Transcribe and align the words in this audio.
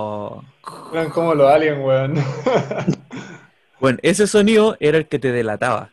Oh. 0.00 0.42
Eran 0.92 1.10
como 1.10 1.34
los 1.34 1.50
aliens, 1.50 1.78
weón. 1.82 2.14
Bueno, 3.80 3.98
ese 4.02 4.26
sonido 4.26 4.76
era 4.80 4.98
el 4.98 5.08
que 5.08 5.18
te 5.18 5.32
delataba. 5.32 5.90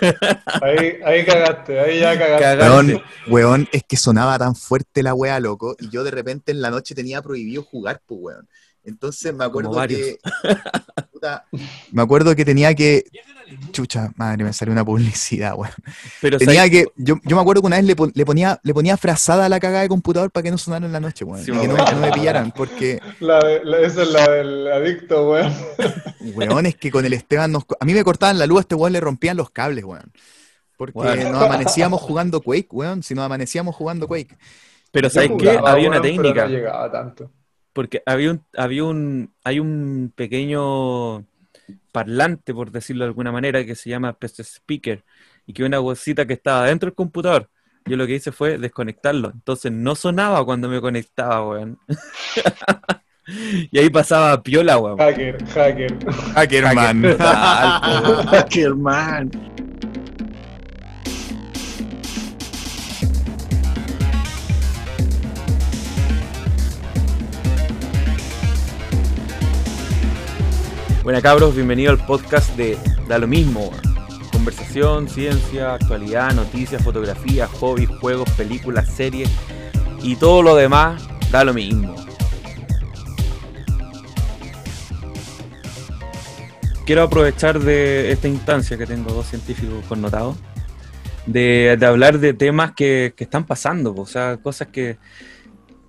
Ahí, 0.60 0.98
ahí 1.02 1.24
cagaste, 1.24 1.80
ahí 1.80 2.00
ya 2.00 2.18
cagaste. 2.18 2.42
Cagaste. 2.42 2.68
Weón, 2.68 3.02
weón, 3.28 3.68
es 3.72 3.84
que 3.84 3.96
sonaba 3.96 4.38
tan 4.38 4.54
fuerte 4.54 5.02
la 5.02 5.14
wea, 5.14 5.40
loco, 5.40 5.76
y 5.78 5.88
yo 5.88 6.04
de 6.04 6.10
repente 6.10 6.52
en 6.52 6.60
la 6.60 6.70
noche 6.70 6.94
tenía 6.94 7.22
prohibido 7.22 7.62
jugar, 7.62 8.02
pues, 8.06 8.20
weón. 8.20 8.48
Entonces 8.84 9.32
me 9.34 9.44
acuerdo 9.44 9.72
que. 9.86 10.18
Puta, 11.12 11.46
me 11.90 12.02
acuerdo 12.02 12.36
que 12.36 12.44
tenía 12.44 12.74
que. 12.74 13.04
Chucha, 13.72 14.12
madre, 14.16 14.44
me 14.44 14.52
salió 14.52 14.72
una 14.72 14.84
publicidad, 14.84 15.54
weón. 15.56 15.72
Pero 16.20 16.38
Tenía 16.38 16.54
¿sabes? 16.56 16.70
que. 16.70 16.86
Yo, 16.96 17.16
yo 17.24 17.36
me 17.36 17.42
acuerdo 17.42 17.62
que 17.62 17.66
una 17.66 17.76
vez 17.76 17.84
le, 17.84 17.96
pon- 17.96 18.12
le 18.14 18.24
ponía, 18.26 18.60
le 18.62 18.74
ponía 18.74 18.96
frazada 18.96 19.46
a 19.46 19.48
la 19.48 19.60
cagada 19.60 19.82
de 19.82 19.88
computador 19.88 20.30
para 20.30 20.42
que 20.44 20.50
no 20.50 20.58
sonara 20.58 20.86
en 20.86 20.92
la 20.92 21.00
noche, 21.00 21.24
weón. 21.24 21.44
Sí, 21.44 21.50
y 21.52 21.58
que 21.58 21.68
no, 21.68 21.76
me 22.00 22.12
pillaran, 22.12 22.52
porque, 22.52 23.00
La 23.20 23.38
de- 23.44 23.64
la- 23.64 23.80
esa 23.80 24.02
es 24.02 24.08
la 24.10 24.28
del 24.30 24.72
adicto, 24.72 25.30
weón. 25.30 25.52
weón, 26.34 26.66
es 26.66 26.76
que 26.76 26.90
con 26.90 27.04
el 27.04 27.12
Esteban 27.12 27.52
nos. 27.52 27.64
A 27.80 27.84
mí 27.84 27.94
me 27.94 28.04
cortaban 28.04 28.38
la 28.38 28.46
luz, 28.46 28.58
a 28.58 28.60
este 28.62 28.74
weón 28.74 28.92
le 28.92 29.00
rompían 29.00 29.36
los 29.36 29.50
cables, 29.50 29.84
weón. 29.84 30.12
Porque 30.76 30.98
Weón. 30.98 31.30
nos 31.32 31.42
amanecíamos 31.42 32.00
jugando 32.02 32.40
Quake, 32.40 32.68
weón. 32.72 33.02
Si 33.04 33.14
nos 33.14 33.24
amanecíamos 33.24 33.76
jugando 33.76 34.08
Quake. 34.08 34.36
Pero 34.90 35.08
¿sabes 35.08 35.30
qué? 35.38 35.50
Había 35.64 35.88
una 35.88 36.02
técnica. 36.02 36.44
No 36.44 36.48
llegaba 36.50 36.90
tanto. 36.90 37.30
Porque 37.72 38.02
había 38.06 38.30
un, 38.32 38.42
había 38.56 38.84
un, 38.84 39.32
hay 39.44 39.60
un 39.60 40.12
pequeño 40.14 41.24
parlante, 41.92 42.54
por 42.54 42.70
decirlo 42.70 43.04
de 43.04 43.08
alguna 43.08 43.32
manera, 43.32 43.64
que 43.64 43.74
se 43.74 43.90
llama 43.90 44.12
PC 44.12 44.42
Speaker, 44.42 45.04
y 45.46 45.52
que 45.52 45.64
una 45.64 45.78
bolsita 45.78 46.26
que 46.26 46.34
estaba 46.34 46.66
dentro 46.66 46.88
del 46.88 46.94
computador. 46.94 47.48
Yo 47.86 47.96
lo 47.96 48.06
que 48.06 48.14
hice 48.14 48.32
fue 48.32 48.56
desconectarlo. 48.58 49.30
Entonces 49.30 49.70
no 49.70 49.94
sonaba 49.94 50.44
cuando 50.44 50.68
me 50.68 50.80
conectaba, 50.80 51.46
weón. 51.46 51.78
y 53.70 53.78
ahí 53.78 53.90
pasaba 53.90 54.42
piola, 54.42 54.78
weón. 54.78 54.98
Hacker, 54.98 55.44
hacker. 55.48 55.98
Hackerman. 56.34 57.18
Hackerman. 58.28 59.30
Buena 71.04 71.20
cabros, 71.20 71.54
bienvenido 71.54 71.90
al 71.90 71.98
podcast 71.98 72.56
de 72.56 72.78
Da 73.06 73.18
lo 73.18 73.26
mismo. 73.26 73.70
Conversación, 74.32 75.06
ciencia, 75.06 75.74
actualidad, 75.74 76.32
noticias, 76.32 76.82
fotografía, 76.82 77.46
hobbies, 77.46 77.90
juegos, 78.00 78.30
películas, 78.30 78.88
series 78.88 79.28
y 80.02 80.16
todo 80.16 80.42
lo 80.42 80.56
demás 80.56 81.06
da 81.30 81.44
lo 81.44 81.52
mismo. 81.52 81.94
Quiero 86.86 87.02
aprovechar 87.02 87.60
de 87.60 88.10
esta 88.10 88.28
instancia 88.28 88.78
que 88.78 88.86
tengo 88.86 89.12
dos 89.12 89.26
científicos 89.26 89.84
connotados 89.86 90.38
de, 91.26 91.78
hablar 91.86 92.18
de 92.18 92.32
temas 92.32 92.72
que, 92.72 93.12
están 93.18 93.44
pasando, 93.44 93.94
o 93.94 94.06
sea, 94.06 94.38
cosas 94.38 94.68
que, 94.68 94.96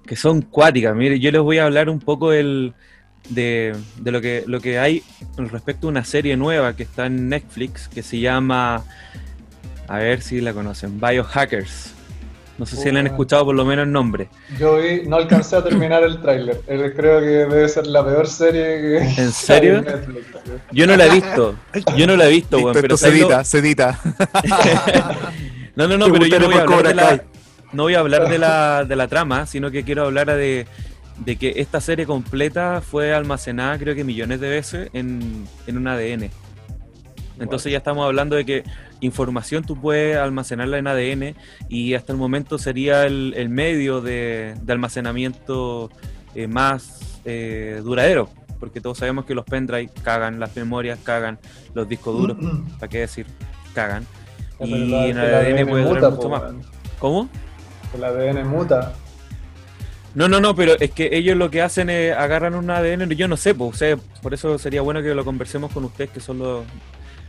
que 0.06 0.18
son 0.18 0.42
cuáticas. 0.42 0.94
Mire, 0.94 1.22
yo 1.22 1.32
les 1.32 1.42
voy 1.42 1.60
a 1.60 1.64
hablar 1.68 1.90
un 1.90 2.00
poco 2.00 2.32
del, 2.32 2.74
de, 3.30 3.76
de 4.00 4.12
lo, 4.12 4.22
que, 4.22 4.44
lo 4.48 4.60
que 4.62 4.80
hay 4.80 5.04
con 5.36 5.50
respecto 5.50 5.88
a 5.88 5.90
una 5.90 6.06
serie 6.06 6.38
nueva 6.38 6.76
que 6.76 6.84
está 6.84 7.06
en 7.08 7.30
Netflix 7.30 7.88
que 7.88 8.04
se 8.04 8.20
llama, 8.20 8.84
a 9.88 9.98
ver 9.98 10.22
si 10.22 10.42
la 10.42 10.54
conocen, 10.54 11.00
Biohackers. 11.00 11.92
No 12.58 12.66
sé 12.66 12.78
si 12.78 12.90
le 12.90 13.00
han 13.00 13.08
escuchado 13.08 13.44
por 13.44 13.54
lo 13.54 13.66
menos 13.66 13.84
el 13.84 13.92
nombre. 13.92 14.30
Yo 14.58 14.78
vi, 14.78 15.02
no 15.06 15.18
alcancé 15.18 15.58
a 15.58 15.64
terminar 15.64 16.04
el 16.04 16.22
tráiler. 16.22 16.62
Eh, 16.68 16.94
Creo 16.96 17.20
que 17.20 17.26
debe 17.26 17.68
ser 17.68 17.86
la 17.86 18.06
peor 18.06 18.28
serie 18.28 18.62
que 18.80 18.98
¿En 19.22 19.32
serio? 19.34 19.82
Netflix. 19.82 20.26
Yo 20.72 20.88
no 20.88 20.96
la 20.96 21.06
he 21.08 21.10
visto, 21.10 21.56
yo 21.98 22.08
no 22.08 22.16
la 22.16 22.28
he 22.28 22.30
visto, 22.30 22.58
weón, 22.60 22.72
pero 22.80 22.96
se 22.96 23.08
¿sabes 23.08 23.20
lo- 23.20 23.28
edita, 23.28 23.44
se 23.44 23.58
edita. 23.58 24.00
No, 25.76 25.90
no, 25.90 25.98
no, 25.98 26.10
pero 26.10 26.26
yo 26.26 26.40
no 26.40 26.46
voy 26.48 26.56
a 26.56 26.62
hablar 26.62 26.88
de 26.88 26.94
la, 26.96 27.24
no 27.74 27.84
voy 27.84 27.96
a 27.96 28.00
hablar 28.00 28.30
de 28.30 28.38
la, 28.38 28.86
de 28.86 28.96
la 28.96 29.08
trama, 29.10 29.46
sino 29.46 29.70
que 29.72 29.84
quiero 29.84 30.06
hablar 30.06 30.28
de, 30.28 30.68
de 31.18 31.38
que 31.38 31.54
esta 31.58 31.80
serie 31.80 32.06
completa 32.06 32.82
fue 32.82 33.14
almacenada 33.14 33.78
creo 33.78 33.96
que 33.96 34.04
millones 34.04 34.40
de 34.40 34.50
veces 34.50 34.90
en, 34.94 35.46
en 35.68 35.78
un 35.78 35.88
ADN. 35.88 36.30
Entonces 37.40 37.72
ya 37.72 37.80
estamos 37.80 38.06
hablando 38.06 38.36
de 38.36 38.46
que 38.46 38.64
información 39.02 39.64
tú 39.64 39.80
puedes 39.80 40.18
almacenarla 40.18 40.78
en 40.78 40.88
ADN 40.88 41.36
y 41.68 41.94
hasta 41.94 42.14
el 42.14 42.18
momento 42.18 42.58
sería 42.58 43.06
el, 43.06 43.34
el 43.36 43.50
medio 43.50 44.02
de, 44.02 44.56
de 44.62 44.74
almacenamiento 44.74 45.90
eh, 46.34 46.48
más 46.48 47.20
eh, 47.26 47.82
duradero, 47.84 48.30
porque 48.60 48.80
todos 48.80 48.98
sabemos 49.00 49.26
que 49.26 49.36
los 49.36 49.46
pendrive 49.46 49.90
cagan, 50.04 50.40
las 50.40 50.56
memorias 50.56 51.00
cagan, 51.04 51.40
los 51.74 51.88
discos 51.90 52.18
duros, 52.18 52.38
¿para 52.80 52.90
qué 52.90 53.00
decir? 53.00 53.26
Cagan. 53.74 54.06
Y 54.62 54.94
en 54.94 55.18
el 55.18 55.36
ADN 55.36 55.68
puede 55.68 55.84
durar 55.84 56.12
mucho 56.12 56.30
más. 56.30 56.44
¿Cómo? 57.00 57.30
El 57.94 58.04
ADN 58.04 58.48
muta. 58.48 58.94
No, 60.16 60.28
no, 60.30 60.40
no, 60.40 60.56
pero 60.56 60.74
es 60.80 60.92
que 60.92 61.10
ellos 61.12 61.36
lo 61.38 61.50
que 61.52 61.62
hacen 61.62 61.90
es 61.90 62.16
agarran 62.16 62.56
un 62.56 62.70
ADN, 62.70 63.10
yo 63.12 63.28
no 63.28 63.36
sé, 63.38 63.54
pues, 63.54 63.76
o 63.76 63.78
sea, 63.78 63.98
por 64.22 64.34
eso 64.34 64.58
sería 64.58 64.82
bueno 64.82 65.02
que 65.04 65.14
lo 65.14 65.26
conversemos 65.26 65.72
con 65.72 65.84
ustedes, 65.86 66.10
que 66.10 66.20
son 66.22 66.40
los, 66.40 66.64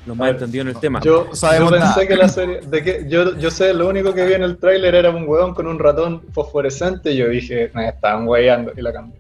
los 0.07 0.17
más 0.17 0.27
ver, 0.29 0.35
entendidos 0.37 0.67
en 0.69 0.75
el 0.75 0.81
tema. 0.81 1.01
Yo, 1.03 1.27
No 1.29 1.35
sabemos 1.35 1.71
yo 1.73 1.77
pensé 1.79 1.89
nada. 1.89 2.07
que 2.07 2.17
la 2.17 2.29
serie. 2.29 2.61
De 2.65 2.83
que, 2.85 3.05
yo, 3.09 3.37
yo 3.39 3.51
sé, 3.51 3.75
lo 3.75 3.89
único 3.89 4.15
que 4.15 4.25
vi 4.25 4.35
en 4.35 4.45
el 4.45 4.57
tráiler 4.59 4.95
era 4.95 5.11
un 5.11 5.29
huevón 5.29 5.53
con 5.53 5.67
un 5.67 5.79
ratón 5.81 6.23
fosforescente 6.33 7.11
y 7.11 7.17
yo 7.17 7.29
dije, 7.29 7.71
me 7.75 7.89
estaban 7.89 8.27
hueveando 8.29 8.73
y 8.77 8.81
la 8.83 8.93
cambié. 8.93 9.19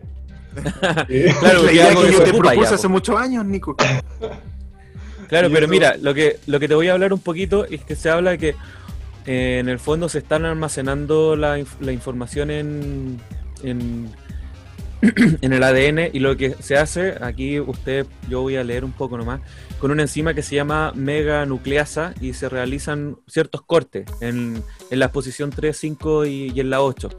Claro, 1.40 1.64
La 1.64 1.72
idea 1.72 1.90
que 1.94 2.12
yo 2.12 2.22
te 2.22 2.32
propuse 2.32 2.62
ya, 2.70 2.74
hace 2.76 2.88
muchos 2.88 3.20
años, 3.20 3.44
Nico. 3.44 3.76
Claro, 5.28 5.48
pero 5.52 5.66
mira, 5.66 5.96
lo 6.00 6.14
que, 6.14 6.38
lo 6.46 6.60
que 6.60 6.68
te 6.68 6.74
voy 6.76 6.86
a 6.88 6.92
hablar 6.92 7.12
un 7.12 7.18
poquito 7.18 7.64
es 7.64 7.82
que 7.82 7.96
se 7.96 8.08
habla 8.10 8.30
de 8.30 8.38
que 8.38 8.48
eh, 9.26 9.58
en 9.58 9.68
el 9.68 9.80
fondo 9.80 10.08
se 10.08 10.18
están 10.18 10.44
almacenando 10.44 11.34
la, 11.34 11.58
inf- 11.58 11.80
la 11.80 11.90
información 11.90 12.48
en, 12.52 13.20
en, 13.62 14.10
en 15.40 15.52
el 15.52 15.62
ADN 15.62 16.10
y 16.12 16.20
lo 16.20 16.36
que 16.36 16.54
se 16.60 16.76
hace, 16.76 17.16
aquí 17.20 17.60
usted, 17.60 18.06
yo 18.28 18.42
voy 18.42 18.56
a 18.56 18.64
leer 18.64 18.84
un 18.84 18.92
poco 18.92 19.18
nomás, 19.18 19.40
con 19.78 19.90
una 19.90 20.02
enzima 20.02 20.34
que 20.34 20.42
se 20.42 20.54
llama 20.54 20.92
meganucleasa 20.94 22.14
y 22.20 22.32
se 22.32 22.48
realizan 22.48 23.18
ciertos 23.26 23.62
cortes 23.62 24.06
en, 24.20 24.62
en 24.90 24.98
la 24.98 25.12
posición 25.12 25.50
3, 25.50 25.76
5 25.76 26.26
y, 26.26 26.52
y 26.54 26.60
en 26.60 26.70
la 26.70 26.80
8. 26.80 27.10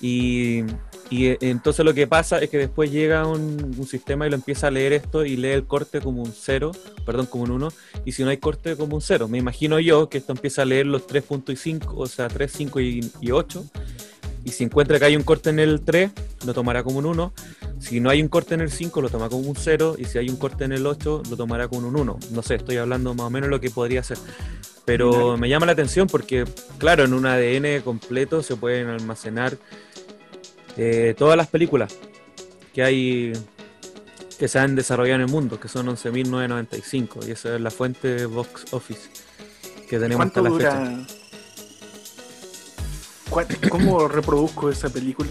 Y, 0.00 0.64
y, 1.10 1.26
eh, 1.26 1.38
entonces 1.42 1.84
lo 1.84 1.94
que 1.94 2.06
pasa 2.06 2.38
es 2.38 2.50
que 2.50 2.58
después 2.58 2.90
llega 2.90 3.26
un, 3.26 3.74
un 3.78 3.86
sistema 3.86 4.26
y 4.26 4.30
lo 4.30 4.36
empieza 4.36 4.66
a 4.66 4.70
leer 4.70 4.92
esto 4.92 5.24
y 5.24 5.36
lee 5.36 5.50
el 5.50 5.66
corte 5.66 6.00
como 6.00 6.22
un 6.22 6.32
0, 6.32 6.72
perdón, 7.06 7.26
como 7.26 7.44
un 7.44 7.52
1, 7.52 7.68
y 8.04 8.12
si 8.12 8.24
no 8.24 8.30
hay 8.30 8.38
corte 8.38 8.76
como 8.76 8.96
un 8.96 9.02
0. 9.02 9.28
Me 9.28 9.38
imagino 9.38 9.78
yo 9.78 10.08
que 10.08 10.18
esto 10.18 10.32
empieza 10.32 10.62
a 10.62 10.64
leer 10.64 10.86
los 10.86 11.06
3.5, 11.06 11.92
o 11.94 12.06
sea, 12.06 12.28
3, 12.28 12.50
5 12.52 12.80
y, 12.80 13.10
y 13.20 13.30
8. 13.30 13.64
Y 14.44 14.50
si 14.50 14.64
encuentra 14.64 14.98
que 14.98 15.04
hay 15.04 15.16
un 15.16 15.22
corte 15.22 15.50
en 15.50 15.58
el 15.58 15.82
3, 15.82 16.10
lo 16.46 16.54
tomará 16.54 16.82
como 16.82 16.98
un 16.98 17.06
1. 17.06 17.32
Si 17.78 18.00
no 18.00 18.10
hay 18.10 18.20
un 18.20 18.28
corte 18.28 18.54
en 18.54 18.60
el 18.60 18.70
5, 18.70 19.00
lo 19.00 19.08
toma 19.08 19.28
como 19.28 19.48
un 19.48 19.56
0. 19.56 19.96
Y 19.98 20.04
si 20.04 20.18
hay 20.18 20.28
un 20.28 20.36
corte 20.36 20.64
en 20.64 20.72
el 20.72 20.86
8, 20.86 21.22
lo 21.30 21.36
tomará 21.36 21.68
como 21.68 21.88
un 21.88 21.96
1. 21.96 22.18
No 22.30 22.42
sé, 22.42 22.56
estoy 22.56 22.76
hablando 22.76 23.14
más 23.14 23.26
o 23.26 23.30
menos 23.30 23.48
de 23.48 23.50
lo 23.52 23.60
que 23.60 23.70
podría 23.70 24.02
ser. 24.02 24.18
Pero 24.84 25.36
me 25.36 25.48
llama 25.48 25.66
la 25.66 25.72
atención 25.72 26.08
porque, 26.08 26.44
claro, 26.78 27.04
en 27.04 27.14
un 27.14 27.24
ADN 27.24 27.82
completo 27.82 28.42
se 28.42 28.56
pueden 28.56 28.88
almacenar 28.88 29.56
eh, 30.76 31.14
todas 31.16 31.36
las 31.36 31.46
películas 31.46 31.96
que 32.74 32.82
hay 32.82 33.32
que 34.38 34.48
se 34.48 34.58
han 34.58 34.74
desarrollado 34.74 35.16
en 35.16 35.20
el 35.20 35.28
mundo, 35.28 35.60
que 35.60 35.68
son 35.68 35.86
11.995. 35.86 37.28
Y 37.28 37.30
esa 37.30 37.54
es 37.54 37.60
la 37.60 37.70
fuente 37.70 38.08
de 38.08 38.26
Box 38.26 38.72
Office 38.72 39.08
que 39.88 39.98
tenemos 39.98 40.26
hasta 40.26 40.40
¿Cuánto 40.40 40.58
la 40.58 41.04
fecha. 41.04 41.21
¿Cómo 43.68 44.08
reproduzco 44.08 44.70
esa 44.70 44.88
película? 44.88 45.30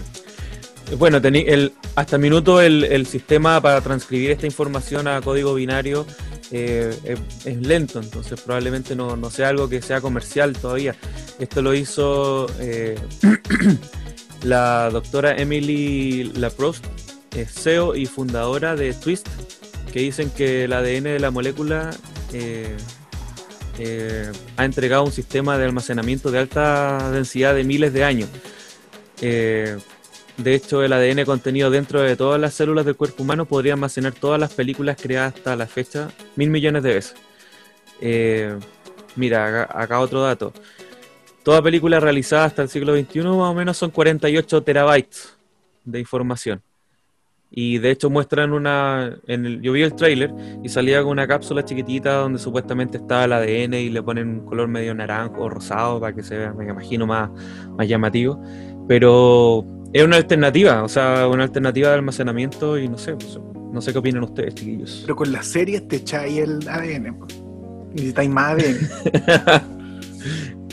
Bueno, 0.98 1.18
el, 1.22 1.72
hasta 1.94 2.18
minuto 2.18 2.60
el, 2.60 2.84
el 2.84 3.06
sistema 3.06 3.60
para 3.60 3.80
transcribir 3.80 4.30
esta 4.30 4.46
información 4.46 5.08
a 5.08 5.20
código 5.22 5.54
binario 5.54 6.06
eh, 6.54 7.16
es, 7.46 7.56
lento, 7.56 7.98
entonces 7.98 8.38
probablemente 8.38 8.94
no, 8.94 9.16
no 9.16 9.30
sea 9.30 9.48
algo 9.48 9.70
que 9.70 9.80
sea 9.80 10.02
comercial 10.02 10.52
todavía. 10.52 10.94
Esto 11.38 11.62
lo 11.62 11.72
hizo 11.72 12.46
eh, 12.60 12.98
la 14.42 14.90
doctora 14.90 15.34
Emily 15.34 16.24
Laprost, 16.34 16.84
eh, 17.34 17.46
CEO 17.46 17.96
y 17.96 18.04
fundadora 18.04 18.76
de 18.76 18.92
Twist, 18.92 19.26
que 19.92 20.00
dicen 20.00 20.28
que 20.28 20.64
el 20.64 20.74
ADN 20.74 21.04
de 21.04 21.20
la 21.20 21.30
molécula 21.30 21.90
eh, 23.78 24.30
ha 24.56 24.64
entregado 24.64 25.04
un 25.04 25.12
sistema 25.12 25.56
de 25.58 25.64
almacenamiento 25.64 26.30
de 26.30 26.38
alta 26.38 27.10
densidad 27.10 27.54
de 27.54 27.64
miles 27.64 27.92
de 27.92 28.04
años. 28.04 28.28
Eh, 29.20 29.78
de 30.36 30.54
hecho, 30.54 30.82
el 30.82 30.92
ADN 30.92 31.24
contenido 31.24 31.70
dentro 31.70 32.00
de 32.00 32.16
todas 32.16 32.40
las 32.40 32.54
células 32.54 32.84
del 32.84 32.96
cuerpo 32.96 33.22
humano 33.22 33.46
podría 33.46 33.74
almacenar 33.74 34.12
todas 34.12 34.40
las 34.40 34.52
películas 34.54 34.96
creadas 35.00 35.34
hasta 35.34 35.56
la 35.56 35.66
fecha 35.66 36.10
mil 36.36 36.50
millones 36.50 36.82
de 36.82 36.94
veces. 36.94 37.14
Eh, 38.00 38.58
mira, 39.16 39.46
acá, 39.46 39.82
acá 39.82 40.00
otro 40.00 40.22
dato. 40.22 40.52
Toda 41.42 41.62
película 41.62 42.00
realizada 42.00 42.44
hasta 42.44 42.62
el 42.62 42.68
siglo 42.68 42.94
XXI 42.96 43.20
más 43.20 43.50
o 43.50 43.54
menos 43.54 43.76
son 43.76 43.90
48 43.90 44.62
terabytes 44.62 45.34
de 45.84 46.00
información. 46.00 46.62
Y 47.54 47.78
de 47.78 47.90
hecho 47.90 48.08
muestran 48.08 48.52
una. 48.52 49.18
En 49.26 49.44
el, 49.44 49.60
yo 49.60 49.72
vi 49.72 49.82
el 49.82 49.94
tráiler 49.94 50.32
y 50.62 50.70
salía 50.70 51.02
con 51.02 51.10
una 51.10 51.26
cápsula 51.26 51.62
chiquitita 51.62 52.14
donde 52.14 52.38
supuestamente 52.38 52.96
estaba 52.96 53.24
el 53.24 53.32
ADN 53.34 53.74
y 53.74 53.90
le 53.90 54.02
ponen 54.02 54.28
un 54.28 54.46
color 54.46 54.68
medio 54.68 54.94
naranjo 54.94 55.42
o 55.42 55.50
rosado 55.50 56.00
para 56.00 56.14
que 56.14 56.22
se 56.22 56.38
vea, 56.38 56.54
me 56.54 56.64
imagino, 56.64 57.06
más, 57.06 57.30
más 57.76 57.86
llamativo. 57.86 58.42
Pero 58.88 59.66
es 59.92 60.02
una 60.02 60.16
alternativa, 60.16 60.82
o 60.82 60.88
sea, 60.88 61.28
una 61.28 61.44
alternativa 61.44 61.90
de 61.90 61.94
almacenamiento 61.96 62.78
y 62.78 62.88
no 62.88 62.96
sé, 62.96 63.16
pues, 63.16 63.38
no 63.70 63.82
sé 63.82 63.92
qué 63.92 63.98
opinan 63.98 64.24
ustedes, 64.24 64.54
chiquillos. 64.54 65.02
Pero 65.02 65.16
con 65.16 65.30
las 65.30 65.46
series 65.46 65.86
te 65.88 65.96
echáis 65.96 66.38
el 66.38 66.66
ADN. 66.66 67.18
Necesitáis 67.92 68.30
más 68.30 68.54
ADN. 68.54 69.72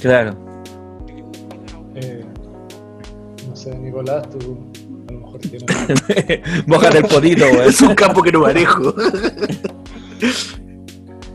Claro. 0.01 0.37
Eh, 1.95 2.23
no 3.47 3.55
sé, 3.55 3.77
Nicolás, 3.77 4.29
tú 4.29 4.71
Mójate 6.67 6.97
el 6.99 7.05
potito, 7.05 7.45
es 7.45 7.81
un 7.81 7.95
campo 7.95 8.21
que 8.21 8.31
no 8.31 8.41
manejo. 8.41 8.93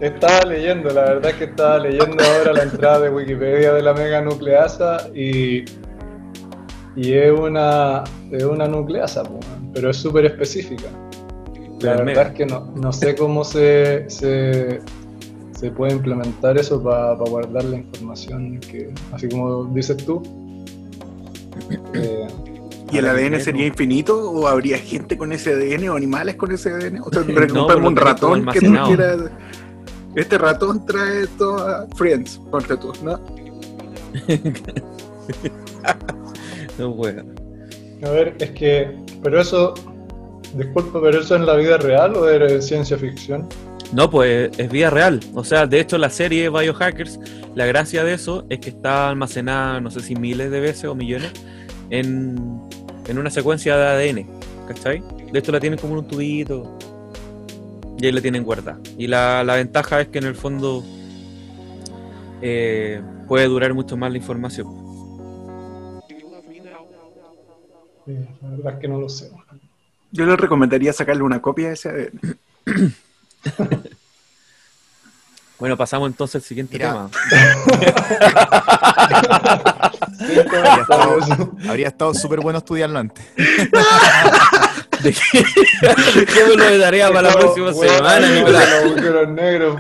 Estaba 0.00 0.40
leyendo, 0.44 0.90
la 0.90 1.02
verdad 1.04 1.30
es 1.30 1.36
que 1.36 1.44
estaba 1.44 1.78
leyendo 1.78 2.22
ahora 2.22 2.52
la 2.52 2.62
entrada 2.64 3.00
de 3.00 3.10
Wikipedia 3.10 3.72
de 3.72 3.82
la 3.82 3.94
meganucleasa 3.94 5.08
y, 5.14 5.64
y 6.96 7.12
es 7.12 7.30
una, 7.32 8.04
es 8.30 8.44
una 8.44 8.66
nucleasa, 8.68 9.22
pero 9.72 9.90
es 9.90 9.96
súper 9.96 10.26
específica. 10.26 10.88
La 11.80 11.96
La 11.96 12.02
verdad 12.02 12.04
mega. 12.04 12.22
es 12.28 12.32
que 12.32 12.46
no, 12.46 12.72
no 12.76 12.92
sé 12.92 13.14
cómo 13.14 13.44
se, 13.44 14.04
se, 14.10 14.80
se 15.52 15.70
puede 15.70 15.92
implementar 15.94 16.58
eso 16.58 16.82
para 16.82 17.14
guardar 17.14 17.64
la 17.64 17.76
información, 17.76 18.58
que, 18.60 18.92
así 19.12 19.28
como 19.28 19.64
dices 19.66 19.96
tú. 19.98 20.22
Eh, 21.94 22.26
¿Y 22.94 22.98
el 22.98 23.06
ADN 23.06 23.40
sería 23.40 23.66
infinito? 23.66 24.30
¿O 24.30 24.46
habría 24.46 24.78
gente 24.78 25.18
con 25.18 25.32
ese 25.32 25.52
ADN 25.52 25.88
o 25.88 25.96
animales 25.96 26.36
con 26.36 26.52
ese 26.52 26.70
ADN? 26.70 27.00
O 27.00 27.10
sea, 27.12 27.22
No, 27.52 27.66
un 27.66 27.96
ratón 27.96 28.46
que 28.46 28.58
almacenado. 28.58 28.86
quiera. 28.86 29.16
Este 30.14 30.38
ratón 30.38 30.86
trae 30.86 31.26
toda 31.38 31.88
Friends, 31.96 32.40
ponte 32.50 32.76
tú, 32.76 32.92
¿no? 33.02 33.20
No, 36.78 36.90
weón. 36.90 37.34
a 38.02 38.10
ver, 38.10 38.34
es 38.40 38.50
que, 38.50 38.96
pero 39.22 39.40
eso, 39.40 39.74
disculpa, 40.54 41.00
pero 41.00 41.20
eso 41.20 41.34
es 41.34 41.40
en 41.40 41.46
la 41.46 41.54
vida 41.54 41.78
real 41.78 42.16
o 42.16 42.28
es 42.28 42.66
ciencia 42.66 42.98
ficción? 42.98 43.48
No, 43.92 44.10
pues 44.10 44.50
es 44.58 44.70
vida 44.70 44.90
real. 44.90 45.20
O 45.34 45.44
sea, 45.44 45.66
de 45.66 45.78
hecho, 45.78 45.98
la 45.98 46.10
serie 46.10 46.48
Biohackers, 46.48 47.20
la 47.54 47.66
gracia 47.66 48.02
de 48.02 48.14
eso 48.14 48.44
es 48.50 48.58
que 48.58 48.70
está 48.70 49.08
almacenada, 49.08 49.80
no 49.80 49.90
sé 49.90 50.00
si 50.00 50.16
miles 50.16 50.50
de 50.50 50.60
veces 50.60 50.86
o 50.86 50.96
millones, 50.96 51.30
en, 51.90 52.60
en 53.06 53.18
una 53.18 53.30
secuencia 53.30 53.76
de 53.76 53.86
ADN. 53.86 54.26
¿Cachai? 54.68 55.02
De 55.32 55.38
hecho, 55.38 55.52
la 55.52 55.60
tienen 55.60 55.78
como 55.78 55.94
en 55.94 56.00
un 56.00 56.08
tubito. 56.08 56.78
Y 57.98 58.06
ahí 58.06 58.12
la 58.12 58.20
tienen 58.20 58.44
guardada. 58.44 58.78
Y 58.98 59.06
la, 59.06 59.44
la 59.44 59.54
ventaja 59.54 60.00
es 60.00 60.08
que 60.08 60.18
en 60.18 60.24
el 60.24 60.34
fondo 60.34 60.82
eh, 62.42 63.00
puede 63.28 63.46
durar 63.46 63.72
mucho 63.74 63.96
más 63.96 64.10
la 64.10 64.18
información. 64.18 64.66
Sí, 68.06 68.12
la 68.42 68.50
verdad 68.50 68.74
es 68.74 68.80
que 68.80 68.88
no 68.88 69.00
lo 69.00 69.08
sé. 69.08 69.30
Yo 70.12 70.26
le 70.26 70.36
recomendaría 70.36 70.92
sacarle 70.92 71.22
una 71.22 71.40
copia 71.40 71.68
de 71.68 71.74
ese 71.74 71.88
ADN. 71.88 72.94
Bueno, 75.58 75.76
pasamos 75.76 76.08
entonces 76.08 76.36
al 76.36 76.42
siguiente 76.42 76.76
Mira. 76.76 77.08
tema. 77.08 77.10
Habría 80.24 80.76
estado, 80.82 81.52
habría 81.68 81.88
estado 81.88 82.14
súper 82.14 82.40
bueno 82.40 82.58
estudiarlo 82.58 82.98
antes. 82.98 83.24
¿De 85.02 85.12
qué? 85.12 85.44
Dejémoslo 86.20 86.64
de 86.64 86.78
tarea 86.78 87.08
para 87.08 87.28
la 87.28 87.34
próxima 87.34 87.72
semana, 87.74 88.26
no, 88.26 88.34
Nicolás. 88.34 89.28
Negros, 89.28 89.78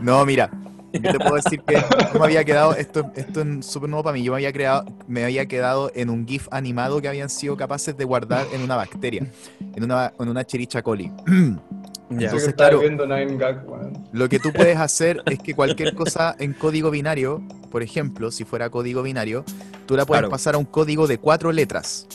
mira, 0.26 0.50
yo 0.92 1.12
te 1.12 1.18
puedo 1.18 1.34
decir 1.34 1.60
que 1.62 1.74
yo 1.74 2.18
me 2.18 2.24
había 2.24 2.44
quedado, 2.44 2.74
esto, 2.74 3.10
esto 3.14 3.42
es 3.42 3.66
súper 3.66 3.90
nuevo 3.90 4.04
para 4.04 4.14
mí, 4.14 4.22
yo 4.22 4.32
me 4.32 4.36
había, 4.36 4.52
creado, 4.52 4.86
me 5.06 5.24
había 5.24 5.46
quedado 5.46 5.90
en 5.94 6.08
un 6.08 6.26
GIF 6.26 6.48
animado 6.50 7.02
que 7.02 7.08
habían 7.08 7.28
sido 7.28 7.56
capaces 7.56 7.96
de 7.96 8.04
guardar 8.04 8.46
en 8.52 8.62
una 8.62 8.76
bacteria, 8.76 9.26
en 9.60 9.84
una, 9.84 10.12
en 10.18 10.28
una 10.28 10.44
chiricha 10.44 10.82
coli. 10.82 11.12
Ya. 12.18 12.26
Entonces, 12.26 12.54
claro. 12.54 12.80
viendo 12.80 13.06
Gag. 13.06 13.64
Lo 14.12 14.28
que 14.28 14.38
tú 14.38 14.52
puedes 14.52 14.76
hacer 14.78 15.22
es 15.26 15.38
que 15.38 15.54
cualquier 15.54 15.94
cosa 15.94 16.34
en 16.38 16.52
código 16.52 16.90
binario, 16.90 17.42
por 17.70 17.82
ejemplo, 17.82 18.30
si 18.30 18.44
fuera 18.44 18.70
código 18.70 19.02
binario, 19.02 19.44
tú 19.86 19.96
la 19.96 20.04
puedes 20.06 20.20
Claro. 20.22 20.30
pasar 20.30 20.54
a 20.54 20.58
un 20.58 20.64
código 20.64 21.06
de 21.06 21.18
cuatro 21.18 21.52
letras, 21.52 22.06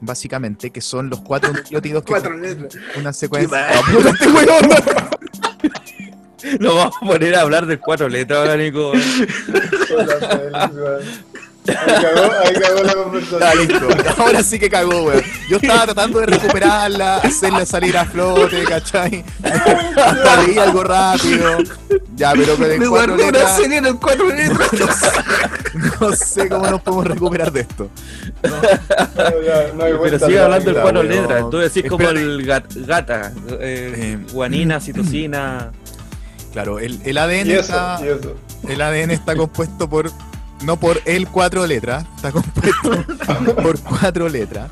básicamente, 0.00 0.70
que 0.70 0.80
son 0.80 1.08
los 1.10 1.20
cuatro 1.20 1.52
nucleótidos 1.54 2.02
que 2.04 2.10
Cuatro 2.12 2.36
letras. 2.36 2.76
una 2.98 3.12
secuencia. 3.12 3.68
Qué 3.68 3.74
Ah, 3.74 3.80
este. 6.42 6.58
Nos 6.60 6.74
vamos 6.76 6.94
a 7.00 7.06
poner 7.06 7.34
a 7.34 7.40
hablar 7.40 7.66
de 7.66 7.78
cuatro 7.78 8.08
letras 8.08 8.38
ahora, 8.40 8.56
Nico. 8.56 8.92
Ahí 11.68 12.02
cagó, 12.02 12.32
ahí 12.44 12.54
cagó 12.54 12.82
la 12.82 12.94
conversación. 12.94 13.58
Listo. 13.68 13.88
Ahora 14.22 14.42
sí 14.42 14.58
que 14.58 14.68
cagó, 14.70 15.02
weón. 15.04 15.22
Yo 15.48 15.56
estaba 15.56 15.84
tratando 15.84 16.20
de 16.20 16.26
recuperarla, 16.26 17.16
hacerla 17.18 17.64
salir 17.66 17.96
a 17.96 18.04
flote, 18.04 18.64
¿cachai? 18.64 19.24
Hasta 19.42 20.42
leí 20.42 20.58
algo 20.58 20.82
rápido. 20.84 21.58
Ya, 22.16 22.32
pero 22.32 22.56
con 22.56 22.70
el 22.70 22.78
Me 22.78 22.86
cuatro 22.88 23.14
guardé 23.14 23.28
una 23.28 23.32
letras, 23.38 23.56
serie 23.56 23.76
en 23.78 23.86
el 23.86 23.96
cuatro 23.96 24.28
letras. 24.34 24.72
no 24.72 24.86
sé, 24.92 25.10
no 26.00 26.12
sé 26.16 26.48
cómo 26.48 26.66
nos 26.70 26.80
podemos 26.82 27.06
recuperar 27.06 27.52
de 27.52 27.60
esto. 27.60 27.90
No, 28.42 28.50
ya, 29.44 29.72
no 29.74 29.84
hay 29.84 29.92
Pero 30.02 30.18
sigue 30.18 30.40
hablando 30.40 30.72
cuatro 30.80 31.00
weón. 31.00 31.08
letras. 31.08 31.44
Tú 31.50 31.58
decís 31.58 31.84
como 31.88 32.04
Espérate. 32.04 32.20
el 32.26 32.46
gat- 32.46 32.86
gata, 32.86 33.32
eh, 33.60 33.92
Eh, 33.96 34.18
guanina, 34.32 34.80
citosina. 34.80 35.72
Claro, 36.52 36.78
el, 36.78 36.98
el 37.04 37.18
ADN 37.18 37.46
Y 37.48 37.52
eso, 37.52 37.60
está. 37.60 37.98
y 38.02 38.08
eso. 38.08 38.34
El 38.66 38.80
ADN 38.80 39.10
está 39.10 39.36
compuesto 39.36 39.88
por. 39.90 40.10
No 40.62 40.78
por 40.78 41.00
el 41.04 41.28
cuatro 41.28 41.66
letras, 41.66 42.04
está 42.16 42.32
compuesto 42.32 43.04
por 43.62 43.78
cuatro 43.80 44.28
letras. 44.28 44.70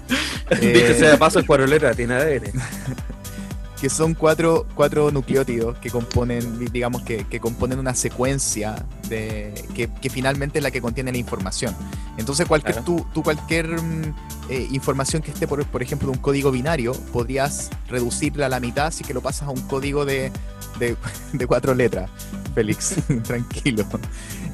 Dicho 0.50 0.62
Eh, 0.62 0.96
sea 0.98 1.10
de 1.10 1.16
paso, 1.18 1.38
el 1.38 1.46
cuatro 1.46 1.66
letras 1.66 1.96
tiene 1.96 2.14
ADN. 2.14 2.52
que 3.80 3.90
son 3.90 4.14
cuatro, 4.14 4.66
cuatro 4.74 5.10
nucleótidos 5.10 5.76
que 5.78 5.90
componen, 5.90 6.58
di- 6.58 6.66
digamos, 6.72 7.02
que, 7.02 7.24
que 7.24 7.38
componen 7.38 7.78
una 7.78 7.94
secuencia 7.94 8.76
de, 9.10 9.52
que, 9.74 9.90
que 10.00 10.08
finalmente 10.08 10.58
es 10.58 10.62
la 10.62 10.70
que 10.70 10.80
contiene 10.80 11.12
la 11.12 11.18
información. 11.18 11.76
Entonces, 12.16 12.46
cualquier, 12.46 12.76
Claro. 12.76 12.86
tú, 12.86 13.06
tú 13.12 13.22
cualquier 13.22 13.68
mm, 13.68 14.14
eh, 14.48 14.68
información 14.72 15.20
que 15.20 15.32
esté, 15.32 15.46
por, 15.46 15.62
por 15.66 15.82
ejemplo, 15.82 16.08
en 16.08 16.16
un 16.16 16.22
código 16.22 16.50
binario, 16.50 16.92
podrías 17.12 17.68
reducirla 17.88 18.46
a 18.46 18.48
la 18.48 18.58
mitad 18.58 18.90
si 18.90 19.04
que 19.04 19.12
lo 19.12 19.20
pasas 19.20 19.48
a 19.48 19.50
un 19.50 19.60
código 19.62 20.06
de, 20.06 20.32
de, 20.78 20.96
de 21.34 21.46
cuatro 21.46 21.74
letras. 21.74 22.08
Félix, 22.54 22.94
tranquilo. 23.24 23.84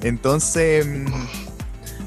Entonces, 0.02 0.86
mm, 0.86 1.06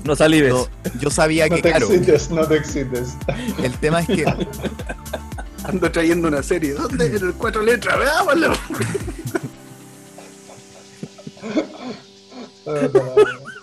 No 0.05 0.15
salives. 0.15 0.50
yo, 0.51 0.67
yo 1.00 1.09
sabía 1.09 1.47
No 1.47 1.55
que, 1.55 1.62
te 1.62 1.69
claro, 1.69 1.88
excites, 1.88 2.29
no 2.31 2.47
te 2.47 2.55
excites. 2.57 3.13
el 3.62 3.73
tema 3.77 4.01
es 4.01 4.07
que 4.07 4.25
Ando 5.65 5.89
trayendo 5.91 6.27
una 6.27 6.43
serie. 6.43 6.73
¿Dónde? 6.73 7.05
En 7.05 7.13
el 7.27 7.33
cuatro 7.35 7.62
letras. 7.62 7.97
Veámoslo. 7.97 8.53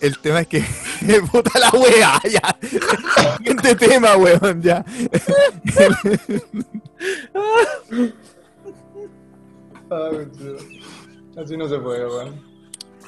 El 0.01 0.19
tema 0.19 0.41
es 0.41 0.47
que. 0.47 0.65
¡Puta 1.33 1.59
la 1.59 1.71
wea! 1.71 2.21
Ya. 2.31 2.57
Siguiente 3.37 3.75
tema, 3.77 4.17
weón, 4.17 4.63
ya. 4.63 4.85
Ah, 9.91 10.09
conchudo. 10.11 10.57
Así 11.37 11.57
no 11.57 11.69
se 11.69 11.79
puede, 11.79 12.07
weón. 12.07 12.41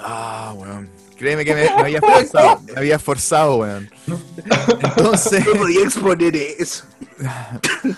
Ah, 0.00 0.52
weón. 0.56 0.90
Créeme 1.16 1.44
que 1.44 1.54
me, 1.54 1.62
me 1.62 1.68
había 1.82 1.98
esforzado. 1.98 2.60
Me 2.62 2.72
había 2.76 2.96
esforzado, 2.96 3.56
weón. 3.56 3.90
Entonces, 4.82 5.44
No 5.46 5.52
podía 5.60 5.84
exponer 5.84 6.34
eso. 6.36 6.84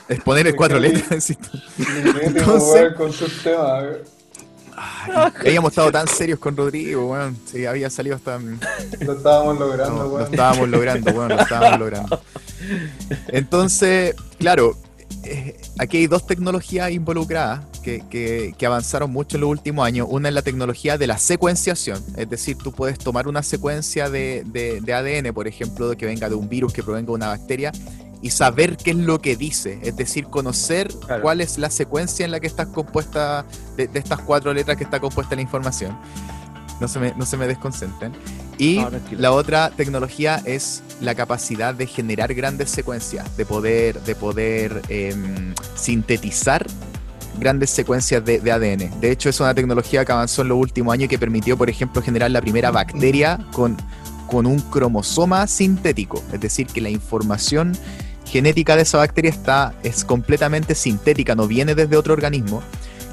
exponer 0.08 0.46
el 0.48 0.56
cuatro 0.56 0.78
letras. 0.78 1.30
Entonces- 2.22 2.74
weón, 2.74 2.94
con 2.94 3.12
sus 3.12 3.42
temas. 3.42 3.82
weón. 3.84 3.98
Ay, 4.76 5.30
habíamos 5.46 5.70
estado 5.70 5.92
tan 5.92 6.08
serios 6.08 6.38
con 6.40 6.56
Rodrigo, 6.56 7.06
weón. 7.12 7.38
Sí, 7.46 7.64
había 7.64 7.88
salido 7.90 8.16
hasta. 8.16 8.38
No, 8.38 8.58
Lo 9.00 9.12
estábamos 9.12 9.58
logrando, 9.58 10.02
lo 10.02 10.08
weón. 10.10 10.30
estábamos 10.32 10.68
logrando, 10.68 11.10
weón. 11.12 11.28
Lo 11.28 11.40
estábamos 11.40 11.78
logrando. 11.78 12.20
Entonces, 13.28 14.14
claro. 14.38 14.76
Eh, 15.24 15.56
aquí 15.78 15.98
hay 15.98 16.06
dos 16.06 16.26
tecnologías 16.26 16.90
involucradas 16.90 17.60
que, 17.82 18.02
que- 18.10 18.54
que 18.58 18.66
avanzaron 18.66 19.10
mucho 19.10 19.36
en 19.36 19.42
los 19.42 19.50
últimos 19.50 19.86
años. 19.86 20.06
Una 20.10 20.28
es 20.28 20.34
la 20.34 20.42
tecnología 20.42 20.98
de 20.98 21.06
la 21.06 21.18
secuenciación, 21.18 22.02
es 22.16 22.28
decir, 22.28 22.56
tú 22.58 22.72
puedes 22.72 22.98
tomar 22.98 23.26
una 23.28 23.42
secuencia 23.42 24.10
de, 24.10 24.44
de- 24.46 24.80
de 24.80 24.94
ADN, 24.94 25.32
por 25.32 25.46
ejemplo, 25.48 25.96
que 25.96 26.06
venga 26.06 26.28
de 26.28 26.34
un 26.34 26.48
virus, 26.48 26.72
que 26.72 26.82
provenga 26.82 27.06
de 27.06 27.12
una 27.12 27.28
bacteria, 27.28 27.72
y 28.22 28.30
saber 28.30 28.76
qué 28.78 28.90
es 28.92 28.96
lo 28.96 29.18
que 29.20 29.36
dice, 29.36 29.78
es 29.82 29.96
decir, 29.96 30.24
conocer 30.26 30.88
Claro. 31.06 31.22
cuál 31.22 31.40
es 31.42 31.58
la 31.58 31.68
secuencia 31.70 32.24
en 32.24 32.30
la 32.30 32.40
que 32.40 32.46
está 32.46 32.66
compuesta, 32.66 33.44
de, 33.76 33.86
de 33.86 33.98
estas 33.98 34.20
cuatro 34.20 34.52
letras 34.54 34.76
que 34.78 34.84
está 34.84 34.98
compuesta 35.00 35.34
la 35.36 35.42
información. 35.42 35.94
No 36.80 36.88
se 36.88 36.98
me, 36.98 37.12
no 37.14 37.24
se 37.26 37.36
me 37.36 37.46
desconcentren. 37.46 38.12
Y 38.58 38.80
la 39.12 39.32
otra 39.32 39.70
tecnología 39.70 40.40
es 40.44 40.82
la 41.00 41.14
capacidad 41.14 41.74
de 41.74 41.86
generar 41.86 42.34
grandes 42.34 42.70
secuencias, 42.70 43.36
de 43.36 43.44
poder, 43.44 44.00
de 44.02 44.14
poder 44.14 44.82
em, 44.88 45.54
sintetizar 45.74 46.66
grandes 47.38 47.70
secuencias 47.70 48.24
de, 48.24 48.40
de 48.40 48.52
ADN. 48.52 49.00
De 49.00 49.10
hecho, 49.10 49.28
es 49.28 49.40
una 49.40 49.54
tecnología 49.54 50.04
que 50.04 50.12
avanzó 50.12 50.42
en 50.42 50.48
los 50.48 50.58
últimos 50.58 50.92
años 50.92 51.06
y 51.06 51.08
que 51.08 51.18
permitió, 51.18 51.56
por 51.56 51.68
ejemplo, 51.68 52.00
generar 52.00 52.30
la 52.30 52.40
primera 52.40 52.70
bacteria 52.70 53.38
con, 53.52 53.76
con 54.28 54.46
un 54.46 54.60
cromosoma 54.60 55.46
sintético. 55.46 56.22
Es 56.32 56.40
decir, 56.40 56.66
que 56.66 56.80
la 56.80 56.90
información 56.90 57.72
genética 58.24 58.76
de 58.76 58.82
esa 58.82 58.98
bacteria 58.98 59.30
está, 59.30 59.74
es 59.82 60.04
completamente 60.04 60.74
sintética, 60.74 61.34
no 61.34 61.46
viene 61.46 61.74
desde 61.74 61.96
otro 61.96 62.14
organismo. 62.14 62.62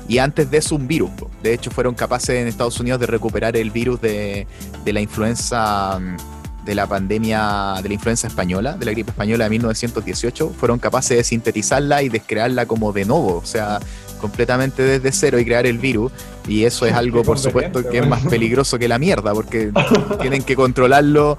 Y 0.07 0.17
antes 0.17 0.51
de 0.51 0.57
eso 0.57 0.75
un 0.75 0.87
virus. 0.87 1.09
De 1.41 1.53
hecho, 1.53 1.71
fueron 1.71 1.95
capaces 1.95 2.31
en 2.31 2.47
Estados 2.47 2.79
Unidos 2.79 2.99
de 2.99 3.07
recuperar 3.07 3.55
el 3.55 3.71
virus 3.71 4.01
de, 4.01 4.47
de 4.83 4.93
la 4.93 4.99
influenza, 5.01 5.99
mm, 5.99 6.65
de 6.65 6.75
la 6.75 6.85
pandemia, 6.85 7.75
de 7.81 7.87
la 7.87 7.93
influenza 7.93 8.27
española, 8.27 8.73
de 8.73 8.85
la 8.85 8.91
gripe 8.91 9.11
española 9.11 9.45
de 9.45 9.49
1918. 9.51 10.49
Fueron 10.59 10.79
capaces 10.79 11.17
de 11.17 11.23
sintetizarla 11.23 12.03
y 12.03 12.09
de 12.09 12.19
crearla 12.19 12.65
como 12.65 12.91
de 12.93 13.05
nuevo, 13.05 13.37
o 13.37 13.45
sea, 13.45 13.79
completamente 14.19 14.83
desde 14.83 15.11
cero 15.11 15.39
y 15.39 15.45
crear 15.45 15.65
el 15.65 15.79
virus. 15.79 16.11
Y 16.47 16.65
eso 16.65 16.85
es 16.85 16.93
algo, 16.93 17.23
por 17.23 17.39
supuesto, 17.39 17.87
que 17.87 17.99
es 17.99 18.07
más 18.07 18.23
peligroso 18.25 18.77
que 18.77 18.87
la 18.87 18.99
mierda, 18.99 19.33
porque 19.33 19.71
tienen 20.21 20.43
que 20.43 20.55
controlarlo, 20.55 21.37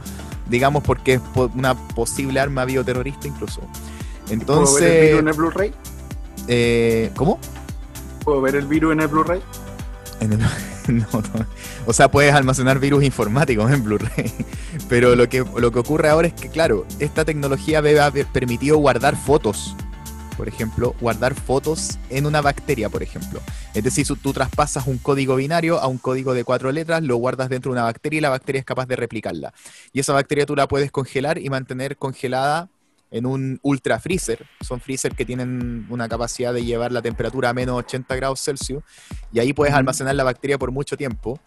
digamos, 0.48 0.82
porque 0.82 1.14
es 1.14 1.20
una 1.54 1.74
posible 1.74 2.40
arma 2.40 2.64
bioterrorista 2.64 3.28
incluso. 3.28 3.60
¿Puedo 3.60 4.74
ver 4.74 4.84
el 4.84 5.00
virus 5.00 5.10
Entonces, 5.10 5.18
en 5.18 5.28
el 5.28 5.34
Blu-ray? 5.34 5.72
eh, 6.48 7.10
¿cómo? 7.16 7.38
¿Puedo 8.24 8.40
ver 8.40 8.56
el 8.56 8.66
virus 8.66 8.92
en 8.92 9.00
el 9.00 9.08
Blu-ray? 9.08 9.40
No, 10.88 11.06
no. 11.12 11.46
O 11.86 11.92
sea, 11.92 12.10
puedes 12.10 12.34
almacenar 12.34 12.78
virus 12.78 13.04
informáticos 13.04 13.70
en 13.70 13.84
Blu-ray. 13.84 14.32
Pero 14.88 15.14
lo 15.14 15.28
que, 15.28 15.44
lo 15.56 15.70
que 15.70 15.78
ocurre 15.78 16.08
ahora 16.08 16.28
es 16.28 16.34
que, 16.34 16.48
claro, 16.48 16.86
esta 16.98 17.24
tecnología 17.24 17.78
haber 17.78 18.26
permitido 18.26 18.78
guardar 18.78 19.16
fotos. 19.16 19.76
Por 20.36 20.48
ejemplo, 20.48 20.94
guardar 21.00 21.34
fotos 21.34 21.98
en 22.10 22.26
una 22.26 22.40
bacteria, 22.40 22.88
por 22.88 23.02
ejemplo. 23.02 23.40
Es 23.74 23.84
decir, 23.84 24.06
tú 24.20 24.32
traspasas 24.32 24.86
un 24.86 24.98
código 24.98 25.36
binario 25.36 25.78
a 25.78 25.86
un 25.86 25.98
código 25.98 26.34
de 26.34 26.42
cuatro 26.42 26.72
letras, 26.72 27.02
lo 27.02 27.16
guardas 27.16 27.48
dentro 27.48 27.70
de 27.70 27.74
una 27.74 27.84
bacteria 27.84 28.18
y 28.18 28.20
la 28.22 28.30
bacteria 28.30 28.58
es 28.58 28.64
capaz 28.64 28.86
de 28.86 28.96
replicarla. 28.96 29.52
Y 29.92 30.00
esa 30.00 30.14
bacteria 30.14 30.46
tú 30.46 30.56
la 30.56 30.66
puedes 30.66 30.90
congelar 30.90 31.38
y 31.38 31.48
mantener 31.50 31.96
congelada 31.96 32.70
en 33.12 33.26
un 33.26 33.60
ultra 33.62 34.00
freezer. 34.00 34.44
Son 34.60 34.80
freezer 34.80 35.14
que 35.14 35.24
tienen 35.24 35.86
una 35.90 36.08
capacidad 36.08 36.52
de 36.52 36.64
llevar 36.64 36.90
la 36.90 37.02
temperatura 37.02 37.50
a 37.50 37.54
menos 37.54 37.78
80 37.78 38.16
grados 38.16 38.42
Celsius 38.42 38.82
y 39.32 39.38
ahí 39.38 39.52
puedes 39.52 39.74
almacenar 39.74 40.16
la 40.16 40.24
bacteria 40.24 40.58
por 40.58 40.72
mucho 40.72 40.96
tiempo 40.96 41.38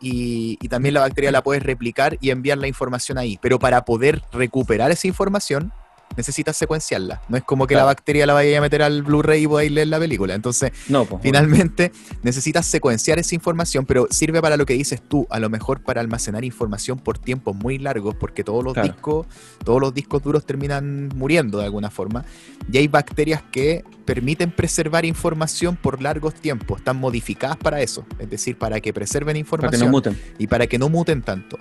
y, 0.00 0.58
y 0.60 0.68
también 0.68 0.94
la 0.94 1.00
bacteria 1.00 1.30
la 1.30 1.42
puedes 1.42 1.62
replicar 1.62 2.18
y 2.20 2.30
enviar 2.30 2.58
la 2.58 2.66
información 2.66 3.18
ahí. 3.18 3.38
Pero 3.40 3.58
para 3.58 3.84
poder 3.84 4.22
recuperar 4.32 4.90
esa 4.90 5.06
información 5.06 5.72
necesitas 6.16 6.56
secuenciarla. 6.56 7.22
No 7.28 7.36
es 7.36 7.42
como 7.44 7.66
que 7.66 7.74
la 7.74 7.84
bacteria 7.84 8.26
la 8.26 8.34
vaya 8.34 8.58
a 8.58 8.60
meter 8.60 8.82
al 8.82 9.02
Blu-ray 9.02 9.44
y 9.44 9.46
podáis 9.46 9.72
leer 9.72 9.88
la 9.88 9.98
película. 9.98 10.34
Entonces, 10.34 10.72
No, 10.88 11.04
pues. 11.04 11.22
finalmente 11.22 11.92
necesitas 12.22 12.66
secuenciar 12.66 13.18
esa 13.18 13.34
información, 13.34 13.86
pero 13.86 14.06
sirve 14.10 14.40
para 14.40 14.56
lo 14.56 14.66
que 14.66 14.74
dices 14.74 15.00
tú, 15.06 15.26
a 15.30 15.38
lo 15.38 15.48
mejor 15.50 15.82
para 15.82 16.00
almacenar 16.00 16.44
información 16.44 16.98
por 16.98 17.18
tiempos 17.18 17.54
muy 17.56 17.78
largos, 17.78 18.14
porque 18.14 18.44
todos 18.44 18.62
los 18.64 18.74
Claro. 18.74 18.88
discos, 18.92 19.26
todos 19.64 19.80
los 19.80 19.94
discos 19.94 20.22
duros 20.22 20.44
terminan 20.46 21.08
muriendo 21.14 21.58
de 21.58 21.64
alguna 21.64 21.90
forma. 21.90 22.24
Y 22.70 22.78
hay 22.78 22.88
bacterias 22.88 23.42
que 23.50 23.84
permiten 24.04 24.50
preservar 24.50 25.04
información 25.04 25.76
por 25.76 26.02
largos 26.02 26.34
tiempos, 26.34 26.78
están 26.78 26.96
modificadas 26.96 27.56
para 27.56 27.80
eso, 27.80 28.04
es 28.18 28.28
decir, 28.28 28.56
para 28.58 28.80
que 28.80 28.92
preserven 28.92 29.34
Para 29.34 29.38
información 29.38 29.90
no 29.90 30.02
y 30.38 30.46
para 30.46 30.66
que 30.66 30.78
no 30.78 30.88
muten 30.88 31.22
tanto. 31.22 31.56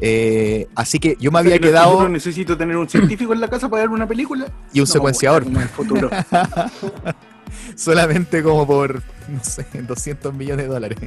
Eh, 0.00 0.68
así 0.74 0.98
que 0.98 1.16
yo 1.20 1.30
me 1.32 1.38
O 1.38 1.42
sea, 1.42 1.48
había 1.48 1.60
que 1.60 1.68
quedado 1.68 2.08
necesito 2.08 2.56
tener 2.56 2.76
un 2.76 2.88
científico 2.88 3.32
en 3.32 3.40
la 3.40 3.48
casa 3.48 3.68
para 3.68 3.82
ver 3.82 3.90
una 3.90 4.06
película. 4.06 4.46
y 4.72 4.80
un 4.80 4.84
No, 4.84 4.92
secuenciador. 4.92 5.44
como 5.44 5.56
en 5.56 5.62
el 5.62 5.68
futuro. 5.68 6.10
solamente 7.74 8.42
como 8.42 8.66
por, 8.66 9.02
no 9.32 9.44
sé, 9.44 9.66
200 9.74 10.34
millones 10.34 10.66
de 10.66 10.72
dólares. 10.72 10.98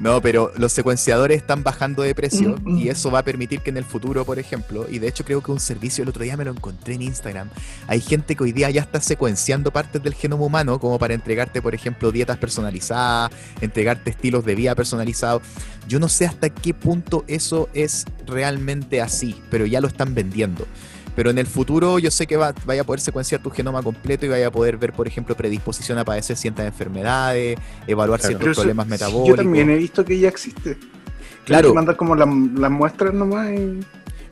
No, 0.00 0.20
pero 0.20 0.52
los 0.56 0.72
secuenciadores 0.72 1.38
están 1.38 1.62
bajando 1.62 2.02
de 2.02 2.14
precio 2.14 2.56
y 2.66 2.88
eso 2.88 3.10
va 3.10 3.20
a 3.20 3.24
permitir 3.24 3.60
que 3.60 3.70
en 3.70 3.76
el 3.76 3.84
futuro, 3.84 4.24
por 4.24 4.38
ejemplo, 4.38 4.86
y 4.88 4.98
de 4.98 5.08
hecho 5.08 5.24
creo 5.24 5.42
que 5.42 5.52
un 5.52 5.60
servicio, 5.60 6.02
el 6.02 6.08
otro 6.08 6.22
día 6.22 6.36
me 6.36 6.44
lo 6.44 6.50
encontré 6.50 6.94
en 6.94 7.02
Instagram, 7.02 7.48
hay 7.86 8.00
gente 8.00 8.34
que 8.34 8.44
hoy 8.44 8.52
día 8.52 8.70
ya 8.70 8.82
está 8.82 9.00
secuenciando 9.00 9.72
partes 9.72 10.02
del 10.02 10.14
genoma 10.14 10.44
humano 10.44 10.78
como 10.78 10.98
para 10.98 11.14
entregarte, 11.14 11.62
por 11.62 11.74
ejemplo, 11.74 12.12
dietas 12.12 12.38
personalizadas, 12.38 13.30
entregarte 13.60 14.10
estilos 14.10 14.44
de 14.44 14.54
vida 14.54 14.74
personalizados. 14.74 15.42
Yo 15.86 15.98
no 15.98 16.08
sé 16.08 16.26
hasta 16.26 16.50
qué 16.50 16.74
punto 16.74 17.24
eso 17.28 17.68
es 17.72 18.04
realmente 18.26 19.00
así, 19.00 19.40
pero 19.50 19.64
ya 19.64 19.80
lo 19.80 19.88
están 19.88 20.14
vendiendo. 20.14 20.66
Pero 21.18 21.30
en 21.30 21.38
el 21.38 21.48
futuro 21.48 21.98
yo 21.98 22.12
sé 22.12 22.28
que 22.28 22.36
va, 22.36 22.54
vaya 22.64 22.82
a 22.82 22.84
poder 22.84 23.00
secuenciar 23.00 23.42
tu 23.42 23.50
genoma 23.50 23.82
completo 23.82 24.24
y 24.24 24.28
vaya 24.28 24.46
a 24.46 24.50
poder 24.52 24.76
ver, 24.76 24.92
por 24.92 25.08
ejemplo, 25.08 25.34
predisposición 25.36 25.98
a 25.98 26.04
padecer 26.04 26.36
ciertas 26.36 26.64
enfermedades, 26.64 27.58
evaluar 27.88 28.20
Claro. 28.20 28.28
ciertos 28.36 28.52
eso- 28.52 28.60
problemas 28.60 28.86
metabólicos. 28.86 29.28
Yo 29.30 29.34
también 29.34 29.68
he 29.68 29.74
visto 29.74 30.04
que 30.04 30.16
ya 30.16 30.28
existe. 30.28 30.78
Claro. 31.44 31.74
mandar 31.74 31.96
como 31.96 32.14
la- 32.14 32.24
las 32.54 32.70
muestras 32.70 33.12
nomás. 33.12 33.50
y- 33.50 33.80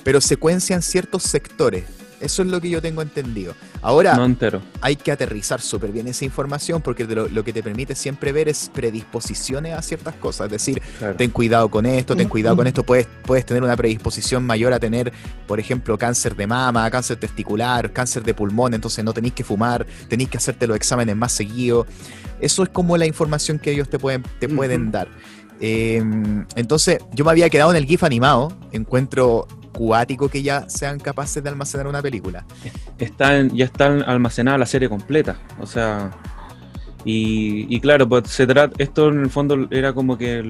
Pero 0.04 0.20
secuencian 0.20 0.80
ciertos 0.80 1.24
sectores. 1.24 1.82
Eso 2.20 2.42
es 2.42 2.49
lo 2.49 2.61
que 2.61 2.70
yo 2.70 2.80
tengo 2.80 3.02
entendido. 3.02 3.54
Ahora, 3.82 4.14
No 4.16 4.25
entero. 4.25 4.62
hay 4.80 4.96
que 4.96 5.12
aterrizar 5.12 5.61
súper 5.61 5.92
bien 5.92 6.08
esa 6.08 6.25
información 6.25 6.80
porque 6.80 7.04
lo, 7.04 7.28
lo 7.28 7.44
que 7.44 7.52
te 7.52 7.62
permite 7.62 7.94
siempre 7.94 8.32
ver 8.32 8.49
es 8.49 8.70
predisposiciones 8.73 9.75
a 9.75 9.82
ciertas 9.82 10.14
cosas. 10.14 10.46
Es 10.46 10.52
decir, 10.52 10.80
Claro. 10.99 11.16
ten 11.16 11.30
cuidado 11.30 11.70
con 11.70 11.85
esto, 11.87 12.16
ten 12.16 12.28
cuidado 12.28 12.56
con 12.56 12.66
esto. 12.66 12.82
Puedes, 12.85 13.06
puedes 13.25 13.44
tener 13.44 13.62
una 13.62 13.76
predisposición 13.76 14.44
mayor 14.44 14.73
a 14.73 14.80
tener, 14.80 15.12
por 15.46 15.61
ejemplo, 15.61 15.99
cáncer 15.99 16.35
de 16.37 16.46
mama, 16.46 16.90
cáncer 16.90 17.18
testicular, 17.18 17.92
cáncer 17.92 18.23
de 18.25 18.32
pulmón, 18.35 18.73
entonces 18.75 19.04
no 19.04 19.12
tenéis 19.12 19.35
que 19.35 19.44
fumar, 19.44 19.87
tenéis 20.08 20.30
que 20.30 20.38
hacerte 20.38 20.66
los 20.66 20.76
exámenes 20.76 21.16
más 21.16 21.32
seguido. 21.32 21.87
Eso 22.40 22.62
es 22.62 22.68
como 22.70 22.96
la 22.96 23.06
información 23.06 23.58
que 23.58 23.73
ellos 23.73 23.88
te 23.90 23.99
pueden, 23.99 24.23
te 24.38 24.49
pueden 24.49 24.82
Ujú. 24.85 24.90
dar. 24.92 25.08
Eh, 25.61 26.02
entonces, 26.54 26.99
yo 27.12 27.25
me 27.25 27.30
había 27.30 27.49
quedado 27.49 27.70
en 27.70 27.76
el 27.76 27.87
GIF 27.87 28.04
animado. 28.04 28.52
Encuentro 28.73 29.46
cuático 29.76 30.28
que 30.28 30.42
ya 30.42 30.68
sean 30.68 30.99
capaces 30.99 31.42
de 31.42 31.49
almacenar 31.50 31.87
una 31.87 32.02
película. 32.02 32.45
está 32.99 33.37
en- 33.38 33.54
ya 33.54 33.64
está 33.66 33.87
almacenada 33.87 34.59
la 34.59 34.66
serie 34.66 34.88
completa. 34.88 35.37
O 35.61 35.66
sea, 35.66 36.11
y, 37.09 37.78
claro, 37.80 38.09
pues 38.09 38.28
se 38.28 38.47
trata, 38.49 38.75
esto 38.78 39.09
en 39.11 39.21
el 39.21 39.30
fondo 39.30 39.68
era 39.71 39.92
como 39.92 40.18
que 40.18 40.45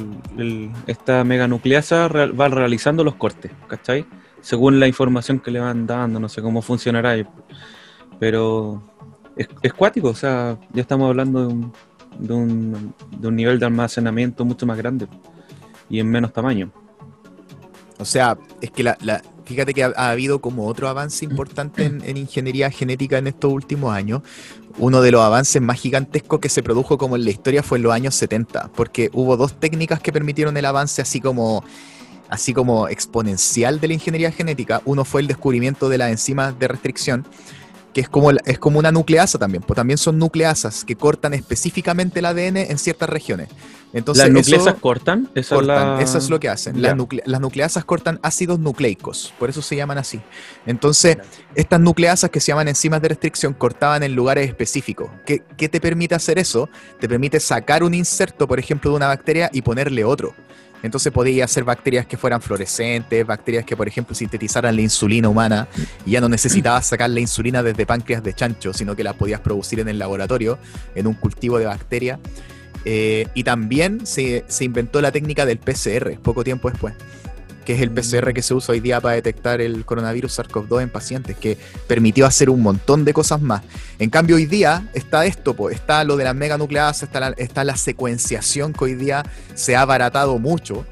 esta 0.87 1.23
meganucleasa 1.25 2.09
real- 2.09 2.41
va 2.41 2.49
realizando 2.49 3.05
los 3.05 3.17
cortes, 3.17 3.51
¿cachai? 3.69 4.07
Según 4.41 4.81
la 4.81 4.87
información 4.87 5.39
que 5.39 5.51
le 5.51 5.61
van 5.61 5.87
dando, 5.87 6.19
no 6.19 6.29
sé 6.31 6.41
cómo 6.41 6.63
funcionará. 6.63 7.15
Pero 8.19 8.83
es, 9.37 9.49
es 9.63 9.73
cuático, 9.75 10.09
o 10.09 10.15
sea, 10.15 10.57
ya 10.73 10.81
estamos 10.83 11.09
hablando 11.11 11.41
de 11.41 11.53
un, 11.53 11.73
de, 12.19 12.33
un, 12.33 12.95
de 13.19 13.29
un 13.29 13.37
nivel 13.37 13.59
de 13.59 13.67
almacenamiento 13.67 14.45
mucho 14.47 14.65
más 14.65 14.79
grande 14.79 15.09
y 15.91 16.01
en 16.01 16.09
menos 16.09 16.33
tamaño. 16.33 16.71
O 17.99 18.05
sea, 18.05 18.37
es 18.61 18.71
que 18.71 18.83
la, 18.83 18.97
la- 19.01 19.23
fíjate 19.45 19.73
que 19.75 19.85
ha, 19.85 19.93
ha 19.97 20.11
habido 20.11 20.41
como 20.41 20.67
otro 20.67 20.89
avance 20.89 21.25
importante 21.25 21.85
en, 21.85 22.03
en 22.05 22.17
ingeniería 22.17 22.71
genética 22.71 23.19
en 23.19 23.27
estos 23.27 23.53
últimos 23.53 23.95
años. 23.95 24.23
Uno 24.79 25.01
de 25.01 25.11
los 25.11 25.23
avances 25.23 25.63
más 25.63 25.81
gigantescos 25.81 26.39
que 26.41 26.51
se 26.51 26.63
produjo 26.63 26.99
como 26.99 27.17
en 27.17 27.25
la 27.25 27.31
historia 27.31 27.63
fue 27.63 27.79
en 27.79 27.85
los 27.85 27.93
años 27.93 28.15
70, 28.15 28.71
porque 28.77 29.09
hubo 29.15 29.37
dos 29.39 29.59
técnicas 29.59 30.01
que 30.01 30.13
permitieron 30.13 30.57
el 30.57 30.65
avance 30.67 31.01
así 31.01 31.21
como 31.21 31.65
así 32.29 32.53
como 32.53 32.89
exponencial 32.89 33.81
de 33.81 33.89
la 33.89 33.95
ingeniería 33.95 34.33
genética. 34.33 34.83
Uno 34.85 35.05
fue 35.05 35.21
el 35.21 35.29
descubrimiento 35.29 35.89
de 35.89 35.97
las 35.99 36.11
enzimas 36.11 36.59
de 36.59 36.67
restricción, 36.69 37.25
que 37.97 38.03
es 38.03 38.11
como, 38.11 38.31
es 38.31 38.59
como 38.59 38.79
una 38.79 38.93
nucleasa 38.93 39.39
también, 39.39 39.63
pues 39.63 39.75
también 39.75 39.97
son 39.97 40.19
nucleasas 40.19 40.85
que 40.85 40.97
cortan 40.97 41.33
específicamente 41.33 42.19
el 42.19 42.27
ADN 42.27 42.59
en 42.59 42.77
ciertas 42.77 43.09
regiones. 43.09 43.49
Entonces, 43.95 44.25
¿Las 44.25 44.33
nucleasas 44.35 44.75
cortan? 44.79 45.31
Esa 45.35 45.41
es 45.41 45.49
cortan, 45.49 45.97
la- 45.97 46.03
eso 46.03 46.19
es 46.19 46.29
lo 46.29 46.39
que 46.39 46.51
hacen. 46.51 46.75
Ya. 46.77 46.89
Las, 46.91 46.97
nucle- 46.99 47.23
las 47.25 47.41
nucleasas 47.41 47.87
cortan 47.87 48.21
ácidos 48.23 48.59
nucleicos, 48.59 49.33
por 49.39 49.49
eso 49.49 49.63
se 49.63 49.77
llaman 49.77 49.97
así. 49.97 50.21
Entonces, 50.67 51.17
estas 51.55 51.81
nucleasas 51.81 52.29
que 52.29 52.39
se 52.41 52.49
llaman 52.49 52.69
enzimas 52.69 53.01
de 53.01 53.09
restricción 53.09 53.55
cortaban 53.55 54.03
en 54.03 54.15
lugares 54.15 54.47
específicos. 54.47 55.09
¿Qué, 55.25 55.43
qué 55.57 55.71
te 55.71 55.81
permite 55.81 56.15
hacer 56.15 56.39
eso? 56.39 56.69
Te 57.01 57.09
permite 57.09 57.41
sacar 57.41 57.83
un 57.83 57.95
inserto, 57.95 58.47
por 58.47 58.59
ejemplo, 58.59 58.91
de 58.91 58.97
una 58.99 59.07
bacteria 59.07 59.49
y 59.55 59.63
ponerle 59.63 60.05
otro. 60.05 60.35
Entonces 60.83 61.13
podía 61.13 61.45
hacer 61.45 61.65
bacterias 61.65 62.07
que 62.07 62.17
fueran 62.17 62.41
fluorescentes, 62.41 63.27
bacterias 63.27 63.65
que, 63.65 63.77
por 63.77 63.89
ejemplo, 63.89 64.15
sintetizaran 64.15 64.75
la 64.77 64.83
insulina 64.83 65.29
humana 65.29 65.69
y 66.05 66.13
ya 66.13 66.21
no 66.21 66.29
necesitabas 66.29 66.87
sacar 66.87 67.11
la 67.11 67.21
insulina 67.21 67.63
desde 67.63 67.87
páncreas 67.87 68.23
de 68.23 68.35
chancho, 68.35 68.73
sino 68.73 68.95
que 68.95 69.03
las 69.03 69.15
podías 69.15 69.41
producir 69.41 69.81
en 69.81 69.89
el 69.89 69.99
laboratorio, 69.99 70.59
en 70.95 71.07
un 71.07 71.15
cultivo 71.15 71.59
de 71.59 71.67
bacterias. 71.67 72.19
Eh, 72.85 73.27
y 73.35 73.43
también 73.43 74.07
se, 74.07 74.45
se 74.47 74.65
inventó 74.65 75.01
la 75.01 75.11
técnica 75.11 75.45
del 75.45 75.59
PCR 75.59 76.21
poco 76.23 76.45
tiempo 76.45 76.71
después, 76.71 76.95
que 77.67 77.75
es 77.75 77.83
el 77.83 77.91
PCR 77.91 78.33
que 78.33 78.41
se 78.41 78.55
usa 78.55 78.73
hoy 78.73 78.81
día 78.81 79.01
para 79.01 79.17
detectar 79.17 79.61
el 79.61 79.85
coronavirus 79.85 80.39
SARS-CoV-2 80.39 80.83
en 80.85 80.89
pacientes, 80.89 81.37
que 81.37 81.59
permitió 81.87 82.25
hacer 82.25 82.49
un 82.49 82.63
montón 82.63 83.05
de 83.05 83.13
cosas 83.13 83.43
más. 83.43 83.63
En 83.99 84.09
cambio, 84.09 84.37
hoy 84.37 84.47
día 84.47 84.89
está 84.95 85.27
esto, 85.27 85.55
po, 85.55 85.69
está 85.69 86.03
lo 86.05 86.17
de 86.17 86.25
las 86.25 86.35
meganucleadas, 86.35 87.03
está 87.03 87.21
la, 87.21 87.29
está 87.37 87.65
la 87.65 87.77
secuenciación 87.77 88.73
que 88.73 88.85
hoy 88.85 88.95
día 88.95 89.25
se 89.55 89.77
ha 89.77 89.83
abaratado 89.83 90.39
mucho. 90.39 90.87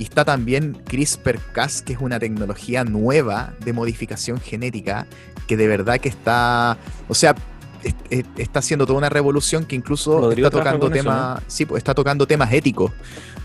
y 0.00 0.04
está 0.04 0.24
también 0.24 0.78
CRISPR-Cas, 0.86 1.82
que 1.82 1.94
es 1.94 1.98
una 2.00 2.20
tecnología 2.20 2.84
nueva 2.84 3.54
de 3.64 3.72
modificación 3.72 4.40
genética 4.40 5.08
que 5.48 5.56
de 5.56 5.66
verdad 5.66 5.98
que 5.98 6.08
está, 6.08 6.78
o 7.08 7.14
sea, 7.16 7.34
es- 7.82 7.96
es- 8.10 8.24
está 8.36 8.60
haciendo 8.60 8.86
toda 8.86 8.96
una 8.98 9.08
revolución 9.08 9.64
que 9.64 9.74
incluso 9.74 10.20
Rodrigo 10.20 10.46
está 10.46 10.58
tocando 10.58 10.86
temas, 11.02 11.42
sí, 11.48 11.64
pues, 11.66 11.80
está 11.80 11.94
tocando 11.94 12.28
temas 12.28 12.52
éticos, 12.52 12.92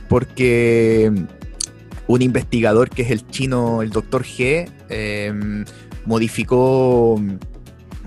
porque 0.07 1.11
un 2.07 2.21
investigador 2.21 2.89
que 2.89 3.03
es 3.03 3.11
el 3.11 3.25
chino, 3.27 3.81
el 3.81 3.89
doctor 3.89 4.23
G, 4.23 4.69
eh, 4.89 5.63
modificó 6.05 7.21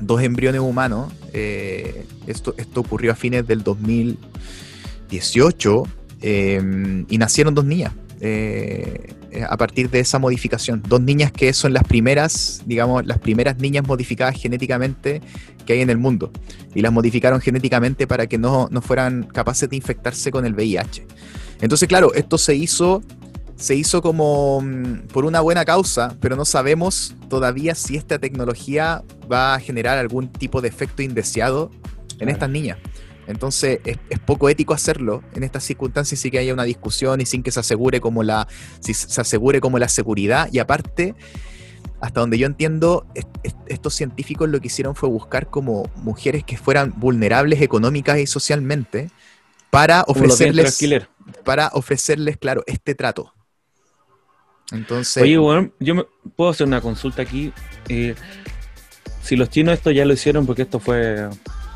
dos 0.00 0.22
embriones 0.22 0.60
humanos. 0.60 1.12
eh, 1.32 2.06
esto, 2.26 2.54
esto 2.56 2.80
ocurrió 2.80 3.12
a 3.12 3.14
fines 3.14 3.46
del 3.46 3.62
2018 3.62 5.82
eh, 6.22 7.04
y 7.08 7.18
nacieron 7.18 7.54
dos 7.54 7.64
niñas. 7.64 7.92
eh, 8.20 9.12
a 9.48 9.56
partir 9.58 9.90
de 9.90 10.00
esa 10.00 10.18
modificación, 10.18 10.82
dos 10.88 11.00
niñas 11.00 11.30
que 11.30 11.52
son 11.52 11.74
las 11.74 11.84
primeras, 11.84 12.62
digamos, 12.64 13.06
las 13.06 13.18
primeras 13.18 13.58
niñas 13.58 13.86
modificadas 13.86 14.40
genéticamente 14.40 15.20
que 15.66 15.74
hay 15.74 15.82
en 15.82 15.90
el 15.90 15.98
mundo. 15.98 16.30
Y 16.74 16.80
las 16.80 16.92
modificaron 16.92 17.40
genéticamente 17.40 18.06
para 18.06 18.26
que 18.26 18.38
no, 18.38 18.68
no 18.70 18.80
fueran 18.80 19.24
capaces 19.24 19.68
de 19.68 19.76
infectarse 19.76 20.30
con 20.30 20.46
el 20.46 20.54
VIH. 20.54 21.06
Entonces, 21.60 21.88
claro, 21.88 22.14
esto 22.14 22.38
se 22.38 22.54
hizo 22.54 23.02
se 23.56 23.74
hizo 23.74 24.02
como 24.02 24.60
mm, 24.60 25.08
por 25.12 25.24
una 25.24 25.40
buena 25.40 25.64
causa, 25.64 26.16
pero 26.20 26.36
no 26.36 26.44
sabemos 26.44 27.14
todavía 27.28 27.74
si 27.74 27.96
esta 27.96 28.18
tecnología 28.18 29.02
va 29.30 29.54
a 29.54 29.60
generar 29.60 29.98
algún 29.98 30.28
tipo 30.28 30.60
de 30.60 30.68
efecto 30.68 31.02
indeseado 31.02 31.70
en 32.12 32.18
Claro. 32.18 32.32
estas 32.32 32.50
niñas. 32.50 32.78
Entonces 33.26 33.80
es, 33.84 33.98
es 34.08 34.18
poco 34.20 34.48
ético 34.48 34.72
hacerlo 34.72 35.22
en 35.34 35.42
estas 35.42 35.64
circunstancias 35.64 36.20
sin 36.20 36.30
que 36.30 36.38
haya 36.38 36.52
una 36.54 36.62
discusión 36.62 37.20
y 37.20 37.26
sin 37.26 37.42
que 37.42 37.50
se 37.50 37.58
asegure 37.60 38.00
como 38.00 38.22
la, 38.22 38.46
si 38.80 38.94
se 38.94 39.20
asegure 39.20 39.60
como 39.60 39.78
la 39.78 39.88
seguridad. 39.88 40.48
Y 40.52 40.60
aparte, 40.60 41.14
hasta 42.00 42.20
donde 42.20 42.38
yo 42.38 42.46
entiendo, 42.46 43.06
est- 43.14 43.26
est- 43.42 43.56
estos 43.66 43.94
científicos 43.94 44.48
lo 44.48 44.60
que 44.60 44.68
hicieron 44.68 44.94
fue 44.94 45.08
buscar 45.08 45.50
como 45.50 45.90
mujeres 45.96 46.44
que 46.44 46.56
fueran 46.56 46.92
vulnerables 46.96 47.60
económicas 47.62 48.18
y 48.18 48.26
socialmente 48.26 49.10
para 49.70 50.04
ofrecerles 50.06 50.78
para 51.44 51.70
ofrecerles, 51.72 52.36
claro, 52.36 52.62
este 52.66 52.94
trato. 52.94 53.32
Entonces, 54.72 55.22
Oye, 55.22 55.38
bueno, 55.38 55.70
yo 55.80 55.94
me, 55.94 56.04
puedo 56.34 56.50
hacer 56.50 56.66
una 56.66 56.80
consulta 56.80 57.22
aquí. 57.22 57.52
Eh, 57.88 58.14
si 59.22 59.36
los 59.36 59.48
chinos 59.50 59.74
esto 59.74 59.90
ya 59.90 60.04
lo 60.04 60.12
hicieron 60.12 60.46
porque 60.46 60.62
esto 60.62 60.78
fue 60.80 61.28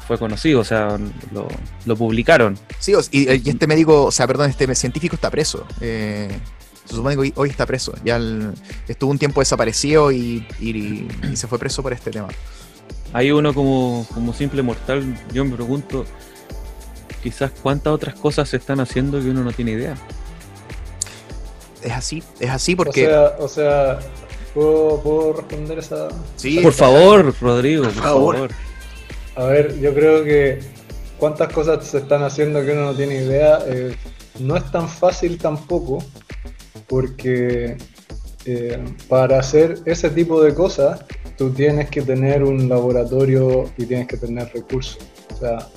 fue 0.07 0.19
conocido, 0.19 0.59
o 0.61 0.65
sea, 0.65 0.99
lo, 1.33 1.47
lo 1.87 1.97
publicaron. 1.97 2.59
sí, 2.81 2.95
o- 2.95 3.01
y, 3.13 3.31
y 3.33 3.49
este 3.51 3.69
médico, 3.69 4.07
o 4.07 4.11
sea, 4.11 4.27
perdón, 4.27 4.51
este 4.51 4.73
científico 4.75 5.15
está 5.15 5.31
preso. 5.31 5.65
Eh, 5.81 6.29
se 6.85 6.97
supone 6.97 7.15
que 7.15 7.21
hoy, 7.21 7.33
hoy 7.37 7.49
está 7.51 7.65
preso. 7.65 7.95
Ya 8.05 8.17
el- 8.17 8.53
estuvo 8.89 9.13
un 9.13 9.19
tiempo 9.19 9.41
desaparecido 9.41 10.11
y, 10.11 10.45
y- 10.59 11.07
y 11.31 11.37
se 11.37 11.47
fue 11.47 11.61
preso 11.61 11.81
por 11.85 11.93
este 11.93 12.11
tema. 12.11 12.27
Hay 13.13 13.31
uno 13.31 13.55
como, 13.55 14.05
como 14.13 14.33
simple 14.35 14.63
mortal, 14.63 15.17
yo 15.33 15.45
me 15.45 15.55
pregunto 15.55 16.05
quizás 17.23 17.53
cuántas 17.63 17.93
otras 17.93 18.15
cosas 18.17 18.49
se 18.49 18.57
están 18.57 18.81
haciendo 18.81 19.21
que 19.21 19.31
uno 19.31 19.45
no 19.45 19.53
tiene 19.53 19.73
idea. 19.73 19.95
Es 21.83 21.93
así, 21.93 22.23
es 22.41 22.51
así 22.51 22.75
O 22.75 22.77
porque... 22.77 23.07
sea, 23.07 23.37
o 23.39 23.49
sea 23.49 23.99
¿puedo, 24.55 25.01
¿puedo 25.03 25.33
responder 25.35 25.79
esa? 25.79 26.09
sí, 26.37 26.61
Por 26.61 26.73
favor, 26.73 27.35
Rodrigo, 27.41 27.85
por 27.85 27.93
favor. 27.93 28.35
favor. 28.37 28.51
A 29.37 29.45
ver, 29.45 29.79
yo 29.81 29.95
creo 29.95 30.25
que 30.25 30.61
cuántas 31.19 31.53
cosas 31.53 31.85
se 31.87 31.99
están 31.99 32.23
haciendo 32.23 32.65
que 32.65 32.73
uno 32.73 32.87
no 32.87 32.95
tiene 32.95 33.17
idea. 33.17 33.61
eh, 33.67 33.95
no 34.39 34.57
es 34.57 34.71
tan 34.71 34.89
fácil 34.89 35.39
tampoco, 35.39 36.03
porque 36.87 37.77
eh, 38.47 38.85
para 39.09 39.39
hacer 39.39 39.79
ese 39.85 40.11
tipo 40.11 40.43
de 40.43 40.55
cosas, 40.55 41.05
tú 41.37 41.51
tienes 41.51 41.91
que 41.91 42.03
tener 42.03 42.43
un 42.43 42.69
laboratorio 42.69 43.71
y 43.77 43.87
tienes 43.87 44.09
que 44.09 44.17
tener 44.17 44.51
recursos. 44.53 44.99
O 45.35 45.39
sea, 45.39 45.69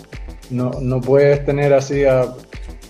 no, 0.49 0.71
no 0.81 1.01
puedes 1.01 1.45
tener 1.45 1.73
así 1.73 2.05
a, 2.05 2.33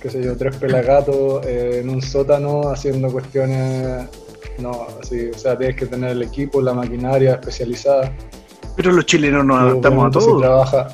qué 0.03 0.09
sé 0.09 0.21
yo, 0.21 0.35
tres 0.37 0.55
pelagatos 0.57 1.43
eh, 1.47 1.79
en 1.81 1.89
un 1.89 2.01
sótano 2.01 2.69
haciendo 2.69 3.09
cuestiones. 3.11 4.05
No, 4.59 4.85
así, 5.01 5.29
o 5.33 5.37
sea, 5.37 5.57
tienes 5.57 5.75
que 5.77 5.87
tener 5.87 6.11
el 6.11 6.21
equipo, 6.21 6.61
la 6.61 6.73
maquinaria 6.73 7.33
especializada. 7.35 8.11
Pero 8.75 8.91
los 8.91 9.05
chilenos 9.05 9.43
nos 9.45 9.59
adaptamos 9.61 10.07
a 10.07 10.11
todo. 10.11 10.35
Si 10.35 10.41
trabaja, 10.41 10.87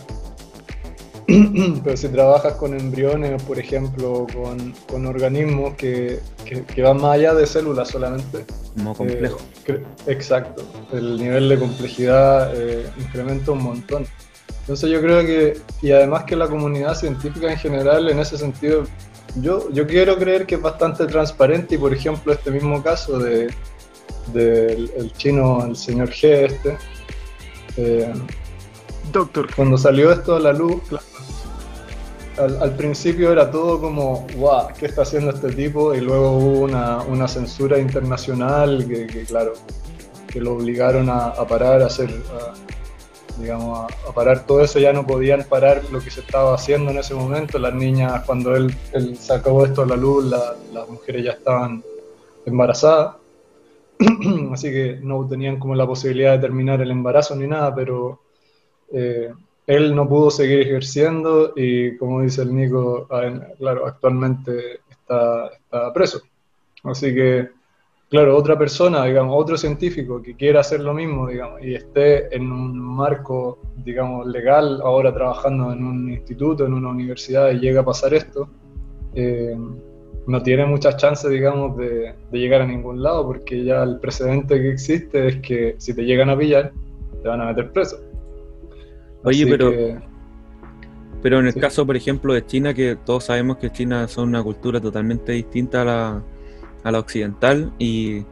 pero 1.84 1.98
si 1.98 2.08
trabajas 2.08 2.54
con 2.54 2.74
embriones, 2.80 3.42
por 3.44 3.60
ejemplo, 3.60 4.26
con, 4.34 4.74
con 4.90 5.06
organismos 5.06 5.74
que, 5.76 6.20
que- 6.46 6.64
que 6.64 6.82
van 6.82 6.98
más 7.02 7.16
allá 7.16 7.34
de 7.34 7.46
células 7.46 7.90
solamente. 7.90 8.46
Como 8.78 8.96
complejo. 8.96 9.38
eh, 9.40 9.72
cre- 9.74 9.84
exacto. 10.08 10.64
El 10.94 11.18
nivel 11.18 11.50
de 11.50 11.60
complejidad 11.60 12.52
eh, 12.56 12.86
incrementa 13.00 13.52
un 13.52 13.64
montón. 13.64 14.06
Entonces 14.70 14.92
yo 14.92 15.02
creo 15.02 15.26
que, 15.26 15.60
y 15.82 15.92
además 15.92 16.26
que 16.26 16.36
la 16.36 16.48
comunidad 16.48 16.94
científica 16.94 17.52
en 17.52 17.58
general, 17.58 18.08
en 18.08 18.20
ese 18.20 18.38
sentido, 18.38 18.84
yo, 19.42 19.68
yo 19.72 19.88
quiero 19.88 20.16
creer 20.16 20.46
que 20.46 20.56
es 20.56 20.62
bastante 20.62 21.08
transparente 21.08 21.74
y 21.74 21.80
por 21.80 21.92
ejemplo 21.92 22.34
este 22.34 22.52
mismo 22.52 22.84
caso 22.84 23.18
de 23.18 23.52
del 24.32 24.92
el 24.96 25.12
chino, 25.14 25.66
el 25.66 25.76
señor 25.76 26.12
G 26.12 26.46
este, 26.46 26.78
eh, 27.78 28.14
Doctor, 29.12 29.48
cuando 29.56 29.76
salió 29.76 30.12
esto 30.12 30.36
a 30.36 30.40
la 30.40 30.54
luz, 30.54 30.84
claro, 30.88 31.06
al, 32.38 32.62
al 32.62 32.76
principio 32.76 33.32
era 33.32 33.50
todo 33.50 33.82
como, 33.82 34.28
wow, 34.38 34.68
¿qué 34.80 34.86
está 34.86 35.02
haciendo 35.02 35.32
este 35.32 35.52
tipo? 35.52 35.96
Y 35.96 36.02
luego 36.02 36.38
hubo 36.38 36.60
una, 36.60 37.02
una 37.02 37.28
censura 37.28 37.80
internacional 37.80 38.86
que, 38.88 39.08
que, 39.08 39.24
claro, 39.24 39.54
que 40.28 40.40
lo 40.40 40.54
obligaron 40.54 41.10
a, 41.10 41.30
a 41.30 41.48
parar, 41.48 41.82
a 41.82 41.88
hacer, 41.88 42.12
a, 42.12 42.69
digamos, 43.40 43.92
a, 44.08 44.12
parar 44.14 44.46
todo 44.46 44.62
eso, 44.62 44.80
ya 44.80 44.94
no 44.94 45.06
podían 45.06 45.44
parar 45.44 45.82
lo 45.92 46.00
que 46.00 46.12
se 46.12 46.22
estaba 46.22 46.54
haciendo 46.54 46.92
en 46.92 46.98
ese 46.98 47.14
momento. 47.16 47.58
Las 47.58 47.74
niñas, 47.74 48.24
cuando 48.26 48.56
él, 48.56 48.76
sacó 49.18 49.66
esto 49.66 49.84
a 49.84 49.86
la 49.86 49.96
luz, 49.96 50.26
la- 50.26 50.56
las 50.74 50.90
mujeres 50.90 51.24
ya 51.24 51.32
estaban 51.32 51.84
embarazadas. 52.46 53.16
Así 54.54 54.72
que 54.72 55.00
no 55.02 55.28
tenían 55.28 55.60
como 55.60 55.76
la 55.76 55.86
posibilidad 55.86 56.34
de 56.34 56.40
terminar 56.40 56.82
el 56.82 56.92
embarazo 56.92 57.36
ni 57.36 57.48
nada, 57.48 57.74
pero 57.74 58.20
eh, 58.92 59.32
él 59.68 59.96
no 59.96 60.08
pudo 60.08 60.32
seguir 60.32 60.62
ejerciendo 60.62 61.54
y 61.56 61.96
como 61.98 62.22
dice 62.22 62.42
el 62.42 62.56
Nico, 62.56 63.08
claro, 63.58 63.86
actualmente 63.86 64.80
está 64.90 65.50
preso. 65.94 66.22
Así 66.84 67.14
que, 67.14 67.50
claro, 68.10 68.36
otra 68.36 68.58
persona, 68.58 69.06
digamos, 69.06 69.36
otro 69.38 69.58
científico 69.58 70.22
que 70.22 70.36
quiera 70.36 70.62
hacer 70.62 70.82
lo 70.82 70.94
mismo, 70.94 71.28
digamos, 71.28 71.62
y 71.64 71.76
esté 71.76 72.36
en 72.36 72.52
un 72.52 72.78
marco, 72.80 73.60
digamos, 73.86 74.26
legal, 74.28 74.82
ahora 74.84 75.14
trabajando 75.14 75.72
en 75.72 75.84
un 75.84 76.12
instituto, 76.12 76.66
en 76.66 76.74
una 76.74 76.90
universidad 76.90 77.52
y 77.52 77.60
llega 77.60 77.82
a 77.82 77.86
pasar 77.86 78.14
esto, 78.14 78.50
eh, 79.14 79.56
no 80.28 80.44
tiene 80.44 80.66
muchas 80.66 80.98
chances, 80.98 81.30
digamos, 81.32 81.78
de, 81.78 82.14
de 82.32 82.38
llegar 82.40 82.62
a 82.62 82.68
ningún 82.68 83.02
lado, 83.02 83.26
porque 83.26 83.64
ya 83.64 83.84
el 83.84 84.00
precedente 84.00 84.60
que 84.62 84.70
existe 84.72 85.28
es 85.28 85.36
que 85.38 85.76
si 85.78 85.94
te 85.96 86.04
llegan 86.04 86.30
a 86.30 86.38
pillar, 86.38 86.72
te 87.22 87.28
van 87.28 87.42
a 87.42 87.46
meter 87.46 87.72
preso. 87.72 87.98
Oye, 89.24 89.44
Así 89.44 89.52
pero, 89.52 89.72
que- 89.72 89.98
pero 91.22 91.40
en 91.40 91.48
el 91.48 91.54
sí. 91.54 91.60
caso, 91.60 91.86
por 91.86 91.96
ejemplo, 91.96 92.34
de 92.34 92.46
China, 92.46 92.74
que 92.74 92.96
todos 92.96 93.26
sabemos 93.26 93.58
que 93.58 93.70
China 93.72 94.08
son 94.08 94.30
una 94.30 94.42
cultura 94.44 94.80
totalmente 94.80 95.32
distinta 95.34 95.82
a 95.82 95.86
la, 95.86 96.24
a 96.84 96.92
la 96.92 97.00
occidental 97.00 97.72
y, 97.80 98.24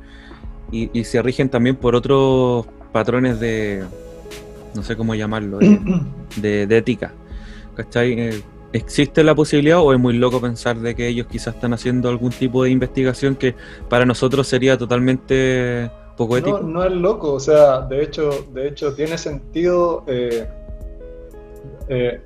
y- 0.71 0.89
y 0.93 1.03
se 1.03 1.21
rigen 1.21 1.49
también 1.49 1.75
por 1.75 1.95
otros 1.95 2.65
patrones 2.91 3.39
de, 3.39 3.83
no 4.75 4.83
sé 4.83 4.95
cómo 4.95 5.15
llamarlo, 5.15 5.59
de, 5.59 5.79
de- 6.37 6.67
de 6.67 6.77
ética. 6.77 7.13
¿Cachai? 7.75 8.13
Eh, 8.19 8.41
¿Existe 8.73 9.23
la 9.23 9.33
posibilidad 9.33 9.79
o 9.79 9.93
es 9.93 9.99
muy 9.99 10.13
loco 10.17 10.41
pensar 10.41 10.77
de 10.77 10.93
que 10.93 11.07
ellos 11.07 11.27
quizás 11.27 11.55
están 11.55 11.73
haciendo 11.73 12.09
algún 12.09 12.31
tipo 12.31 12.63
de 12.63 12.69
investigación 12.69 13.35
que 13.35 13.55
para 13.89 14.05
nosotros 14.05 14.45
sería 14.47 14.77
totalmente 14.77 15.89
poco 16.17 16.37
ético? 16.37 16.59
No, 16.59 16.67
no 16.67 16.83
es 16.83 16.91
loco, 16.91 17.33
o 17.33 17.39
sea, 17.39 17.81
de 17.81 18.03
hecho, 18.03 18.29
de 18.53 18.67
hecho 18.67 18.93
tiene 18.93 19.17
sentido, 19.17 20.03
eh, 20.07 20.47
eh, 21.87 22.21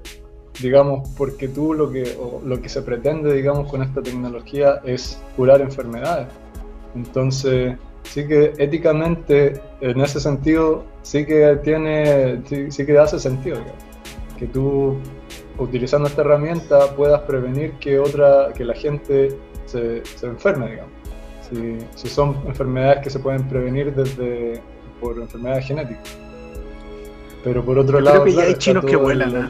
digamos, 0.60 1.08
porque 1.18 1.48
tú 1.48 1.74
lo 1.74 1.92
que, 1.92 2.16
o 2.20 2.42
lo 2.46 2.62
que 2.62 2.70
se 2.70 2.82
pretende, 2.82 3.34
digamos, 3.34 3.70
con 3.70 3.82
esta 3.82 4.02
tecnología 4.02 4.82
es 4.84 5.22
curar 5.36 5.62
enfermedades. 5.62 6.28
Entonces, 6.96 7.76
sí 8.04 8.28
que 8.28 8.54
éticamente, 8.58 9.62
en 9.80 10.02
ese 10.02 10.20
sentido, 10.20 10.84
sí 11.04 11.26
que 11.26 11.58
tiene, 11.64 12.42
sí, 12.48 12.72
sí 12.72 12.86
que 12.86 12.98
hace 12.98 13.20
sentido, 13.20 13.58
digamos, 13.58 13.84
que 14.38 14.48
tú, 14.48 14.98
utilizando 15.58 16.08
esta 16.08 16.22
herramienta, 16.22 16.96
puedas 16.96 17.22
prevenir 17.22 17.74
que 17.74 18.00
otra, 18.00 18.50
que 18.56 18.66
la 18.66 18.74
gente 18.74 19.38
se, 19.66 20.04
se 20.06 20.26
enferme, 20.28 20.72
digamos. 20.72 20.92
Si, 21.50 21.78
si 21.96 22.08
son 22.08 22.36
enfermedades 22.48 23.04
que 23.04 23.10
se 23.10 23.20
pueden 23.20 23.44
prevenir 23.48 23.94
desde 23.94 24.62
por 25.00 25.18
enfermedades 25.20 25.66
genéticas. 25.68 26.18
Pero 27.44 27.64
por 27.66 27.78
otro 27.80 28.00
Yo 28.00 28.06
lado, 28.06 28.24
creo 28.24 28.36
que 28.36 28.42
ya 28.42 28.48
hay 28.48 28.56
chinos 28.56 28.86
que 28.86 28.96
vuelan, 28.96 29.30
el- 29.30 29.36
¿ah? 29.36 29.50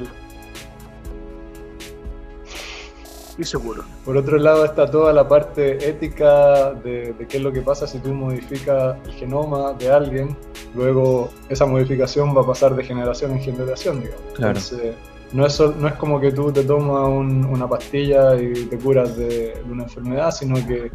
Y 3.41 3.45
seguro. 3.45 3.84
Por 4.06 4.15
otro 4.17 4.38
lado 4.38 4.63
está 4.65 4.89
toda 4.89 5.12
la 5.13 5.27
parte 5.27 5.88
ética 5.89 6.73
de, 6.73 7.13
de 7.13 7.27
qué 7.27 7.38
es 7.38 7.43
lo 7.43 7.51
que 7.51 7.62
pasa 7.62 7.86
si 7.88 7.99
tú 7.99 8.13
modificas 8.13 8.97
el 9.06 9.12
genoma 9.13 9.73
de 9.73 9.91
alguien, 9.91 10.36
luego 10.75 11.30
esa 11.49 11.65
modificación 11.65 12.36
va 12.36 12.41
a 12.41 12.45
pasar 12.47 12.75
de 12.75 12.84
generación 12.84 13.32
en 13.32 13.39
generación, 13.41 14.01
digamos. 14.01 14.21
Claro. 14.34 14.47
Entonces, 14.60 14.95
no 15.34 15.45
es, 15.45 15.60
no 15.60 15.88
es 15.88 15.93
como 15.95 16.19
que 16.19 16.32
tú 16.32 16.51
te 16.51 16.63
tomas 16.63 17.08
un- 17.08 17.45
una 17.45 17.67
pastilla 17.67 18.36
y 18.36 18.54
te 18.65 18.77
curas 18.77 19.15
de, 19.17 19.27
de 19.65 19.71
una 19.71 19.84
enfermedad, 19.84 20.32
sino 20.32 20.56
que 20.67 20.91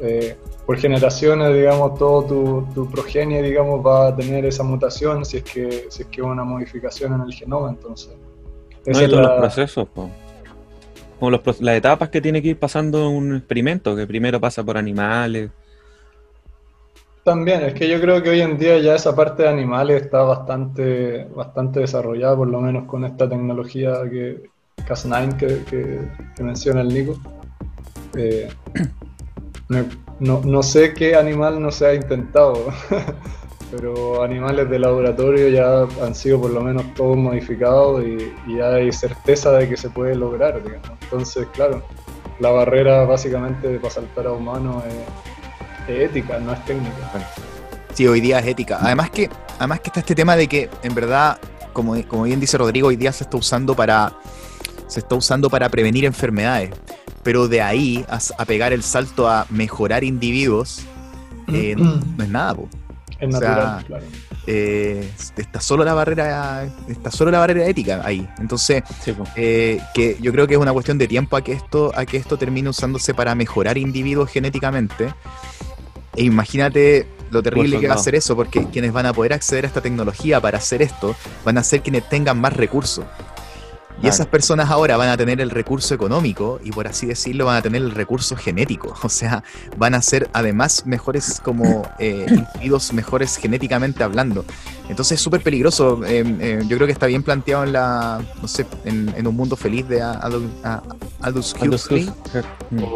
eh, 0.00 0.36
por 0.66 0.78
generaciones, 0.78 1.54
digamos, 1.54 1.96
todo 1.98 2.24
tu, 2.24 2.66
tu 2.74 2.88
progenie, 2.90 3.40
digamos, 3.42 3.84
va 3.84 4.08
a 4.08 4.16
tener 4.16 4.44
esa 4.44 4.62
mutación 4.62 5.24
si 5.24 5.38
es 5.38 5.42
que 5.44 5.86
si 5.90 6.02
es 6.02 6.08
que 6.08 6.22
hubo 6.22 6.30
una 6.32 6.44
modificación 6.44 7.12
en 7.14 7.20
el 7.22 7.32
genoma, 7.32 7.70
entonces. 7.70 8.12
No, 8.86 8.92
esa 8.92 9.04
es 9.04 9.10
todos 9.10 9.22
la- 9.22 9.28
los 9.30 9.38
procesos, 9.40 9.88
po. 9.88 10.10
Como 11.22 11.38
las 11.60 11.76
etapas 11.76 12.08
que 12.08 12.20
tiene 12.20 12.42
que 12.42 12.48
ir 12.48 12.58
pasando 12.58 13.08
un 13.08 13.36
experimento, 13.36 13.94
que 13.94 14.08
primero 14.08 14.40
pasa 14.40 14.64
por 14.64 14.76
animales. 14.76 15.52
También, 17.22 17.62
es 17.62 17.74
que 17.74 17.88
yo 17.88 18.00
creo 18.00 18.20
que 18.20 18.30
hoy 18.30 18.40
en 18.40 18.58
día 18.58 18.76
ya 18.80 18.96
esa 18.96 19.14
parte 19.14 19.44
de 19.44 19.48
animales 19.48 20.02
está 20.02 20.22
bastante, 20.22 21.28
bastante 21.32 21.78
desarrollada, 21.78 22.34
por 22.34 22.48
lo 22.48 22.60
menos 22.60 22.86
con 22.86 23.04
esta 23.04 23.28
tecnología 23.28 24.02
que 24.10 24.50
Cas9 24.84 25.64
que, 25.66 26.42
menciona 26.42 26.80
el 26.80 26.88
Nico. 26.88 27.16
Eh, 28.16 28.48
no, 30.18 30.40
no 30.40 30.62
sé 30.64 30.92
qué 30.92 31.14
animal 31.14 31.62
no 31.62 31.70
se 31.70 31.86
ha 31.86 31.94
intentado, 31.94 32.66
pero 33.72 34.22
animales 34.22 34.68
de 34.68 34.78
laboratorio 34.78 35.48
ya 35.48 36.04
han 36.04 36.14
sido 36.14 36.42
por 36.42 36.50
lo 36.50 36.60
menos 36.60 36.84
todos 36.94 37.16
modificados 37.16 38.04
y, 38.04 38.32
y 38.46 38.58
ya 38.58 38.74
hay 38.74 38.92
certeza 38.92 39.50
de 39.52 39.66
que 39.66 39.78
se 39.78 39.88
puede 39.88 40.14
lograr, 40.14 40.62
digamos. 40.62 40.90
Entonces, 41.00 41.48
claro, 41.54 41.82
la 42.38 42.50
barrera 42.50 43.04
básicamente 43.06 43.78
para 43.78 43.94
saltar 43.94 44.26
a 44.26 44.32
humanos 44.32 44.84
es, 44.86 45.94
es 45.94 46.10
ética, 46.10 46.38
no 46.38 46.52
es 46.52 46.62
técnica. 46.66 46.94
Sí, 47.94 48.06
hoy 48.06 48.20
día 48.20 48.40
es 48.40 48.46
ética. 48.46 48.78
Además 48.80 49.10
que, 49.10 49.30
además 49.58 49.80
que 49.80 49.88
está 49.88 50.00
este 50.00 50.14
tema 50.14 50.36
de 50.36 50.46
que, 50.48 50.68
en 50.82 50.94
verdad, 50.94 51.38
como, 51.72 51.94
como 52.06 52.24
bien 52.24 52.40
dice 52.40 52.58
Rodrigo, 52.58 52.88
hoy 52.88 52.96
día 52.96 53.12
se 53.12 53.24
está 53.24 53.38
usando 53.38 53.74
para. 53.74 54.12
Se 54.86 55.00
está 55.00 55.14
usando 55.14 55.48
para 55.48 55.70
prevenir 55.70 56.04
enfermedades. 56.04 56.70
Pero 57.22 57.48
de 57.48 57.62
ahí 57.62 58.04
a, 58.10 58.18
a 58.36 58.44
pegar 58.44 58.74
el 58.74 58.82
salto 58.82 59.26
a 59.26 59.46
mejorar 59.48 60.04
individuos, 60.04 60.82
eh, 61.48 61.74
no, 61.78 62.00
no 62.18 62.24
es 62.24 62.28
nada, 62.28 62.54
po. 62.54 62.68
Es 63.22 63.32
O 63.32 63.38
sea, 63.38 63.48
natural, 63.50 63.84
claro. 63.86 64.04
Eh, 64.48 65.08
está 65.36 65.60
solo 65.60 65.84
la 65.84 65.94
barrera, 65.94 66.68
está 66.88 67.12
solo 67.12 67.30
la 67.30 67.38
barrera 67.38 67.64
ética 67.66 68.02
ahí. 68.04 68.28
Entonces, 68.38 68.82
Sí, 69.00 69.14
eh, 69.36 69.80
que 69.94 70.16
yo 70.20 70.32
creo 70.32 70.48
que 70.48 70.54
es 70.54 70.60
una 70.60 70.72
cuestión 70.72 70.98
de 70.98 71.06
tiempo 71.06 71.36
a 71.36 71.42
que 71.42 71.52
esto, 71.52 71.92
a 71.94 72.04
que 72.04 72.16
esto 72.16 72.36
termine 72.36 72.68
usándose 72.68 73.14
para 73.14 73.36
mejorar 73.36 73.78
individuos 73.78 74.28
genéticamente. 74.28 75.14
E 76.16 76.24
imagínate 76.24 77.06
lo 77.30 77.44
terrible 77.44 77.78
que 77.78 77.86
va 77.86 77.94
a 77.94 77.98
ser 77.98 78.16
eso, 78.16 78.34
porque 78.34 78.66
quienes 78.66 78.92
van 78.92 79.06
a 79.06 79.12
poder 79.12 79.32
acceder 79.34 79.64
a 79.64 79.68
esta 79.68 79.80
tecnología 79.80 80.40
para 80.40 80.58
hacer 80.58 80.82
esto 80.82 81.14
van 81.44 81.58
a 81.58 81.62
ser 81.62 81.80
quienes 81.80 82.08
tengan 82.08 82.40
más 82.40 82.54
recursos. 82.54 83.04
Y 84.02 84.08
esas 84.08 84.26
personas 84.26 84.68
ahora 84.70 84.96
van 84.96 85.08
a 85.08 85.16
tener 85.16 85.40
el 85.40 85.50
recurso 85.50 85.94
económico 85.94 86.58
y 86.64 86.70
por 86.72 86.86
así 86.88 87.06
decirlo 87.06 87.46
van 87.46 87.56
a 87.56 87.62
tener 87.62 87.80
el 87.82 87.92
recurso 87.92 88.36
genético. 88.36 88.94
O 89.04 89.08
sea, 89.08 89.42
van 89.76 89.94
a 89.94 90.02
ser 90.02 90.28
además 90.32 90.84
mejores 90.86 91.40
como 91.42 91.82
eh, 91.98 92.26
individuos, 92.54 92.92
mejores 92.92 93.36
genéticamente 93.36 94.02
hablando. 94.02 94.44
Entonces 94.88 95.16
es 95.16 95.20
súper 95.20 95.42
peligroso. 95.42 96.02
eh, 96.04 96.24
eh, 96.40 96.62
yo 96.66 96.76
creo 96.76 96.86
que 96.86 96.92
está 96.92 97.06
bien 97.06 97.22
planteado 97.22 97.64
en 97.64 97.72
la, 97.72 98.20
no 98.40 98.48
sé, 98.48 98.66
en, 98.84 99.12
en 99.16 99.26
un 99.26 99.36
mundo 99.36 99.54
feliz 99.56 99.86
de 99.88 100.02
Aldous 100.02 100.42
Aldous 101.20 101.54
Huxley 101.60 102.10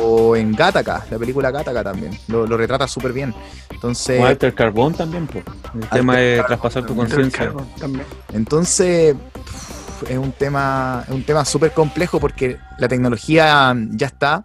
o 0.01 0.37
en 0.37 0.53
Gattaca, 0.53 1.05
la 1.11 1.19
película 1.19 1.51
Gattaca 1.51 1.85
también. 1.85 2.19
Lo, 2.29 2.47
lo 2.47 2.57
retrata 2.57 2.89
súper 2.89 3.13
bien. 3.13 3.35
Entonces, 3.71 4.21
O 4.21 4.27
Alter 4.27 4.55
Carbón 4.55 4.95
también, 4.95 5.27
po. 5.27 5.41
El 5.75 5.89
tema 5.91 6.17
de 6.17 6.43
traspasar 6.47 6.85
tu 6.87 6.97
conciencia. 6.97 7.53
También. 7.79 8.07
Es 10.09 10.19
un 10.19 10.33
tema, 10.33 11.05
es 11.07 11.15
un 11.15 11.23
tema 11.23 11.45
súper 11.45 11.73
complejo 11.73 12.21
porque 12.21 12.59
la 12.79 12.89
tecnología 12.89 13.75
ya 13.91 14.07
está. 14.07 14.45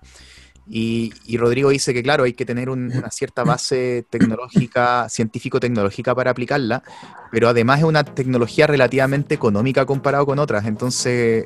Y, 0.73 1.11
Rodrigo 1.37 1.69
dice 1.69 1.93
que, 1.93 2.01
claro, 2.01 2.23
hay 2.23 2.31
que 2.31 2.45
tener 2.45 2.69
un- 2.69 2.93
una 2.95 3.11
cierta 3.11 3.43
base 3.43 4.05
tecnológica, 4.09 5.09
científico-tecnológica 5.09 6.15
para 6.15 6.31
aplicarla, 6.31 6.81
pero 7.29 7.49
además 7.49 7.79
es 7.79 7.85
una 7.85 8.05
tecnología 8.05 8.67
relativamente 8.67 9.35
económica 9.35 9.85
comparado 9.85 10.25
con 10.25 10.39
otras. 10.39 10.65
Entonces, 10.65 11.43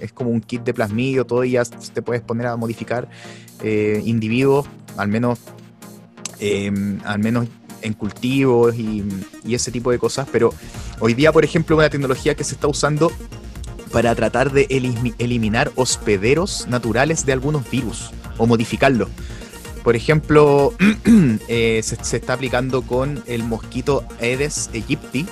es, 0.00 0.12
como 0.12 0.30
un 0.30 0.40
kit 0.40 0.62
de 0.64 0.74
plasmidio, 0.74 1.24
todo, 1.24 1.44
y 1.44 1.52
ya 1.52 1.62
te 1.64 2.02
puedes 2.02 2.22
poner 2.22 2.48
a 2.48 2.56
modificar 2.56 3.08
eh, 3.62 4.02
individuos, 4.04 4.66
al 4.96 5.06
menos, 5.06 5.38
eh, 6.40 6.72
al 7.04 7.18
menos 7.20 7.46
en 7.80 7.92
cultivos 7.92 8.74
y, 8.74 9.04
y 9.44 9.54
ese 9.54 9.70
tipo 9.70 9.92
de 9.92 9.98
cosas. 9.98 10.26
Pero 10.32 10.52
hoy 10.98 11.14
día, 11.14 11.30
por 11.30 11.44
ejemplo, 11.44 11.76
una 11.76 11.90
tecnología 11.90 12.34
que 12.34 12.42
se 12.42 12.54
está 12.54 12.66
usando 12.66 13.12
para 13.94 14.12
tratar 14.16 14.50
de 14.50 14.68
elimi- 14.70 15.14
eliminar 15.20 15.70
hospederos 15.76 16.66
naturales 16.68 17.24
de 17.24 17.32
algunos 17.32 17.70
virus 17.70 18.10
o 18.38 18.44
modificarlos. 18.44 19.08
Por 19.84 19.94
ejemplo, 19.94 20.74
eh, 21.48 21.80
se, 21.80 22.16
está 22.16 22.32
aplicando 22.32 22.82
con 22.82 23.22
el 23.26 23.44
mosquito 23.44 24.04
Aedes 24.20 24.68
aegypti, 24.74 25.26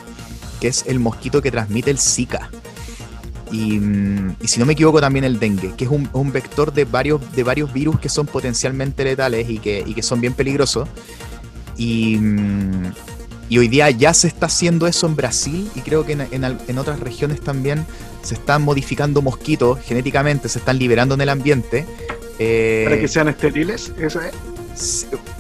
que 0.61 0.69
es 0.69 0.85
el 0.87 1.01
mosquito 1.01 1.43
que 1.43 1.51
transmite 1.51 1.91
el 1.91 1.99
Zika. 1.99 2.51
Y, 3.51 3.81
mm, 3.81 4.37
si 4.45 4.61
no 4.61 4.67
me 4.67 4.75
equivoco 4.75 5.01
también 5.01 5.25
el 5.25 5.41
dengue, 5.41 5.75
que 5.77 5.85
es 5.85 5.91
un, 5.91 6.33
vector 6.33 6.73
de 6.73 6.85
varios, 6.85 7.21
de 7.35 7.43
varios 7.43 7.73
virus 7.73 7.99
que 7.99 8.09
son 8.09 8.27
potencialmente 8.27 9.03
letales 9.03 9.51
y 9.51 9.59
que, 9.59 10.03
son 10.03 10.21
bien 10.21 10.35
peligrosos. 10.35 10.89
Y, 11.77 12.17
mm, 12.17 12.93
y 13.49 13.59
hoy 13.59 13.67
día 13.67 13.91
ya 13.91 14.15
se 14.15 14.29
está 14.29 14.47
haciendo 14.47 14.87
eso 14.87 15.09
en 15.09 15.17
Brasil 15.17 15.69
y 15.75 15.81
creo 15.81 16.07
que 16.07 16.13
en 16.13 16.79
otras 16.79 17.01
regiones 17.01 17.41
también 17.41 17.85
se 18.23 18.35
están 18.35 18.63
modificando 18.63 19.23
mosquitos 19.23 19.81
genéticamente, 19.81 20.49
se 20.49 20.59
están 20.59 20.79
liberando 20.79 21.15
en 21.15 21.21
el 21.21 21.29
ambiente. 21.29 21.87
eh, 22.39 22.83
Para 22.85 23.01
que 23.01 23.09
sean 23.09 23.29
estériles, 23.29 23.93
eso 23.99 24.21
es. 24.21 24.33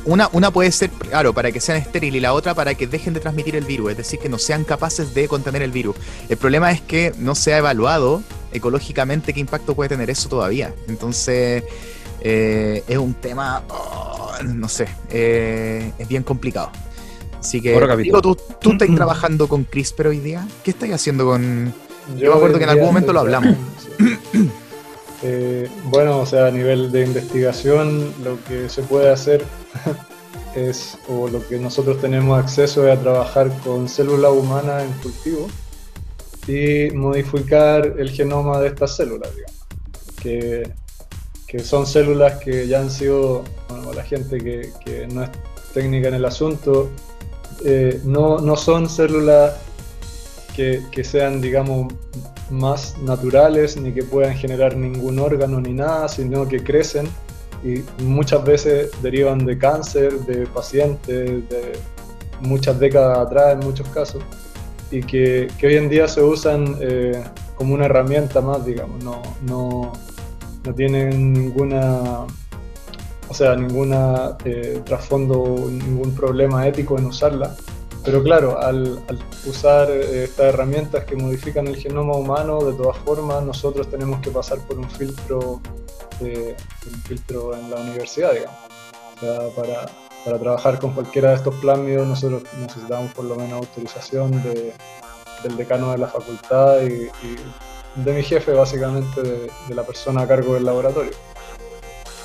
Una, 0.04 0.28
una 0.32 0.50
puede 0.50 0.70
ser, 0.72 0.90
claro, 0.90 1.32
para 1.32 1.50
que 1.50 1.58
sean 1.60 1.78
estériles 1.78 2.18
y 2.18 2.20
la 2.20 2.34
otra 2.34 2.54
para 2.54 2.74
que 2.74 2.86
dejen 2.86 3.14
de 3.14 3.20
transmitir 3.20 3.56
el 3.56 3.64
virus, 3.64 3.92
es 3.92 3.96
decir, 3.96 4.18
que 4.18 4.28
no 4.28 4.38
sean 4.38 4.62
capaces 4.64 5.14
de 5.14 5.26
contener 5.26 5.62
el 5.62 5.70
virus. 5.70 5.96
El 6.28 6.36
problema 6.36 6.70
es 6.70 6.80
que 6.82 7.14
no 7.18 7.34
se 7.34 7.54
ha 7.54 7.58
evaluado 7.58 8.22
ecológicamente 8.52 9.32
qué 9.32 9.40
impacto 9.40 9.74
puede 9.74 9.88
tener 9.88 10.10
eso 10.10 10.28
todavía. 10.28 10.74
Entonces, 10.86 11.64
eh, 12.20 12.84
es 12.86 12.98
un 12.98 13.14
tema, 13.14 13.64
oh, 13.70 14.32
no 14.44 14.68
sé, 14.68 14.86
eh, 15.10 15.92
es 15.98 16.08
bien 16.08 16.22
complicado. 16.24 16.70
Así 17.40 17.60
que, 17.60 17.76
digo, 17.96 18.20
¿tú, 18.22 18.36
tú 18.60 18.72
estás 18.72 18.88
trabajando 18.94 19.48
con 19.48 19.64
CRISPR 19.64 20.08
hoy 20.08 20.18
día? 20.20 20.46
¿Qué 20.62 20.72
estás 20.72 20.90
haciendo 20.90 21.24
con...? 21.24 21.72
Yo 22.16 22.30
me 22.30 22.36
acuerdo 22.36 22.58
que 22.58 22.64
en 22.64 22.70
algún 22.70 22.86
momento 22.86 23.12
lo 23.12 23.20
hablamos. 23.20 23.56
Eh, 25.24 25.68
bueno, 25.84 26.18
o 26.18 26.26
sea, 26.26 26.46
a 26.46 26.50
nivel 26.50 26.90
de 26.90 27.04
investigación, 27.04 28.12
lo 28.24 28.42
que 28.42 28.68
se 28.68 28.82
puede 28.82 29.08
hacer 29.08 29.44
es, 30.56 30.98
o 31.08 31.28
lo 31.28 31.46
que 31.46 31.60
nosotros 31.60 32.00
tenemos 32.00 32.40
acceso 32.40 32.88
es 32.88 32.98
a 32.98 33.00
trabajar 33.00 33.52
con 33.62 33.88
células 33.88 34.32
humanas 34.32 34.82
en 34.82 34.90
cultivo 34.94 35.48
y 36.48 36.90
modificar 36.90 37.94
el 37.98 38.10
genoma 38.10 38.58
de 38.58 38.66
estas 38.66 38.96
células, 38.96 39.30
digamos. 39.36 39.62
Que, 40.20 40.72
que 41.46 41.60
son 41.60 41.86
células 41.86 42.40
que 42.40 42.66
ya 42.66 42.80
han 42.80 42.90
sido, 42.90 43.44
bueno, 43.68 43.92
la 43.92 44.02
gente 44.02 44.38
que, 44.38 44.72
que 44.84 45.06
no 45.06 45.22
es 45.22 45.30
técnica 45.72 46.08
en 46.08 46.14
el 46.14 46.24
asunto, 46.24 46.90
eh, 47.64 48.00
no, 48.04 48.38
no 48.38 48.56
son 48.56 48.88
células 48.88 49.52
que, 50.54 50.82
que 50.90 51.04
sean, 51.04 51.40
digamos, 51.40 51.92
más 52.50 52.96
naturales 52.98 53.76
ni 53.76 53.92
que 53.92 54.02
puedan 54.02 54.34
generar 54.34 54.76
ningún 54.76 55.18
órgano 55.18 55.60
ni 55.60 55.72
nada, 55.72 56.08
sino 56.08 56.46
que 56.46 56.62
crecen 56.62 57.08
y 57.64 57.82
muchas 58.02 58.44
veces 58.44 58.90
derivan 59.02 59.44
de 59.46 59.56
cáncer 59.56 60.12
de 60.20 60.46
pacientes 60.46 61.48
de 61.48 61.72
muchas 62.40 62.78
décadas 62.78 63.18
atrás 63.18 63.52
en 63.54 63.60
muchos 63.60 63.88
casos 63.88 64.22
y 64.90 65.00
que, 65.02 65.48
que 65.58 65.66
hoy 65.68 65.76
en 65.76 65.88
día 65.88 66.06
se 66.06 66.22
usan 66.22 66.76
eh, 66.80 67.24
como 67.56 67.74
una 67.74 67.86
herramienta 67.86 68.40
más, 68.40 68.64
digamos, 68.64 69.02
no, 69.02 69.22
no, 69.42 69.92
no 70.64 70.74
tienen 70.74 71.32
ninguna, 71.32 72.26
o 73.28 73.34
sea, 73.34 73.56
ninguna 73.56 74.36
eh, 74.44 74.82
trasfondo, 74.84 75.66
ningún 75.70 76.14
problema 76.14 76.66
ético 76.68 76.98
en 76.98 77.06
usarla. 77.06 77.54
Pero 78.04 78.22
claro, 78.22 78.58
al, 78.58 79.00
al 79.08 79.18
usar 79.46 79.88
eh, 79.90 80.24
estas 80.24 80.46
herramientas 80.46 81.04
que 81.04 81.14
modifican 81.14 81.68
el 81.68 81.76
genoma 81.76 82.14
humano, 82.14 82.60
de 82.64 82.72
todas 82.72 82.96
formas, 82.98 83.44
nosotros 83.44 83.88
tenemos 83.88 84.20
que 84.20 84.30
pasar 84.30 84.58
por 84.66 84.78
un 84.78 84.90
filtro, 84.90 85.60
eh, 86.20 86.56
un 86.86 87.02
filtro 87.02 87.56
en 87.56 87.70
la 87.70 87.76
universidad, 87.76 88.32
digamos. 88.32 88.58
O 89.16 89.20
sea, 89.20 89.40
para, 89.54 90.38
trabajar 90.40 90.78
con 90.78 90.94
cualquiera 90.94 91.30
de 91.30 91.36
estos 91.36 91.54
plásmidos, 91.56 92.06
nosotros 92.06 92.42
necesitamos 92.60 93.12
por 93.12 93.24
lo 93.24 93.36
menos 93.36 93.52
autorización 93.52 94.30
de, 94.42 94.72
del 95.42 95.56
decano 95.56 95.92
de 95.92 95.98
la 95.98 96.06
facultad 96.06 96.80
y, 96.82 97.08
de 98.00 98.12
mi 98.12 98.22
jefe, 98.22 98.52
básicamente, 98.52 99.20
de 99.20 99.74
la 99.74 99.82
persona 99.82 100.22
a 100.22 100.28
cargo 100.28 100.54
del 100.54 100.64
laboratorio. 100.64 101.12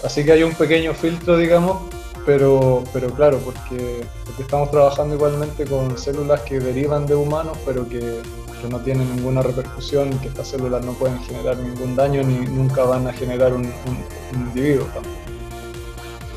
así 0.04 0.24
que 0.24 0.32
hay 0.32 0.44
un 0.44 0.54
pequeño 0.54 0.94
filtro, 0.94 1.38
digamos, 1.38 1.82
pero, 2.28 2.84
pero 2.92 3.08
claro, 3.14 3.40
porque, 3.40 4.04
porque 4.26 4.42
estamos 4.44 4.70
trabajando 4.70 5.16
igualmente 5.16 5.66
con 5.66 5.98
células 5.98 6.42
que 6.42 6.60
derivan 6.60 7.06
de 7.08 7.16
humanos, 7.16 7.58
pero 7.66 7.88
que, 7.88 8.00
que 8.62 8.68
no 8.70 8.80
tienen 8.82 9.08
ninguna 9.16 9.42
repercusión, 9.42 10.10
que 10.20 10.28
estas 10.28 10.50
células 10.50 10.84
no 10.86 10.92
pueden 10.94 11.20
generar 11.24 11.58
ningún 11.58 11.96
daño 11.96 12.22
ni 12.24 12.36
nunca 12.46 12.84
van 12.84 13.08
a 13.08 13.14
generar 13.14 13.54
un, 13.54 13.62
un- 13.66 14.06
un 14.36 14.48
individuo. 14.48 14.86
tampoco. 14.94 15.16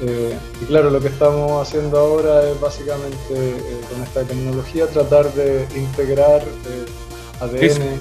Eh, 0.03 0.38
y 0.62 0.64
claro, 0.66 0.90
lo 0.90 1.00
que 1.00 1.09
estamos 1.09 1.61
haciendo 1.66 1.98
ahora 1.98 2.48
es 2.48 2.59
básicamente 2.61 3.18
eh, 3.33 3.81
con 3.92 4.00
esta 4.03 4.22
tecnología 4.22 4.87
tratar 4.87 5.31
de 5.35 5.66
integrar 5.76 6.40
eh, 6.42 6.87
ADN, 7.40 8.00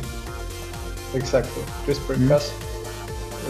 exacto, 1.16 1.60
CRISPR-Cas, 1.88 2.52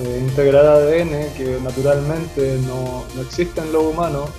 eh, 0.03 0.19
integrar 0.21 0.65
ADN 0.65 1.33
que 1.35 1.57
naturalmente 1.63 2.57
no, 2.67 3.03
no 3.15 3.21
existe 3.21 3.61
en 3.61 3.71
los 3.73 3.83
humanos, 3.83 4.29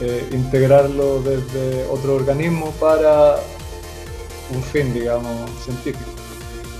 eh, 0.00 0.28
integrarlo 0.32 1.20
desde 1.22 1.84
otro 1.90 2.14
organismo 2.14 2.70
para 2.80 3.36
un 4.54 4.62
fin, 4.62 4.92
digamos, 4.94 5.50
científico. 5.64 6.10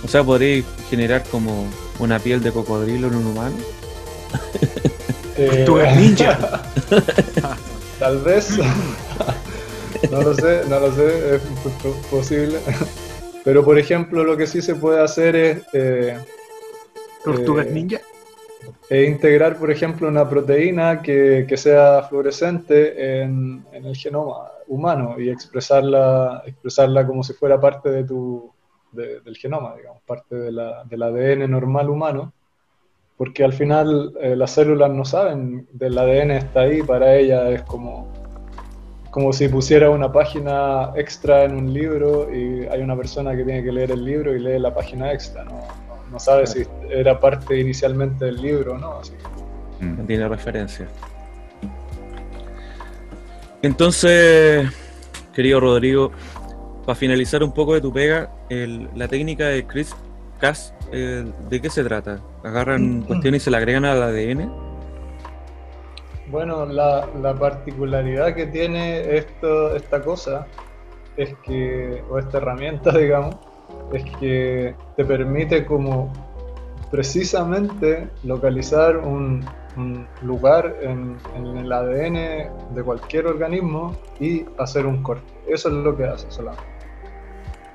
O 0.05 0.09
sea, 0.09 0.25
podréis 0.25 0.65
generar 0.89 1.25
como 1.31 1.67
una 1.99 2.19
piel 2.19 2.43
de 2.43 2.53
cocodrilo 2.53 3.09
en 3.09 3.17
un 3.17 3.27
humano. 3.27 3.57
Eh, 5.37 5.65
Tortugas 5.65 5.97
ninja. 5.97 6.63
Tal 7.99 8.19
vez. 8.19 8.51
no 10.11 10.23
lo 10.23 10.35
sé, 10.35 10.63
no 10.69 10.81
lo 10.81 10.95
sé, 10.95 11.37
es 11.37 11.43
posible. 12.11 12.59
Pero 13.45 13.65
por 13.65 13.79
ejemplo, 13.79 14.23
lo 14.25 14.37
que 14.37 14.47
sí 14.47 14.61
se 14.61 14.75
puede 14.75 15.03
hacer 15.03 15.37
es, 15.37 15.59
eh, 15.73 16.19
Tortugas 17.25 17.67
Eh, 17.67 17.71
ninja. 17.71 18.01
Es 18.89 19.09
integrar, 19.09 19.59
por 19.59 19.71
ejemplo, 19.71 20.09
una 20.09 20.29
proteína 20.29 21.01
que, 21.03 21.47
que 21.49 21.57
sea 21.57 22.03
fluorescente 22.05 23.23
en, 23.23 23.67
en 23.73 23.85
el 23.87 23.97
genoma 23.97 24.49
humano 24.67 25.19
y 25.19 25.29
expresarla, 25.31 26.43
expresarla 26.47 27.07
como 27.07 27.23
si 27.23 27.33
fuera 27.35 27.61
parte 27.61 27.91
de 27.91 28.05
tu, 28.05 28.53
de- 28.93 29.21
del 29.21 29.37
genoma, 29.37 29.77
digamos, 29.77 30.03
parte 30.05 30.35
de 30.37 30.53
la- 30.53 30.85
del 30.85 31.03
ADN 31.03 31.49
normal 31.49 31.89
humano. 31.91 32.35
Porque 33.17 33.45
al 33.45 33.53
final 33.53 34.15
eh, 34.21 34.35
las 34.37 34.53
células 34.53 34.91
no 34.91 35.05
saben 35.05 35.69
del 35.73 35.97
ADN 35.99 36.37
está 36.39 36.63
ahí, 36.63 36.83
para 36.83 37.17
ellas 37.17 37.51
es 37.53 37.63
como, 37.65 38.13
como 39.11 39.33
si 39.33 39.49
pusiera 39.49 39.91
una 39.91 40.13
página 40.13 40.93
extra 40.97 41.45
en 41.45 41.55
un 41.57 41.73
libro 41.73 42.33
y 42.35 42.67
hay 42.67 42.81
una 42.83 42.97
persona 42.97 43.37
que 43.37 43.45
tiene 43.45 43.63
que 43.65 43.73
leer 43.73 43.91
el 43.93 44.05
libro 44.05 44.35
y 44.35 44.41
lee 44.41 44.59
la 44.59 44.75
página 44.75 45.13
extra, 45.13 45.45
no, 45.45 45.80
no, 46.11 46.19
sabe 46.19 46.47
si 46.47 46.67
era 46.91 47.19
parte 47.21 47.59
inicialmente 47.59 48.25
del 48.25 48.37
libro 48.43 48.75
o 48.75 48.79
no. 48.79 48.99
Así 48.99 49.13
No 49.81 50.05
tiene 50.05 50.29
referencia. 50.29 50.89
Entonces, 53.63 54.69
querido 55.35 55.61
Rodrigo, 55.61 56.13
para 56.87 56.97
finalizar 56.97 57.43
un 57.43 57.53
poco 57.53 57.75
de 57.75 57.81
tu 57.81 57.93
pega, 57.93 58.31
el- 58.49 58.89
la 58.95 59.07
técnica 59.09 59.47
de 59.47 59.67
Chris 59.67 59.95
Cas, 60.39 60.75
eh, 60.93 61.31
¿de 61.51 61.61
qué 61.61 61.69
se 61.69 61.85
trata? 61.85 62.19
¿Agarran 62.43 63.03
cuestiones 63.03 63.43
y 63.43 63.45
se 63.45 63.51
la 63.51 63.59
agregan 63.59 63.85
al 63.85 64.03
ADN? 64.03 64.51
Bueno, 66.29 66.65
la, 66.65 67.07
la 67.21 67.35
particularidad 67.35 68.35
que 68.35 68.47
tiene 68.47 69.17
esto, 69.19 69.75
esta 69.77 70.01
cosa 70.01 70.47
es 71.17 71.35
que, 71.45 72.03
o 72.09 72.19
esta 72.19 72.39
herramienta, 72.39 72.91
digamos, 72.99 73.37
es 73.93 74.05
que 74.19 74.75
te 74.97 75.05
permite 75.05 75.65
como 75.67 76.11
precisamente 76.91 78.09
localizar 78.25 78.97
un, 78.97 79.45
un 79.77 80.07
lugar 80.23 80.77
en, 80.83 81.17
en 81.37 81.57
el 81.59 81.73
ADN 81.73 82.75
de 82.75 82.83
cualquier 82.85 83.27
organismo 83.27 83.97
y 84.19 84.45
hacer 84.59 84.87
un 84.87 85.03
corte. 85.03 85.25
Eso 85.49 85.69
es 85.69 85.75
lo 85.75 85.97
que 85.97 86.05
hace 86.05 86.31
solamente. 86.31 86.65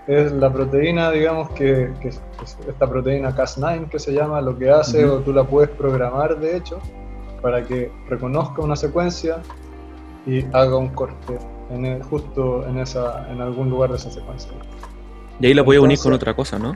Es 0.07 0.31
la 0.33 0.51
proteína, 0.53 1.09
digamos, 1.11 1.49
que, 1.51 1.91
que 2.01 2.09
es- 2.09 2.21
esta 2.67 2.87
proteína 2.87 3.35
Cas9 3.35 3.89
que 3.89 3.97
se 3.97 4.13
llama, 4.13 4.39
lo 4.41 4.55
que 4.57 4.69
hace, 4.69 5.03
o 5.05 5.19
tú 5.19 5.33
la 5.33 5.43
puedes 5.45 5.69
programar 5.71 6.37
de 6.39 6.57
hecho, 6.57 6.79
para 7.41 7.65
que 7.65 7.91
reconozca 8.07 8.61
una 8.61 8.75
secuencia 8.75 9.37
y 10.27 10.45
haga 10.53 10.77
un 10.77 10.89
corte 10.89 11.37
en 11.71 11.85
el- 11.85 12.03
justo 12.03 12.67
en, 12.67 12.77
esa, 12.79 13.31
en 13.31 13.41
algún 13.41 13.69
lugar 13.69 13.89
de 13.91 13.95
esa 13.97 14.11
secuencia. 14.11 14.51
Y 15.39 15.47
ahí 15.47 15.53
la 15.53 15.63
puede 15.63 15.79
unir 15.79 15.99
con 15.99 16.13
otra 16.13 16.33
cosa, 16.33 16.57
¿no? 16.59 16.75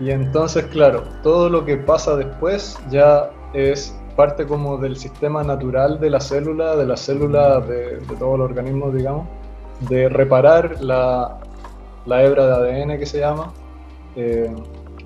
Y 0.00 0.10
entonces, 0.10 0.64
claro, 0.66 1.04
todo 1.22 1.48
lo 1.48 1.64
que 1.64 1.76
pasa 1.76 2.16
después 2.16 2.76
ya 2.90 3.30
es 3.52 3.96
parte 4.16 4.46
como 4.46 4.76
del 4.78 4.96
sistema 4.96 5.42
natural 5.42 6.00
de 6.00 6.10
la 6.10 6.20
célula, 6.20 6.76
de 6.76 6.86
la 6.86 6.96
célula 6.96 7.60
de, 7.60 7.98
de 7.98 8.16
todo 8.18 8.34
el 8.36 8.40
organismo, 8.40 8.90
digamos, 8.90 9.26
de 9.88 10.08
reparar 10.08 10.82
la, 10.82 11.38
la 12.06 12.22
hebra 12.22 12.46
de 12.46 12.82
ADN 12.82 12.98
que 12.98 13.06
se 13.06 13.20
llama. 13.20 13.52
Eh, 14.16 14.52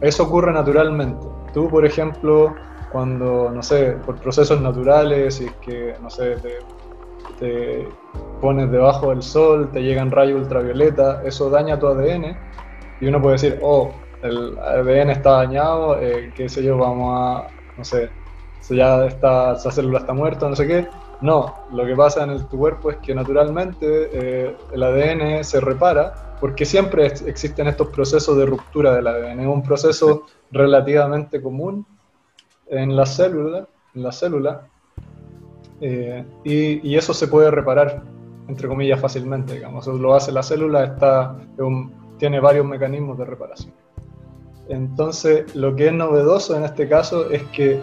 eso 0.00 0.24
ocurre 0.24 0.52
naturalmente. 0.52 1.26
Tú, 1.52 1.68
por 1.68 1.84
ejemplo, 1.84 2.54
cuando, 2.92 3.50
no 3.50 3.62
sé, 3.62 3.96
por 4.04 4.16
procesos 4.16 4.60
naturales, 4.60 5.34
si 5.36 5.46
es 5.46 5.52
que, 5.56 5.94
no 6.02 6.10
sé, 6.10 6.36
te, 6.36 6.58
te 7.38 7.88
pones 8.40 8.70
debajo 8.70 9.10
del 9.10 9.22
sol, 9.22 9.70
te 9.72 9.82
llegan 9.82 10.10
rayos 10.10 10.40
ultravioleta, 10.40 11.22
eso 11.24 11.50
daña 11.50 11.78
tu 11.78 11.86
ADN 11.86 12.36
y 13.00 13.06
uno 13.08 13.20
puede 13.22 13.34
decir, 13.34 13.58
oh, 13.62 13.94
el 14.22 14.56
ADN 14.58 15.12
está 15.12 15.30
dañado, 15.32 16.00
eh, 16.00 16.32
qué 16.34 16.48
sé 16.48 16.62
yo, 16.62 16.78
vamos 16.78 17.14
a, 17.16 17.54
no 17.76 17.84
sé, 17.84 18.10
si 18.60 18.76
ya 18.76 19.06
está, 19.06 19.52
esa 19.52 19.70
célula 19.70 20.00
está 20.00 20.12
muerta, 20.12 20.48
no 20.48 20.56
sé 20.56 20.66
qué. 20.66 20.88
No, 21.20 21.54
lo 21.70 21.84
que 21.86 21.94
pasa 21.96 22.24
en 22.24 22.30
el- 22.30 22.48
tu 22.48 22.58
cuerpo 22.58 22.90
es 22.90 22.98
que 22.98 23.14
naturalmente 23.14 23.86
eh, 24.12 24.56
el 24.72 24.82
ADN 24.82 25.44
se 25.44 25.60
repara 25.60 26.14
porque 26.40 26.64
siempre 26.64 27.06
ex- 27.06 27.22
existen 27.22 27.66
estos 27.68 27.88
procesos 27.88 28.36
de 28.36 28.46
ruptura 28.46 28.94
del 28.94 29.06
ADN. 29.06 29.42
Es 29.42 29.48
un 29.48 29.62
proceso 29.62 30.26
relativamente 30.50 31.40
común 31.42 31.86
en 32.66 32.94
la 32.96 33.06
célula, 33.06 33.68
en 33.94 34.02
la 34.02 34.12
célula 34.12 34.68
eh, 35.80 36.24
y, 36.44 36.88
y 36.88 36.96
eso 36.96 37.14
se 37.14 37.28
puede 37.28 37.50
reparar, 37.50 38.02
entre 38.48 38.68
comillas, 38.68 39.00
fácilmente, 39.00 39.54
digamos. 39.54 39.86
Eso 39.86 39.96
lo 39.96 40.14
hace 40.14 40.32
la 40.32 40.42
célula, 40.42 40.84
está, 40.84 41.36
es 41.52 41.58
un- 41.60 41.92
tiene 42.18 42.40
varios 42.40 42.66
mecanismos 42.66 43.16
de 43.18 43.24
reparación. 43.24 43.72
Entonces, 44.68 45.54
lo 45.56 45.74
que 45.74 45.86
es 45.88 45.92
novedoso 45.94 46.56
en 46.56 46.64
este 46.64 46.88
caso 46.88 47.30
es 47.30 47.42
que 47.44 47.80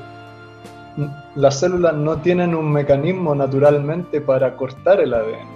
las 1.36 1.60
células 1.60 1.94
no 1.96 2.18
tienen 2.18 2.56
un 2.56 2.72
mecanismo 2.72 3.36
naturalmente 3.36 4.22
para 4.22 4.56
cortar 4.56 5.00
el 5.02 5.14
ADN. 5.14 5.48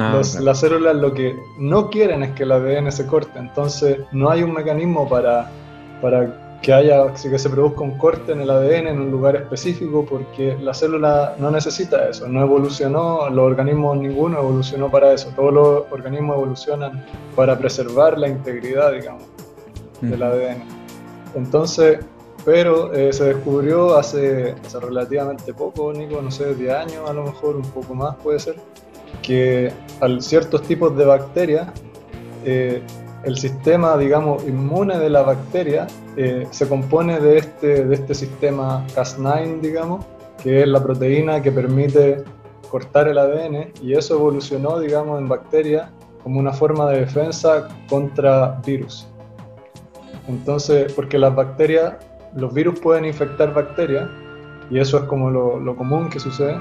Ah, 0.00 0.12
Los- 0.16 0.30
claro. 0.32 0.44
Las 0.46 0.60
células 0.60 0.96
lo 0.96 1.14
que 1.14 1.36
no 1.58 1.88
quieren 1.90 2.22
es 2.22 2.30
que 2.32 2.42
el 2.42 2.52
ADN 2.52 2.90
se 2.92 3.06
corte, 3.06 3.38
entonces 3.38 3.98
no 4.12 4.28
hay 4.30 4.42
un 4.42 4.52
mecanismo 4.52 5.08
para, 5.08 5.48
para 6.02 6.43
que 6.64 6.72
haya 6.72 7.12
que 7.12 7.38
se 7.38 7.50
produzca 7.50 7.82
un 7.82 7.98
corte 7.98 8.32
en 8.32 8.40
el 8.40 8.48
ADN 8.48 8.86
en 8.86 8.98
un 8.98 9.10
lugar 9.10 9.36
específico 9.36 10.06
porque 10.08 10.56
la 10.58 10.72
célula 10.72 11.36
no 11.38 11.50
necesita 11.50 12.08
eso, 12.08 12.26
no 12.26 12.40
evolucionó, 12.40 13.28
los 13.28 13.44
organismos 13.44 13.98
ninguno 13.98 14.38
evolucionó 14.38 14.90
para 14.90 15.12
eso, 15.12 15.30
todos 15.36 15.52
los 15.52 15.84
organismos 15.90 16.38
evolucionan 16.38 17.04
para 17.36 17.58
preservar 17.58 18.16
la 18.18 18.28
integridad, 18.28 18.92
digamos, 18.92 19.24
del. 20.00 20.22
ADN. 20.22 20.62
Entonces, 21.34 21.98
pero 22.46 22.94
eh, 22.94 23.12
se 23.12 23.24
descubrió 23.24 23.98
hace, 23.98 24.54
hace 24.64 24.80
relativamente 24.80 25.52
poco, 25.52 25.92
Nico, 25.92 26.22
no 26.22 26.30
sé, 26.30 26.54
10 26.54 26.72
años 26.72 27.10
a 27.10 27.12
lo 27.12 27.24
mejor, 27.24 27.56
un 27.56 27.70
poco 27.72 27.94
más 27.94 28.16
puede 28.16 28.38
ser, 28.38 28.56
que 29.20 29.70
a 30.00 30.08
ciertos 30.18 30.62
tipos 30.62 30.96
de 30.96 31.04
bacterias, 31.04 31.68
eh, 32.46 32.82
el 33.24 33.36
sistema, 33.36 33.96
digamos, 33.96 34.44
inmune 34.44 34.98
de 34.98 35.10
la 35.10 35.22
bacteria 35.22 35.86
eh, 36.16 36.46
se 36.50 36.68
compone 36.68 37.20
de 37.20 37.38
este, 37.38 37.84
de 37.84 37.94
este 37.94 38.14
sistema 38.14 38.86
Cas9, 38.94 39.60
digamos, 39.60 40.04
que 40.42 40.62
es 40.62 40.68
la 40.68 40.82
proteína 40.82 41.42
que 41.42 41.50
permite 41.50 42.24
cortar 42.70 43.08
el 43.08 43.18
ADN, 43.18 43.72
y 43.82 43.94
eso 43.94 44.14
evolucionó, 44.14 44.78
digamos, 44.80 45.20
en 45.20 45.28
bacterias 45.28 45.88
como 46.22 46.40
una 46.40 46.52
forma 46.52 46.90
de 46.90 47.00
defensa 47.00 47.68
contra 47.88 48.60
virus. 48.66 49.06
Entonces, 50.28 50.92
porque 50.92 51.18
las 51.18 51.34
bacterias, 51.34 51.94
los 52.34 52.52
virus 52.52 52.80
pueden 52.80 53.04
infectar 53.04 53.54
bacterias, 53.54 54.08
y 54.70 54.78
eso 54.78 54.98
es 54.98 55.04
como 55.04 55.30
lo, 55.30 55.60
lo 55.60 55.76
común 55.76 56.08
que 56.08 56.18
sucede, 56.18 56.58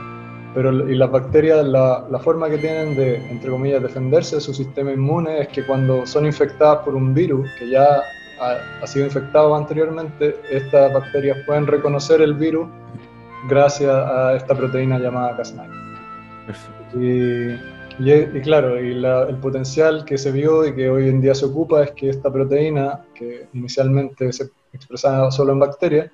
pero 0.54 0.72
y 0.90 0.96
las 0.96 1.10
bacterias, 1.12 1.66
la, 1.66 2.06
la 2.10 2.20
forma 2.20 2.50
que 2.50 2.58
tienen 2.58 2.96
de, 2.96 3.16
entre 3.30 3.50
comillas, 3.50 3.82
defenderse 3.82 4.36
de 4.36 4.42
su 4.42 4.54
sistema 4.54 4.92
inmune 4.92 5.42
es 5.42 5.48
que 5.50 5.66
cuando 5.66 6.06
son 6.06 6.26
infectadas 6.26 6.80
por 6.86 6.96
un 6.96 7.14
virus 7.14 7.50
que 7.58 7.70
ya 7.70 7.86
ha, 8.40 8.58
ha 8.82 8.88
sido 8.88 9.06
infectado 9.06 9.56
anteriormente, 9.56 10.36
estas 10.52 10.94
bacterias 10.94 11.38
pueden 11.46 11.66
reconocer 11.68 12.22
el 12.22 12.34
virus 12.34 12.68
gracias 13.50 13.92
a 13.92 14.36
esta 14.36 14.56
proteína 14.56 15.00
llamada 15.00 15.38
Cas9. 15.38 15.68
Perfecto. 16.46 17.02
Y, 17.02 17.60
y- 18.00 18.38
y 18.38 18.42
claro, 18.42 18.80
y 18.80 18.94
la- 18.96 19.24
el 19.30 19.36
potencial 19.38 20.04
que 20.06 20.18
se 20.18 20.32
vio 20.32 20.66
y 20.68 20.74
que 20.74 20.90
hoy 20.90 21.10
en 21.10 21.22
día 21.22 21.36
se 21.36 21.46
ocupa 21.46 21.84
es 21.84 21.92
que 21.92 22.10
esta 22.10 22.32
proteína, 22.32 23.02
que 23.14 23.48
inicialmente 23.54 24.32
se 24.34 24.50
expresaba 24.74 25.32
solo 25.32 25.54
en 25.54 25.60
bacterias, 25.60 26.10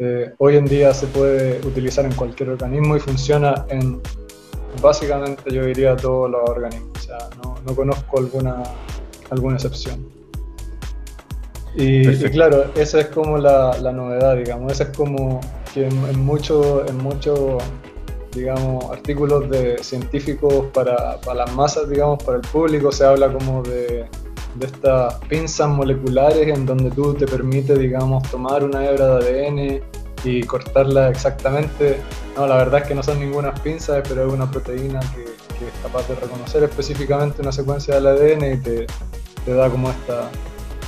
eh, 0.00 0.32
hoy 0.38 0.56
en 0.56 0.64
día 0.64 0.94
se 0.94 1.06
puede 1.08 1.58
utilizar 1.66 2.06
en 2.06 2.14
cualquier 2.14 2.48
organismo 2.48 2.96
y 2.96 3.00
funciona 3.00 3.66
en 3.68 4.00
básicamente 4.80 5.42
yo 5.52 5.64
diría 5.64 5.96
todos 5.96 6.30
los 6.30 6.48
organismos. 6.48 6.90
O 6.98 7.02
sea, 7.02 7.18
no, 7.42 7.58
no 7.66 7.74
conozco 7.74 8.18
alguna, 8.18 8.62
alguna 9.30 9.56
excepción. 9.56 10.06
Y, 11.74 12.08
y 12.08 12.30
claro, 12.30 12.64
esa 12.74 13.00
es 13.00 13.06
como 13.08 13.38
la, 13.38 13.76
la, 13.78 13.92
novedad, 13.92 14.36
digamos. 14.36 14.72
Esa 14.72 14.84
es 14.84 14.96
como 14.96 15.40
que 15.72 15.86
en, 15.86 16.04
en 16.06 16.24
muchos, 16.24 16.88
en 16.88 16.96
mucho, 16.96 17.58
digamos, 18.32 18.90
artículos 18.90 19.48
de 19.50 19.78
científicos 19.82 20.66
para, 20.72 21.20
para, 21.20 21.44
las 21.44 21.54
masas, 21.54 21.88
digamos, 21.88 22.22
para 22.24 22.38
el 22.38 22.42
público, 22.48 22.90
se 22.90 23.04
habla 23.04 23.32
como 23.32 23.62
de, 23.62 24.06
de 24.56 24.66
estas 24.66 25.14
pinzas 25.26 25.68
moleculares 25.68 26.48
en 26.48 26.66
donde 26.66 26.90
tú 26.90 27.14
te 27.14 27.26
permite, 27.26 27.78
digamos, 27.78 28.28
tomar 28.30 28.64
una 28.64 28.84
hebra 28.84 29.18
de 29.18 29.46
ADN 29.46 29.89
y 30.24 30.42
cortarla 30.42 31.08
exactamente. 31.08 32.00
No, 32.36 32.46
la 32.46 32.56
verdad 32.56 32.82
es 32.82 32.88
que 32.88 32.94
no 32.94 33.02
son 33.02 33.20
ninguna 33.20 33.54
pinzas, 33.54 34.02
pero 34.08 34.26
es 34.26 34.32
una 34.32 34.50
proteína 34.50 35.00
que, 35.00 35.24
que, 35.24 35.66
es 35.66 35.74
capaz 35.82 36.06
de 36.08 36.14
reconocer 36.14 36.62
específicamente 36.62 37.42
una 37.42 37.52
secuencia 37.52 37.94
del 37.94 38.06
ADN 38.06 38.54
y 38.54 38.56
te, 38.58 38.86
te 39.44 39.54
da 39.54 39.68
como 39.68 39.90
esta, 39.90 40.30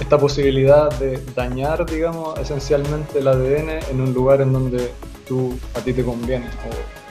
esta 0.00 0.18
posibilidad 0.18 0.90
de 0.98 1.22
dañar, 1.34 1.84
digamos, 1.86 2.38
esencialmente 2.38 3.18
el 3.18 3.28
ADN 3.28 3.70
en 3.90 4.00
un 4.00 4.12
lugar 4.12 4.40
en 4.40 4.52
donde 4.52 4.90
tú, 5.26 5.58
a 5.74 5.80
ti 5.80 5.92
te 5.92 6.04
conviene 6.04 6.46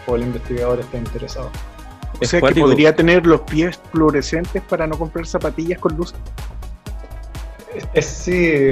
o, 0.07 0.11
o 0.11 0.15
el 0.15 0.23
investigador 0.23 0.79
está 0.79 0.97
interesado. 0.97 1.49
O 2.21 2.25
sea 2.25 2.39
que 2.41 2.61
podría 2.61 2.95
tener 2.95 3.25
los 3.25 3.41
pies 3.41 3.79
fluorescentes 3.91 4.61
para 4.63 4.85
no 4.85 4.97
comprar 4.97 5.25
zapatillas 5.25 5.79
con 5.79 5.97
luz. 5.97 6.13
Es, 7.93 8.05
sí, 8.05 8.31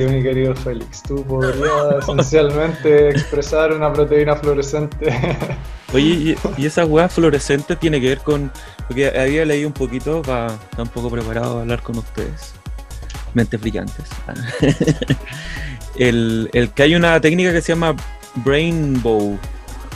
mi 0.10 0.22
querido 0.22 0.56
Félix, 0.56 1.04
tú 1.04 1.24
podrías 1.24 1.96
esencialmente 2.02 3.10
expresar 3.10 3.74
una 3.74 3.92
proteína 3.94 4.36
fluorescente. 4.36 5.14
Oye, 5.94 6.36
y, 6.58 6.66
esa 6.66 6.86
hueá 6.86 7.10
fluorescente 7.10 7.76
tiene 7.76 8.00
que 8.02 8.10
ver 8.10 8.20
con. 8.20 8.52
Porque 8.88 9.08
había 9.08 9.46
leído 9.46 9.68
un 9.68 9.74
poquito, 9.74 10.22
para 10.22 10.48
estar 10.48 10.82
un 10.82 10.90
poco 10.90 11.10
preparado 11.10 11.58
a 11.58 11.62
hablar 11.62 11.82
con 11.82 11.98
ustedes. 11.98 12.54
Mentes 13.34 13.60
brillantes. 13.60 14.06
el, 15.96 16.50
el 16.54 16.70
que 16.72 16.84
hay 16.84 16.96
una 16.96 17.20
técnica 17.22 17.52
que 17.52 17.62
se 17.62 17.74
llama 17.74 17.96
Brainbow, 18.36 19.38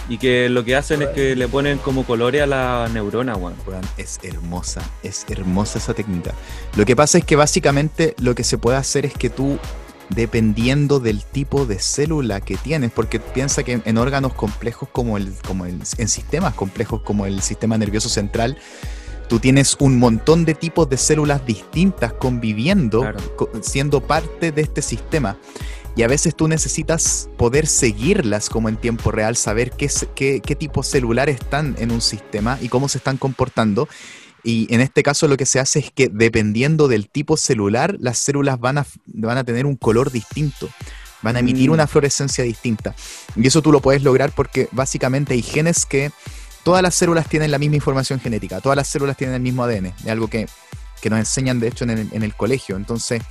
y 0.09 0.17
que 0.17 0.49
lo 0.49 0.65
que 0.65 0.75
hacen 0.75 1.01
es 1.01 1.09
que 1.09 1.35
le 1.35 1.47
ponen 1.47 1.77
como 1.77 2.05
colores 2.05 2.41
a 2.41 2.45
la 2.45 2.89
neurona, 2.93 3.35
weón. 3.35 3.53
Es 3.97 4.19
hermosa, 4.23 4.81
es 5.01 5.25
hermosa 5.29 5.79
esa 5.79 5.93
técnica. 5.93 6.33
Lo 6.75 6.85
que 6.85 6.95
pasa 6.95 7.17
es 7.17 7.25
que 7.25 7.35
básicamente 7.35 8.15
lo 8.19 8.35
que 8.35 8.43
se 8.43 8.57
puede 8.57 8.77
hacer 8.77 9.05
es 9.05 9.13
que 9.13 9.29
tú, 9.29 9.57
dependiendo 10.09 10.99
del 10.99 11.23
tipo 11.23 11.65
de 11.65 11.79
célula 11.79 12.41
que 12.41 12.57
tienes, 12.57 12.91
porque 12.91 13.19
piensa 13.19 13.63
que 13.63 13.81
en, 13.83 13.97
órganos 13.97 14.33
complejos 14.33 14.89
como 14.91 15.17
el, 15.17 15.33
como 15.47 15.65
el, 15.65 15.79
en 15.97 16.07
sistemas 16.07 16.53
complejos 16.53 17.01
como 17.01 17.25
el 17.25 17.41
sistema 17.41 17.77
nervioso 17.77 18.09
central, 18.09 18.57
tú 19.29 19.39
tienes 19.39 19.77
un 19.79 19.99
montón 19.99 20.43
de 20.43 20.53
tipos 20.53 20.89
de 20.89 20.97
células 20.97 21.45
distintas 21.45 22.11
conviviendo, 22.13 23.01
claro. 23.01 23.19
siendo 23.61 24.01
parte 24.01 24.51
de 24.51 24.61
este 24.61 24.81
sistema. 24.81 25.37
Y 25.95 26.01
a 26.01 26.07
veces 26.07 26.35
tú 26.35 26.47
necesitas 26.47 27.29
poder 27.37 27.67
seguirlas 27.67 28.49
como 28.49 28.67
en 28.67 28.77
tiempo 28.77 29.11
real, 29.11 29.35
saber 29.35 29.71
qué, 29.71 29.89
qué, 30.15 30.41
qué 30.41 30.55
tipos 30.55 30.87
celulares 30.87 31.35
están 31.35 31.75
en 31.77 31.91
un 31.91 32.01
sistema 32.01 32.57
y 32.61 32.69
cómo 32.69 32.89
se 32.89 32.97
están 32.97 33.17
comportando. 33.17 33.87
Y 34.43 34.73
en 34.73 34.81
este 34.81 35.03
caso 35.03 35.27
lo 35.27 35.37
que 35.37 35.45
se 35.45 35.59
hace 35.59 35.79
es 35.79 35.91
que 35.91 36.09
dependiendo 36.09 36.87
del 36.87 37.09
tipo 37.09 37.37
celular, 37.37 37.95
las 37.99 38.17
células 38.17 38.59
van 38.59 38.79
a, 38.79 38.85
van 39.05 39.37
a 39.37 39.43
tener 39.43 39.65
un 39.65 39.75
color 39.75 40.11
distinto, 40.11 40.67
van 41.21 41.37
a 41.37 41.39
emitir 41.39 41.69
mm. 41.69 41.73
una 41.73 41.87
fluorescencia 41.87 42.43
distinta. 42.43 42.95
Y 43.35 43.47
eso 43.47 43.61
tú 43.61 43.71
lo 43.71 43.79
puedes 43.79 44.01
lograr 44.03 44.31
porque 44.31 44.67
básicamente 44.71 45.33
hay 45.33 45.43
genes 45.43 45.85
que 45.85 46.11
todas 46.63 46.81
las 46.81 46.95
células 46.95 47.29
tienen 47.29 47.51
la 47.51 47.59
misma 47.59 47.75
información 47.75 48.19
genética, 48.19 48.61
todas 48.61 48.75
las 48.75 48.87
células 48.87 49.15
tienen 49.15 49.35
el 49.35 49.41
mismo 49.41 49.63
ADN, 49.63 49.87
es 49.87 50.07
algo 50.07 50.27
que, 50.27 50.47
que 51.01 51.09
nos 51.09 51.19
enseñan 51.19 51.59
de 51.59 51.67
hecho 51.67 51.83
en 51.83 51.91
el, 51.91 52.09
en 52.11 52.23
el 52.23 52.35
colegio. 52.35 52.75
Entonces, 52.75 53.21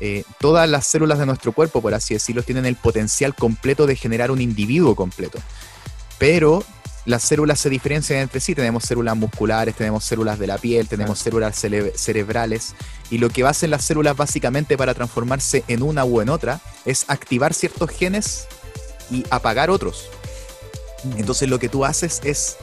eh, 0.00 0.24
todas 0.40 0.68
las 0.68 0.86
células 0.86 1.18
de 1.18 1.26
nuestro 1.26 1.52
cuerpo, 1.52 1.80
por 1.80 1.94
así 1.94 2.14
decirlo, 2.14 2.42
tienen 2.42 2.66
el 2.66 2.76
potencial 2.76 3.34
completo 3.34 3.86
de 3.86 3.96
generar 3.96 4.30
un 4.30 4.40
individuo 4.40 4.96
completo. 4.96 5.38
Pero 6.18 6.64
las 7.06 7.22
células 7.22 7.60
se 7.60 7.70
diferencian 7.70 8.20
entre 8.20 8.40
sí. 8.40 8.54
Tenemos 8.54 8.84
células 8.84 9.16
musculares, 9.16 9.74
tenemos 9.74 10.04
células 10.04 10.38
de 10.38 10.46
la 10.46 10.58
piel, 10.58 10.88
tenemos 10.88 11.18
células 11.18 11.56
cere 11.56 11.92
cerebrales. 11.96 12.74
Y 13.10 13.18
lo 13.18 13.28
que 13.28 13.44
hacen 13.44 13.70
las 13.70 13.84
células 13.84 14.16
básicamente 14.16 14.76
para 14.76 14.94
transformarse 14.94 15.64
en 15.68 15.82
una 15.82 16.04
u 16.04 16.20
en 16.20 16.28
otra 16.28 16.60
es 16.84 17.04
activar 17.08 17.54
ciertos 17.54 17.90
genes 17.90 18.46
y 19.10 19.24
apagar 19.30 19.70
otros. 19.70 20.08
Entonces 21.16 21.48
lo 21.48 21.58
que 21.58 21.68
tú 21.68 21.84
haces 21.84 22.20
es 22.24 22.56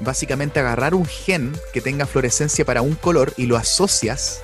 básicamente 0.00 0.60
agarrar 0.60 0.94
un 0.94 1.06
gen 1.06 1.58
que 1.72 1.80
tenga 1.80 2.06
fluorescencia 2.06 2.64
para 2.64 2.82
un 2.82 2.94
color 2.94 3.32
y 3.36 3.46
lo 3.46 3.56
asocias 3.56 4.42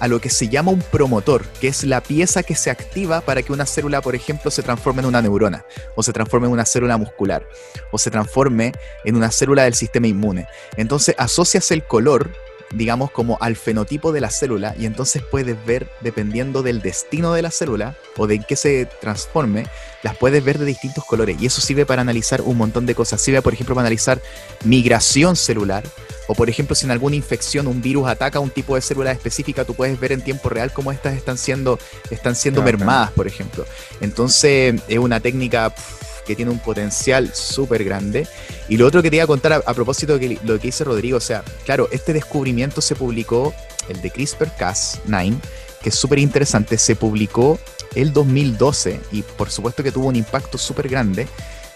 a 0.00 0.08
lo 0.08 0.20
que 0.20 0.30
se 0.30 0.48
llama 0.48 0.70
un 0.70 0.80
promotor, 0.80 1.44
que 1.60 1.68
es 1.68 1.84
la 1.84 2.02
pieza 2.02 2.42
que 2.42 2.54
se 2.54 2.70
activa 2.70 3.20
para 3.20 3.42
que 3.42 3.52
una 3.52 3.66
célula, 3.66 4.00
por 4.00 4.14
ejemplo, 4.14 4.50
se 4.50 4.62
transforme 4.62 5.00
en 5.02 5.06
una 5.06 5.22
neurona, 5.22 5.64
o 5.96 6.02
se 6.02 6.12
transforme 6.12 6.46
en 6.46 6.52
una 6.52 6.64
célula 6.64 6.96
muscular, 6.96 7.46
o 7.90 7.98
se 7.98 8.10
transforme 8.10 8.72
en 9.04 9.16
una 9.16 9.30
célula 9.30 9.64
del 9.64 9.74
sistema 9.74 10.06
inmune. 10.06 10.46
Entonces 10.76 11.14
asocias 11.18 11.70
el 11.70 11.84
color 11.84 12.30
digamos, 12.72 13.10
como 13.10 13.38
al 13.40 13.56
fenotipo 13.56 14.12
de 14.12 14.20
la 14.20 14.30
célula 14.30 14.74
y 14.78 14.86
entonces 14.86 15.22
puedes 15.22 15.56
ver, 15.64 15.88
dependiendo 16.00 16.62
del 16.62 16.82
destino 16.82 17.32
de 17.32 17.42
la 17.42 17.50
célula 17.50 17.96
o 18.16 18.26
de 18.26 18.36
en 18.36 18.44
qué 18.44 18.56
se 18.56 18.86
transforme, 19.00 19.66
las 20.02 20.16
puedes 20.16 20.44
ver 20.44 20.58
de 20.58 20.64
distintos 20.64 21.04
colores. 21.04 21.36
Y 21.40 21.46
eso 21.46 21.60
sirve 21.60 21.86
para 21.86 22.02
analizar 22.02 22.42
un 22.42 22.56
montón 22.56 22.86
de 22.86 22.94
cosas. 22.94 23.20
Sirve, 23.20 23.42
por 23.42 23.52
ejemplo, 23.52 23.74
para 23.74 23.86
analizar 23.86 24.20
migración 24.64 25.36
celular 25.36 25.84
o, 26.28 26.34
por 26.34 26.50
ejemplo, 26.50 26.76
si 26.76 26.84
en 26.84 26.90
alguna 26.90 27.16
infección 27.16 27.66
un 27.66 27.80
virus 27.80 28.06
ataca 28.06 28.38
a 28.38 28.42
un 28.42 28.50
tipo 28.50 28.74
de 28.74 28.82
célula 28.82 29.12
específica, 29.12 29.64
tú 29.64 29.74
puedes 29.74 29.98
ver 29.98 30.12
en 30.12 30.20
tiempo 30.20 30.50
real 30.50 30.72
cómo 30.72 30.92
estas 30.92 31.14
están 31.14 31.38
siendo, 31.38 31.78
están 32.10 32.36
siendo 32.36 32.62
claro, 32.62 32.78
mermadas, 32.78 33.12
por 33.12 33.26
ejemplo. 33.26 33.64
Entonces, 34.00 34.80
es 34.88 34.98
una 34.98 35.20
técnica... 35.20 35.70
Pff, 35.70 35.97
que 36.28 36.36
tiene 36.36 36.52
un 36.52 36.60
potencial 36.60 37.34
súper 37.34 37.82
grande. 37.82 38.28
Y 38.68 38.76
lo 38.76 38.86
otro 38.86 39.02
que 39.02 39.10
te 39.10 39.16
iba 39.16 39.24
a 39.24 39.26
contar 39.26 39.54
a, 39.54 39.56
a 39.56 39.74
propósito 39.74 40.18
de 40.18 40.20
que, 40.20 40.38
lo 40.44 40.60
que 40.60 40.68
dice 40.68 40.84
Rodrigo, 40.84 41.16
o 41.16 41.20
sea, 41.20 41.42
claro, 41.64 41.88
este 41.90 42.12
descubrimiento 42.12 42.80
se 42.80 42.94
publicó, 42.94 43.52
el 43.88 44.00
de 44.02 44.12
CRISPR-Cas9, 44.12 45.34
que 45.82 45.88
es 45.88 45.94
súper 45.94 46.18
interesante, 46.18 46.76
se 46.78 46.94
publicó 46.94 47.58
el 47.94 48.12
2012 48.12 49.00
y 49.10 49.22
por 49.22 49.50
supuesto 49.50 49.82
que 49.82 49.90
tuvo 49.90 50.06
un 50.06 50.16
impacto 50.16 50.58
súper 50.58 50.88
grande. 50.88 51.26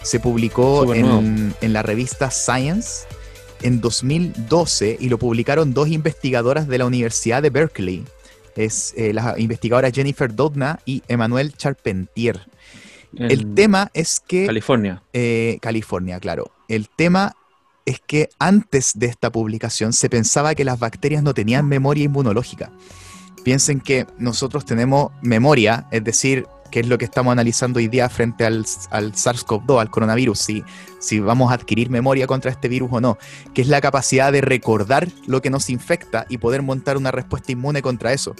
Se 0.03 0.19
publicó 0.19 0.93
en, 0.93 1.55
en, 1.59 1.73
la 1.73 1.81
revista 1.81 2.29
Science 2.29 3.05
en 3.61 3.81
2012 3.81 4.97
y 4.99 5.09
lo 5.09 5.17
publicaron 5.17 5.73
dos 5.73 5.87
investigadoras 5.87 6.67
de 6.67 6.77
la 6.77 6.85
Universidad 6.85 7.41
de 7.41 7.49
Berkeley. 7.49 8.03
Es 8.55 8.93
eh, 8.97 9.13
la 9.13 9.35
investigadora 9.39 9.89
Jennifer 9.89 10.33
Doudna 10.33 10.79
y 10.85 11.01
Emmanuel 11.07 11.53
Charpentier. 11.55 12.39
El 13.17 13.53
tema 13.53 13.91
es 13.93 14.19
que... 14.19 14.45
California. 14.45 15.03
Eh, 15.13 15.57
California, 15.61 16.19
claro. 16.19 16.51
El 16.67 16.89
tema 16.89 17.35
es 17.85 17.99
que 17.99 18.29
antes 18.39 18.93
de 18.95 19.07
esta 19.07 19.31
publicación 19.31 19.93
se 19.93 20.09
pensaba 20.09 20.55
que 20.55 20.63
las 20.63 20.79
bacterias 20.79 21.23
no 21.23 21.33
tenían 21.33 21.67
memoria 21.67 22.05
inmunológica. 22.05 22.71
Piensen 23.43 23.81
que 23.81 24.07
nosotros 24.17 24.65
tenemos 24.65 25.11
memoria, 25.21 25.87
es 25.91 26.03
decir, 26.03 26.47
que 26.71 26.79
es 26.79 26.87
lo 26.87 26.97
que 26.97 27.05
estamos 27.05 27.31
analizando 27.31 27.77
hoy 27.77 27.87
día 27.87 28.09
frente 28.09 28.45
al, 28.45 28.65
al 28.89 29.11
SARS-CoV-2, 29.11 29.79
al 29.79 29.91
coronavirus, 29.91 30.39
si, 30.39 30.63
si 30.99 31.19
vamos 31.19 31.51
a 31.51 31.55
adquirir 31.55 31.91
memoria 31.91 32.25
contra 32.25 32.49
este 32.49 32.67
virus 32.67 32.89
o 32.91 32.99
no, 32.99 33.19
que 33.53 33.61
es 33.61 33.67
la 33.67 33.79
capacidad 33.79 34.31
de 34.31 34.41
recordar 34.41 35.07
lo 35.27 35.41
que 35.41 35.51
nos 35.51 35.69
infecta 35.69 36.25
y 36.29 36.39
poder 36.39 36.63
montar 36.63 36.97
una 36.97 37.11
respuesta 37.11 37.51
inmune 37.51 37.83
contra 37.83 38.11
eso. 38.11 38.33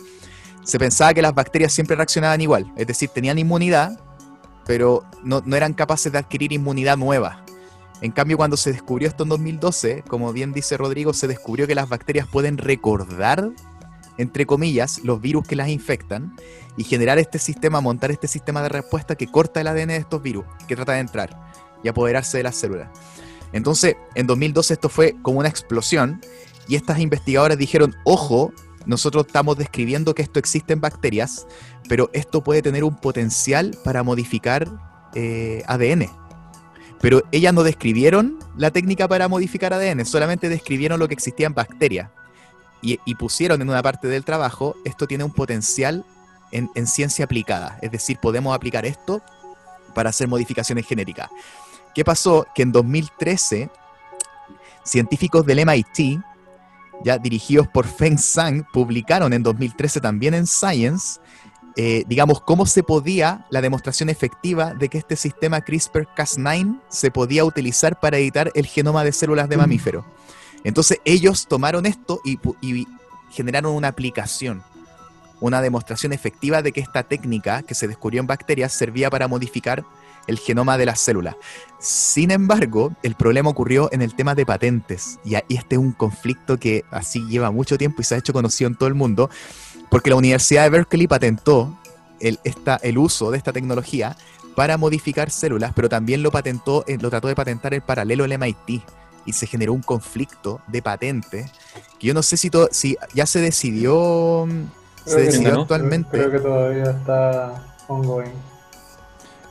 Se 0.63 0.79
pensaba 0.79 1.13
que 1.13 1.21
las 1.21 1.35
bacterias 1.35 1.73
siempre 1.73 1.95
reaccionaban 1.95 2.41
igual, 2.41 2.71
es 2.75 2.87
decir, 2.87 3.09
tenían 3.09 3.37
inmunidad, 3.37 3.99
pero 4.65 5.03
no, 5.23 5.41
no, 5.45 5.55
eran 5.55 5.73
capaces 5.73 6.11
de 6.11 6.17
adquirir 6.17 6.51
inmunidad 6.53 6.97
nueva. 6.97 7.43
En 8.01 8.11
cambio, 8.11 8.37
cuando 8.37 8.57
se 8.57 8.71
descubrió 8.71 9.07
esto 9.07 9.23
en 9.23 9.29
2012, 9.29 10.03
como 10.07 10.33
bien 10.33 10.51
dice 10.51 10.75
Rodrigo, 10.77 11.13
se 11.13 11.27
descubrió 11.27 11.67
que 11.67 11.75
las 11.75 11.87
bacterias 11.87 12.27
pueden 12.27 12.57
recordar, 12.57 13.49
entre 14.17 14.45
comillas, 14.45 14.99
los 15.03 15.21
virus 15.21 15.47
que 15.47 15.55
las 15.55 15.69
infectan 15.69 16.35
y 16.75 16.83
generar 16.83 17.17
este 17.17 17.39
sistema, 17.39 17.81
montar 17.81 18.11
este 18.11 18.27
sistema 18.27 18.61
de 18.61 18.69
respuesta 18.69 19.15
que 19.15 19.27
corta 19.27 19.61
el 19.61 19.67
ADN 19.67 19.87
de 19.87 19.97
estos 19.97 20.21
virus, 20.21 20.45
que 20.67 20.75
trata 20.75 20.93
de 20.93 20.99
entrar 20.99 21.39
y 21.83 21.87
apoderarse 21.87 22.37
de 22.37 22.43
las 22.43 22.55
células. 22.55 22.89
Entonces, 23.53 23.95
en 24.15 24.27
2012 24.27 24.73
esto 24.73 24.89
fue 24.89 25.15
como 25.21 25.39
una 25.39 25.49
explosión 25.49 26.19
y 26.67 26.75
estas 26.75 26.99
investigadoras 26.99 27.57
dijeron, 27.57 27.95
ojo, 28.03 28.51
nosotros 28.85 29.25
estamos 29.27 29.57
describiendo 29.57 30.13
que 30.13 30.21
esto 30.21 30.39
existe 30.39 30.73
en 30.73 30.81
bacterias, 30.81 31.47
pero 31.87 32.09
esto 32.13 32.43
puede 32.43 32.61
tener 32.61 32.83
un 32.83 32.95
potencial 32.95 33.77
para 33.83 34.03
modificar 34.03 34.67
eh, 35.15 35.63
ADN. 35.67 36.09
Pero 37.01 37.21
ellas 37.31 37.53
no 37.53 37.63
describieron 37.63 38.39
la 38.57 38.71
técnica 38.71 39.07
para 39.07 39.27
modificar 39.27 39.73
ADN, 39.73 40.05
solamente 40.05 40.49
describieron 40.49 40.99
lo 40.99 41.07
que 41.07 41.13
existía 41.13 41.47
en 41.47 41.53
bacterias. 41.53 42.09
Y, 42.81 42.97
pusieron 43.15 43.61
en 43.61 43.69
una 43.69 43.81
parte 43.81 44.09
del 44.09 44.25
trabajo, 44.25 44.75
esto 44.83 45.07
tiene 45.07 45.23
un 45.23 45.31
potencial 45.31 46.03
en, 46.51 46.69
en, 46.75 46.85
ciencia 46.85 47.23
aplicada. 47.23 47.79
Es 47.81 47.91
decir, 47.91 48.17
podemos 48.21 48.53
aplicar 48.53 48.85
esto 48.85 49.21
para 49.95 50.09
hacer 50.09 50.27
modificaciones 50.27 50.85
genéticas. 50.85 51.29
¿Qué 51.95 52.03
pasó? 52.03 52.45
Que 52.53 52.63
en 52.63 52.73
2013, 52.73 53.69
científicos 54.83 55.45
del 55.45 55.65
MIT, 55.65 56.21
ya 57.03 57.17
dirigidos 57.17 57.67
por 57.67 57.85
Feng 57.85 58.17
Sang, 58.17 58.65
publicaron 58.71 59.33
en 59.33 59.43
2013 59.43 59.99
también 59.99 60.33
en 60.33 60.47
Science, 60.47 61.19
eh, 61.75 62.03
digamos, 62.07 62.41
cómo 62.41 62.65
se 62.65 62.83
podía, 62.83 63.45
la 63.49 63.61
demostración 63.61 64.09
efectiva 64.09 64.73
de 64.73 64.89
que 64.89 64.99
este 64.99 65.15
sistema 65.15 65.59
CRISPR-Cas9 65.59 66.79
se 66.87 67.11
podía 67.11 67.45
utilizar 67.45 67.99
para 67.99 68.17
editar 68.17 68.51
el 68.53 68.65
genoma 68.65 69.03
de 69.03 69.11
células 69.11 69.49
de 69.49 69.57
mamíferos. 69.57 70.05
Entonces 70.63 70.99
ellos 71.03 71.47
tomaron 71.47 71.85
esto 71.85 72.21
y 72.23 72.87
generaron 73.31 73.73
una 73.73 73.89
aplicación, 73.89 74.63
una 75.41 75.61
demostración 75.61 76.13
efectiva 76.13 76.61
de 76.61 76.71
que 76.71 76.79
esta 76.79 77.03
técnica 77.03 77.63
que 77.63 77.75
se 77.75 77.87
descubrió 77.87 78.21
en 78.21 78.27
bacterias 78.27 78.71
servía 78.71 79.09
para 79.09 79.27
modificar 79.27 79.83
el 80.27 80.39
genoma 80.39 80.77
de 80.77 80.85
las 80.85 80.99
células. 80.99 81.35
Sin 81.79 82.31
embargo, 82.31 82.93
el 83.03 83.15
problema 83.15 83.49
ocurrió 83.49 83.89
en 83.91 84.01
el 84.01 84.15
tema 84.15 84.35
de 84.35 84.45
patentes. 84.45 85.19
Y, 85.25 85.35
este 85.35 85.75
es 85.75 85.79
un 85.79 85.91
conflicto 85.91 86.57
que 86.57 86.85
así 86.91 87.25
lleva 87.27 87.51
mucho 87.51 87.77
tiempo 87.77 88.01
y 88.01 88.05
se 88.05 88.15
ha 88.15 88.17
hecho 88.19 88.31
conocido 88.33 88.69
en 88.69 88.75
todo 88.75 88.87
el 88.87 88.95
mundo, 88.95 89.29
porque 89.89 90.09
la 90.09 90.15
Universidad 90.15 90.63
de 90.63 90.69
Berkeley 90.69 91.07
patentó 91.07 91.77
el, 92.19 92.39
esta- 92.45 92.77
el 92.83 92.97
uso 92.97 93.31
de 93.31 93.37
esta 93.37 93.51
tecnología 93.51 94.15
para 94.55 94.77
modificar 94.77 95.29
células, 95.29 95.73
pero 95.75 95.89
también 95.89 96.23
lo 96.23 96.31
patentó, 96.31 96.85
eh, 96.87 96.97
lo 97.01 97.09
trató 97.09 97.27
de 97.27 97.35
patentar 97.35 97.73
el 97.73 97.81
paralelo 97.81 98.23
el 98.23 98.31
MIT. 98.33 98.81
Y 99.25 99.33
se 99.33 99.47
generó 99.47 99.73
un 99.73 99.81
conflicto 99.81 100.61
de 100.67 100.81
patente 100.81 101.49
que 101.99 102.07
yo 102.07 102.13
no 102.13 102.21
sé 102.21 102.37
si, 102.37 102.49
to- 102.49 102.69
si 102.71 102.97
ya 103.13 103.25
se 103.25 103.39
decidió, 103.39 104.45
mm, 104.47 104.63
se 105.09 105.21
decidió 105.21 105.51
no. 105.53 105.61
actualmente 105.61 106.09
Creo 106.11 106.31
que 106.31 106.39
todavía 106.39 106.91
está 106.91 107.75
ongoing. 107.87 108.31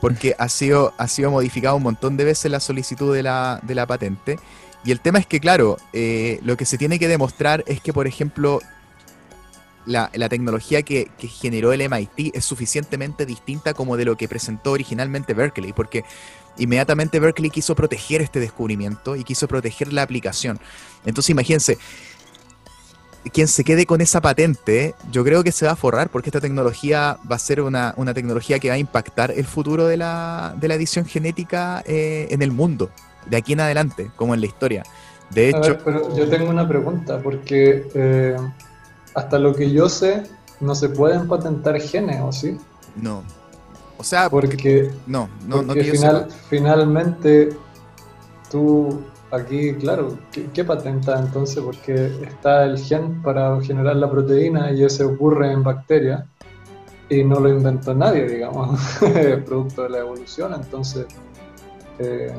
Porque 0.03 0.35
ha 0.37 0.49
sido, 0.49 0.93
ha 0.97 1.07
sido 1.07 1.31
modificado 1.31 1.77
un 1.77 1.83
montón 1.83 2.17
de 2.17 2.25
veces 2.25 2.51
la 2.51 2.59
solicitud 2.59 3.15
de 3.15 3.23
la, 3.23 3.61
de 3.63 3.73
la 3.73 3.87
patente. 3.87 4.37
Y 4.83 4.91
el 4.91 4.99
tema 4.99 5.17
es 5.17 5.25
que, 5.25 5.39
claro, 5.39 5.77
eh, 5.93 6.41
lo 6.43 6.57
que 6.57 6.65
se 6.65 6.77
tiene 6.77 6.99
que 6.99 7.07
demostrar 7.07 7.63
es 7.67 7.79
que, 7.79 7.93
por 7.93 8.05
ejemplo, 8.05 8.59
la, 9.85 10.11
la 10.13 10.27
tecnología 10.27 10.81
que, 10.81 11.09
que 11.17 11.29
generó 11.29 11.71
el 11.71 11.89
MIT 11.89 12.35
es 12.35 12.43
suficientemente 12.43 13.25
distinta 13.25 13.73
como 13.73 13.95
de 13.95 14.03
lo 14.03 14.17
que 14.17 14.27
presentó 14.27 14.73
originalmente 14.73 15.33
Berkeley, 15.33 15.71
porque 15.71 16.03
inmediatamente 16.57 17.21
Berkeley 17.21 17.49
quiso 17.49 17.73
proteger 17.73 18.21
este 18.21 18.41
descubrimiento 18.41 19.15
y 19.15 19.23
quiso 19.23 19.47
proteger 19.47 19.93
la 19.93 20.01
aplicación. 20.01 20.59
Entonces, 21.05 21.29
imagínense, 21.29 21.77
quien 23.31 23.47
se 23.47 23.63
quede 23.63 23.85
con 23.85 24.01
esa 24.01 24.19
patente, 24.21 24.95
yo 25.11 25.23
creo 25.23 25.43
que 25.43 25.51
se 25.51 25.65
va 25.65 25.73
a 25.73 25.75
forrar 25.75 26.09
porque 26.09 26.29
esta 26.29 26.41
tecnología 26.41 27.17
va 27.29 27.35
a 27.35 27.39
ser 27.39 27.61
una, 27.61 27.93
una 27.97 28.13
tecnología 28.13 28.59
que 28.59 28.67
va 28.69 28.75
a 28.75 28.77
impactar 28.77 29.31
el 29.31 29.45
futuro 29.45 29.85
de 29.85 29.97
la, 29.97 30.55
de 30.59 30.67
la 30.67 30.75
edición 30.75 31.05
genética 31.05 31.81
eh, 31.85 32.27
en 32.31 32.41
el 32.41 32.51
mundo, 32.51 32.89
de 33.25 33.37
aquí 33.37 33.53
en 33.53 33.61
adelante, 33.61 34.11
como 34.15 34.33
en 34.33 34.41
la 34.41 34.47
historia. 34.47 34.83
De 35.29 35.45
A 35.45 35.49
hecho, 35.49 35.61
ver, 35.61 35.81
pero 35.83 36.15
yo 36.15 36.29
tengo 36.29 36.49
una 36.49 36.67
pregunta, 36.67 37.19
porque 37.21 37.87
eh, 37.93 38.35
hasta 39.15 39.39
lo 39.39 39.55
que 39.55 39.71
yo 39.71 39.87
sé, 39.89 40.23
no 40.59 40.75
se 40.75 40.89
pueden 40.89 41.27
patentar 41.27 41.79
genes, 41.79 42.21
¿o 42.21 42.31
sí? 42.31 42.57
no. 42.95 43.23
O 43.95 44.03
sea, 44.03 44.29
Porque, 44.29 44.91
no, 45.07 45.29
no, 45.47 45.61
no 45.61 45.67
porque 45.67 45.81
que 45.81 45.85
yo 45.85 45.93
final- 45.93 46.27
finalmente 46.49 47.55
tú 48.51 49.01
aquí, 49.33 49.73
claro, 49.73 50.17
¿qué, 50.31 50.45
qué 50.53 50.63
patenta 50.63 51.19
entonces? 51.19 51.61
Porque 51.63 52.05
está 52.27 52.63
el 52.65 52.77
gen 52.79 53.21
para 53.21 53.59
generar 53.61 53.95
la 53.95 54.09
proteína 54.09 54.71
y 54.71 54.83
ese 54.83 55.03
ocurre 55.03 55.51
en 55.51 55.63
bacterias 55.63 56.23
y 57.09 57.23
no 57.23 57.39
lo 57.39 57.49
inventó 57.49 57.93
nadie, 57.93 58.27
digamos, 58.27 58.79
producto 59.45 59.83
de 59.83 59.89
la 59.89 59.99
evolución. 59.99 60.53
Entonces, 60.53 61.05
eh, 61.99 62.31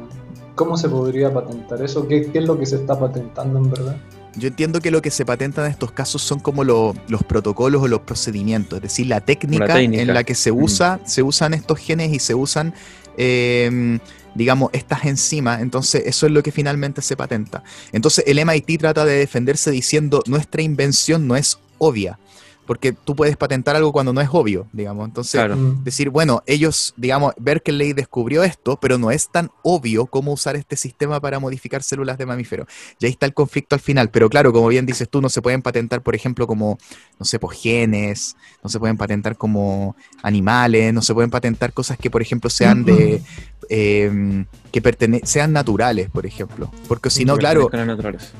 ¿cómo 0.54 0.76
se 0.76 0.88
podría 0.88 1.32
patentar 1.32 1.82
eso? 1.82 2.06
¿Qué, 2.08 2.30
qué 2.32 2.38
es 2.38 2.44
lo 2.46 2.58
que 2.58 2.66
se 2.66 2.76
está 2.76 2.98
patentando 2.98 3.58
en 3.58 3.70
verdad? 3.70 3.96
Yo 4.36 4.48
entiendo 4.48 4.80
que 4.80 4.90
lo 4.90 5.00
que 5.00 5.10
se 5.12 5.24
patenta 5.24 5.64
en 5.64 5.70
estos 5.70 5.92
casos 5.92 6.20
son 6.22 6.40
como 6.40 6.64
lo- 6.64 6.92
los 7.06 7.22
protocolos 7.22 7.82
o 7.82 7.86
los 7.88 8.00
procedimientos, 8.00 8.78
es 8.78 8.82
decir, 8.82 9.06
la 9.06 9.20
técnica, 9.20 9.66
técnica. 9.74 10.02
en 10.02 10.08
la 10.12 10.24
que 10.24 10.34
se 10.34 10.50
Mm. 10.50 10.62
usa, 10.62 11.00
se 11.04 11.22
usan 11.22 11.54
estos 11.54 11.78
genes 11.78 12.12
y 12.12 12.18
se 12.18 12.34
usan, 12.34 12.74
eh, 13.16 14.00
digamos, 14.34 14.70
estas 14.72 15.04
enzimas. 15.04 15.60
Entonces, 15.60 16.02
eso 16.06 16.26
es 16.26 16.32
lo 16.32 16.42
que 16.42 16.52
finalmente 16.52 17.02
se 17.02 17.16
patenta. 17.16 17.62
Entonces, 17.92 18.24
el 18.26 18.44
MIT 18.44 18.78
trata 18.78 19.04
de 19.04 19.18
defenderse 19.18 19.70
diciendo 19.70 20.22
nuestra 20.26 20.62
invención 20.62 21.26
no 21.26 21.36
es 21.36 21.58
obvia, 21.78 22.18
porque 22.66 22.92
tú 22.92 23.14
puedes 23.14 23.36
patentar 23.36 23.76
algo 23.76 23.92
cuando 23.92 24.12
no 24.12 24.20
es 24.20 24.28
obvio, 24.32 24.66
digamos. 24.72 25.06
Entonces, 25.06 25.40
Claro. 25.40 25.56
Mm. 25.56 25.84
decir, 25.84 26.10
bueno, 26.10 26.42
ellos, 26.46 26.94
digamos, 26.96 27.34
Berkeley 27.38 27.92
descubrió 27.92 28.42
esto, 28.42 28.78
pero 28.80 28.98
no 28.98 29.10
es 29.10 29.28
tan 29.28 29.50
obvio 29.62 30.06
cómo 30.06 30.32
usar 30.32 30.56
este 30.56 30.76
sistema 30.76 31.20
para 31.20 31.38
modificar 31.38 31.82
células 31.82 32.18
de 32.18 32.26
mamíferos. 32.26 32.66
Y 32.98 33.06
ahí 33.06 33.12
está 33.12 33.26
el 33.26 33.34
conflicto 33.34 33.74
al 33.74 33.80
final. 33.80 34.10
Pero 34.10 34.28
claro, 34.30 34.52
como 34.52 34.68
bien 34.68 34.86
dices 34.86 35.08
tú, 35.08 35.20
no 35.20 35.28
se 35.28 35.42
pueden 35.42 35.62
patentar, 35.62 36.02
por 36.02 36.14
ejemplo, 36.14 36.46
como, 36.46 36.78
no 37.18 37.24
sé, 37.26 37.38
pues 37.38 37.58
genes, 37.60 38.36
no 38.62 38.70
se 38.70 38.78
pueden 38.78 38.96
patentar 38.96 39.36
como 39.36 39.96
animales, 40.22 40.92
no 40.94 41.02
se 41.02 41.12
pueden 41.14 41.30
patentar 41.30 41.72
cosas 41.72 41.98
que, 41.98 42.10
por 42.10 42.22
ejemplo, 42.22 42.48
sean 42.50 42.84
de. 42.84 43.20
eh, 43.68 44.44
que 44.70 44.82
pertene 44.82 45.20
sean 45.24 45.52
naturales, 45.52 46.10
por 46.10 46.26
ejemplo. 46.26 46.70
Porque 46.88 47.08
si 47.08 47.24
no, 47.24 47.36
claro, 47.36 47.70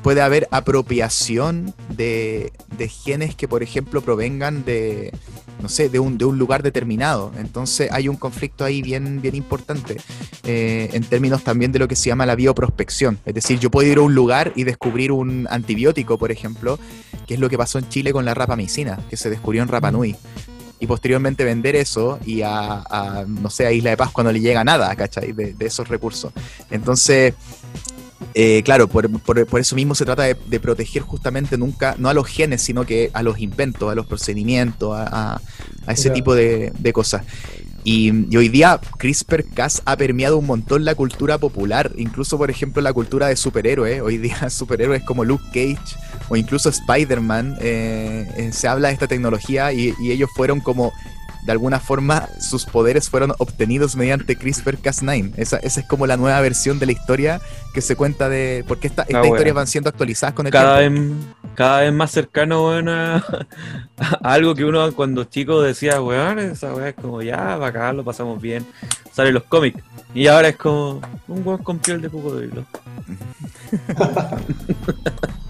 puede 0.02 0.20
haber 0.20 0.48
apropiación 0.50 1.72
de, 1.90 2.52
de 2.76 2.88
genes 2.88 3.34
que, 3.36 3.46
por 3.48 3.62
ejemplo, 3.62 4.02
provengan 4.14 4.64
de, 4.64 5.12
no 5.60 5.68
sé, 5.68 5.88
de 5.88 5.98
un, 5.98 6.18
de 6.18 6.24
un 6.24 6.38
lugar 6.38 6.62
determinado. 6.62 7.32
Entonces 7.36 7.90
hay 7.90 8.08
un 8.08 8.14
conflicto 8.14 8.64
ahí 8.64 8.80
bien, 8.80 9.20
bien 9.20 9.34
importante 9.34 9.96
eh, 10.44 10.88
en 10.92 11.02
términos 11.02 11.42
también 11.42 11.72
de 11.72 11.80
lo 11.80 11.88
que 11.88 11.96
se 11.96 12.10
llama 12.10 12.26
la 12.26 12.36
bioprospección. 12.36 13.18
Es 13.26 13.34
decir, 13.34 13.58
yo 13.58 13.72
puedo 13.72 13.90
ir 13.90 13.98
a 13.98 14.02
un 14.02 14.14
lugar 14.14 14.52
y 14.54 14.62
descubrir 14.62 15.10
un 15.10 15.48
antibiótico, 15.50 16.16
por 16.16 16.30
ejemplo, 16.30 16.78
que 17.26 17.34
es 17.34 17.40
lo 17.40 17.48
que 17.48 17.58
pasó 17.58 17.80
en 17.80 17.88
Chile 17.88 18.12
con 18.12 18.24
la 18.24 18.34
rapamicina, 18.34 19.00
que 19.10 19.16
se 19.16 19.30
descubrió 19.30 19.62
en 19.62 19.68
Rapa 19.68 19.90
Nui. 19.90 20.14
Y 20.78 20.86
posteriormente 20.86 21.42
vender 21.44 21.74
eso 21.74 22.20
y 22.24 22.42
a, 22.42 22.84
a, 22.88 23.24
no 23.26 23.50
sé, 23.50 23.66
a 23.66 23.72
Isla 23.72 23.90
de 23.90 23.96
Pascua 23.96 24.22
no 24.22 24.30
le 24.30 24.40
llega 24.40 24.62
nada, 24.62 24.94
¿cachai? 24.94 25.32
De, 25.32 25.54
de 25.54 25.66
esos 25.66 25.88
recursos. 25.88 26.32
Entonces, 26.70 27.34
eh, 28.34 28.62
claro, 28.64 28.88
por, 28.88 29.10
por- 29.20 29.46
por 29.46 29.60
eso 29.60 29.76
mismo 29.76 29.94
se 29.94 30.04
trata 30.04 30.22
de, 30.24 30.36
de 30.46 30.60
proteger 30.60 31.02
justamente 31.02 31.56
nunca, 31.58 31.94
no 31.98 32.08
a 32.08 32.14
los 32.14 32.26
genes, 32.26 32.62
sino 32.62 32.84
que 32.84 33.10
a 33.12 33.22
los 33.22 33.38
inventos, 33.38 33.90
a 33.90 33.94
los 33.94 34.06
procedimientos, 34.06 34.94
a, 34.96 35.34
a- 35.34 35.40
a 35.86 35.92
ese 35.92 36.10
tipo 36.10 36.34
de, 36.34 36.72
de 36.78 36.92
cosas. 36.92 37.22
Y, 37.86 38.10
y 38.32 38.36
hoy 38.38 38.48
día 38.48 38.80
CRISPR-Cas 38.98 39.82
ha 39.84 39.96
permeado 39.98 40.38
un 40.38 40.46
montón 40.46 40.86
la 40.86 40.94
cultura 40.94 41.36
popular, 41.36 41.92
incluso 41.98 42.38
por 42.38 42.50
ejemplo 42.50 42.80
la 42.80 42.94
cultura 42.94 43.26
de 43.28 43.36
superhéroes. 43.36 44.00
Hoy 44.00 44.16
día 44.16 44.48
superhéroes 44.50 45.02
como 45.02 45.22
Luke 45.24 45.44
Cage 45.52 45.96
o 46.30 46.36
incluso 46.36 46.70
Spider-Man, 46.70 47.58
eh, 47.60 48.26
eh, 48.38 48.52
se 48.52 48.68
habla 48.68 48.88
de 48.88 48.94
esta 48.94 49.06
tecnología 49.06 49.70
y, 49.74 49.92
y 50.00 50.12
ellos 50.12 50.30
fueron 50.34 50.60
como, 50.60 50.94
de 51.45 51.53
alguna 51.53 51.78
forma, 51.80 52.28
sus 52.40 52.64
poderes 52.64 53.11
fueron 53.11 53.32
obtenidos 53.38 53.97
mediante 53.97 54.38
CRISPR-Cas9. 54.38 55.32
Esa, 55.36 55.59
esa 55.59 55.80
es 55.80 55.86
como 55.86 56.07
la 56.07 56.16
nueva 56.16 56.40
versión 56.40 56.78
de 56.78 56.86
la 56.86 56.92
historia 56.92 57.40
que 57.74 57.80
se 57.82 57.97
cuenta 57.97 58.28
de... 58.28 58.64
Porque 58.66 58.86
esta, 58.86 59.03
estas 59.03 59.16
Ah, 59.16 59.18
bueno. 59.20 59.34
historias 59.34 59.55
van 59.55 59.66
siendo 59.66 59.90
actualizadas 59.90 60.34
con 60.34 60.47
el 60.47 60.53
Cada 60.53 60.78
tiempo. 60.80 61.14
vez, 61.42 61.53
cada 61.55 61.80
vez 61.82 61.92
más 61.92 62.11
cercano, 62.11 62.66
weón, 62.68 62.88
a, 62.88 63.16
a 63.16 64.32
algo 64.32 64.55
que 64.55 64.64
uno 64.64 64.90
cuando 64.95 65.24
chico 65.24 65.61
decía, 65.61 66.01
weón, 66.01 66.38
esa 66.38 66.72
weá 66.74 66.88
es 66.88 66.95
como 66.95 67.20
ya, 67.22 67.55
acá 67.55 67.92
lo 67.92 68.03
pasamos 68.05 68.40
bien. 68.40 68.64
Salen 69.12 69.34
los 69.34 69.42
cómics. 69.45 69.82
Y 70.14 70.26
ahora 70.28 70.49
es 70.49 70.57
como 70.57 71.01
un 71.28 71.42
weón 71.47 71.62
con 71.62 71.78
piel 71.78 72.01
de 72.01 72.09
cocodrilo. 72.09 72.64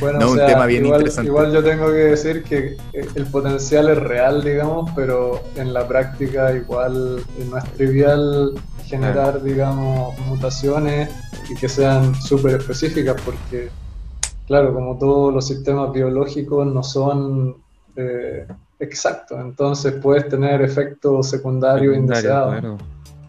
Bueno, 0.00 0.18
No, 0.20 0.28
o 0.28 0.32
un 0.32 0.38
tema 0.38 0.66
bien 0.66 0.84
igual, 0.84 1.00
interesante. 1.00 1.28
igual 1.28 1.52
yo 1.52 1.62
tengo 1.62 1.86
que 1.88 1.92
decir 1.92 2.42
que 2.44 2.76
el 2.92 3.26
potencial 3.26 3.88
es 3.88 3.98
real, 3.98 4.42
digamos, 4.42 4.90
pero 4.94 5.42
en 5.56 5.72
la 5.74 5.86
práctica 5.86 6.52
igual 6.54 7.22
no 7.50 7.58
es 7.58 7.64
trivial 7.72 8.54
generar, 8.84 9.42
digamos, 9.42 10.18
mutaciones 10.20 11.10
y 11.50 11.54
que 11.54 11.68
sean 11.68 12.14
súper 12.14 12.56
específicas 12.56 13.20
porque, 13.24 13.68
claro, 14.46 14.72
como 14.72 14.96
todos 14.98 15.32
los 15.32 15.46
sistemas 15.46 15.92
biológicos 15.92 16.66
no 16.66 16.82
son 16.82 17.56
eh, 17.96 18.46
exactos, 18.78 19.38
entonces 19.40 19.94
puedes 19.94 20.28
tener 20.28 20.62
efectos 20.62 21.28
secundarios 21.28 21.94
Secundario, 21.94 21.94
indeseados 21.94 22.60
claro. 22.60 22.78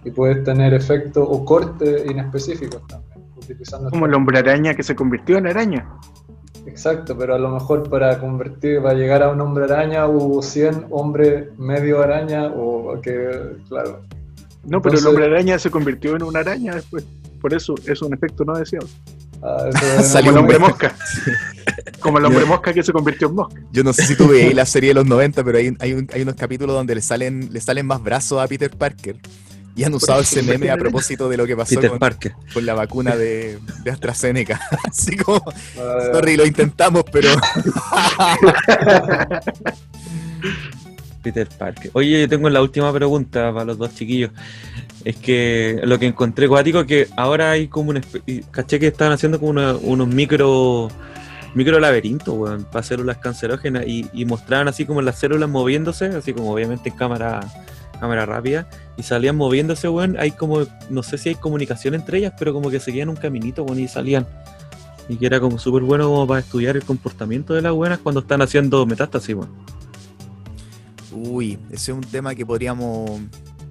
y 0.05 0.11
puedes 0.11 0.43
tener 0.43 0.73
efectos 0.73 1.27
o 1.29 1.43
cortes 1.43 2.09
inespecíficos 2.09 2.85
también, 2.87 3.25
utilizando 3.35 3.89
Como 3.89 4.05
el 4.05 4.13
hombre 4.13 4.39
araña 4.39 4.73
que 4.73 4.83
se 4.83 4.95
convirtió 4.95 5.37
en 5.37 5.47
araña. 5.47 5.87
Exacto, 6.79 7.17
pero 7.17 7.35
a 7.35 7.37
lo 7.37 7.49
mejor 7.49 7.89
para 7.89 8.17
convertir, 8.19 8.81
para 8.81 8.93
llegar 8.93 9.21
a 9.21 9.27
un 9.31 9.41
hombre 9.41 9.65
araña 9.65 10.07
hubo 10.07 10.41
100 10.41 10.85
hombres 10.91 11.49
medio 11.57 12.01
araña 12.01 12.45
o 12.47 13.01
que, 13.01 13.57
claro. 13.67 13.99
No, 14.63 14.81
pero 14.81 14.95
Entonces- 14.95 15.01
el 15.01 15.07
hombre 15.09 15.25
araña 15.25 15.59
se 15.59 15.69
convirtió 15.69 16.15
en 16.15 16.23
una 16.23 16.39
araña 16.39 16.75
después. 16.75 17.03
Por 17.41 17.53
eso 17.53 17.75
es 17.85 18.01
un 18.01 18.13
efecto 18.13 18.45
no 18.45 18.57
deseado. 18.57 18.87
ah, 19.43 19.67
es- 19.69 20.13
Como 20.23 20.29
el 20.31 20.37
hombre 20.37 20.57
mosca. 20.59 20.95
Como 21.99 22.17
el 22.17 22.25
hombre 22.25 22.45
mosca 22.45 22.73
que 22.73 22.81
se 22.81 22.93
convirtió 22.93 23.27
en 23.27 23.35
mosca. 23.35 23.61
Yo 23.73 23.83
no 23.83 23.91
sé 23.91 24.05
si 24.05 24.15
tú 24.15 24.29
veis 24.29 24.53
la 24.55 24.65
serie 24.65 24.91
de 24.91 24.93
los 24.93 25.05
90, 25.05 25.43
pero 25.43 25.57
hay, 25.57 25.75
hay, 25.81 25.91
un- 25.93 26.07
hay 26.13 26.21
unos 26.21 26.35
capítulos 26.35 26.75
donde 26.75 26.95
le 26.95 27.01
salen, 27.01 27.49
le 27.51 27.59
salen 27.59 27.85
más 27.87 28.01
brazos 28.01 28.41
a 28.41 28.47
Peter 28.47 28.69
Parker. 28.71 29.17
Y 29.75 29.83
han 29.83 29.93
usado 29.93 30.19
ese 30.21 30.43
meme 30.43 30.69
a 30.69 30.75
propósito 30.77 31.29
de 31.29 31.37
lo 31.37 31.45
que 31.47 31.55
pasó 31.55 31.79
con, 32.53 32.65
la 32.65 32.73
vacuna 32.73 33.15
de, 33.15 33.59
de 33.83 33.91
AstraZeneca. 33.91 34.59
Así 34.89 35.15
como, 35.15 35.41
Ah, 35.79 36.09
sorry, 36.13 36.35
lo 36.35 36.45
intentamos, 36.45 37.03
pero 37.11 37.29
Peter 41.21 41.47
Parker. 41.57 41.91
Oye, 41.93 42.21
yo 42.21 42.29
tengo 42.29 42.49
la 42.49 42.61
última 42.61 42.91
pregunta 42.93 43.51
para 43.53 43.65
los 43.65 43.77
dos 43.77 43.93
chiquillos. 43.93 44.31
Es 45.03 45.15
que 45.17 45.79
lo 45.83 45.97
que 45.99 46.07
encontré 46.07 46.47
cuático 46.47 46.81
es 46.81 46.85
que 46.87 47.07
ahora 47.15 47.51
hay 47.51 47.67
como 47.67 47.91
un... 47.91 48.01
Caché 48.51 48.79
que 48.79 48.87
estaban 48.87 49.13
haciendo 49.13 49.39
como 49.39 49.51
una- 49.51 49.75
unos 49.75 50.07
micro... 50.07 50.89
Micro 51.55 51.79
laberintos, 51.79 52.35
weón, 52.37 52.63
para 52.65 52.83
células 52.83 53.17
cancerógenas 53.17 53.83
y, 53.87 54.07
y 54.13 54.25
mostraban 54.25 54.67
así 54.67 54.85
como 54.85 55.01
las 55.01 55.17
células 55.17 55.49
moviéndose, 55.49 56.05
así 56.05 56.31
como 56.31 56.53
obviamente 56.53 56.89
en 56.89 56.95
cámara, 56.95 57.39
cámara 57.99 58.25
rápida, 58.25 58.67
y 58.97 59.03
salían 59.03 59.35
moviéndose, 59.35 59.89
weón. 59.89 60.17
Hay 60.17 60.31
como, 60.31 60.61
no 60.89 61.03
sé 61.03 61.17
si 61.17 61.29
hay 61.29 61.35
comunicación 61.35 61.93
entre 61.93 62.19
ellas, 62.19 62.33
pero 62.37 62.53
como 62.53 62.69
que 62.69 62.79
seguían 62.79 63.09
un 63.09 63.15
caminito, 63.15 63.63
weón, 63.63 63.79
y 63.79 63.87
salían. 63.87 64.25
Y 65.07 65.17
que 65.17 65.25
era 65.25 65.39
como 65.39 65.57
súper 65.57 65.83
bueno 65.83 66.07
como 66.07 66.27
para 66.27 66.39
estudiar 66.39 66.75
el 66.75 66.83
comportamiento 66.83 67.53
de 67.53 67.61
las 67.61 67.73
buenas 67.73 67.99
cuando 67.99 68.21
están 68.21 68.41
haciendo 68.41 68.85
metástasis, 68.85 69.35
weón. 69.35 69.49
Uy, 71.11 71.57
ese 71.71 71.91
es 71.91 71.97
un 71.97 72.03
tema 72.03 72.35
que 72.35 72.45
podríamos. 72.45 73.19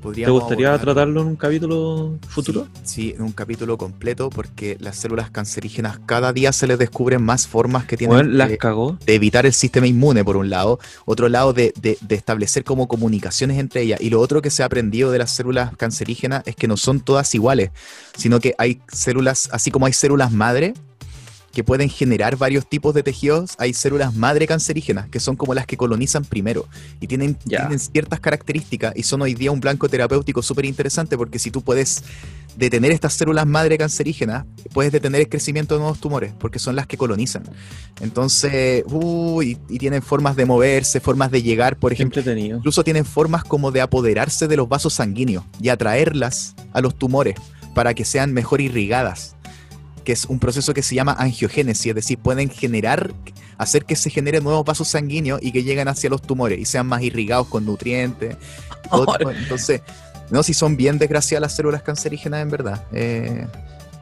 ¿Te 0.00 0.30
gustaría 0.30 0.68
abordar. 0.68 0.80
tratarlo 0.94 1.20
en 1.22 1.26
un 1.28 1.36
capítulo 1.36 2.18
futuro? 2.28 2.68
Sí, 2.82 3.08
sí, 3.08 3.14
en 3.16 3.22
un 3.22 3.32
capítulo 3.32 3.76
completo, 3.76 4.30
porque 4.30 4.76
las 4.80 4.96
células 4.96 5.30
cancerígenas 5.30 5.98
cada 6.06 6.32
día 6.32 6.52
se 6.52 6.66
les 6.66 6.78
descubren 6.78 7.22
más 7.22 7.46
formas 7.46 7.84
que 7.84 7.96
tienen 7.96 8.16
Weón, 8.16 8.38
las 8.38 8.48
de, 8.48 8.58
cagó. 8.58 8.96
de 9.04 9.14
evitar 9.14 9.44
el 9.46 9.52
sistema 9.52 9.86
inmune, 9.86 10.24
por 10.24 10.36
un 10.36 10.50
lado, 10.50 10.78
otro 11.04 11.28
lado 11.28 11.52
de, 11.52 11.72
de- 11.80 11.98
de 12.00 12.14
establecer 12.14 12.64
como 12.64 12.86
comunicaciones 12.88 13.58
entre 13.58 13.82
ellas. 13.82 14.00
Y 14.00 14.10
lo 14.10 14.20
otro 14.20 14.40
que 14.40 14.50
se 14.50 14.62
ha 14.62 14.66
aprendido 14.66 15.10
de 15.10 15.18
las 15.18 15.30
células 15.32 15.76
cancerígenas 15.76 16.42
es 16.46 16.54
que 16.56 16.68
no 16.68 16.76
son 16.76 17.00
todas 17.00 17.34
iguales, 17.34 17.70
sino 18.16 18.40
que 18.40 18.54
hay 18.58 18.80
células, 18.92 19.48
así 19.52 19.70
como 19.70 19.86
hay 19.86 19.92
células 19.92 20.30
madre, 20.32 20.74
que 21.52 21.64
pueden 21.64 21.88
generar 21.88 22.36
varios 22.36 22.68
tipos 22.68 22.94
de 22.94 23.02
tejidos, 23.02 23.54
hay 23.58 23.72
células 23.72 24.14
madre 24.14 24.46
cancerígenas, 24.46 25.08
que 25.08 25.20
son 25.20 25.36
como 25.36 25.54
las 25.54 25.66
que 25.66 25.76
colonizan 25.76 26.24
primero 26.24 26.66
y 27.00 27.06
tienen, 27.06 27.36
ciertas 27.78 28.20
características 28.20 28.94
y 28.96 29.02
son 29.02 29.22
hoy 29.22 29.34
día 29.34 29.50
un 29.50 29.60
blanco 29.60 29.88
terapéutico 29.88 30.42
súper 30.42 30.64
interesante 30.64 31.16
porque 31.16 31.38
si 31.38 31.50
tú 31.50 31.62
puedes 31.62 32.02
detener 32.56 32.90
estas 32.90 33.14
células 33.14 33.46
madre 33.46 33.78
cancerígenas, 33.78 34.44
puedes 34.72 34.90
detener 34.90 35.20
el 35.22 35.28
crecimiento 35.28 35.74
de 35.74 35.80
nuevos 35.80 36.00
tumores, 36.00 36.32
porque 36.38 36.58
son 36.58 36.74
las 36.74 36.88
que 36.88 36.96
colonizan. 36.96 37.44
Entonces, 38.00 38.84
uy, 38.88 39.58
y, 39.68 39.78
tienen 39.78 40.02
formas 40.02 40.34
de 40.34 40.44
moverse, 40.44 40.98
formas 41.00 41.30
de 41.30 41.42
llegar, 41.42 41.78
por 41.78 41.92
ejemplo, 41.92 42.20
incluso 42.20 42.82
tienen 42.82 43.04
formas 43.04 43.44
como 43.44 43.70
de 43.70 43.80
apoderarse 43.80 44.48
de 44.48 44.56
los 44.56 44.68
vasos 44.68 44.94
sanguíneos 44.94 45.44
y 45.60 45.68
atraerlas 45.68 46.56
a 46.72 46.80
los 46.80 46.96
tumores 46.98 47.36
para 47.74 47.94
que 47.94 48.04
sean 48.04 48.32
mejor 48.32 48.60
irrigadas, 48.60 49.36
que 50.08 50.12
es 50.12 50.24
un 50.24 50.38
proceso 50.38 50.72
que 50.72 50.82
se 50.82 50.94
llama 50.94 51.14
angiogénesis, 51.18 51.88
es 51.90 51.94
decir, 51.94 52.16
pueden 52.16 52.48
generar, 52.48 53.12
hacer 53.58 53.84
que 53.84 53.94
se 53.94 54.08
generen 54.08 54.42
nuevos 54.42 54.64
vasos 54.64 54.88
sanguíneos 54.88 55.38
y 55.42 55.52
que 55.52 55.62
lleguen 55.62 55.86
hacia 55.86 56.08
los 56.08 56.22
tumores 56.22 56.58
y 56.58 56.64
sean 56.64 56.86
más 56.86 57.02
irrigados 57.02 57.46
con 57.48 57.66
nutrientes. 57.66 58.34
y 58.86 58.88
todo 58.90 59.04
tipo- 59.18 59.30
Entonces, 59.30 59.82
no, 60.30 60.42
si 60.42 60.54
son 60.54 60.78
bien 60.78 60.96
desgraciadas 60.96 61.42
las 61.42 61.54
células 61.56 61.82
cancerígenas, 61.82 62.40
en 62.40 62.48
verdad. 62.48 62.84
Eh, 62.90 63.46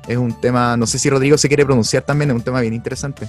es 0.07 0.17
un 0.17 0.41
tema, 0.41 0.77
no 0.77 0.87
sé 0.87 1.01
si 1.01 1.11
Rodrigo 1.11 1.37
se 1.39 1.49
quiere 1.49 1.65
pronunciar 1.67 2.05
también, 2.05 2.31
es 2.31 2.37
un 2.37 2.43
tema 2.43 2.61
bien 2.61 2.75
interesante. 2.75 3.29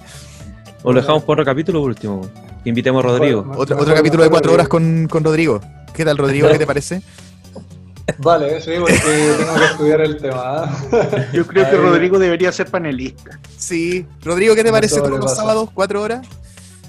O 0.83 0.93
lo 0.93 1.01
dejamos 1.01 1.23
por 1.23 1.39
otro 1.39 1.45
capítulo 1.45 1.79
por 1.79 1.89
último. 1.89 2.29
Invitemos 2.63 3.03
a 3.03 3.07
Rodrigo. 3.07 3.53
Otro, 3.57 3.75
otro 3.79 3.95
capítulo 3.95 4.21
de 4.21 4.29
cuatro 4.29 4.53
horas 4.53 4.67
con, 4.67 5.07
con 5.09 5.23
Rodrigo. 5.23 5.61
¿Qué 5.95 6.05
tal, 6.05 6.15
Rodrigo? 6.19 6.47
¿Qué 6.51 6.59
te 6.59 6.67
parece? 6.67 7.01
Vale, 8.19 8.61
sí, 8.61 8.71
porque 8.79 8.93
tengo 8.97 9.55
que 9.55 9.65
estudiar 9.65 10.01
el 10.01 10.17
tema. 10.17 10.41
¿ah? 10.63 10.77
Yo 11.33 11.45
creo 11.45 11.69
que. 11.69 11.75
Rodrigo 11.77 12.17
debería 12.19 12.51
ser 12.51 12.67
panelista. 12.71 13.39
Sí. 13.57 14.05
Rodrigo, 14.23 14.55
¿qué 14.55 14.63
te 14.63 14.71
parece 14.71 14.95
todo 14.97 15.07
todos 15.09 15.19
los 15.21 15.35
sábados? 15.35 15.69
¿Cuatro 15.73 16.01
horas? 16.01 16.25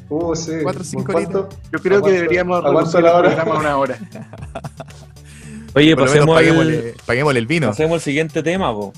Uh, 0.08 0.34
sí. 0.34 0.52
Cuatro, 0.62 0.84
cinco 0.84 1.12
¿Cuánto? 1.12 1.48
Yo 1.72 1.78
creo 1.80 2.02
que 2.02 2.12
deberíamos 2.12 2.64
aguanto 2.64 2.98
reducir 2.98 3.02
la 3.02 3.10
el 3.10 3.16
hora. 3.16 3.28
programa 3.34 3.54
a 3.54 3.58
una 3.60 3.76
hora. 3.78 3.98
Oye, 5.74 5.94
Por 5.94 6.06
pasemos 6.06 6.34
paguémosle, 6.34 6.94
paguémosle 7.04 7.38
el 7.40 7.46
vino. 7.46 7.68
pasemos 7.68 7.94
al 7.96 8.00
siguiente 8.00 8.42
tema, 8.42 8.72
po. 8.72 8.92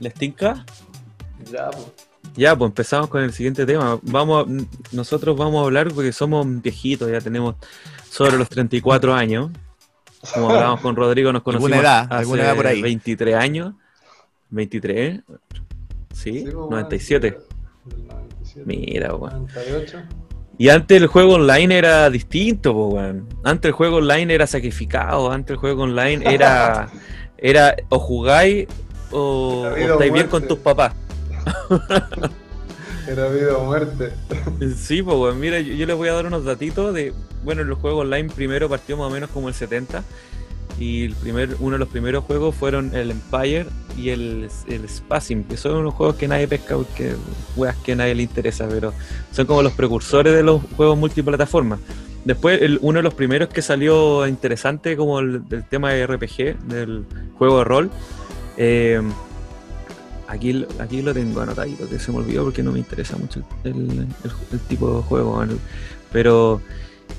¿Les 0.00 0.14
tinca? 0.14 0.64
Ya, 1.52 1.70
pues. 1.70 1.86
Ya, 2.36 2.56
pues 2.56 2.68
empezamos 2.70 3.08
con 3.08 3.22
el 3.22 3.32
siguiente 3.32 3.66
tema. 3.66 3.98
Vamos, 4.02 4.46
a- 4.46 4.50
nosotros 4.92 5.36
vamos 5.36 5.60
a 5.60 5.64
hablar 5.64 5.92
porque 5.92 6.12
somos 6.12 6.46
viejitos, 6.62 7.10
ya 7.10 7.20
tenemos 7.20 7.56
sobre 8.10 8.38
los 8.38 8.48
34 8.48 9.14
años. 9.14 9.50
Como 10.32 10.50
hablábamos 10.50 10.80
con 10.80 10.96
Rodrigo, 10.96 11.32
nos 11.32 11.42
conocimos 11.42 11.72
Alguna 11.72 11.88
edad, 11.88 12.06
hace 12.10 12.14
alguna 12.14 12.42
edad 12.44 12.56
por 12.56 12.66
ahí. 12.66 12.82
23 12.82 13.34
años. 13.34 13.74
23, 14.50 15.20
sí, 16.12 16.32
Sí, 16.32 16.42
pues, 16.44 16.54
97. 16.54 17.30
del 17.30 18.06
97. 18.06 18.62
Mira, 18.64 19.14
weón. 19.14 19.46
98. 19.46 19.98
Y 20.56 20.68
antes 20.68 21.02
el 21.02 21.08
juego 21.08 21.34
online 21.34 21.76
era 21.76 22.08
distinto, 22.10 22.72
po, 22.72 22.88
weón. 22.88 23.28
Antes 23.42 23.70
el 23.70 23.72
juego 23.72 23.96
online 23.96 24.32
era 24.32 24.46
sacrificado, 24.46 25.30
antes 25.30 25.52
el 25.54 25.56
juego 25.58 25.82
online 25.82 26.32
era, 26.32 26.88
era 27.38 27.74
o 27.88 27.98
jugáis 27.98 28.68
o, 29.10 29.62
o 29.62 29.76
estáis 29.76 30.12
bien 30.12 30.28
con 30.28 30.46
tus 30.46 30.58
papás. 30.58 30.94
Era 33.06 33.28
vida 33.28 33.56
o 33.56 33.64
muerte. 33.64 34.10
Sí, 34.76 35.02
pues, 35.02 35.16
weón, 35.16 35.38
mira, 35.40 35.60
yo, 35.60 35.86
les 35.86 35.96
voy 35.96 36.08
a 36.08 36.12
dar 36.14 36.26
unos 36.26 36.44
datitos 36.44 36.94
de, 36.94 37.12
bueno, 37.44 37.64
los 37.64 37.78
juegos 37.78 38.02
online 38.02 38.28
primero 38.34 38.68
partió 38.68 38.96
más 38.96 39.08
o 39.08 39.10
menos 39.10 39.30
como 39.30 39.48
el 39.48 39.54
70 39.54 40.02
y 40.78 41.04
el 41.04 41.14
primer, 41.14 41.56
uno 41.60 41.72
de 41.72 41.78
los 41.78 41.88
primeros 41.88 42.24
juegos 42.24 42.54
fueron 42.54 42.94
el 42.94 43.10
Empire 43.12 43.66
y 43.96 44.08
el, 44.08 44.48
el 44.68 44.88
Spacing, 44.88 45.44
que 45.44 45.56
son 45.56 45.76
unos 45.76 45.94
juegos 45.94 46.16
que 46.16 46.26
nadie 46.26 46.48
pesca 46.48 46.74
porque 46.76 47.14
weas 47.56 47.76
que 47.76 47.92
a 47.92 47.96
nadie 47.96 48.14
le 48.14 48.22
interesa, 48.24 48.66
pero 48.68 48.92
son 49.30 49.46
como 49.46 49.62
los 49.62 49.72
precursores 49.72 50.34
de 50.34 50.42
los 50.42 50.62
juegos 50.76 50.98
multiplataformas. 50.98 51.78
Después, 52.24 52.60
el- 52.62 52.78
uno 52.82 52.98
de 53.00 53.02
los 53.02 53.14
primeros 53.14 53.50
que 53.50 53.60
salió 53.62 54.26
interesante 54.26 54.96
como 54.96 55.20
el, 55.20 55.46
del 55.48 55.62
tema 55.68 55.90
de 55.92 56.06
RPG, 56.06 56.58
del 56.66 57.04
juego 57.38 57.58
de 57.58 57.64
rol, 57.64 57.90
eh, 58.56 59.00
aquí, 60.34 60.66
aquí 60.78 61.02
lo 61.02 61.14
tengo 61.14 61.40
anotadito, 61.40 61.88
que 61.88 61.98
se 61.98 62.12
me 62.12 62.18
olvidó 62.18 62.44
porque 62.44 62.62
no 62.62 62.72
me 62.72 62.78
interesa 62.78 63.16
mucho 63.16 63.42
el, 63.64 64.06
tipo 64.68 64.96
de 64.96 65.02
juego, 65.02 65.44
pero 66.12 66.60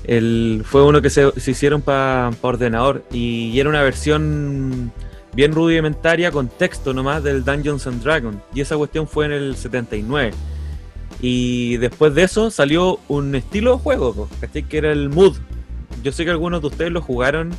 el, 0.04 0.62
fue 0.64 0.84
uno 0.84 1.02
que 1.02 1.10
se, 1.10 1.32
hicieron 1.36 1.82
para 1.82 2.30
ordenador 2.42 3.04
y, 3.12 3.58
era 3.58 3.68
una 3.68 3.82
versión 3.82 4.92
bien 5.34 5.52
rudimentaria 5.52 6.30
con 6.30 6.48
texto 6.48 6.94
nomás 6.94 7.22
del 7.22 7.44
Dungeons 7.44 7.86
and 7.86 8.02
Dragons. 8.02 8.38
Y 8.54 8.60
esa 8.60 8.76
cuestión 8.76 9.06
fue 9.06 9.26
en 9.26 9.32
el 9.32 9.56
79 9.56 10.32
y 11.20 11.78
después 11.78 12.14
de 12.14 12.24
eso 12.24 12.50
salió 12.50 13.00
un 13.08 13.34
estilo 13.34 13.76
de 13.76 13.82
juego 13.82 14.28
¿cachai? 14.40 14.62
que 14.62 14.78
era 14.78 14.92
el 14.92 15.08
Mood. 15.08 15.36
Yo 16.02 16.12
sé 16.12 16.24
que 16.24 16.30
algunos 16.30 16.60
de 16.60 16.68
ustedes 16.68 16.92
lo 16.92 17.00
jugaron 17.02 17.50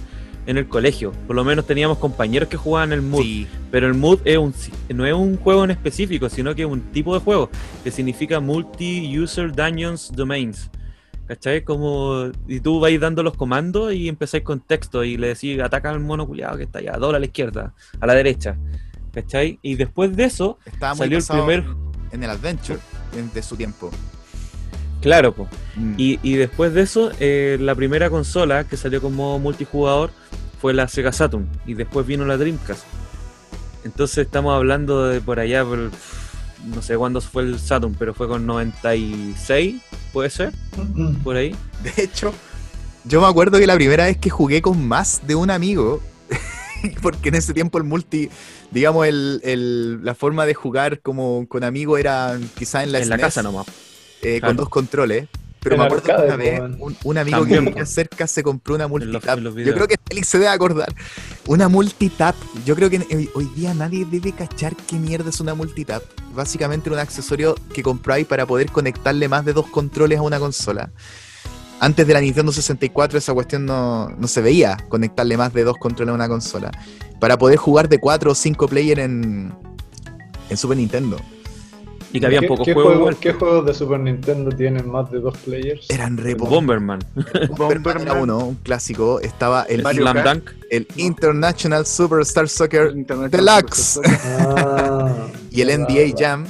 en 0.48 0.58
el 0.58 0.68
colegio 0.68 1.12
por 1.28 1.36
lo 1.36 1.43
menos 1.43 1.68
teníamos 1.68 2.00
compañeros 2.00 2.50
que 2.50 2.58
jugaban 2.58 2.91
el 2.93 3.02
Mood 3.04 3.22
Sí. 3.22 3.48
pero 3.70 3.86
el 3.88 3.93
Mood 3.93 4.20
es 4.26 4.38
un, 4.38 4.54
no 4.95 5.06
es 5.06 5.14
un 5.14 5.38
juego 5.38 5.64
en 5.64 5.72
específico, 5.72 6.30
sino 6.30 6.56
que 6.56 6.64
es 6.64 6.68
un 6.68 6.82
tipo 6.91 7.14
de 7.14 7.20
juego 7.20 7.50
que 7.84 7.91
significa 7.91 8.39
Multi-User 8.39 9.52
Dungeons 9.54 10.12
Domains. 10.16 10.72
¿Cachai? 11.28 11.62
Como, 11.66 12.32
y 12.48 12.62
tú 12.62 12.80
vais 12.80 12.98
dando 13.02 13.22
los 13.22 13.36
comandos 13.36 13.93
y 13.93 14.08
empezáis 14.08 14.43
con 14.45 14.62
texto 14.62 15.04
y 15.04 15.18
le 15.18 15.28
decís 15.28 15.60
ataca 15.62 15.89
al 15.89 16.00
mono 16.00 16.26
culiado 16.26 16.56
que 16.56 16.64
está 16.64 16.80
allá, 16.80 16.93
dobla 16.93 17.18
a 17.18 17.20
la 17.20 17.26
izquierda, 17.26 17.74
a 18.00 18.06
la 18.08 18.14
derecha. 18.16 18.58
¿Cachai? 19.14 19.60
Y 19.62 19.76
después 19.76 20.16
de 20.16 20.24
eso 20.24 20.58
Estaba 20.66 20.95
salió 20.95 21.18
el 21.18 21.24
primer. 21.26 21.66
en 22.14 22.24
el 22.24 22.30
Adventure 22.30 22.80
en- 23.18 23.30
de 23.34 23.41
su 23.43 23.58
tiempo. 23.58 23.91
Claro. 25.08 25.34
Mm. 25.76 25.93
Y, 25.97 26.20
y 26.24 26.36
después 26.36 26.74
de 26.74 26.82
eso, 26.82 27.12
eh, 27.20 27.58
la 27.60 27.76
primera 27.76 28.10
consola 28.10 28.64
que 28.66 28.78
salió 28.78 29.01
como 29.01 29.39
multijugador 29.39 30.12
fue 30.62 30.74
la 30.74 30.88
Sega 30.88 31.12
Saturn. 31.12 31.47
Y 31.66 31.74
después 31.76 32.05
vino 32.05 32.26
la 32.26 32.38
Dreamcast. 32.38 32.84
Entonces 33.84 34.26
estamos 34.26 34.53
hablando 34.55 35.08
de 35.08 35.22
por 35.22 35.39
allá, 35.39 35.64
por- 35.64 35.91
no 36.66 36.82
sé 36.82 36.97
cuándo 36.97 37.22
fue 37.22 37.43
el 37.43 37.60
Saturn, 37.60 37.95
pero 37.97 38.14
fue 38.14 38.28
con 38.28 38.45
96, 38.45 39.76
puede 40.12 40.30
ser, 40.30 40.51
por 41.24 41.36
ahí. 41.38 41.55
De 41.84 42.03
hecho, 42.03 42.34
yo 43.05 43.22
me 43.22 43.28
acuerdo 43.28 43.60
que 43.60 43.68
la 43.68 43.76
primera 43.76 44.05
vez 44.05 44.18
que 44.18 44.30
jugué 44.30 44.62
con 44.62 44.86
más 44.88 45.22
de 45.26 45.36
un 45.36 45.49
amigo, 45.51 46.01
porque 47.01 47.30
en 47.30 47.36
ese 47.36 47.53
tiempo 47.53 47.78
el 47.78 47.86
multi, 47.86 48.30
digamos, 48.72 49.08
el, 49.08 49.39
el- 49.43 50.03
la 50.03 50.16
forma 50.16 50.45
de 50.45 50.53
jugar 50.53 50.99
como 50.99 51.45
con 51.47 51.64
amigos 51.64 51.99
era 51.99 52.38
quizá 52.58 52.84
en 52.84 52.91
la, 52.91 52.99
en 52.99 53.10
la 53.10 53.16
SNES, 53.16 53.26
casa 53.26 53.43
nomás. 53.43 53.68
Eh, 54.22 54.39
claro. 54.39 54.47
con 54.47 54.57
dos 54.57 54.70
controles. 54.70 55.28
Pero 55.59 55.76
En 55.76 55.82
me 55.82 55.86
acuerdo 55.88 56.11
arcade, 56.11 56.28
una 56.28 56.36
vez 56.38 56.59
un, 56.80 56.97
un 57.03 57.18
amigo 57.18 57.39
También, 57.39 57.63
que 57.65 57.70
vivía 57.72 57.86
cerca 57.86 58.28
se 58.28 58.43
compró 58.43 58.76
una 58.76 58.88
multitap. 58.88 59.39
Yo 59.39 59.74
creo 59.74 59.88
que 59.88 59.95
Félix 60.07 60.28
se 60.28 60.38
debe 60.38 60.49
acordar. 60.49 60.93
Una 61.47 61.68
multitap. 61.68 62.36
Yo 62.65 62.76
creo 62.76 62.89
que 62.89 62.99
hoy, 63.13 63.30
hoy 63.34 63.45
día 63.55 63.74
nadie 63.74 64.05
debe 64.05 64.32
cachar 64.32 64.76
qué 64.76 64.97
mierda 64.97 65.30
es 65.30 65.39
una 65.39 65.55
multitap. 65.55 66.03
Básicamente 66.34 66.89
era 66.89 66.95
un 66.95 67.01
accesorio 67.01 67.55
que 67.74 67.84
compráis 67.84 68.28
para 68.28 68.45
poder 68.45 68.72
conectarle 68.72 69.28
más 69.28 69.43
de 69.45 69.53
dos 69.53 69.68
controles 69.68 70.20
a 70.20 70.22
una 70.22 70.39
consola. 70.39 70.91
Antes 71.80 72.07
de 72.07 72.13
la 72.13 72.22
Nintendo 72.22 72.51
64 72.51 73.18
esa 73.18 73.34
cuestión 73.34 73.65
no, 73.65 74.09
no 74.09 74.28
se 74.28 74.41
veía, 74.41 74.78
conectarle 74.89 75.38
más 75.38 75.53
de 75.53 75.63
dos 75.63 75.78
controles 75.78 76.11
a 76.11 76.15
una 76.15 76.28
consola. 76.28 76.72
Para 77.20 77.38
poder 77.38 77.57
jugar 77.57 77.89
de 77.89 77.99
4 77.99 78.32
o 78.32 78.36
5 78.36 78.68
player 78.68 78.99
en, 78.99 79.53
en 80.49 80.57
Super 80.57 80.78
Nintendo. 80.78 81.18
Y 82.14 82.20
que 82.22 82.26
había 82.26 82.39
¿Qué, 82.39 82.47
pocos 82.47 82.66
qué 82.66 82.74
juegos. 82.74 83.16
qué 83.18 83.34
juegos 83.34 83.66
de 83.66 83.74
Super 83.74 83.99
Nintendo 83.99 84.49
tienen 84.55 84.89
más 84.89 85.12
de 85.12 85.20
dos 85.20 85.38
players? 85.39 85.89
Eran 85.89 86.16
re. 86.18 86.36
Bomberman, 86.36 86.99
Bomberman 87.58 88.01
era 88.01 88.14
uno, 88.14 88.38
un 88.39 88.55
clásico. 88.55 89.20
Estaba 89.20 89.64
el, 89.64 89.84
Mario 89.84 90.03
Slam 90.03 90.16
Kart. 90.16 90.28
Dunk. 90.28 90.51
el 90.70 90.88
International 90.95 91.86
Superstar 91.86 92.47
Soccer 92.47 92.93
Deluxe. 92.93 93.99
Ah, 94.05 95.28
y 95.51 95.62
el 95.62 95.68
NBA. 95.82 96.14
Jam. 96.18 96.45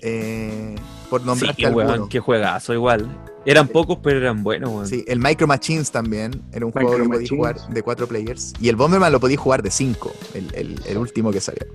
eh, 0.00 0.74
por 1.10 1.22
nombrarte 1.26 1.56
Sí, 1.60 1.64
alguno. 1.66 2.08
qué 2.08 2.20
juegazo 2.20 2.72
igual. 2.72 3.06
Eran 3.44 3.68
pocos, 3.68 3.98
pero 4.02 4.18
eran 4.18 4.42
buenos, 4.42 4.70
weón. 4.70 4.86
Sí, 4.86 5.04
el 5.06 5.18
Micro 5.18 5.46
Machines 5.46 5.90
también 5.90 6.40
era 6.52 6.64
un 6.64 6.72
Micro 6.74 6.88
juego 6.88 7.02
que 7.04 7.08
podías 7.10 7.30
jugar 7.30 7.68
de 7.68 7.82
cuatro 7.82 8.06
players. 8.06 8.54
Y 8.60 8.68
el 8.70 8.76
Bomberman 8.76 9.12
lo 9.12 9.20
podías 9.20 9.40
jugar 9.40 9.62
de 9.62 9.70
cinco, 9.70 10.12
el, 10.32 10.54
el- 10.54 10.80
el 10.86 10.96
último 10.96 11.30
que 11.30 11.40
salió. 11.40 11.66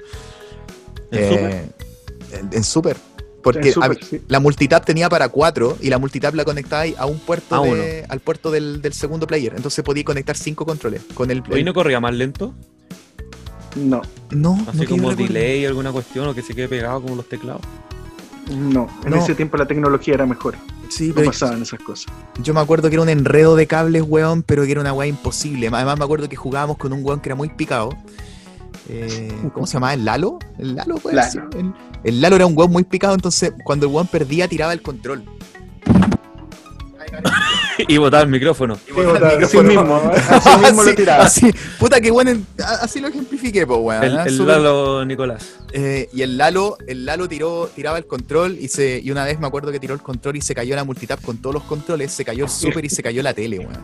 ¿En 1.12 1.20
Eh, 1.20 1.30
Super? 1.30 1.88
En, 2.32 2.50
en 2.52 2.64
Super. 2.64 2.98
Porque 3.44 3.70
En 3.70 3.74
Super, 3.76 3.92
hab- 3.92 4.04
sí. 4.04 4.22
la 4.28 4.40
multitap 4.40 4.84
tenía 4.86 5.08
para 5.10 5.30
cuatro 5.30 5.78
y 5.82 5.90
la 5.90 5.98
multitap 6.00 6.34
la 6.36 6.44
conectabais 6.44 6.96
a 6.98 7.06
un 7.06 7.20
puerto 7.20 7.56
A 7.56 7.66
de- 7.66 8.06
al 8.10 8.20
puerto 8.20 8.52
del, 8.52 8.82
del 8.82 8.94
segundo 8.94 9.26
player. 9.28 9.54
Entonces 9.56 9.84
podías 9.86 10.06
conectar 10.06 10.36
cinco 10.36 10.66
controles. 10.66 11.02
Con 11.14 11.32
el, 11.32 11.42
¿Hoy 11.50 11.64
no 11.64 11.74
corría 11.74 12.00
más 12.00 12.14
lento? 12.14 12.54
No, 13.76 14.02
no, 14.32 14.58
Así 14.68 14.80
no 14.80 14.90
como 14.90 15.14
delay, 15.16 15.66
alguna 15.66 15.92
cuestión, 15.92 16.28
o 16.28 16.34
que 16.34 16.42
se 16.42 16.56
quede 16.56 16.68
pegado 16.68 17.02
como 17.02 17.16
los 17.16 17.30
teclados. 17.30 17.62
no. 18.50 18.90
En 19.06 19.12
No. 19.12 19.18
ese 19.18 19.36
tiempo 19.36 19.56
la 19.58 19.68
tecnología 19.68 20.16
era 20.16 20.26
mejor. 20.26 20.56
Sí, 20.90 21.10
No 21.10 21.16
pero 21.16 21.28
pasaban 21.28 21.62
esas 21.62 21.80
cosas. 21.82 22.12
yo 22.42 22.54
me 22.54 22.62
acuerdo 22.62 22.90
que 22.90 22.96
era 22.96 23.04
un 23.04 23.10
enredo 23.10 23.56
de 23.58 23.68
cables, 23.68 24.04
weón, 24.08 24.42
pero 24.42 24.64
que 24.64 24.72
era 24.72 24.82
una 24.82 24.94
weá 24.94 25.08
imposible. 25.08 25.68
Además 25.72 25.98
me 26.00 26.06
acuerdo 26.06 26.28
que 26.30 26.36
jugábamos 26.38 26.78
con 26.78 26.92
un 26.94 27.04
weón 27.04 27.20
que 27.20 27.30
era 27.30 27.36
muy 27.36 27.50
picado. 27.50 27.90
Eh, 28.90 29.34
¿Cómo 29.54 29.66
se 29.68 29.74
llamaba? 29.74 29.94
¿El 29.94 30.06
Lalo? 30.06 30.40
¿El 30.58 30.76
Lalo? 30.76 30.96
puede 30.96 31.16
Lalo. 31.18 31.32
ser? 31.32 31.44
El, 31.58 31.74
el 32.04 32.22
Lalo 32.22 32.36
era 32.38 32.46
un 32.46 32.58
weón 32.58 32.72
muy 32.72 32.84
picado, 32.84 33.14
entonces 33.14 33.54
cuando 33.64 33.86
el 33.88 33.92
weón 33.94 34.08
perdía 34.08 34.48
tiraba 34.48 34.74
el 34.74 34.82
control. 34.82 35.24
y 37.88 37.98
botaba 37.98 38.24
el 38.24 38.30
micrófono. 38.30 38.76
Sí, 38.86 38.92
botar 38.92 39.34
el 39.34 39.44
Así 39.44 39.58
micrófono, 39.58 39.70
mismo. 39.70 40.12
¿eh? 40.14 40.22
Así 40.30 40.50
mismo 40.62 40.84
lo 40.84 40.90
Así- 40.90 40.96
tiraba. 40.96 41.24
así, 41.24 41.54
puta 41.80 42.02
que 42.02 42.12
bueno, 42.12 42.32
así 42.82 43.00
lo 43.00 43.08
ejemplifiqué, 43.10 43.66
pues 43.68 43.80
weón. 43.82 44.04
El, 44.04 44.18
el 44.20 44.38
Súper- 44.38 44.58
Lalo 44.58 45.06
Nicolás. 45.06 45.56
Eh, 45.74 46.10
y 46.14 46.22
el 46.22 46.38
Lalo, 46.38 46.78
el 46.88 47.06
Lalo 47.06 47.28
tiró, 47.28 47.70
tiraba 47.76 47.98
el 47.98 48.06
control 48.08 48.58
y 48.60 48.68
se 48.70 49.00
y 49.04 49.12
una 49.12 49.26
vez 49.26 49.40
me 49.40 49.48
acuerdo 49.48 49.72
que 49.72 49.80
tiró 49.80 49.94
el 49.94 50.02
control 50.02 50.38
y 50.38 50.42
se 50.42 50.56
cayó 50.56 50.76
la 50.76 50.84
multitap 50.84 51.22
con 51.22 51.38
todos 51.38 51.54
los 51.54 51.64
controles, 51.64 52.12
se 52.12 52.24
cayó 52.26 52.46
el 52.46 52.50
super 52.50 52.84
y 52.86 52.90
se 52.90 53.04
cayó 53.04 53.22
la 53.22 53.34
tele, 53.34 53.60
weón. 53.60 53.84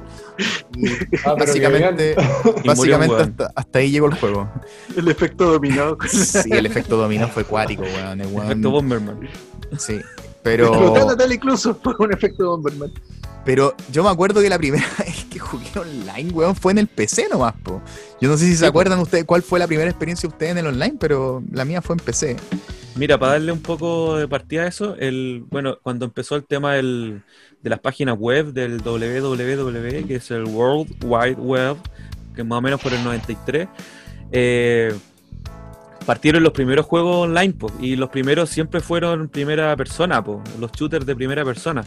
Y 0.77 0.87
Ah, 1.25 1.35
básicamente, 1.37 2.15
Y 2.15 2.69
murió 2.69 2.97
básicamente 2.97 3.15
hasta, 3.43 3.51
hasta 3.55 3.79
ahí 3.79 3.91
llegó 3.91 4.07
el 4.07 4.13
juego. 4.15 4.49
El 4.95 5.07
efecto 5.09 5.51
dominó. 5.51 5.97
Sí, 6.09 6.49
el 6.51 6.65
efecto 6.65 6.97
dominó 6.97 7.27
fue 7.27 7.43
cuático, 7.43 7.83
weón. 7.83 8.21
el 8.21 8.27
weón- 8.27 8.45
Efecto 8.45 8.71
Bomberman. 8.71 9.29
sí. 9.77 9.99
Pero, 10.43 10.93
incluso 11.31 11.77
por 11.81 11.95
un 12.01 12.13
efecto 12.13 12.49
Bomberman. 12.49 12.91
pero 13.45 13.73
yo 13.91 14.03
me 14.03 14.09
acuerdo 14.09 14.41
que 14.41 14.49
la 14.49 14.57
primera 14.57 14.85
vez 14.99 15.25
que 15.25 15.39
jugué 15.39 15.67
online, 15.79 16.31
weón, 16.31 16.55
fue 16.55 16.71
en 16.73 16.79
el 16.79 16.87
PC 16.87 17.27
nomás, 17.29 17.53
po. 17.63 17.81
Yo 18.21 18.29
no 18.29 18.37
sé 18.37 18.45
si 18.45 18.55
se 18.55 18.65
acuerdan 18.65 18.99
ustedes 18.99 19.25
cuál 19.25 19.41
fue 19.41 19.59
la 19.59 19.67
primera 19.67 19.89
experiencia 19.89 20.27
de 20.27 20.33
ustedes 20.33 20.51
en 20.51 20.57
el 20.59 20.67
online, 20.67 20.95
pero 20.99 21.41
la 21.51 21.65
mía 21.65 21.81
fue 21.81 21.95
en 21.95 21.99
PC. 21.99 22.35
Mira, 22.95 23.17
para 23.17 23.33
darle 23.33 23.51
un 23.51 23.61
poco 23.61 24.17
de 24.17 24.27
partida 24.27 24.63
a 24.63 24.67
eso, 24.67 24.95
el, 24.99 25.43
bueno, 25.49 25.77
cuando 25.81 26.05
empezó 26.05 26.35
el 26.35 26.43
tema 26.45 26.73
del- 26.75 27.23
de 27.63 27.69
las 27.69 27.79
páginas 27.79 28.17
web 28.19 28.53
del 28.53 28.81
www, 28.81 30.05
que 30.07 30.15
es 30.15 30.29
el 30.31 30.43
World 30.43 30.93
Wide 31.03 31.35
Web, 31.39 31.77
que 32.35 32.43
más 32.43 32.57
o 32.59 32.61
menos 32.61 32.81
por 32.81 32.93
el 32.93 33.03
93, 33.03 33.67
eh, 34.31 34.93
partieron 36.05 36.43
los 36.43 36.53
primeros 36.53 36.85
juegos 36.85 37.27
online, 37.27 37.53
po, 37.53 37.71
y 37.79 37.95
los 37.95 38.09
primeros 38.09 38.49
siempre 38.49 38.79
fueron 38.81 39.29
primera 39.29 39.75
persona, 39.75 40.23
po, 40.23 40.41
los 40.59 40.71
shooters 40.71 41.05
de 41.05 41.15
primera 41.15 41.43
persona. 41.45 41.83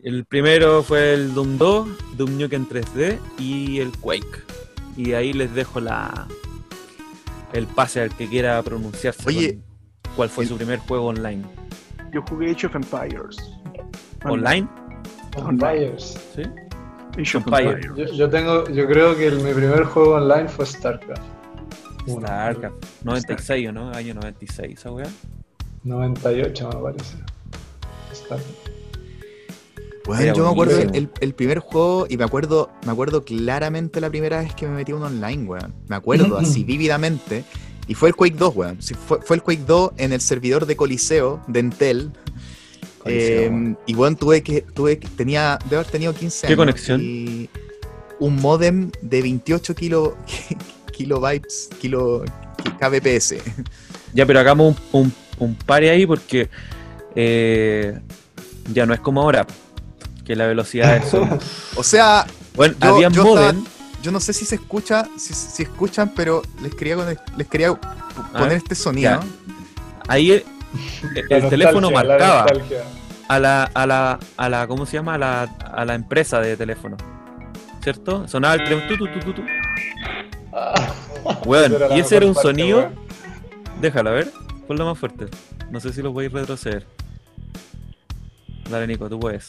El 0.00 0.24
primero 0.24 0.82
fue 0.82 1.14
el 1.14 1.32
Doom 1.34 1.58
2, 1.58 1.88
Doom 2.16 2.38
Nukem 2.38 2.66
3D 2.68 3.18
y 3.38 3.78
el 3.80 3.92
Quake. 3.98 4.42
Y 4.96 5.12
ahí 5.12 5.32
les 5.32 5.54
dejo 5.54 5.80
la 5.80 6.26
el 7.52 7.66
pase 7.66 8.00
al 8.00 8.10
que 8.16 8.26
quiera 8.28 8.60
pronunciarse. 8.62 9.22
Oye, 9.28 9.58
con 10.02 10.14
cuál 10.16 10.28
fue 10.28 10.44
el- 10.44 10.48
su 10.50 10.56
primer 10.56 10.78
juego 10.80 11.06
online. 11.06 11.42
Yo 12.12 12.22
jugué 12.28 12.50
Age 12.50 12.66
of 12.66 12.74
Empires. 12.74 13.36
¿Online? 14.24 14.66
Vampires. 15.36 16.18
¿Sí? 16.34 16.42
Age 16.42 17.36
of 17.38 17.46
Empire. 17.46 17.70
Empires. 17.86 18.10
Yo, 18.10 18.16
yo 18.16 18.28
tengo, 18.30 18.68
yo 18.70 18.86
creo 18.86 19.16
que 19.16 19.26
el- 19.28 19.40
mi 19.40 19.52
primer 19.52 19.84
juego 19.84 20.14
online 20.14 20.48
fue 20.48 20.66
StarCraft. 20.66 21.22
Uno. 22.06 22.26
Starcraft. 22.26 22.74
96, 23.04 23.68
¿o 23.68 23.72
no? 23.72 23.90
Año 23.92 24.14
96, 24.14 24.78
esa 24.78 24.90
weá. 24.92 25.06
98 25.84 26.68
me 26.68 26.80
parece. 26.80 27.16
StarCraft. 28.14 28.48
Bueno, 30.04 30.22
Era 30.22 30.34
yo 30.34 30.44
me 30.44 30.50
acuerdo 30.50 30.78
el, 30.80 31.10
el 31.20 31.34
primer 31.34 31.60
juego 31.60 32.06
y 32.08 32.16
me 32.16 32.24
acuerdo, 32.24 32.70
me 32.84 32.90
acuerdo 32.90 33.24
claramente 33.24 34.00
la 34.00 34.10
primera 34.10 34.40
vez 34.40 34.52
que 34.54 34.66
me 34.66 34.74
metí 34.74 34.90
a 34.90 34.96
un 34.96 35.04
online, 35.04 35.44
weón. 35.44 35.72
Me 35.86 35.94
acuerdo 35.94 36.38
así 36.38 36.64
vívidamente. 36.64 37.44
Y 37.86 37.94
fue 37.94 38.08
el 38.08 38.16
Quake 38.16 38.36
2, 38.36 38.56
weón. 38.56 38.82
Sí, 38.82 38.94
fue, 38.94 39.20
fue 39.22 39.36
el 39.36 39.42
Quake 39.42 39.62
2 39.64 39.92
en 39.98 40.12
el 40.12 40.20
servidor 40.20 40.66
de 40.66 40.74
Coliseo 40.76 41.40
de 41.46 41.60
Entel. 41.60 42.10
Coliseo, 42.98 43.42
Eh, 43.52 43.76
y 43.86 43.94
bueno, 43.94 44.16
tuve 44.16 44.42
que, 44.42 44.62
tuve 44.62 44.98
que, 44.98 45.06
tenía, 45.08 45.58
debo 45.68 45.80
haber 45.80 45.90
tenido 45.92 46.12
15 46.14 46.46
¿Qué 46.48 46.52
años. 46.52 46.56
conexión? 46.58 47.00
Y 47.00 47.48
un 48.18 48.36
modem 48.36 48.90
de 49.02 49.22
28 49.22 49.74
kilo, 49.76 50.16
kilobytes, 50.92 51.68
kilo, 51.80 52.24
kbps. 52.78 53.34
Ya, 54.14 54.26
pero 54.26 54.40
hagamos 54.40 54.76
un, 54.92 55.02
un, 55.02 55.14
un 55.38 55.54
pare 55.54 55.90
ahí 55.90 56.06
porque 56.06 56.48
eh, 57.14 57.98
ya 58.72 58.86
no 58.86 58.94
es 58.94 59.00
como 59.00 59.22
ahora. 59.22 59.46
Que 60.24 60.36
la 60.36 60.46
velocidad 60.46 60.96
es. 60.96 61.12
O 61.76 61.82
sea, 61.82 62.26
Bueno, 62.54 62.74
Yo- 62.80 62.94
había 62.94 63.08
yo 63.08 63.24
modem. 63.24 63.64
yo 64.02 64.12
no 64.12 64.20
sé 64.20 64.32
si 64.32 64.44
se 64.44 64.54
escucha, 64.56 65.08
si, 65.16 65.32
si 65.34 65.62
escuchan, 65.64 66.12
pero 66.14 66.42
les 66.62 66.74
quería, 66.74 66.96
les 67.36 67.48
quería 67.48 67.72
poner 68.32 68.52
este 68.58 68.74
sonido. 68.74 69.10
ya. 69.10 69.20
Ahí 70.08 70.30
el, 70.32 70.44
La 71.28 71.36
el 71.38 71.48
teléfono 71.48 71.90
la 71.90 71.96
marcaba 72.04 72.46
a 73.28 73.38
la, 73.38 73.64
a 73.64 73.86
la, 73.86 74.18
a 74.36 74.48
la, 74.48 74.66
¿cómo 74.66 74.84
se 74.84 74.96
llama? 74.98 75.14
A 75.14 75.18
la, 75.18 75.42
a 75.42 75.84
la 75.84 75.94
empresa 75.94 76.40
de 76.40 76.56
teléfono. 76.56 76.96
¿Cierto? 77.82 78.28
Sonaba 78.28 78.54
el 78.54 78.64
teléfono. 78.64 78.88
tu, 78.88 78.96
tu, 79.06 79.12
tu, 79.12 79.20
tu, 79.20 79.32
tu. 79.34 79.42
Ah, 79.42 80.21
Weón, 81.46 81.76
y 81.96 82.00
ese 82.00 82.16
era 82.16 82.26
un 82.26 82.34
parte, 82.34 82.48
sonido. 82.48 82.78
weón. 82.78 82.94
Déjalo, 83.80 84.10
a 84.10 84.12
ver. 84.12 84.30
Ponlo 84.66 84.86
más 84.86 84.98
fuerte. 84.98 85.26
No 85.70 85.80
sé 85.80 85.92
si 85.92 86.02
lo 86.02 86.12
podéis 86.12 86.32
retroceder. 86.32 86.86
Dale, 88.70 88.86
Nico, 88.86 89.08
tú 89.08 89.18
puedes. 89.18 89.46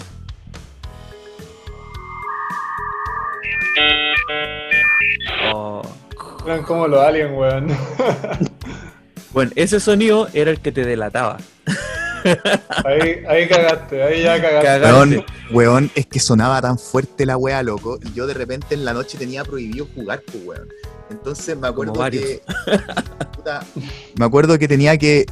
Oh. 5.53 5.81
Eran 6.45 6.63
como 6.63 6.87
los 6.87 6.99
aliens, 6.99 7.31
weón. 7.35 7.67
Bueno, 9.31 9.51
ese 9.55 9.79
sonido 9.79 10.27
era 10.35 10.51
el 10.51 10.59
que 10.59 10.71
te 10.71 10.85
delataba. 10.85 11.37
Ahí, 12.85 13.21
ahí 13.27 13.49
cagaste, 13.49 14.01
ahí 14.01 14.21
ya 14.23 14.39
cagaste. 14.39 14.65
Cagaste. 14.65 14.93
Weón, 14.93 15.25
weón, 15.51 15.91
es 15.95 16.05
que 16.05 16.19
sonaba 16.19 16.61
tan 16.61 16.77
fuerte 16.77 17.25
la 17.25 17.35
wea, 17.35 17.63
loco. 17.63 17.97
Y 18.01 18.13
yo 18.13 18.27
de 18.27 18.33
repente 18.35 18.75
en 18.75 18.85
la 18.85 18.93
noche 18.93 19.17
tenía 19.17 19.43
prohibido 19.43 19.87
jugar, 19.95 20.21
pues, 20.21 20.45
weón. 20.45 20.69
Entonces 21.13 21.57
me 21.57 21.67
acuerdo 21.67 21.93
que. 22.09 22.41
puta, 23.35 23.63
me 24.17 24.25
acuerdo 24.25 24.57
que 24.59 24.67
tenía 24.67 24.97
que. 24.97 25.25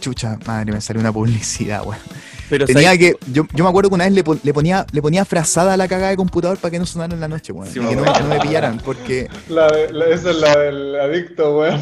Chucha, 0.00 0.38
madre, 0.46 0.72
me 0.72 0.80
salió 0.80 1.00
una 1.00 1.12
publicidad, 1.12 1.84
weón. 1.84 2.00
Pero 2.48 2.64
Tenía 2.64 2.84
¿sabes? 2.94 2.98
que. 2.98 3.16
Yo, 3.32 3.44
yo 3.52 3.64
me 3.64 3.68
acuerdo 3.68 3.90
que 3.90 3.94
una 3.96 4.04
vez 4.04 4.12
le, 4.14 4.24
pon- 4.24 4.40
le 4.42 4.54
ponía, 4.54 4.86
le 4.92 5.02
ponía 5.02 5.24
frazada 5.26 5.74
a 5.74 5.76
la 5.76 5.86
cagada 5.86 6.10
de 6.10 6.16
computador 6.16 6.56
para 6.56 6.70
que 6.70 6.78
no 6.78 6.86
sonara 6.86 7.12
en 7.12 7.20
la 7.20 7.28
noche, 7.28 7.52
weón. 7.52 7.70
Sí, 7.70 7.78
y 7.78 7.86
que 7.86 7.96
no, 7.96 8.04
me 8.28 8.40
pillaran, 8.40 8.78
porque. 8.78 9.28
La 9.48 9.68
de- 9.70 9.92
la- 9.92 10.06
esa 10.06 10.30
es 10.30 10.36
la 10.36 10.56
del 10.58 10.98
adicto, 10.98 11.58
weón. 11.58 11.80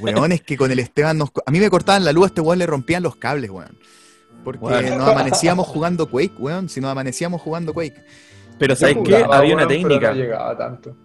Weón, 0.00 0.32
es 0.32 0.40
que 0.42 0.56
con 0.56 0.70
el 0.72 0.78
Esteban 0.80 1.18
nos... 1.18 1.30
A 1.44 1.50
mí 1.52 1.60
me 1.60 1.70
cortaban 1.70 2.04
la 2.04 2.12
luz, 2.12 2.24
a 2.24 2.26
este 2.28 2.40
weón 2.40 2.58
le 2.58 2.66
rompían 2.66 3.02
los 3.02 3.14
cables, 3.16 3.50
weón. 3.50 3.78
Porque 4.42 4.64
Weón. 4.64 4.98
nos 4.98 5.08
amanecíamos 5.08 5.66
jugando 5.68 6.08
Quake, 6.10 6.34
weón. 6.38 6.68
Si 6.68 6.80
nos 6.80 6.90
amanecíamos 6.90 7.40
jugando 7.42 7.72
Quake. 7.74 8.04
Pero 8.58 8.74
¿sabes 8.76 8.96
qué? 9.04 9.24
Había 9.30 9.54
una 9.54 9.68
técnica. 9.68 10.10
No 10.10 10.16
llegaba 10.16 10.56
tanto. 10.56 10.96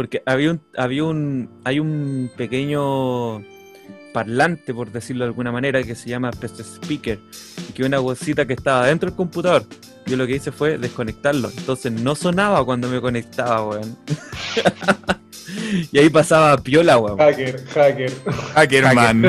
Porque 0.00 0.22
había 0.24 0.52
un, 0.52 0.62
había 0.78 1.04
un, 1.04 1.50
hay 1.62 1.78
un 1.78 2.30
pequeño 2.34 3.44
parlante, 4.14 4.72
por 4.72 4.90
decirlo 4.90 5.26
de 5.26 5.28
alguna 5.28 5.52
manera, 5.52 5.82
que 5.82 5.94
se 5.94 6.08
llama 6.08 6.30
PC 6.30 6.62
Speaker, 6.62 7.18
y 7.68 7.72
que 7.74 7.84
una 7.84 7.98
bolsita 7.98 8.46
que 8.46 8.54
estaba 8.54 8.86
dentro 8.86 9.10
del 9.10 9.16
computador. 9.18 9.66
Yo 10.06 10.16
lo 10.16 10.26
que 10.26 10.36
hice 10.36 10.52
fue 10.52 10.78
desconectarlo. 10.78 11.50
Entonces 11.54 11.92
no 11.92 12.14
sonaba 12.14 12.64
cuando 12.64 12.88
me 12.88 12.98
conectaba, 12.98 13.68
weón. 13.68 13.94
Y 15.92 15.98
ahí 15.98 16.08
pasaba 16.08 16.56
piola, 16.56 16.96
weón. 16.96 17.18
Hacker, 17.18 17.62
hacker. 17.68 18.12
Hackerman. 18.54 19.22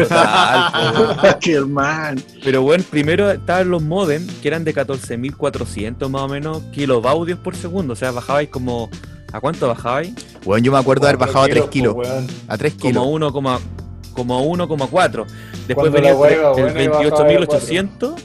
Qué 1.42 1.54
hermano. 1.56 2.22
Pero 2.44 2.62
bueno, 2.62 2.84
primero 2.90 3.30
estaban 3.30 3.70
los 3.70 3.84
modem, 3.84 4.26
que 4.42 4.48
eran 4.48 4.64
de 4.64 4.74
14.400 4.74 6.08
más 6.08 6.22
o 6.22 6.28
menos 6.30 6.64
kilobaudios 6.72 7.40
por 7.40 7.58
segundo. 7.58 7.92
O 7.92 7.96
sea, 7.98 8.12
bajabais 8.12 8.48
como... 8.48 8.90
¿A 9.32 9.40
cuánto 9.40 9.68
bajabais? 9.68 10.14
Weón, 10.46 10.64
yo 10.64 10.72
me 10.72 10.78
acuerdo 10.80 11.04
de 11.04 11.10
haber 11.10 11.20
bajado 11.20 11.46
a 11.46 11.48
3 11.48 11.66
kilos. 11.66 11.96
A 12.48 12.58
3 12.58 12.74
Como 12.74 12.82
kilos. 12.90 13.06
1, 13.08 13.32
como 14.14 14.46
1,4. 14.46 15.26
Después 15.68 15.76
Cuando 15.76 15.92
venía 15.92 16.12
iba 16.12 16.28
el, 16.28 16.34
el 16.34 16.82
iba 16.84 17.00
bajaba 17.00 17.24
de 17.30 17.38
28.800, 17.40 18.16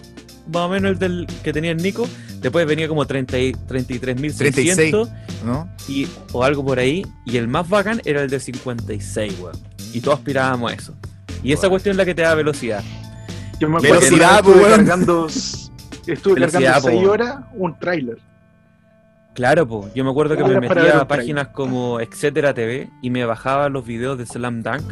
más 0.53 0.63
o 0.63 0.69
menos 0.69 0.91
el 0.93 0.99
del 0.99 1.27
que 1.45 1.53
tenía 1.53 1.71
el 1.71 1.77
Nico. 1.79 2.07
Después 2.41 2.67
venía 2.67 2.89
como 2.89 3.07
30 3.07 3.39
y- 3.39 3.53
33.600 3.53 5.09
¿no? 5.45 5.69
y 5.89 6.07
o 6.33 6.43
algo 6.45 6.65
por 6.65 6.79
ahí. 6.79 7.05
Y 7.25 7.37
el 7.37 7.49
más 7.49 7.69
bacán 7.69 8.01
era 8.05 8.23
el 8.23 8.31
de 8.31 8.41
56, 8.41 9.35
weón. 9.41 9.57
Y 9.93 10.01
todos 10.01 10.19
aspirábamos 10.19 10.71
a 10.71 10.75
eso. 10.75 10.95
Y 11.43 11.53
esa 11.53 11.63
Weón. 11.63 11.71
cuestión 11.71 11.93
es 11.93 11.97
la 11.99 12.05
que 12.05 12.15
te 12.15 12.23
da 12.23 12.35
velocidad. 12.35 12.83
Yo 13.61 13.69
me 13.69 13.77
acuerdo 13.79 14.01
que 14.01 14.05
Velocidad, 14.11 14.43
po, 14.45 14.51
estuve 14.51 14.71
cargando, 14.71 15.27
estuve 16.07 16.35
Velocidad, 16.35 16.73
cargando 16.75 16.83
po, 16.83 16.89
6 16.89 16.99
weón. 17.01 17.11
horas 17.11 17.37
un 17.55 17.79
tráiler. 17.79 18.19
Claro, 19.37 19.69
pues. 19.69 19.95
Yo 19.95 20.03
me 20.03 20.11
acuerdo 20.11 20.37
que 20.37 20.43
me 20.45 20.61
metía 20.61 20.99
a 20.99 21.07
páginas 21.07 21.49
como 21.49 22.01
Etcétera 22.01 22.53
TV 22.55 22.91
y 23.03 23.11
me 23.11 23.25
bajaba 23.25 23.69
los 23.69 23.87
videos 23.87 24.19
de 24.19 24.27
Slam 24.27 24.63
Dunk, 24.63 24.83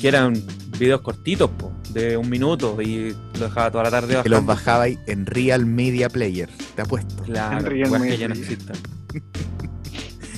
que 0.00 0.08
eran 0.08 0.34
videos 0.78 1.00
cortitos, 1.02 1.50
po, 1.50 1.72
de 1.90 2.16
un 2.16 2.30
minuto, 2.30 2.80
y 2.80 3.14
lo 3.38 3.44
dejaba 3.46 3.70
toda 3.70 3.84
la 3.84 3.90
tarde 3.90 4.22
Que 4.22 4.28
los 4.28 4.44
bajando. 4.44 4.46
bajabais 4.46 4.98
en 5.06 5.26
Real 5.26 5.66
Media 5.66 6.08
Player. 6.08 6.48
Te 6.76 6.82
apuesto. 6.82 7.22
Claro, 7.24 7.58
En 7.58 7.66
Real 7.66 7.90
weas 7.90 8.02
que 8.02 8.08
Media. 8.10 8.18
ya 8.20 8.28
no 8.28 8.34
existen. 8.34 8.76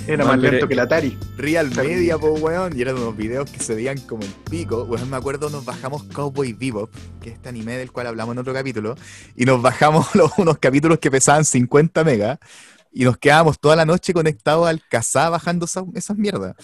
Era 0.07 0.23
No, 0.25 0.29
más 0.31 0.39
lento 0.39 0.69
que 0.69 0.75
el 0.75 0.81
Atari. 0.81 1.17
Real 1.39 1.71
Media, 1.75 2.19
po, 2.19 2.33
weón. 2.35 2.77
Y 2.77 2.83
eran 2.83 2.97
unos 2.97 3.17
videos 3.17 3.51
que 3.51 3.59
se 3.59 3.75
veían 3.75 3.99
como 4.01 4.23
el 4.23 4.29
pico. 4.51 4.85
Weón, 4.85 5.09
me 5.09 5.17
acuerdo, 5.17 5.49
nos 5.49 5.65
bajamos 5.65 6.05
Cowboy 6.05 6.53
Bebop, 6.53 6.91
que 7.23 7.31
es 7.31 7.37
este 7.37 7.49
anime 7.49 7.79
del 7.79 7.91
cual 7.91 8.09
hablamos 8.09 8.35
en 8.35 8.39
otro 8.41 8.53
capítulo. 8.53 8.97
Y 9.35 9.47
nos 9.47 9.63
bajamos 9.63 10.15
los, 10.15 10.31
unos 10.39 10.59
capítulos 10.59 10.99
que 10.99 11.11
pesaban 11.11 11.45
50 11.47 12.05
megas. 12.05 12.39
Y 12.95 13.05
nos 13.05 13.19
quedábamos 13.19 13.59
toda 13.59 13.75
la 13.77 13.85
noche 13.85 14.13
conectados 14.15 14.69
al 14.69 14.81
Kazaa 14.89 15.29
bajando 15.31 15.67
esa- 15.67 15.85
esas 15.95 16.17
mierdas. 16.17 16.55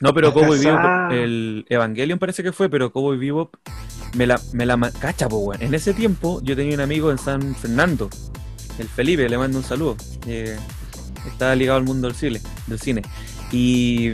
No, 0.00 0.14
pero 0.14 0.32
Cowboy. 0.32 0.58
Bebop, 0.58 1.12
el 1.12 1.66
Evangelion 1.68 2.18
parece 2.18 2.42
que 2.42 2.52
fue, 2.52 2.70
pero 2.70 2.90
Cowboy 2.90 3.18
Bebop 3.18 3.54
me 4.14 4.26
la, 4.26 4.40
me 4.54 4.64
la 4.64 4.90
cacha, 4.98 5.28
po, 5.28 5.36
weón. 5.38 5.62
En 5.62 5.74
ese 5.74 5.92
tiempo 5.92 6.40
yo 6.42 6.56
tenía 6.56 6.74
un 6.74 6.80
amigo 6.80 7.10
en 7.10 7.18
San 7.18 7.54
Fernando, 7.54 8.08
el 8.78 8.88
Felipe, 8.88 9.28
le 9.28 9.36
mando 9.36 9.58
un 9.58 9.64
saludo. 9.64 9.96
eh, 10.26 10.58
estaba 11.26 11.54
ligado 11.54 11.76
al 11.78 11.84
mundo 11.84 12.08
del 12.08 12.16
cine, 12.16 12.40
del 12.66 12.80
cine. 12.80 13.02
Y, 13.52 14.12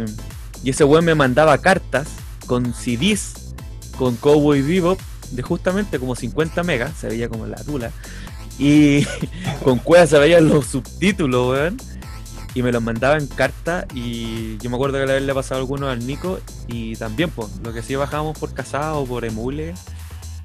y 0.65 0.71
ese 0.71 0.83
weón 0.83 1.05
me 1.05 1.15
mandaba 1.15 1.57
cartas 1.59 2.09
con 2.47 2.75
CDs 2.75 3.55
con 3.97 4.17
Cowboy 4.17 4.63
Bebop 4.63 4.99
de 5.31 5.43
justamente 5.43 6.01
como 6.01 6.17
50 6.17 6.65
megas, 6.65 6.93
se 6.99 7.07
veía 7.09 7.29
como 7.29 7.47
la 7.47 7.57
tula. 7.63 7.93
Y 8.59 9.07
con 9.65 9.79
cuevas 9.79 10.11
se 10.11 10.19
veían 10.19 10.49
los 10.49 10.67
subtítulos, 10.67 11.51
weón 11.51 11.77
y 12.57 12.63
me 12.63 12.73
los 12.73 12.83
mandaba 12.83 13.19
en 13.19 13.27
carta 13.27 13.87
y 13.95 14.57
yo 14.57 14.71
me 14.71 14.77
acuerdo 14.77 14.99
que 14.99 15.05
le 15.05 15.13
había 15.13 15.35
pasado 15.35 15.61
algunos 15.61 15.91
al 15.91 16.07
Nico 16.07 16.41
y 16.67 16.97
también 16.97 17.29
pues 17.29 17.51
lo 17.63 17.71
que 17.71 17.83
sí 17.83 17.95
bajábamos 17.97 18.39
por 18.39 18.55
casado 18.55 19.01
o 19.01 19.07
por 19.07 19.27
emule 19.27 19.75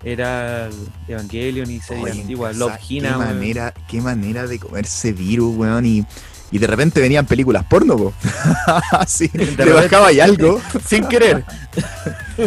era 0.03 0.68
el 0.68 0.74
Evangelion 1.07 1.72
y 1.72 1.80
series 1.80 2.12
antiguas, 2.12 2.57
Love 2.57 2.74
Hina, 2.89 3.09
qué 3.12 3.16
weón. 3.16 3.28
manera, 3.28 3.74
qué 3.88 4.01
manera 4.01 4.47
de 4.47 4.59
comerse 4.59 5.14
virus, 5.14 5.55
weón. 5.55 5.86
Y, 5.86 6.05
y 6.52 6.60
de 6.60 6.68
repente 6.68 6.99
venían 6.99 7.26
películas 7.26 7.64
porno, 7.66 7.95
po. 7.97 8.14
Así, 8.91 9.30
te 9.30 9.38
repente- 9.39 9.72
bajaba 9.74 10.12
y 10.12 10.20
algo. 10.20 10.62
sin 10.88 11.06
querer, 11.08 11.45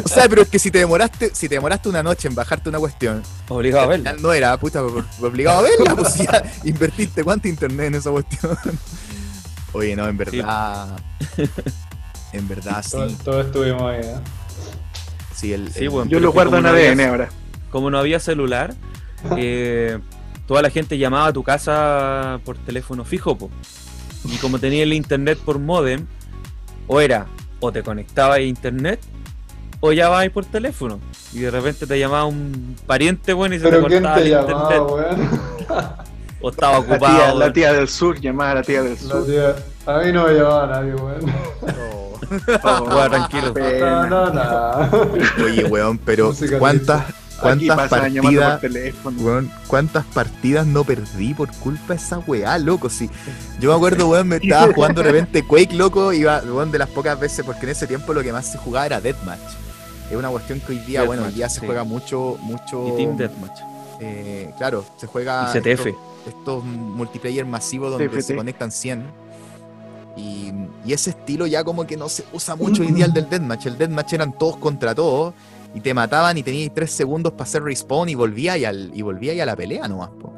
O 0.05 0.09
sea, 0.09 0.28
pero 0.28 0.42
es 0.42 0.48
que 0.48 0.59
si 0.59 0.70
te 0.70 0.78
demoraste, 0.78 1.30
si 1.34 1.48
te 1.48 1.55
demoraste 1.55 1.88
una 1.88 2.02
noche 2.02 2.28
en 2.28 2.34
bajarte 2.34 2.68
una 2.68 2.78
cuestión, 2.78 3.22
obligado 3.48 3.84
a 3.84 3.88
verla. 3.88 4.12
no 4.14 4.32
era, 4.32 4.57
puta, 4.59 4.82
obligado 4.82 5.59
a 5.59 5.62
verla, 5.62 5.94
pues 5.96 6.14
ya 6.18 6.42
invertiste 6.64 7.24
cuánto 7.24 7.48
internet 7.48 7.86
en 7.86 7.94
esa 7.94 8.11
cuestión. 8.11 8.59
Oye, 9.72 9.96
no, 9.96 10.07
en 10.07 10.16
verdad. 10.16 10.88
En 12.32 12.48
verdad, 12.48 12.82
sí. 12.82 12.90
Todos, 12.92 13.18
todos 13.18 13.46
estuvimos 13.46 13.82
ahí, 13.82 14.00
¿eh? 14.02 14.14
Sí, 15.34 15.52
el, 15.52 15.72
Sí. 15.72 15.88
Yo 16.09 16.20
lo 16.20 16.32
guardo 16.32 16.57
en 16.59 16.62
como 16.64 16.72
no 16.72 16.78
ADN 16.78 17.00
ahora. 17.00 17.28
Como 17.70 17.90
no 17.90 17.98
había 17.98 18.20
celular, 18.20 18.74
eh, 19.36 19.98
toda 20.46 20.62
la 20.62 20.70
gente 20.70 20.96
llamaba 20.98 21.26
a 21.26 21.32
tu 21.32 21.42
casa 21.42 22.38
por 22.44 22.57
teléfono 22.59 23.05
fijo, 23.05 23.36
po. 23.36 23.50
Y 24.24 24.36
como 24.38 24.58
tenía 24.58 24.82
el 24.82 24.92
internet 24.92 25.38
por 25.44 25.58
modem, 25.58 26.06
o 26.86 27.00
era 27.00 27.26
o 27.60 27.72
te 27.72 27.82
conectabas 27.82 28.38
a 28.38 28.40
internet 28.40 29.00
o 29.80 29.92
llamabas 29.92 30.28
por 30.30 30.44
teléfono. 30.44 30.98
Y 31.32 31.40
de 31.40 31.50
repente 31.50 31.86
te 31.86 31.98
llamaba 31.98 32.24
un 32.26 32.76
pariente, 32.86 33.32
bueno, 33.32 33.54
y 33.54 33.58
se 33.58 33.64
te 33.64 33.70
Pero 33.70 33.86
¿quién 33.86 34.02
cortaba 34.02 34.16
te 34.16 34.22
el 34.22 34.30
llamaba, 34.30 34.76
internet. 34.76 34.90
weón? 34.90 35.30
O 36.40 36.50
estaba 36.50 36.78
La 36.78 36.84
tía, 36.84 36.94
ocupado. 36.96 37.38
la 37.38 37.52
tía 37.52 37.72
del 37.72 37.88
sur, 37.88 38.20
llamada 38.20 38.50
a 38.52 38.54
la 38.56 38.62
tía 38.62 38.82
del 38.82 38.98
sur. 38.98 39.26
tía- 39.26 39.54
A 39.86 39.98
mí 39.98 40.12
no 40.12 40.26
me 40.26 40.34
llamaba 40.34 40.66
nadie, 40.66 40.94
weón. 40.94 41.32
Oh, 41.62 42.18
Weón, 42.88 43.10
tranquilo. 43.10 43.54
No, 43.80 44.06
no, 44.06 44.30
no. 44.30 45.44
Oye, 45.44 45.64
weón, 45.64 45.98
pero 45.98 46.28
Música 46.28 46.58
¿cuántas, 46.58 47.04
cuántas 47.41 47.89
partidas, 47.89 48.61
weón, 49.18 49.51
cuántas 49.66 50.05
partidas 50.07 50.66
no 50.66 50.85
perdí 50.85 51.35
por 51.35 51.51
culpa 51.57 51.95
de 51.95 51.97
esa 51.97 52.18
weá, 52.20 52.59
loco? 52.59 52.89
Sí. 52.91 53.11
Yo 53.61 53.70
me 53.70 53.76
acuerdo, 53.76 54.09
weón, 54.09 54.28
me 54.28 54.37
estaba 54.37 54.72
jugando 54.72 55.03
de 55.03 55.11
repente 55.12 55.45
Quake, 55.47 55.74
loco, 55.74 56.12
iba, 56.12 56.39
weón, 56.41 56.70
de 56.70 56.78
las 56.78 56.89
pocas 56.89 57.18
veces, 57.18 57.45
porque 57.45 57.64
en 57.66 57.70
ese 57.70 57.87
tiempo 57.87 58.12
lo 58.12 58.22
que 58.22 58.32
más 58.32 58.51
se 58.51 58.59
jugaba 58.59 58.87
era 58.87 59.01
Deathmatch. 59.01 59.41
Es 60.11 60.16
una 60.16 60.28
cuestión 60.28 60.61
que 60.61 60.72
hoy 60.72 60.78
día, 60.80 61.03
bueno, 61.05 61.24
hoy 61.24 61.32
día 61.32 61.49
se 61.49 61.61
sí. 61.61 61.66
juega 61.66 61.85
mucho, 61.85 62.37
mucho. 62.43 62.89
Y 62.89 62.97
Team 62.97 63.16
Deathmatch. 63.16 63.59
eh, 64.01 64.53
claro, 64.59 64.85
se 64.99 65.07
juega. 65.07 65.51
Y 65.55 65.59
CTF. 65.59 65.87
Estos, 65.87 65.95
estos 66.26 66.64
multiplayer 66.64 67.45
masivos 67.47 67.91
donde 67.91 68.22
se 68.22 68.37
conectan 68.37 68.70
100. 68.70 69.03
Y, 70.16 70.53
y 70.85 70.93
ese 70.93 71.11
estilo 71.11 71.47
ya 71.47 71.64
como 71.64 71.87
que 71.87 71.97
no 71.97 72.09
se 72.09 72.24
usa 72.32 72.55
mucho 72.55 72.82
hoy 72.82 72.93
día 72.93 73.07
el 73.07 73.12
del 73.12 73.28
Deathmatch. 73.28 73.66
El 73.66 73.78
Deathmatch 73.78 74.12
eran 74.12 74.32
todos 74.39 74.57
contra 74.59 74.95
todos 74.95 75.35
y 75.74 75.80
te 75.80 75.92
mataban 75.92 76.38
y 76.38 76.42
tenías 76.42 76.72
tres 76.74 76.90
segundos 76.92 77.32
para 77.32 77.44
hacer 77.44 77.62
respawn 77.62 78.08
y 78.08 78.14
volvía 78.14 78.56
y, 78.56 78.64
al, 78.64 78.90
y 78.94 79.02
volvía 79.02 79.34
y 79.34 79.40
a 79.40 79.46
la 79.46 79.56
pelea 79.56 79.88
nomás. 79.88 80.10
po. 80.10 80.34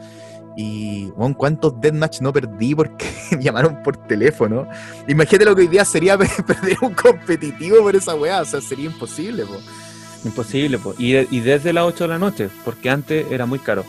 Y, 0.56 1.10
¿cuántos 1.36 1.78
Deathmatch 1.80 2.20
no 2.22 2.32
perdí 2.32 2.74
porque 2.74 3.06
me 3.32 3.42
llamaron 3.42 3.82
por 3.82 3.96
teléfono? 4.06 4.66
Imagínate 5.06 5.44
lo 5.44 5.54
que 5.54 5.62
hoy 5.62 5.68
día 5.68 5.84
sería 5.84 6.16
pe- 6.16 6.28
perder 6.46 6.78
un 6.80 6.94
competitivo 6.94 7.78
por 7.82 7.94
esa 7.94 8.14
weá, 8.14 8.40
o 8.40 8.44
sea, 8.44 8.60
sería 8.60 8.86
imposible, 8.86 9.44
po. 9.44 9.56
Imposible, 10.24 10.78
pues. 10.78 10.98
Y, 10.98 11.14
y 11.14 11.40
desde 11.40 11.72
las 11.72 11.84
8 11.84 12.04
de 12.04 12.08
la 12.08 12.18
noche, 12.18 12.48
porque 12.64 12.88
antes 12.90 13.26
era 13.30 13.44
muy 13.46 13.58
caro. 13.58 13.84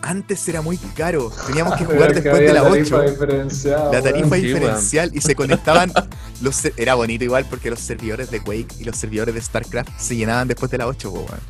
Antes 0.00 0.48
era 0.48 0.62
muy 0.62 0.76
caro, 0.96 1.32
teníamos 1.46 1.74
que 1.76 1.84
jugar 1.86 2.14
que 2.14 2.20
después 2.20 2.40
de 2.40 2.52
las 2.52 2.62
tarifa 2.64 2.96
8. 2.96 3.10
diferenciada, 3.10 3.92
La 3.92 4.02
tarifa. 4.02 4.36
Sí, 4.36 4.42
diferencial 4.42 5.10
y 5.14 5.20
se 5.20 5.34
conectaban. 5.34 5.92
Los, 6.40 6.64
era 6.76 6.94
bonito 6.94 7.24
igual 7.24 7.46
porque 7.50 7.68
los 7.68 7.80
servidores 7.80 8.30
de 8.30 8.40
Quake 8.40 8.76
y 8.78 8.84
los 8.84 8.96
servidores 8.96 9.34
de 9.34 9.40
StarCraft 9.42 9.90
se 9.98 10.14
llenaban 10.14 10.46
después 10.46 10.70
de 10.70 10.78
las 10.78 10.86
8. 10.86 11.10
po, 11.10 11.16
weón. 11.18 11.40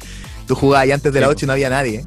Tú 0.46 0.54
jugabas 0.54 0.86
y 0.88 0.92
antes 0.92 1.12
de 1.12 1.18
Sí, 1.18 1.20
las 1.20 1.28
po. 1.28 1.32
8 1.32 1.46
no 1.46 1.52
había 1.52 1.68
nadie. 1.68 2.06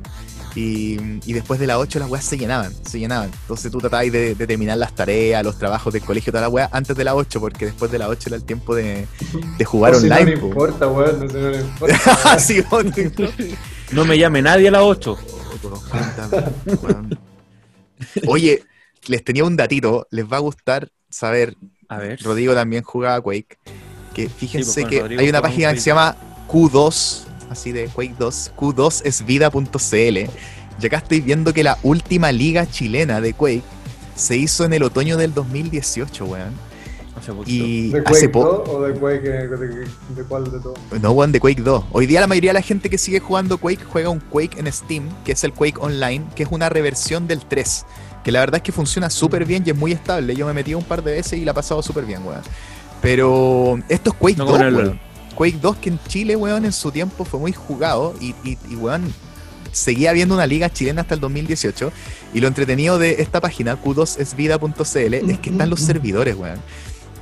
Y, 0.55 0.97
y 1.25 1.33
después 1.33 1.59
de 1.59 1.67
las 1.67 1.77
8 1.77 1.99
las 1.99 2.09
weas 2.09 2.25
se 2.25 2.37
llenaban, 2.39 2.73
se 2.85 2.97
llenaban. 2.99 3.29
Entonces 3.43 3.71
tú 3.71 3.77
tratabas 3.77 4.11
de, 4.11 4.33
de 4.35 4.47
terminar 4.47 4.77
las 4.79 4.93
tareas, 4.95 5.43
los 5.43 5.57
trabajos 5.59 5.93
del 5.93 6.01
colegio, 6.01 6.31
toda 6.33 6.41
la 6.41 6.49
wea 6.49 6.69
antes 6.73 6.97
de 6.97 7.03
las 7.03 7.13
8, 7.13 7.39
porque 7.39 7.65
después 7.67 7.91
de 7.91 7.99
las 7.99 8.09
8 8.09 8.29
era 8.29 8.35
el 8.37 8.43
tiempo 8.43 8.73
de, 8.75 9.07
de 9.59 9.65
jugar 9.65 9.93
No, 9.93 9.99
si 9.99 10.05
online. 10.07 10.21
No 10.35 10.41
le 10.41 10.47
importa, 10.47 10.87
weón. 10.87 11.19
No, 11.21 11.29
si 11.29 11.37
no 12.69 12.81
le 12.81 13.01
importa. 13.03 13.33
No 13.91 14.05
me 14.05 14.17
llame 14.17 14.41
nadie 14.41 14.69
a 14.69 14.71
las 14.71 14.81
8. 14.81 15.17
Weón. 16.81 17.19
Oye, 18.27 18.63
les 19.07 19.23
tenía 19.23 19.43
un 19.43 19.55
datito, 19.55 20.07
les 20.11 20.25
va 20.25 20.37
a 20.37 20.39
gustar 20.39 20.91
saber 21.09 21.55
A 21.87 21.97
ver. 21.97 22.21
Rodrigo 22.21 22.53
también 22.53 22.83
jugaba 22.83 23.21
Quake. 23.21 23.57
Que 24.13 24.29
fíjense 24.29 24.81
pues, 24.81 24.89
que 24.89 24.99
Rodrigo 25.01 25.21
hay 25.21 25.29
una 25.29 25.41
página 25.41 25.73
que 25.73 25.79
se 25.79 25.89
llama 25.89 26.15
Q2, 26.47 27.23
así 27.49 27.71
de 27.71 27.87
Quake 27.87 28.15
2, 28.17 28.53
q2esvida.cl. 28.55 30.31
Y 30.81 30.85
acá 30.85 30.97
estoy 30.97 31.21
viendo 31.21 31.53
que 31.53 31.63
la 31.63 31.77
última 31.83 32.31
liga 32.31 32.69
chilena 32.69 33.21
de 33.21 33.33
Quake 33.33 33.63
se 34.15 34.37
hizo 34.37 34.65
en 34.65 34.73
el 34.73 34.83
otoño 34.83 35.17
del 35.17 35.33
2018, 35.33 36.25
weón. 36.25 36.70
Hace 37.21 37.33
poquito. 37.33 37.63
Y 37.65 37.89
¿De 37.89 38.03
Quake 38.03 38.29
poco. 38.29 38.63
2 38.65 38.69
o 38.75 38.81
de 38.81 38.93
Quake? 38.99 39.21
de, 39.29 39.47
de- 39.47 39.87
de 40.15 40.23
cuál 40.27 40.45
de 40.51 40.59
todo? 40.59 40.73
No, 41.01 41.11
weón, 41.11 41.31
de 41.31 41.39
Quake 41.39 41.61
2. 41.61 41.83
Hoy 41.91 42.05
día 42.07 42.19
la 42.19 42.27
mayoría 42.27 42.49
de 42.49 42.55
la 42.55 42.61
gente 42.61 42.89
que 42.89 42.97
sigue 42.97 43.19
jugando 43.19 43.57
Quake 43.59 43.83
juega 43.85 44.09
un 44.09 44.19
Quake 44.19 44.59
en 44.59 44.71
Steam, 44.71 45.03
que 45.23 45.33
es 45.33 45.43
el 45.43 45.53
Quake 45.53 45.77
Online, 45.79 46.25
que 46.35 46.43
es 46.43 46.49
una 46.51 46.67
reversión 46.69 47.27
del 47.27 47.45
3. 47.45 47.85
Que 48.23 48.31
la 48.31 48.39
verdad 48.39 48.57
es 48.57 48.61
que 48.63 48.71
funciona 48.71 49.09
súper 49.09 49.45
bien 49.45 49.63
y 49.65 49.69
es 49.69 49.75
muy 49.75 49.91
estable. 49.91 50.35
Yo 50.35 50.45
me 50.47 50.53
metí 50.53 50.73
un 50.73 50.83
par 50.83 51.03
de 51.03 51.11
veces 51.13 51.39
y 51.39 51.45
la 51.45 51.51
he 51.51 51.53
pasado 51.55 51.81
súper 51.83 52.05
bien, 52.05 52.25
weón. 52.25 52.41
Pero 53.01 53.79
esto 53.89 54.11
es 54.11 54.15
Quake 54.15 54.37
No 54.37 54.45
2, 54.45 54.51
como 54.53 54.61
en 54.63 54.67
el 54.67 54.75
weón. 54.75 54.99
Quake 55.35 55.57
2 55.61 55.77
que 55.77 55.89
en 55.89 55.99
Chile, 56.07 56.35
weón, 56.35 56.65
en 56.65 56.71
su 56.73 56.91
tiempo 56.91 57.23
fue 57.25 57.39
muy 57.39 57.51
jugado 57.53 58.13
y, 58.19 58.35
y, 58.43 58.57
y, 58.69 58.75
weón, 58.75 59.13
seguía 59.71 60.09
habiendo 60.11 60.35
una 60.35 60.45
liga 60.45 60.69
chilena 60.69 61.01
hasta 61.01 61.15
el 61.15 61.19
2018. 61.19 61.91
Y 62.33 62.39
lo 62.41 62.47
entretenido 62.47 62.99
de 62.99 63.21
esta 63.21 63.41
página, 63.41 63.81
q2esvida.cl, 63.81 65.13
es 65.31 65.39
que 65.39 65.49
están 65.49 65.69
los 65.69 65.79
servidores, 65.81 66.35
weón. 66.35 66.59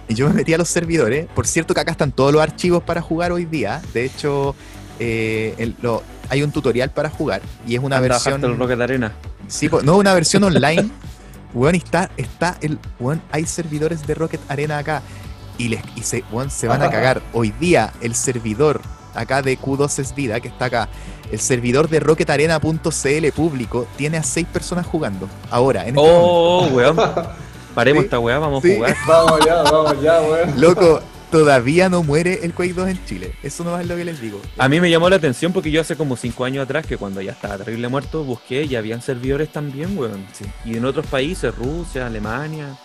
Y 0.10 0.16
yo 0.16 0.28
me 0.28 0.34
metí 0.34 0.54
a 0.54 0.58
los 0.58 0.68
servidores. 0.68 1.28
Por 1.34 1.48
cierto 1.48 1.74
que 1.74 1.80
acá 1.80 1.92
están 1.92 2.12
todos 2.12 2.34
los 2.34 2.42
archivos 2.42 2.84
para 2.84 3.00
jugar 3.02 3.32
hoy 3.32 3.46
día. 3.46 3.82
De 3.94 4.04
hecho, 4.06 4.56
eh, 5.00 5.54
el- 5.60 5.76
lo- 5.82 6.04
hay 6.30 6.42
un 6.44 6.52
tutorial 6.52 6.90
para 6.90 7.10
jugar. 7.10 7.42
Y 7.68 7.76
es 7.76 7.80
una 7.82 7.98
Anda, 7.98 8.10
versión... 8.10 8.44
el 8.44 8.58
Rocket 8.58 8.82
Arena. 8.82 9.14
Sí, 9.48 9.70
no, 9.84 9.98
una 9.98 10.14
versión 10.14 10.44
online. 10.44 10.90
Weón, 11.54 11.76
y 11.76 11.78
está, 11.80 12.10
está 12.18 12.58
el. 12.62 12.78
Weón, 13.00 13.22
hay 13.32 13.46
servidores 13.46 14.06
de 14.06 14.16
Rocket 14.16 14.42
Arena 14.50 14.80
acá. 14.80 15.02
Y, 15.58 15.70
les, 15.70 15.82
y 15.96 16.02
se, 16.02 16.24
weón, 16.32 16.50
se 16.50 16.68
van 16.68 16.82
a 16.82 16.90
cagar. 16.90 17.22
Hoy 17.34 17.52
día, 17.60 17.94
el 18.02 18.16
servidor 18.16 18.82
acá 19.14 19.42
de 19.42 19.58
Q2 19.60 20.00
es 20.00 20.16
vida, 20.16 20.40
que 20.40 20.48
está 20.48 20.66
acá. 20.66 20.90
El 21.32 21.40
servidor 21.40 21.88
de 21.90 22.00
rocketarena.cl 22.00 23.32
público 23.36 23.88
tiene 23.96 24.18
a 24.18 24.24
seis 24.24 24.48
personas 24.52 24.86
jugando. 24.88 25.28
Ahora, 25.52 25.82
en 25.82 25.90
este 25.90 26.02
momento. 26.02 26.24
Oh, 26.24 26.68
weón. 26.68 26.98
Paremos 27.76 28.02
Sí. 28.02 28.06
esta 28.06 28.20
weá, 28.20 28.40
vamos 28.40 28.64
Sí. 28.64 28.72
a 28.72 28.76
jugar. 28.76 28.96
Vamos 29.08 29.46
ya, 29.46 29.56
vamos 29.64 30.02
ya, 30.02 30.22
weón. 30.22 30.60
Loco, 30.62 31.02
todavía 31.32 31.90
no 31.90 32.04
muere 32.04 32.40
el 32.44 32.54
Quake 32.54 32.74
2 32.74 32.90
en 32.90 33.06
Chile. 33.06 33.34
Eso 33.44 33.64
no 33.64 33.80
es 33.80 33.88
lo 33.88 33.96
que 33.96 34.04
les 34.06 34.20
digo. 34.20 34.42
A 34.58 34.68
mí 34.68 34.80
me 34.82 34.90
llamó 34.90 35.10
la 35.10 35.18
atención 35.18 35.54
porque 35.54 35.70
yo 35.72 35.82
hace 35.82 35.96
como 35.96 36.16
5 36.18 36.46
años 36.46 36.64
atrás, 36.64 36.86
que 36.86 36.98
cuando 36.98 37.22
ya 37.22 37.32
estaba 37.34 37.58
terrible 37.58 37.88
muerto, 37.88 38.24
busqué 38.24 38.64
y 38.64 38.76
habían 38.76 39.02
servidores 39.02 39.50
también, 39.52 39.98
weón. 39.98 40.26
Sí. 40.34 40.46
Y 40.66 40.78
en 40.78 40.86
otros 40.86 41.06
países, 41.08 41.54
Rusia, 41.56 42.08
Alemania. 42.08 42.76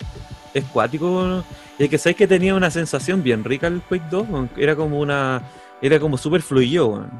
Es 0.53 0.63
cuático. 0.65 1.43
Y 1.77 1.83
es 1.83 1.89
que 1.89 1.97
sabes 1.97 2.15
que 2.15 2.27
tenía 2.27 2.55
una 2.55 2.71
sensación 2.71 3.21
bien 3.23 3.43
rica 3.43 3.67
el 3.67 3.81
Quake 3.81 4.05
2, 4.09 4.27
weón. 4.29 4.49
Era 4.57 4.75
como 4.75 4.99
una. 4.99 5.41
Era 5.81 5.99
como 5.99 6.17
súper 6.17 6.41
fluido, 6.41 6.87
weón. 6.87 7.11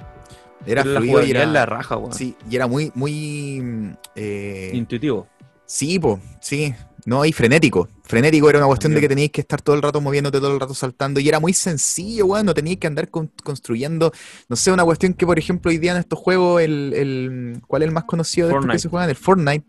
Era 0.65 0.83
la 0.83 0.99
fluido 0.99 1.03
y 1.03 1.09
jugabilidad 1.09 1.41
era, 1.41 1.47
en 1.49 1.53
la 1.53 1.65
raja, 1.65 1.97
weón. 1.97 2.13
sí, 2.13 2.35
y 2.49 2.55
era 2.55 2.65
muy, 2.67 2.91
muy. 2.95 3.59
mm, 3.61 3.89
eh, 4.15 4.71
Intuitivo. 4.73 5.27
Sí, 5.65 5.99
po, 5.99 6.19
sí. 6.39 6.73
No, 7.05 7.23
y 7.23 7.31
frenético. 7.31 7.87
Frenético 8.03 8.49
era 8.49 8.57
una 8.59 8.67
cuestión 8.67 8.93
de 8.93 8.99
que 9.01 9.07
teníais 9.07 9.31
que 9.31 9.41
estar 9.41 9.61
todo 9.61 9.75
el 9.75 9.81
rato 9.83 10.01
moviéndote, 10.01 10.39
todo 10.39 10.53
el 10.53 10.59
rato 10.59 10.73
saltando. 10.73 11.19
Y 11.19 11.29
era 11.29 11.39
muy 11.39 11.53
sencillo, 11.53 12.25
weón. 12.25 12.45
No 12.47 12.53
teníais 12.55 12.79
que 12.79 12.87
andar 12.87 13.09
con- 13.09 13.31
construyendo. 13.43 14.11
No 14.49 14.55
sé, 14.55 14.71
una 14.71 14.83
cuestión 14.83 15.13
que, 15.13 15.25
por 15.25 15.37
ejemplo, 15.37 15.69
hoy 15.69 15.77
día 15.77 15.91
en 15.91 15.99
estos 15.99 16.17
juegos, 16.17 16.61
el, 16.63 16.93
el- 16.95 17.61
¿cuál 17.67 17.83
es 17.83 17.87
el 17.89 17.93
más 17.93 18.05
conocido 18.05 18.47
de 18.47 18.53
estos 18.55 18.65
que 18.71 18.79
se 18.79 18.89
juegan? 18.89 19.09
El 19.09 19.15
Fortnite. 19.15 19.65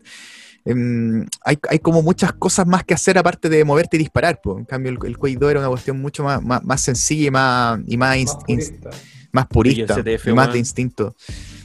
Em, 0.65 1.25
hay, 1.45 1.57
hay 1.69 1.79
como 1.79 2.01
muchas 2.01 2.33
cosas 2.33 2.67
más 2.67 2.83
que 2.83 2.93
hacer 2.93 3.17
aparte 3.17 3.47
de 3.49 3.63
moverte 3.63 3.95
y 3.97 3.99
disparar. 3.99 4.41
po. 4.41 4.57
En 4.57 4.65
cambio, 4.65 4.91
el, 4.91 4.97
el 5.05 5.17
Quake 5.17 5.37
2 5.39 5.51
era 5.51 5.59
una 5.61 5.69
cuestión 5.69 6.01
mucho 6.01 6.23
más, 6.23 6.41
más, 6.43 6.63
más 6.63 6.81
sencilla 6.81 7.27
y 7.27 7.31
más, 7.31 7.79
y 7.87 7.97
más, 7.97 8.17
Más 8.17 8.35
purista. 8.45 8.89
más 9.31 9.47
purista. 9.47 9.95
Y 9.95 9.99
el 10.09 10.17
CTF, 10.17 10.27
y 10.29 10.33
más 10.33 10.51
de 10.51 10.59
instinto. 10.59 11.15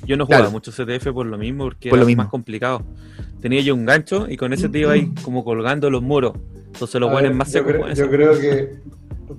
Yo 0.04 0.16
no 0.16 0.26
jugaba 0.26 0.44
Claro. 0.44 0.52
mucho 0.52 0.72
CTF 0.72 1.12
por 1.12 1.26
lo 1.26 1.38
mismo, 1.38 1.64
porque 1.64 1.88
Por 1.90 1.98
era 1.98 2.02
lo 2.04 2.06
mismo. 2.06 2.22
más 2.24 2.30
complicado. 2.30 2.82
Tenía 3.40 3.60
yo 3.60 3.74
un 3.74 3.84
gancho 3.86 4.26
y 4.28 4.36
con 4.36 4.52
ese 4.52 4.68
te 4.68 4.80
iba 4.80 4.92
ahí 4.92 5.12
como 5.22 5.44
colgando 5.44 5.90
los 5.90 6.02
muros. 6.02 6.32
Entonces 6.66 7.00
los 7.00 7.10
ver, 7.12 7.34
más 7.34 7.48
yo, 7.52 7.52
secos 7.60 7.72
creo, 7.72 7.94
yo 7.94 8.10
creo 8.10 8.38
que 8.40 8.74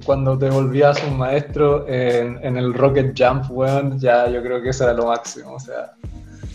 cuando 0.05 0.37
te 0.37 0.49
volvías 0.49 1.03
un 1.03 1.17
maestro 1.17 1.87
en, 1.87 2.39
en 2.43 2.57
el 2.57 2.73
Rocket 2.73 3.13
Jump, 3.17 3.45
weón, 3.49 3.99
ya 3.99 4.29
yo 4.29 4.41
creo 4.41 4.61
que 4.61 4.69
eso 4.69 4.83
era 4.83 4.93
lo 4.93 5.07
máximo. 5.07 5.53
O 5.53 5.59
sea, 5.59 5.93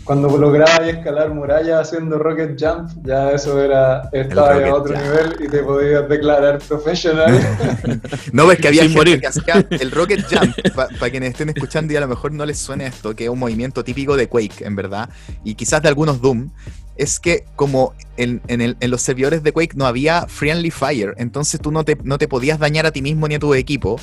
cuando 0.09 0.35
lograbas 0.39 0.79
escalar 0.87 1.29
murallas 1.35 1.81
haciendo 1.87 2.17
Rocket 2.17 2.57
Jump, 2.59 2.89
ya 3.03 3.29
eso 3.31 3.61
era, 3.63 4.09
estaba 4.11 4.53
Rocket 4.53 4.67
a 4.67 4.73
otro 4.75 4.95
Jump. 4.95 5.05
nivel 5.05 5.35
y 5.39 5.47
te 5.49 5.59
podías 5.59 6.09
declarar 6.09 6.57
profesional. 6.67 7.39
No, 8.33 8.47
ves 8.47 8.57
que 8.57 8.69
había 8.69 8.81
Sin 8.81 8.89
gente 8.93 8.99
morir. 9.11 9.21
que 9.21 9.27
hacía 9.27 9.67
el 9.69 9.91
Rocket 9.91 10.25
Jump, 10.27 10.55
para 10.75 11.11
quienes 11.11 11.29
estén 11.29 11.49
escuchando 11.49 11.93
y 11.93 11.95
a 11.95 11.99
lo 11.99 12.07
mejor 12.07 12.31
no 12.31 12.43
les 12.43 12.57
suene 12.57 12.87
esto, 12.87 13.15
que 13.15 13.25
es 13.25 13.29
un 13.29 13.37
movimiento 13.37 13.83
típico 13.83 14.17
de 14.17 14.27
Quake, 14.27 14.65
en 14.65 14.75
verdad, 14.75 15.09
y 15.43 15.53
quizás 15.53 15.83
de 15.83 15.89
algunos 15.89 16.21
Doom, 16.21 16.49
es 16.97 17.19
que 17.19 17.45
como 17.55 17.93
en, 18.17 18.41
en 18.47 18.61
el- 18.61 18.77
en 18.79 18.89
los 18.89 19.03
servidores 19.03 19.43
de 19.43 19.51
Quake 19.51 19.75
no 19.75 19.85
había 19.85 20.25
Friendly 20.27 20.71
Fire, 20.71 21.13
entonces 21.17 21.61
tú 21.61 21.71
no 21.71 21.85
te, 21.85 21.97
no 22.03 22.17
te 22.17 22.27
podías 22.27 22.57
dañar 22.57 22.87
a 22.87 22.91
ti 22.91 23.03
mismo 23.03 23.27
ni 23.27 23.35
a 23.35 23.39
tu 23.39 23.53
equipo, 23.53 23.99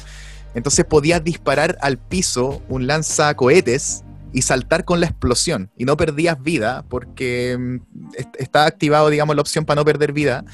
entonces 0.55 0.85
podías 0.85 1.23
disparar 1.25 1.77
al 1.81 1.99
piso 1.99 2.63
un 2.69 2.87
lanzacohetes 2.87 4.05
y 4.37 4.43
saltar 4.43 4.85
con 4.85 5.01
la 5.01 5.07
explosión, 5.07 5.71
y 5.79 5.85
no 5.87 5.97
perdías 5.97 6.43
vida, 6.43 6.85
porque 6.91 7.57
mm, 7.59 7.77
est- 8.19 8.37
está 8.39 8.67
activado, 8.67 9.09
digamos, 9.09 9.35
la 9.35 9.41
opción 9.43 9.65
para 9.65 9.81
no 9.81 9.85
perder 9.85 10.13
vida, 10.13 10.45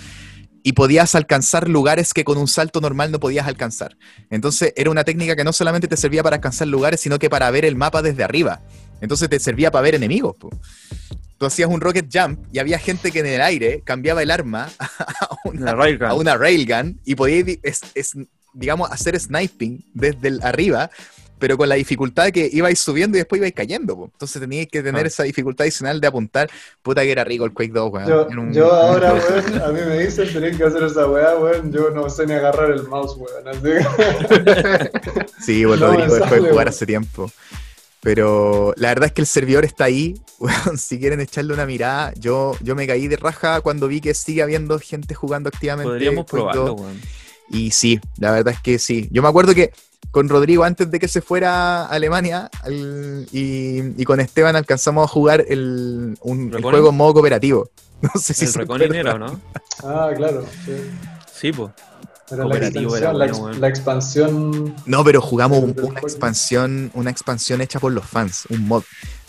y 0.62 0.74
podías 0.74 1.16
alcanzar 1.16 1.68
lugares 1.68 2.14
que 2.14 2.22
con 2.22 2.39
un 2.39 2.47
salto 2.47 2.80
normal 2.80 3.11
no 3.11 3.18
podías 3.18 3.49
alcanzar. 3.49 3.97
Entonces 4.30 4.72
era 4.76 4.91
una 4.91 5.03
técnica 5.03 5.35
que 5.35 5.43
no 5.43 5.53
solamente 5.53 5.89
te 5.89 5.97
servía 5.97 6.22
para 6.22 6.37
alcanzar 6.37 6.68
lugares, 6.68 7.01
sino 7.01 7.18
que 7.18 7.28
para 7.28 7.51
ver 7.51 7.64
el 7.64 7.74
mapa 7.74 8.01
desde 8.03 8.22
arriba. 8.22 8.62
Entonces 9.01 9.28
te 9.28 9.41
servía 9.41 9.72
para 9.72 9.83
ver 9.83 9.97
enemigos. 9.97 10.37
po. 10.39 10.51
Tú 11.37 11.47
hacías 11.47 11.68
un 11.68 11.80
rocket 11.80 12.07
jump 12.12 12.47
y 12.53 12.61
había 12.61 12.78
gente 12.78 13.11
que 13.11 13.18
en 13.18 13.26
el 13.26 13.41
aire 13.41 13.83
cambiaba 13.85 14.22
el 14.22 14.30
arma 14.30 14.68
a 14.78 15.28
una, 15.45 15.74
railgun. 15.74 16.07
a 16.09 16.14
una 16.14 16.37
railgun 16.37 17.01
y 17.05 17.16
podías, 17.16 17.45
di- 17.45 17.59
es- 17.64 17.80
es- 17.97 18.14
digamos, 18.55 18.89
hacer 18.93 19.18
sniping 19.18 19.85
desde 19.93 20.28
el 20.28 20.41
arriba, 20.45 20.89
pero 21.43 21.57
con 21.57 21.68
la 21.68 21.74
dificultad 21.74 22.30
que 22.30 22.49
ibais 22.53 22.78
subiendo 22.78 23.18
y 23.18 23.20
después 23.20 23.40
ibais 23.40 23.53
cayendo. 23.53 23.97
po. 23.97 24.05
Entonces 24.12 24.40
teníais 24.40 24.68
que 24.68 24.80
tener 24.80 25.05
Ah. 25.05 25.09
esa 25.09 25.24
dificultad 25.24 25.64
adicional 25.64 26.01
de 26.01 26.07
apuntar. 26.07 26.49
Puta 26.82 27.03
que 27.03 27.11
era 27.11 27.24
rico 27.24 27.45
el 27.45 27.53
Quake 27.53 27.72
2, 27.72 27.93
weón. 27.93 28.09
Yo, 28.09 28.28
Era 28.30 28.40
un- 28.40 28.53
yo 28.53 28.72
ahora, 28.72 29.12
weón, 29.14 29.61
a 29.62 29.68
mí 29.72 29.80
me 29.84 29.99
dicen 30.05 30.32
tenés 30.32 30.57
que 30.57 30.62
hacer 30.62 30.84
esa 30.84 31.09
weá, 31.09 31.36
weón, 31.36 31.72
yo 31.72 31.90
no 31.90 32.09
sé 32.09 32.26
ni 32.28 32.34
agarrar 32.34 32.70
el 32.70 32.84
mouse, 32.86 33.16
weón, 33.16 33.49
así 33.49 33.61
que... 33.61 34.90
Sí, 35.45 35.64
bueno, 35.64 35.86
No 35.88 35.93
Rodrigo 35.95 36.14
dejó 36.14 36.34
de 36.34 36.40
jugar 36.43 36.55
weón. 36.55 36.68
hace 36.68 36.86
tiempo. 36.86 37.32
Pero 38.01 38.72
la 38.76 38.88
verdad 38.90 39.07
es 39.07 39.12
que 39.12 39.20
el 39.22 39.26
servidor 39.26 39.64
está 39.64 39.84
ahí. 39.84 40.14
weón, 40.38 40.78
si 40.78 41.01
quieren 41.01 41.20
echarle 41.20 41.55
una 41.55 41.66
mirada, 41.66 42.12
yo, 42.18 42.57
yo 42.61 42.76
me 42.76 42.86
caí 42.86 43.09
de 43.09 43.16
raja 43.16 43.61
cuando 43.62 43.88
vi 43.88 44.01
que 44.01 44.14
sigue 44.14 44.43
habiendo 44.43 44.78
gente 44.78 45.14
jugando 45.16 45.49
activamente. 45.49 45.88
Podríamos 45.90 46.26
probarlo, 46.26 46.66
2. 46.66 46.80
weón. 46.80 47.01
Y 47.51 47.72
sí, 47.72 47.99
la 48.18 48.30
verdad 48.30 48.55
es 48.55 48.61
que 48.61 48.78
sí. 48.78 49.09
Yo 49.11 49.22
me 49.22 49.28
acuerdo 49.28 49.55
que 49.55 49.72
con 50.11 50.28
Rodrigo, 50.28 50.64
antes 50.64 50.90
de 50.90 50.98
que 50.98 51.09
se 51.09 51.22
fuera 51.22 51.82
a 51.84 51.86
Alemania, 51.86 52.50
al- 52.62 53.26
y, 53.32 54.00
y 54.00 54.05
con 54.05 54.20
Esteban 54.20 54.57
alcanzamos 54.57 55.05
a 55.05 55.09
jugar 55.09 55.44
el, 55.48 56.18
un, 56.20 56.40
el 56.46 56.53
¿Reconin? 56.53 56.70
juego 56.70 56.88
en 56.90 56.96
modo 56.96 57.14
cooperativo. 57.14 57.68
No 58.03 58.11
sé 58.20 58.34
si 58.34 58.46
El 58.46 58.55
Reconin 58.55 58.94
era, 58.96 59.14
¿o 59.14 59.18
no? 59.18 59.40
Ah, 59.84 60.11
claro, 60.16 60.44
sí. 60.66 60.72
Sí, 61.32 61.53
pues. 61.53 61.70
Era 62.28 62.38
la 62.38 62.42
Cooperativo 62.44 62.96
era 62.96 63.12
la, 63.12 63.18
bueno, 63.26 63.32
ex- 63.34 63.38
weón. 63.42 63.61
la 63.61 63.68
expansión... 63.68 64.74
No, 64.86 65.05
pero 65.05 65.20
jugamos 65.20 65.59
un- 65.62 65.76
una 65.80 66.00
expansión, 66.00 66.90
una 66.94 67.11
expansión 67.11 67.61
hecha 67.61 67.78
por 67.78 67.92
los 67.92 68.05
fans, 68.05 68.46
un 68.50 68.66
mod. 68.66 68.82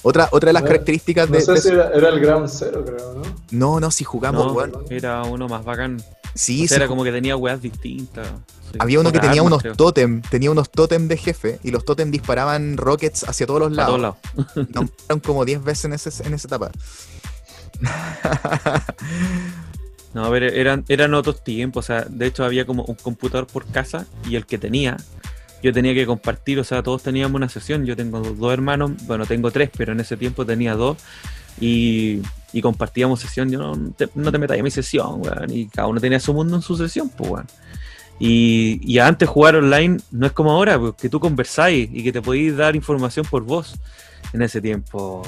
Otra, 0.03 0.27
otra 0.31 0.47
de 0.49 0.53
las 0.53 0.63
No, 0.63 0.67
características 0.69 1.29
No 1.29 1.35
de, 1.35 1.41
sé 1.41 1.51
de- 1.53 1.61
si 1.61 1.67
era, 1.69 1.89
era 1.93 2.09
el 2.09 2.19
Ground 2.19 2.49
Zero, 2.49 2.83
creo, 2.83 3.13
¿no? 3.13 3.21
No, 3.51 3.79
no, 3.79 3.91
si 3.91 4.03
jugamos, 4.05 4.53
No, 4.55 4.81
era 4.89 5.21
uno 5.23 5.47
más 5.47 5.63
bacán. 5.63 6.01
Sí, 6.35 6.63
O 6.63 6.67
sea, 6.67 6.77
sí, 6.77 6.81
era 6.81 6.87
como 6.87 7.03
que 7.03 7.11
tenía 7.11 7.35
weas 7.35 7.61
distintas. 7.61 8.27
sí. 8.71 8.77
había 8.79 8.99
uno 8.99 9.11
que 9.11 9.19
tenía 9.19 9.41
armas, 9.41 9.45
unos 9.47 9.61
creo. 9.61 9.75
tótem, 9.75 10.21
tenía 10.23 10.49
unos 10.51 10.71
tótem 10.71 11.07
de 11.07 11.17
jefe, 11.17 11.59
y 11.63 11.71
los 11.71 11.85
tótem 11.85 12.09
disparaban 12.11 12.75
rockets 12.77 13.23
hacia 13.27 13.45
todos 13.45 13.59
los 13.59 13.71
A 13.73 13.75
lados. 13.89 14.15
todos 14.35 14.67
lados. 14.73 14.89
Como 15.23 15.45
10 15.45 15.63
veces 15.63 15.85
en, 15.85 15.93
ese- 15.93 16.23
en 16.27 16.33
esa 16.33 16.47
etapa. 16.47 16.71
No, 20.13 20.29
pero 20.29 20.45
eran, 20.45 20.85
eran 20.89 21.13
otros 21.15 21.43
tiempos. 21.43 21.85
O 21.85 21.87
sea, 21.87 22.05
de 22.07 22.27
hecho 22.27 22.43
había 22.45 22.65
como 22.67 22.83
un 22.83 22.93
computador 22.95 23.47
por 23.47 23.65
casa 23.65 24.05
y 24.29 24.35
el 24.35 24.45
que 24.45 24.59
tenía, 24.59 24.95
yo 25.63 25.73
tenía 25.73 25.95
que 25.95 26.05
compartir. 26.05 26.59
O 26.59 26.63
sea, 26.63 26.83
todos 26.83 27.01
teníamos 27.01 27.35
una 27.35 27.49
sesión. 27.49 27.83
Yo 27.85 27.95
tengo 27.95 28.19
dos 28.21 28.53
hermanos, 28.53 28.91
bueno, 29.07 29.25
tengo 29.25 29.49
tres, 29.49 29.71
pero 29.75 29.91
en 29.93 29.99
ese 30.01 30.15
tiempo 30.15 30.45
tenía 30.45 30.75
dos. 30.75 30.97
Y, 31.59 32.21
y 32.51 32.61
compartíamos 32.61 33.19
sesión. 33.19 33.49
Yo 33.49 33.59
no 33.59 33.91
te, 33.91 34.09
no 34.15 34.31
te 34.31 34.37
metas 34.37 34.57
en 34.57 34.63
mi 34.63 34.71
sesión, 34.71 35.21
weón. 35.21 35.49
Y 35.51 35.67
cada 35.67 35.87
uno 35.87 35.99
tenía 35.99 36.19
su 36.19 36.33
mundo 36.33 36.55
en 36.55 36.61
su 36.61 36.75
sesión, 36.75 37.09
pues, 37.09 37.29
weón. 37.29 37.47
Y, 38.19 38.79
y 38.83 38.99
antes 38.99 39.27
jugar 39.27 39.55
online 39.55 39.97
no 40.11 40.25
es 40.27 40.31
como 40.33 40.51
ahora, 40.51 40.79
pues, 40.79 40.93
que 40.95 41.09
tú 41.09 41.19
conversáis 41.19 41.89
y 41.91 42.03
que 42.03 42.11
te 42.11 42.21
podéis 42.21 42.55
dar 42.55 42.75
información 42.75 43.25
por 43.29 43.43
voz. 43.43 43.75
En 44.31 44.41
ese 44.41 44.61
tiempo 44.61 45.21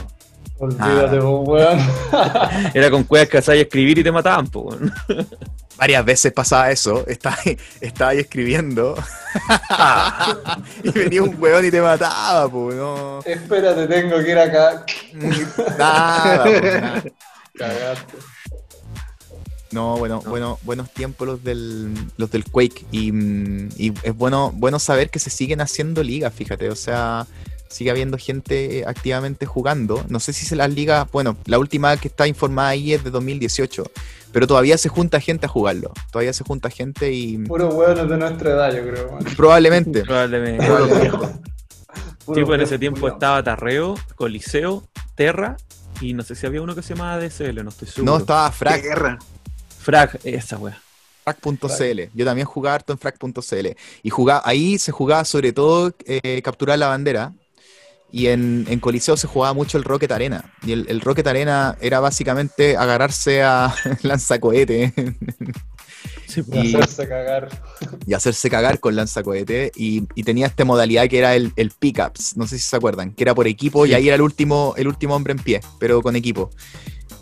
Olvídate, 0.57 1.17
Ah. 1.17 1.19
vos, 1.21 1.47
weón. 1.47 1.79
era 2.73 2.89
con 2.89 3.03
cuevas 3.03 3.27
que 3.29 3.41
sabías 3.41 3.65
escribir 3.65 3.99
y 3.99 4.03
te 4.03 4.11
mataban, 4.11 4.47
pues, 4.47 4.65
weón. 4.79 4.93
Varias 5.77 6.05
veces 6.05 6.31
pasaba 6.31 6.71
eso, 6.71 7.05
estaba, 7.07 7.37
ahí- 7.45 7.57
estaba 7.81 8.11
ahí 8.11 8.19
escribiendo 8.19 8.95
y 10.83 10.89
venía 10.91 11.21
un 11.21 11.35
weón 11.41 11.65
y 11.65 11.71
te 11.71 11.81
mataba, 11.81 12.49
pues, 12.49 12.75
no. 12.77 13.19
Espérate, 13.25 13.85
tengo 13.87 14.17
que 14.23 14.31
ir 14.31 14.37
acá. 14.39 14.85
Nada, 15.77 16.43
po, 16.43 16.49
nada. 16.49 17.03
Cagaste. 17.57 18.13
No, 19.71 19.97
bueno, 19.97 20.21
No. 20.23 20.29
bueno, 20.29 20.59
buenos 20.63 20.89
tiempos 20.91 21.27
los 21.27 21.43
del, 21.43 21.93
los 22.17 22.31
del 22.31 22.45
Quake. 22.45 22.85
Y, 22.91 23.09
y 23.77 23.93
es 24.03 24.15
bueno, 24.15 24.51
bueno 24.55 24.79
saber 24.79 25.09
que 25.09 25.19
se 25.19 25.29
siguen 25.29 25.59
haciendo 25.59 26.01
ligas, 26.03 26.33
fíjate. 26.33 26.69
O 26.69 26.75
sea, 26.75 27.27
sigue 27.67 27.91
habiendo 27.91 28.17
gente 28.17 28.79
eh, 28.79 28.83
activamente 28.87 29.45
jugando. 29.45 30.05
No 30.07 30.21
sé 30.21 30.31
si 30.31 30.45
se 30.45 30.55
las 30.55 30.69
ligas, 30.71 31.11
bueno, 31.11 31.35
la 31.45 31.59
última 31.59 31.97
que 31.97 32.07
está 32.07 32.25
informada 32.27 32.69
ahí 32.69 32.93
es 32.93 33.03
de 33.03 33.09
2018. 33.09 33.83
Pero 34.35 34.47
todavía 34.47 34.77
se 34.77 34.89
junta 34.89 35.21
gente 35.21 35.45
a 35.45 35.49
jugarlo. 35.49 35.93
Todavía 36.11 36.33
se 36.33 36.43
junta 36.43 36.69
gente 36.69 37.09
y 37.09 37.37
Puros 37.37 37.73
weones 37.73 38.09
de 38.09 38.17
nuestra 38.17 38.49
edad, 38.49 38.75
yo 38.75 38.81
creo, 38.85 39.07
weón. 39.07 39.23
probablemente. 39.37 40.01
Probablemente. 40.05 40.65
Sí, 42.33 42.43
pues 42.43 42.55
en 42.55 42.61
ese 42.61 42.79
tiempo 42.79 43.07
estaba 43.07 43.43
Tarreo, 43.43 43.93
Coliseo, 44.15 44.83
Terra 45.13 45.55
y 46.01 46.13
no 46.13 46.23
sé 46.23 46.33
si 46.33 46.47
había 46.47 46.61
uno 46.61 46.73
que 46.73 46.81
se 46.81 46.95
llamaba 46.95 47.23
DSL, 47.23 47.63
no 47.63 47.69
estoy 47.69 47.87
seguro. 47.87 48.11
No, 48.11 48.17
estaba 48.17 48.51
Frag. 48.51 48.81
Guerra. 48.81 49.19
Frag, 49.79 50.19
esa 50.23 50.57
wea. 50.57 50.81
Frac.cl. 51.23 52.01
Yo 52.13 52.25
también 52.25 52.47
jugaba 52.47 52.75
harto 52.75 52.91
en 52.91 52.99
Frac.cl. 52.99 53.67
Y 54.03 54.09
jugaba, 54.09 54.41
ahí 54.43 54.79
se 54.79 54.91
jugaba 54.91 55.23
sobre 55.23 55.53
todo 55.53 55.93
eh, 56.05 56.41
capturar 56.41 56.77
la 56.79 56.87
bandera. 56.87 57.31
Y 58.11 58.27
en, 58.27 58.65
en, 58.69 58.79
Coliseo 58.79 59.17
se 59.17 59.27
jugaba 59.27 59.53
mucho 59.53 59.77
el 59.77 59.83
Rocket 59.83 60.11
Arena. 60.11 60.53
Y 60.65 60.71
el, 60.71 60.85
el 60.87 61.01
Rocket 61.01 61.27
Arena 61.27 61.77
era 61.81 61.99
básicamente 61.99 62.77
agarrarse 62.77 63.43
a 63.43 63.75
lanzacohete. 64.03 64.93
Sí, 66.27 66.41
pues. 66.43 66.65
y 66.65 66.75
hacerse 66.75 67.07
cagar. 67.07 67.61
Y 68.05 68.13
hacerse 68.13 68.49
cagar 68.49 68.79
con 68.79 68.95
lanzacohete. 68.95 69.71
Y, 69.75 70.03
y 70.15 70.23
tenía 70.23 70.47
esta 70.47 70.65
modalidad 70.65 71.07
que 71.07 71.17
era 71.17 71.35
el, 71.35 71.51
el 71.55 71.71
pickups. 71.71 72.37
No 72.37 72.47
sé 72.47 72.57
si 72.57 72.63
se 72.63 72.75
acuerdan. 72.75 73.11
Que 73.11 73.23
era 73.23 73.35
por 73.35 73.47
equipo 73.47 73.85
sí. 73.85 73.91
y 73.91 73.93
ahí 73.95 74.07
era 74.07 74.15
el 74.15 74.21
último, 74.21 74.73
el 74.77 74.87
último 74.87 75.15
hombre 75.15 75.33
en 75.33 75.39
pie, 75.39 75.61
pero 75.79 76.01
con 76.01 76.15
equipo. 76.15 76.51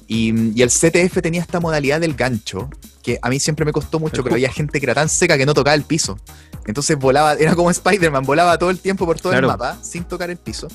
Y, 0.07 0.57
y, 0.57 0.61
el 0.61 0.69
CTF 0.69 1.21
tenía 1.21 1.41
esta 1.41 1.59
modalidad 1.59 2.01
del 2.01 2.13
gancho, 2.13 2.69
que 3.01 3.19
a 3.21 3.29
mí 3.29 3.39
siempre 3.39 3.65
me 3.65 3.71
costó 3.71 3.99
mucho, 3.99 4.23
pero 4.23 4.35
había 4.35 4.51
gente 4.51 4.79
que 4.79 4.85
era 4.85 4.93
tan 4.93 5.09
seca 5.09 5.37
que 5.37 5.45
no 5.45 5.53
tocaba 5.53 5.75
el 5.75 5.83
piso. 5.83 6.17
Entonces 6.65 6.97
volaba, 6.97 7.33
era 7.39 7.55
como 7.55 7.69
Spider-Man, 7.71 8.23
volaba 8.23 8.57
todo 8.57 8.69
el 8.69 8.79
tiempo 8.79 9.05
por 9.05 9.19
todo 9.19 9.31
claro. 9.31 9.47
el 9.47 9.51
mapa 9.53 9.77
sin 9.81 10.03
tocar 10.03 10.29
el 10.29 10.37
piso. 10.37 10.67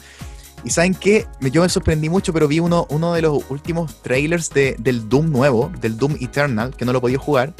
Y 0.64 0.70
saben 0.70 0.94
qué, 0.94 1.26
yo 1.52 1.62
me 1.62 1.68
sorprendí 1.68 2.08
mucho, 2.08 2.32
pero 2.32 2.48
vi 2.48 2.58
uno, 2.58 2.86
uno 2.90 3.12
de 3.12 3.22
los 3.22 3.42
últimos 3.48 4.02
trailers 4.02 4.50
de, 4.50 4.74
del 4.78 5.08
Doom 5.08 5.30
nuevo, 5.30 5.70
del 5.80 5.96
Doom 5.96 6.16
Eternal, 6.20 6.74
que 6.76 6.84
no 6.84 6.92
lo 6.92 7.00
podía 7.00 7.18
jugar. 7.18 7.54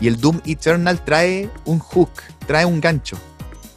Y 0.00 0.06
el 0.06 0.20
Doom 0.20 0.40
Eternal 0.46 1.04
trae 1.04 1.50
un 1.64 1.78
hook, 1.80 2.10
trae 2.46 2.64
un 2.64 2.80
gancho. 2.80 3.16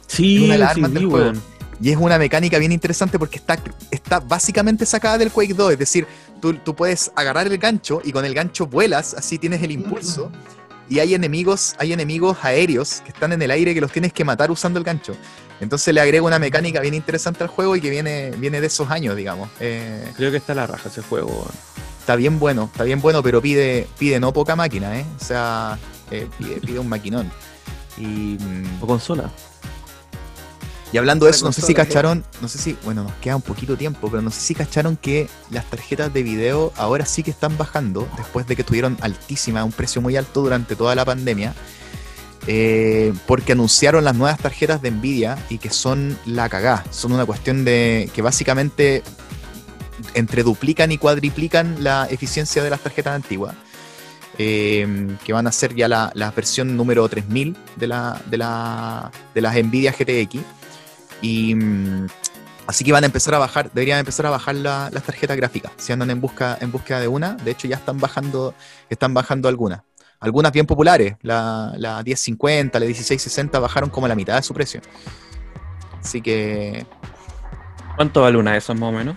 Sí, 0.06 0.44
una 0.44 0.54
de 0.54 0.58
las 0.58 0.74
sí, 0.74 0.80
armas 0.80 0.92
del 0.92 1.02
sí, 1.02 1.10
juego. 1.10 1.26
weón. 1.26 1.42
Y 1.82 1.90
es 1.90 1.96
una 1.96 2.18
mecánica 2.18 2.58
bien 2.58 2.72
interesante 2.72 3.18
porque 3.18 3.38
está, 3.38 3.58
está 3.90 4.20
básicamente 4.20 4.84
sacada 4.84 5.16
del 5.16 5.30
Quake 5.30 5.54
2. 5.54 5.72
Es 5.72 5.78
decir, 5.78 6.06
tú, 6.40 6.54
tú, 6.54 6.74
puedes 6.74 7.12
agarrar 7.14 7.46
el 7.46 7.58
gancho 7.58 8.00
y 8.04 8.12
con 8.12 8.24
el 8.24 8.34
gancho 8.34 8.66
vuelas, 8.66 9.14
así 9.14 9.38
tienes 9.38 9.62
el 9.62 9.70
impulso. 9.70 10.30
Y 10.88 10.98
hay 10.98 11.14
enemigos, 11.14 11.76
hay 11.78 11.92
enemigos 11.92 12.38
aéreos 12.42 13.00
que 13.02 13.10
están 13.10 13.32
en 13.32 13.40
el 13.40 13.52
aire 13.52 13.74
que 13.74 13.80
los 13.80 13.92
tienes 13.92 14.12
que 14.12 14.24
matar 14.24 14.50
usando 14.50 14.78
el 14.78 14.84
gancho. 14.84 15.14
Entonces 15.60 15.94
le 15.94 16.00
agrega 16.00 16.24
una 16.24 16.40
mecánica 16.40 16.80
bien 16.80 16.94
interesante 16.94 17.44
al 17.44 17.48
juego 17.48 17.76
y 17.76 17.80
que 17.80 17.90
viene, 17.90 18.32
viene 18.38 18.60
de 18.60 18.66
esos 18.66 18.90
años, 18.90 19.14
digamos. 19.14 19.48
Eh, 19.60 20.10
Creo 20.16 20.32
que 20.32 20.38
está 20.38 20.52
la 20.54 20.66
raja 20.66 20.88
ese 20.88 21.02
juego. 21.02 21.46
está 22.00 22.16
bien 22.16 22.40
bueno, 22.40 22.68
está 22.72 22.82
bien 22.82 23.00
bueno, 23.00 23.22
pero 23.22 23.40
pide, 23.40 23.86
pide 23.98 24.18
no 24.18 24.32
poca 24.32 24.56
máquina, 24.56 24.98
¿eh? 24.98 25.04
O 25.20 25.24
sea, 25.24 25.78
eh, 26.10 26.26
pide, 26.38 26.56
pide 26.56 26.78
un 26.80 26.88
maquinón. 26.88 27.30
Y, 27.96 28.36
O 28.80 28.86
consola. 28.86 29.30
Y 30.92 30.98
hablando 30.98 31.26
de 31.26 31.30
eso, 31.32 31.44
no 31.46 31.52
sé 31.52 31.62
si 31.62 31.72
cacharon, 31.72 32.24
no 32.40 32.48
sé 32.48 32.58
si, 32.58 32.76
bueno, 32.84 33.04
nos 33.04 33.12
queda 33.14 33.36
un 33.36 33.42
poquito 33.42 33.76
tiempo, 33.76 34.10
pero 34.10 34.22
no 34.22 34.30
sé 34.30 34.40
si 34.40 34.54
cacharon 34.54 34.96
que 34.96 35.28
las 35.50 35.64
tarjetas 35.70 36.12
de 36.12 36.22
video 36.22 36.72
ahora 36.76 37.06
sí 37.06 37.22
que 37.22 37.30
están 37.30 37.56
bajando, 37.56 38.08
después 38.16 38.46
de 38.46 38.56
que 38.56 38.62
estuvieron 38.62 38.96
altísimas, 39.00 39.64
un 39.64 39.72
precio 39.72 40.02
muy 40.02 40.16
alto 40.16 40.40
durante 40.42 40.74
toda 40.74 40.94
la 40.96 41.04
pandemia, 41.04 41.54
eh, 42.46 43.12
porque 43.26 43.52
anunciaron 43.52 44.02
las 44.02 44.16
nuevas 44.16 44.38
tarjetas 44.38 44.82
de 44.82 44.90
Nvidia 44.90 45.38
y 45.48 45.58
que 45.58 45.70
son 45.70 46.18
la 46.26 46.48
cagá, 46.48 46.84
son 46.90 47.12
una 47.12 47.24
cuestión 47.24 47.64
de 47.64 48.10
que 48.14 48.22
básicamente 48.22 49.02
entre 50.14 50.42
duplican 50.42 50.90
y 50.90 50.98
cuadriplican 50.98 51.84
la 51.84 52.06
eficiencia 52.10 52.62
de 52.64 52.70
las 52.70 52.80
tarjetas 52.80 53.14
antiguas. 53.14 53.54
eh, 54.38 55.16
que 55.24 55.32
van 55.34 55.46
a 55.46 55.52
ser 55.52 55.74
ya 55.74 55.86
la, 55.86 56.10
la 56.14 56.30
versión 56.30 56.74
número 56.76 57.06
3000 57.08 57.56
de, 57.76 57.86
la, 57.86 58.20
de, 58.26 58.38
la, 58.38 59.10
de 59.34 59.40
las 59.42 59.54
Nvidia 59.54 59.92
GTX. 59.92 60.40
Y 61.22 61.54
mm, 61.54 62.06
así 62.66 62.84
que 62.84 62.92
van 62.92 63.04
a 63.04 63.06
empezar 63.06 63.34
a 63.34 63.38
bajar, 63.38 63.70
deberían 63.72 63.98
empezar 63.98 64.26
a 64.26 64.30
bajar 64.30 64.54
la- 64.56 64.90
las 64.92 65.02
tarjetas 65.04 65.36
gráficas. 65.36 65.72
Si 65.76 65.92
andan 65.92 66.10
en 66.10 66.20
busca, 66.20 66.58
en 66.60 66.72
búsqueda 66.72 67.00
de 67.00 67.08
una, 67.08 67.34
de 67.34 67.50
hecho 67.50 67.68
ya 67.68 67.76
están 67.76 67.98
bajando, 67.98 68.54
están 68.88 69.14
bajando 69.14 69.48
algunas. 69.48 69.82
Algunas 70.20 70.52
bien 70.52 70.66
populares, 70.66 71.16
la, 71.22 71.72
la 71.78 72.02
1050, 72.02 72.78
la 72.78 72.86
1660 72.86 73.58
bajaron 73.58 73.88
como 73.90 74.06
la 74.08 74.14
mitad 74.14 74.36
de 74.36 74.42
su 74.42 74.52
precio. 74.54 74.80
Así 76.02 76.20
que 76.22 76.86
¿Cuánto 77.96 78.22
vale 78.22 78.38
una 78.38 78.52
de 78.52 78.58
esas 78.58 78.78
más 78.78 78.88
o 78.88 78.92
menos? 78.92 79.16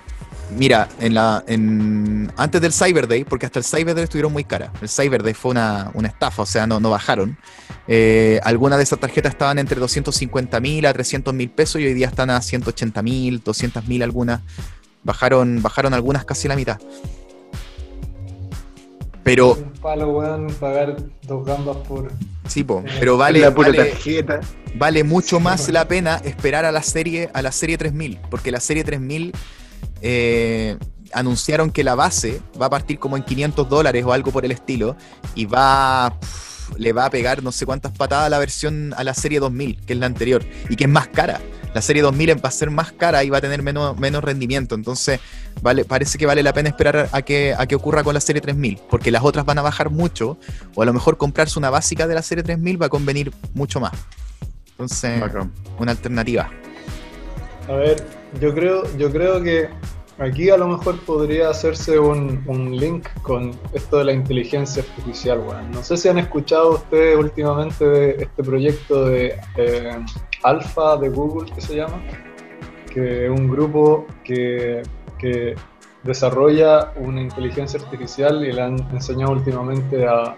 Mira, 0.58 0.88
en 1.00 1.14
la, 1.14 1.44
en, 1.48 2.32
antes 2.38 2.62
del 2.62 2.74
Cyber 2.74 3.08
Day, 3.08 3.24
porque 3.24 3.46
hasta 3.46 3.60
el 3.60 3.66
Cyber 3.66 3.96
Day 3.96 4.04
estuvieron 4.04 4.32
muy 4.32 4.44
caras. 4.44 4.72
El 4.82 4.90
Cyber 4.90 5.24
Day 5.24 5.34
fue 5.34 5.52
una, 5.52 5.92
una 5.94 6.08
estafa, 6.08 6.44
o 6.44 6.46
sea, 6.46 6.68
no, 6.68 6.80
no 6.80 6.90
bajaron. 6.90 7.38
Eh, 7.88 8.40
algunas 8.44 8.78
de 8.78 8.84
esas 8.84 9.00
tarjetas 9.00 9.32
estaban 9.34 9.60
entre 9.60 9.80
250 9.80 10.60
mil 10.60 10.86
a 10.86 10.94
300 10.94 11.34
mil 11.34 11.50
pesos 11.50 11.82
y 11.82 11.86
hoy 11.86 11.94
día 11.94 12.08
están 12.08 12.30
a 12.30 12.42
180 12.42 13.02
mil, 13.02 13.42
200 13.44 13.88
mil 13.88 14.04
algunas. 14.04 14.42
Bajaron, 15.04 15.62
bajaron 15.62 15.94
algunas 15.94 16.24
casi 16.24 16.48
la 16.48 16.56
mitad. 16.56 16.80
Pero, 19.24 19.54
Un 19.54 19.72
palo, 19.82 20.10
weón, 20.10 20.48
pagar 20.60 20.98
dos 21.24 21.46
gambas 21.46 21.78
por. 21.88 22.12
sí, 22.46 22.64
po, 22.64 22.84
pero 23.00 23.18
vale, 23.18 23.40
la 23.40 23.54
pura 23.54 23.70
vale, 23.70 23.86
tarjeta. 23.86 24.42
vale 24.76 25.04
mucho 25.06 25.40
más 25.40 25.70
la 25.70 25.88
pena 25.88 26.18
esperar 26.26 26.66
a 26.66 26.74
la 26.74 26.84
serie 26.84 27.30
a 27.34 27.42
la 27.42 27.54
serie 27.54 27.78
3000 27.78 28.20
porque 28.30 28.52
la 28.52 28.60
serie 28.60 28.84
3000 28.84 29.32
eh, 30.02 30.78
anunciaron 31.14 31.72
que 31.72 31.84
la 31.84 31.96
base 31.96 32.42
va 32.62 32.68
a 32.68 32.70
partir 32.70 33.00
como 33.00 33.18
en 33.18 33.24
500 33.24 33.70
dólares 33.70 34.04
o 34.06 34.14
algo 34.14 34.32
por 34.32 34.46
el 34.46 34.52
estilo 34.52 34.96
y 35.36 35.46
va 35.46 36.18
pf, 36.20 36.54
le 36.78 36.94
va 36.94 37.06
a 37.06 37.10
pegar 37.10 37.44
no 37.44 37.52
sé 37.52 37.66
cuántas 37.66 37.92
patadas 37.92 38.28
a 38.28 38.30
la 38.30 38.40
versión 38.40 38.94
a 38.98 39.04
la 39.04 39.14
serie 39.14 39.40
2000 39.40 39.86
que 39.86 39.94
es 39.94 40.00
la 40.00 40.06
anterior 40.06 40.44
y 40.70 40.76
que 40.76 40.86
es 40.86 40.90
más 40.90 41.08
cara. 41.08 41.40
La 41.74 41.82
serie 41.82 42.04
2000 42.04 42.36
va 42.44 42.50
a 42.50 42.52
ser 42.52 42.70
más 42.70 42.92
cara 42.92 43.24
y 43.24 43.32
va 43.32 43.40
a 43.40 43.42
tener 43.42 43.64
menos, 43.64 43.98
menos 43.98 44.24
rendimiento. 44.24 44.76
Entonces 44.76 45.20
vale, 45.62 45.86
parece 45.86 46.20
que 46.20 46.26
vale 46.28 46.44
la 46.44 46.54
pena 46.54 46.70
esperar 46.70 47.10
a 47.12 47.22
que, 47.24 47.56
a 47.58 47.66
que 47.66 47.76
ocurra 47.76 48.04
con 48.04 48.14
la 48.14 48.20
serie 48.20 48.42
3000 48.42 48.80
porque 48.90 49.12
las 49.12 49.24
otras 49.24 49.46
van 49.46 49.58
a 49.58 49.62
bajar 49.62 49.90
mucho 49.90 50.38
o 50.76 50.82
a 50.82 50.86
lo 50.86 50.94
mejor 50.94 51.18
comprarse 51.18 51.58
una 51.58 51.70
básica 51.70 52.08
de 52.08 52.16
la 52.16 52.22
serie 52.22 52.44
3000 52.44 52.82
va 52.82 52.88
a 52.88 52.90
convenir 52.90 53.32
mucho 53.54 53.80
más. 53.80 53.94
Entonces 54.72 55.22
una 55.80 55.92
alternativa. 55.92 56.50
A 57.68 57.74
ver, 57.74 58.23
yo 58.40 58.54
creo, 58.54 58.84
yo 58.98 59.12
creo 59.12 59.42
que 59.42 59.70
aquí 60.20 60.50
a 60.50 60.58
lo 60.58 60.68
mejor 60.68 61.00
podría 61.02 61.50
hacerse 61.50 61.98
un, 62.00 62.44
un 62.48 62.76
link 62.76 63.08
con 63.22 63.52
esto 63.74 63.98
de 63.98 64.06
la 64.06 64.14
inteligencia 64.14 64.84
artificial, 64.84 65.40
weón. 65.40 65.72
No 65.72 65.84
sé 65.84 65.98
si 65.98 66.10
han 66.10 66.18
escuchado 66.18 66.72
ustedes 66.76 67.18
últimamente 67.18 67.86
de 67.86 68.12
este 68.24 68.44
proyecto 68.44 69.06
de 69.06 69.36
eh, 69.58 69.98
Alpha 70.44 70.98
de 70.98 71.10
Google 71.10 71.52
que 71.54 71.62
se 71.62 71.76
llama, 71.76 72.02
que 72.94 73.26
es 73.26 73.32
un 73.32 73.50
grupo 73.50 74.06
que, 74.24 74.84
que 75.18 75.56
desarrolla 76.04 76.94
una 76.98 77.22
inteligencia 77.22 77.80
artificial 77.80 78.46
y 78.46 78.52
le 78.52 78.62
han 78.62 78.80
enseñado 78.92 79.32
últimamente 79.32 80.06
a, 80.06 80.36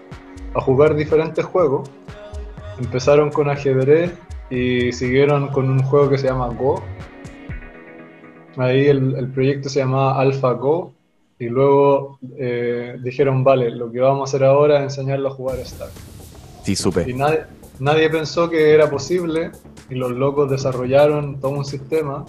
a 0.54 0.60
jugar 0.60 0.94
diferentes 0.94 1.44
juegos. 1.44 1.90
Empezaron 2.78 3.30
con 3.30 3.48
ajedrez 3.48 4.12
y 4.48 4.92
siguieron 4.92 5.48
con 5.48 5.68
un 5.70 5.82
juego 5.82 6.08
que 6.08 6.18
se 6.18 6.28
llama 6.28 6.48
Go, 6.48 6.82
Ahí 8.56 8.86
el, 8.86 9.14
el 9.16 9.28
proyecto 9.28 9.68
se 9.68 9.80
llamaba 9.80 10.20
AlphaGo 10.20 10.92
y 11.38 11.46
luego 11.46 12.18
eh, 12.38 12.96
dijeron, 13.02 13.44
vale, 13.44 13.70
lo 13.70 13.90
que 13.92 14.00
vamos 14.00 14.28
a 14.32 14.36
hacer 14.36 14.46
ahora 14.46 14.78
es 14.78 14.84
enseñarlo 14.84 15.28
a 15.28 15.32
jugar 15.32 15.58
Star. 15.60 15.88
sí 16.62 16.72
Y 16.72 16.76
supe 16.76 17.12
nadie, 17.14 17.40
nadie 17.78 18.08
pensó 18.08 18.48
que 18.48 18.72
era 18.72 18.88
posible 18.90 19.50
y 19.90 19.94
los 19.94 20.12
locos 20.12 20.50
desarrollaron 20.50 21.38
todo 21.40 21.52
un 21.52 21.64
sistema. 21.64 22.24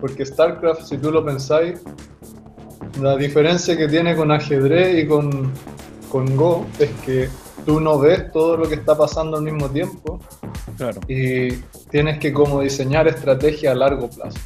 Porque 0.00 0.26
StarCraft, 0.26 0.82
si 0.82 0.98
tú 0.98 1.10
lo 1.10 1.24
pensáis, 1.24 1.80
la 3.00 3.16
diferencia 3.16 3.76
que 3.76 3.88
tiene 3.88 4.14
con 4.16 4.30
ajedrez 4.30 5.04
y 5.04 5.06
con, 5.06 5.52
con 6.10 6.36
Go 6.36 6.66
es 6.78 6.90
que 7.04 7.28
tú 7.64 7.80
no 7.80 7.98
ves 7.98 8.30
todo 8.32 8.56
lo 8.56 8.68
que 8.68 8.74
está 8.74 8.96
pasando 8.96 9.36
al 9.38 9.42
mismo 9.42 9.68
tiempo 9.70 10.20
Claro. 10.76 11.00
y 11.08 11.52
tienes 11.90 12.18
que 12.18 12.32
como 12.32 12.60
diseñar 12.60 13.08
estrategia 13.08 13.72
a 13.72 13.74
largo 13.74 14.10
plazo. 14.10 14.38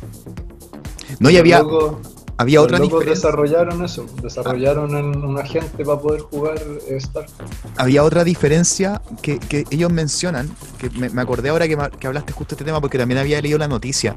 No 1.19 1.31
y 1.31 1.37
había 1.37 1.61
locos- 1.61 1.97
había 2.37 2.63
otra 2.63 2.79
diferencia 2.79 3.15
desarrollaron 3.29 3.85
eso, 3.85 4.07
desarrollaron 4.23 4.97
en 4.97 5.23
un 5.23 5.39
agente 5.39 5.85
para 5.85 6.01
poder 6.01 6.23
jugar 6.23 6.59
StarCraft. 6.99 7.53
había 7.77 8.03
otra 8.03 8.25
diferencia 8.25 9.03
que, 9.21 9.39
que 9.39 9.65
ellos 9.71 9.93
mencionan, 9.93 10.49
que 10.79 10.89
me, 10.91 11.11
me 11.11 11.21
acordé 11.21 11.51
ahora 11.51 11.69
que, 11.69 11.77
que 11.99 12.07
hablaste 12.07 12.33
justo 12.33 12.55
de 12.55 12.61
este 12.61 12.65
tema 12.65 12.81
porque 12.81 12.97
también 12.97 13.19
había 13.19 13.43
leído 13.43 13.59
la 13.59 13.69
noticia, 13.69 14.17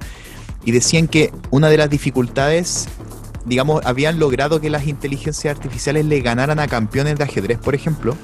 y 0.63 0.71
decían 0.71 1.09
que 1.09 1.33
una 1.51 1.67
de 1.69 1.75
las 1.75 1.89
dificultades, 1.89 2.87
digamos, 3.45 3.85
habían 3.85 4.19
logrado 4.19 4.61
que 4.61 4.69
las 4.69 4.87
inteligencias 4.87 5.53
artificiales 5.53 6.05
le 6.05 6.21
ganaran 6.21 6.59
a 6.59 6.67
campeones 6.69 7.17
de 7.17 7.25
ajedrez, 7.25 7.57
por 7.57 7.75
ejemplo, 7.75 8.15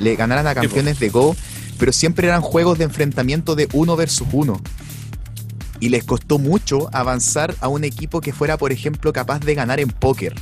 le 0.00 0.16
ganaran 0.16 0.48
a 0.48 0.54
campeones 0.56 0.98
de 0.98 1.10
Go, 1.10 1.36
pero 1.78 1.92
siempre 1.92 2.26
eran 2.26 2.40
juegos 2.40 2.78
de 2.78 2.84
enfrentamiento 2.84 3.54
de 3.54 3.68
uno 3.72 3.94
versus 3.94 4.26
uno. 4.32 4.60
Y 5.84 5.90
les 5.90 6.02
costó 6.02 6.38
mucho 6.38 6.88
avanzar 6.94 7.54
a 7.60 7.68
un 7.68 7.84
equipo 7.84 8.22
que 8.22 8.32
fuera, 8.32 8.56
por 8.56 8.72
ejemplo, 8.72 9.12
capaz 9.12 9.40
de 9.40 9.54
ganar 9.54 9.80
en 9.80 9.90
póker. 9.90 10.34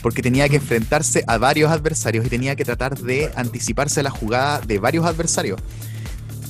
Porque 0.00 0.22
tenía 0.22 0.48
que 0.48 0.54
enfrentarse 0.54 1.24
a 1.26 1.38
varios 1.38 1.72
adversarios 1.72 2.24
y 2.24 2.28
tenía 2.28 2.54
que 2.54 2.64
tratar 2.64 2.96
de 2.96 3.32
anticiparse 3.34 3.98
a 3.98 4.02
la 4.04 4.10
jugada 4.10 4.60
de 4.60 4.78
varios 4.78 5.04
adversarios. 5.04 5.60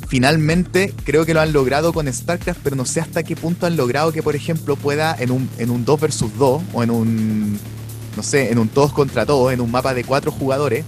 Finalmente, 0.07 0.93
creo 1.05 1.25
que 1.25 1.33
lo 1.33 1.41
han 1.41 1.55
logrado 1.55 1.95
con 1.95 2.13
StarCraft, 2.13 2.61
pero 2.63 2.77
no 2.77 2.85
sé 2.85 3.01
hasta 3.01 3.23
qué 3.23 3.37
punto 3.37 3.65
han 3.65 3.79
logrado 3.79 4.13
que, 4.13 4.23
por 4.23 4.37
ejemplo, 4.37 4.77
pueda 4.77 5.17
en 5.19 5.31
un, 5.31 5.49
en 5.57 5.71
un 5.71 5.87
2 5.87 5.99
versus 5.99 6.37
2 6.37 6.63
o 6.75 6.83
en 6.83 6.91
un, 6.91 7.59
no 8.19 8.23
sé, 8.23 8.53
en 8.53 8.59
un 8.59 8.69
todos 8.69 8.93
contra 8.93 9.25
todos, 9.25 9.51
en 9.51 9.63
un 9.63 9.71
mapa 9.71 9.95
de 9.95 10.05
cuatro 10.05 10.31
jugadores, 10.31 10.85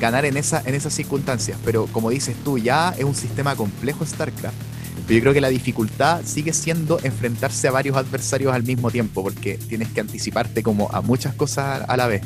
ganar 0.00 0.24
en, 0.24 0.36
esa, 0.36 0.60
en 0.66 0.74
esas 0.74 0.92
circunstancias. 0.92 1.56
Pero 1.64 1.86
como 1.92 2.10
dices 2.10 2.34
tú, 2.44 2.58
ya 2.58 2.92
es 2.98 3.04
un 3.04 3.14
sistema 3.14 3.54
complejo 3.54 4.04
StarCraft. 4.04 4.73
Pero 5.06 5.16
yo 5.18 5.20
creo 5.20 5.34
que 5.34 5.40
la 5.40 5.48
dificultad 5.48 6.22
sigue 6.24 6.52
siendo 6.52 6.98
enfrentarse 7.02 7.68
a 7.68 7.70
varios 7.70 7.96
adversarios 7.96 8.54
al 8.54 8.62
mismo 8.62 8.90
tiempo, 8.90 9.22
porque 9.22 9.58
tienes 9.68 9.88
que 9.88 10.00
anticiparte 10.00 10.62
como 10.62 10.90
a 10.92 11.02
muchas 11.02 11.34
cosas 11.34 11.84
a 11.86 11.96
la 11.96 12.06
vez. 12.06 12.22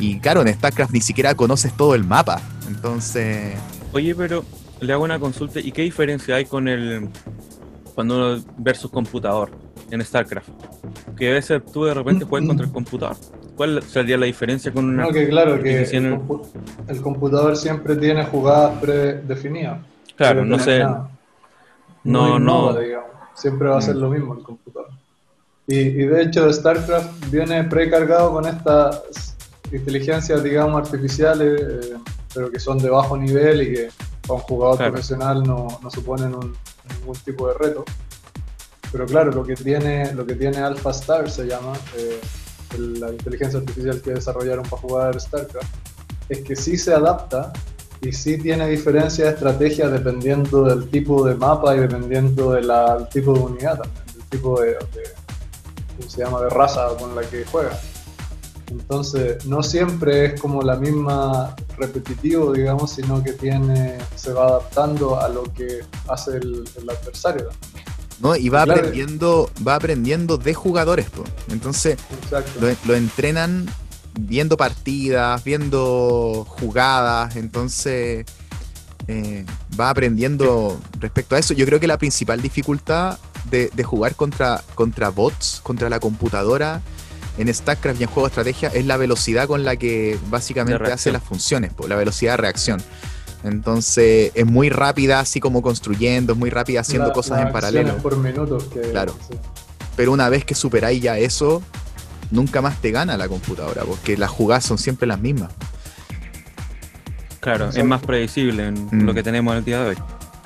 Y 0.00 0.18
claro, 0.18 0.42
en 0.42 0.52
StarCraft 0.52 0.92
ni 0.92 1.00
siquiera 1.00 1.34
conoces 1.34 1.72
todo 1.76 1.94
el 1.94 2.04
mapa. 2.04 2.40
Entonces. 2.68 3.54
Oye, 3.92 4.14
pero 4.14 4.44
le 4.80 4.92
hago 4.92 5.04
una 5.04 5.18
consulta. 5.18 5.60
¿Y 5.60 5.72
qué 5.72 5.82
diferencia 5.82 6.34
hay 6.36 6.44
con 6.44 6.68
el. 6.68 7.08
cuando 7.94 8.16
uno 8.34 8.44
versus 8.58 8.90
computador 8.90 9.50
en 9.90 10.04
StarCraft? 10.04 10.48
Que 11.16 11.30
a 11.30 11.34
veces 11.34 11.62
tú 11.72 11.84
de 11.84 11.94
repente 11.94 12.24
juegas 12.24 12.48
contra 12.48 12.66
el 12.66 12.72
computador. 12.72 13.16
¿Cuál 13.56 13.82
sería 13.84 14.18
la 14.18 14.26
diferencia 14.26 14.70
con 14.70 14.84
una.? 14.86 15.04
No, 15.04 15.10
que 15.12 15.28
claro, 15.28 15.62
que 15.62 15.82
el, 15.82 15.88
compu- 15.88 16.46
el 16.88 17.00
computador 17.00 17.56
siempre 17.56 17.96
tiene 17.96 18.24
jugadas 18.24 18.78
predefinidas. 18.80 19.78
Claro, 20.16 20.44
no 20.44 20.58
sé. 20.58 20.84
No, 22.06 22.36
innova, 22.36 22.72
no. 22.72 22.78
digamos. 22.80 23.10
Siempre 23.34 23.68
va 23.68 23.78
a 23.78 23.82
ser 23.82 23.96
Mm. 23.96 24.00
lo 24.00 24.10
mismo 24.10 24.34
el 24.34 24.42
computador. 24.42 24.88
Y, 25.66 25.78
y 25.78 26.04
de 26.06 26.22
hecho, 26.22 26.50
StarCraft 26.52 27.30
viene 27.30 27.64
precargado 27.64 28.30
con 28.32 28.46
estas 28.46 29.34
inteligencias, 29.72 30.42
digamos, 30.42 30.80
artificiales, 30.86 31.60
eh, 31.60 31.96
pero 32.32 32.50
que 32.50 32.60
son 32.60 32.78
de 32.78 32.88
bajo 32.88 33.16
nivel 33.16 33.62
y 33.62 33.72
que 33.74 33.88
para 34.26 34.34
un 34.34 34.40
jugador 34.42 34.76
Claro. 34.76 34.92
profesional 34.92 35.42
no, 35.42 35.66
no 35.82 35.90
suponen 35.90 36.34
un- 36.34 36.54
ningún 36.98 37.16
tipo 37.16 37.48
de 37.48 37.54
reto. 37.54 37.84
Pero 38.92 39.06
claro, 39.06 39.32
lo 39.32 39.44
que 39.44 39.56
tiene, 39.56 40.12
lo 40.14 40.24
que 40.24 40.34
tiene 40.34 40.58
Alpha 40.58 40.90
Star 40.90 41.28
se 41.28 41.46
llama, 41.46 41.72
eh, 41.96 42.20
la 42.78 43.10
inteligencia 43.10 43.58
artificial 43.58 44.00
que 44.00 44.12
desarrollaron 44.12 44.64
para 44.64 44.82
jugar 44.82 45.20
StarCraft, 45.20 45.74
es 46.28 46.40
que 46.42 46.54
sí 46.56 46.76
se 46.78 46.94
adapta 46.94 47.52
y 48.02 48.12
sí 48.12 48.36
tiene 48.38 48.68
diferencia 48.68 49.24
de 49.26 49.30
estrategia 49.32 49.88
dependiendo 49.88 50.64
del 50.64 50.88
tipo 50.88 51.26
de 51.26 51.34
mapa 51.34 51.74
y 51.76 51.80
dependiendo 51.80 52.52
del 52.52 52.70
tipo 53.12 53.32
de 53.34 53.40
unidad 53.40 53.78
también, 53.80 54.06
del 54.14 54.24
tipo 54.30 54.60
de, 54.60 54.68
de- 54.68 54.76
¿cómo 55.96 56.10
se 56.10 56.18
llama? 56.22 56.40
de 56.42 56.50
raza 56.50 56.88
con 56.98 57.14
la 57.14 57.22
que 57.22 57.44
juega. 57.44 57.78
Entonces, 58.70 59.46
no 59.46 59.62
siempre 59.62 60.26
es 60.26 60.40
como 60.40 60.60
la 60.60 60.76
misma 60.76 61.54
repetitivo, 61.78 62.52
digamos, 62.52 62.90
sino 62.92 63.22
que 63.22 63.32
tiene, 63.32 63.96
se 64.16 64.32
va 64.32 64.46
adaptando 64.48 65.20
a 65.20 65.28
lo 65.28 65.44
que 65.44 65.80
hace 66.08 66.38
el, 66.38 66.68
el 66.76 66.90
adversario. 66.90 67.48
¿no? 68.20 68.34
Y 68.34 68.48
va 68.48 68.64
Claro. 68.64 68.80
aprendiendo, 68.80 69.50
va 69.66 69.76
aprendiendo 69.76 70.36
de 70.36 70.52
jugadores, 70.54 71.08
po. 71.10 71.22
Entonces, 71.50 71.96
lo 72.86 72.94
entrenan 72.94 73.66
viendo 74.18 74.56
partidas, 74.56 75.42
viendo 75.44 76.44
jugadas, 76.48 77.36
entonces 77.36 78.24
eh, 79.08 79.44
va 79.78 79.90
aprendiendo 79.90 80.80
respecto 80.98 81.36
a 81.36 81.38
eso. 81.38 81.54
Yo 81.54 81.66
creo 81.66 81.78
que 81.80 81.86
la 81.86 81.98
principal 81.98 82.40
dificultad 82.42 83.18
de, 83.50 83.70
de 83.74 83.84
jugar 83.84 84.16
contra, 84.16 84.62
contra 84.74 85.10
bots, 85.10 85.60
contra 85.62 85.88
la 85.88 86.00
computadora 86.00 86.80
en 87.38 87.52
StarCraft 87.52 88.00
y 88.00 88.04
en 88.04 88.08
juego 88.08 88.26
de 88.26 88.30
estrategia 88.30 88.68
es 88.70 88.86
la 88.86 88.96
velocidad 88.96 89.46
con 89.46 89.64
la 89.64 89.76
que 89.76 90.18
básicamente 90.30 90.90
hace 90.90 91.12
las 91.12 91.22
funciones, 91.22 91.72
la 91.86 91.94
velocidad 91.96 92.32
de 92.32 92.36
reacción. 92.38 92.82
Entonces 93.44 94.32
es 94.34 94.46
muy 94.46 94.70
rápida, 94.70 95.20
así 95.20 95.38
como 95.40 95.62
construyendo, 95.62 96.32
es 96.32 96.38
muy 96.38 96.50
rápida 96.50 96.80
haciendo 96.80 97.08
La- 97.08 97.12
cosas 97.14 97.42
en 97.46 97.52
paralelo. 97.52 97.96
por 97.98 98.16
minutos 98.16 98.64
que 98.64 98.80
Claro. 98.80 99.14
sí. 99.30 99.36
Pero 99.94 100.12
una 100.12 100.28
vez 100.28 100.44
que 100.44 100.54
superáis 100.54 101.00
ya 101.02 101.18
eso, 101.18 101.62
nunca 102.30 102.60
más 102.62 102.80
te 102.80 102.90
gana 102.90 103.16
la 103.16 103.28
computadora, 103.28 103.82
porque 103.84 104.16
las 104.16 104.30
jugadas 104.30 104.64
son 104.64 104.78
siempre 104.78 105.06
las 105.06 105.20
mismas. 105.20 105.50
Claro, 107.40 107.68
es 107.68 107.84
más 107.84 108.00
predecible 108.02 108.66
en 108.66 108.86
Mm. 108.90 109.04
lo 109.06 109.14
que 109.14 109.22
tenemos 109.22 109.52
en 109.52 109.58
el 109.58 109.64
día 109.64 109.80
de 109.82 109.88
hoy. 109.90 109.96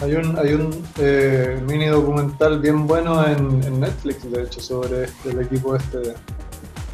Hay 0.03 0.15
un, 0.15 0.39
hay 0.39 0.55
un 0.55 0.83
eh, 0.99 1.63
mini 1.67 1.87
documental 1.87 2.59
bien 2.61 2.87
bueno 2.87 3.27
en, 3.27 3.63
en 3.65 3.81
Netflix, 3.81 4.31
de 4.31 4.43
hecho, 4.43 4.61
sobre 4.61 5.05
este- 5.05 5.31
el 5.31 5.41
equipo 5.41 5.77
este 5.77 5.99
de, 5.99 6.15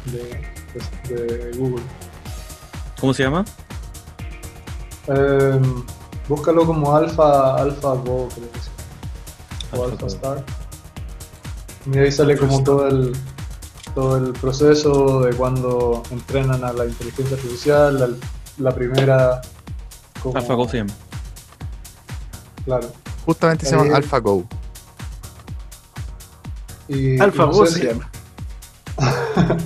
de- 0.05 1.15
de 1.15 1.57
Google. 1.57 1.83
¿Cómo 2.99 3.13
se 3.13 3.23
llama? 3.23 3.45
Eh, 5.07 5.61
búscalo 6.27 6.65
como 6.65 6.95
Alpha, 6.95 7.55
Alpha 7.55 7.93
Go, 7.93 8.27
creo 8.33 8.51
que 8.51 8.59
sí. 8.59 8.69
O 9.77 9.85
Alpha. 9.85 10.07
Star. 10.07 10.43
Y 11.91 11.97
ahí 11.97 12.11
sale 12.11 12.35
como 12.37 12.61
todo 12.63 12.87
el, 12.87 13.13
todo 13.97 14.15
el 14.17 14.31
proceso 14.33 15.21
de 15.21 15.33
cuando 15.35 16.03
entrenan 16.11 16.63
a 16.63 16.71
la 16.71 16.85
inteligencia 16.85 17.35
artificial, 17.35 17.99
la, 17.99 18.09
la 18.59 18.75
primera... 18.75 19.41
como- 20.21 20.37
AlphaGo 20.37 20.67
se 20.69 20.77
llama. 20.77 20.93
Claro. 22.63 22.91
Justamente 23.25 23.65
se 23.65 23.75
llama 23.75 23.95
AlphaGo. 23.95 24.45
Y, 26.87 27.19
AlphaGo 27.19 27.59
no 27.61 27.65
sé 27.65 27.73
se 27.73 27.79
si- 27.79 27.87
llama. 27.87 28.11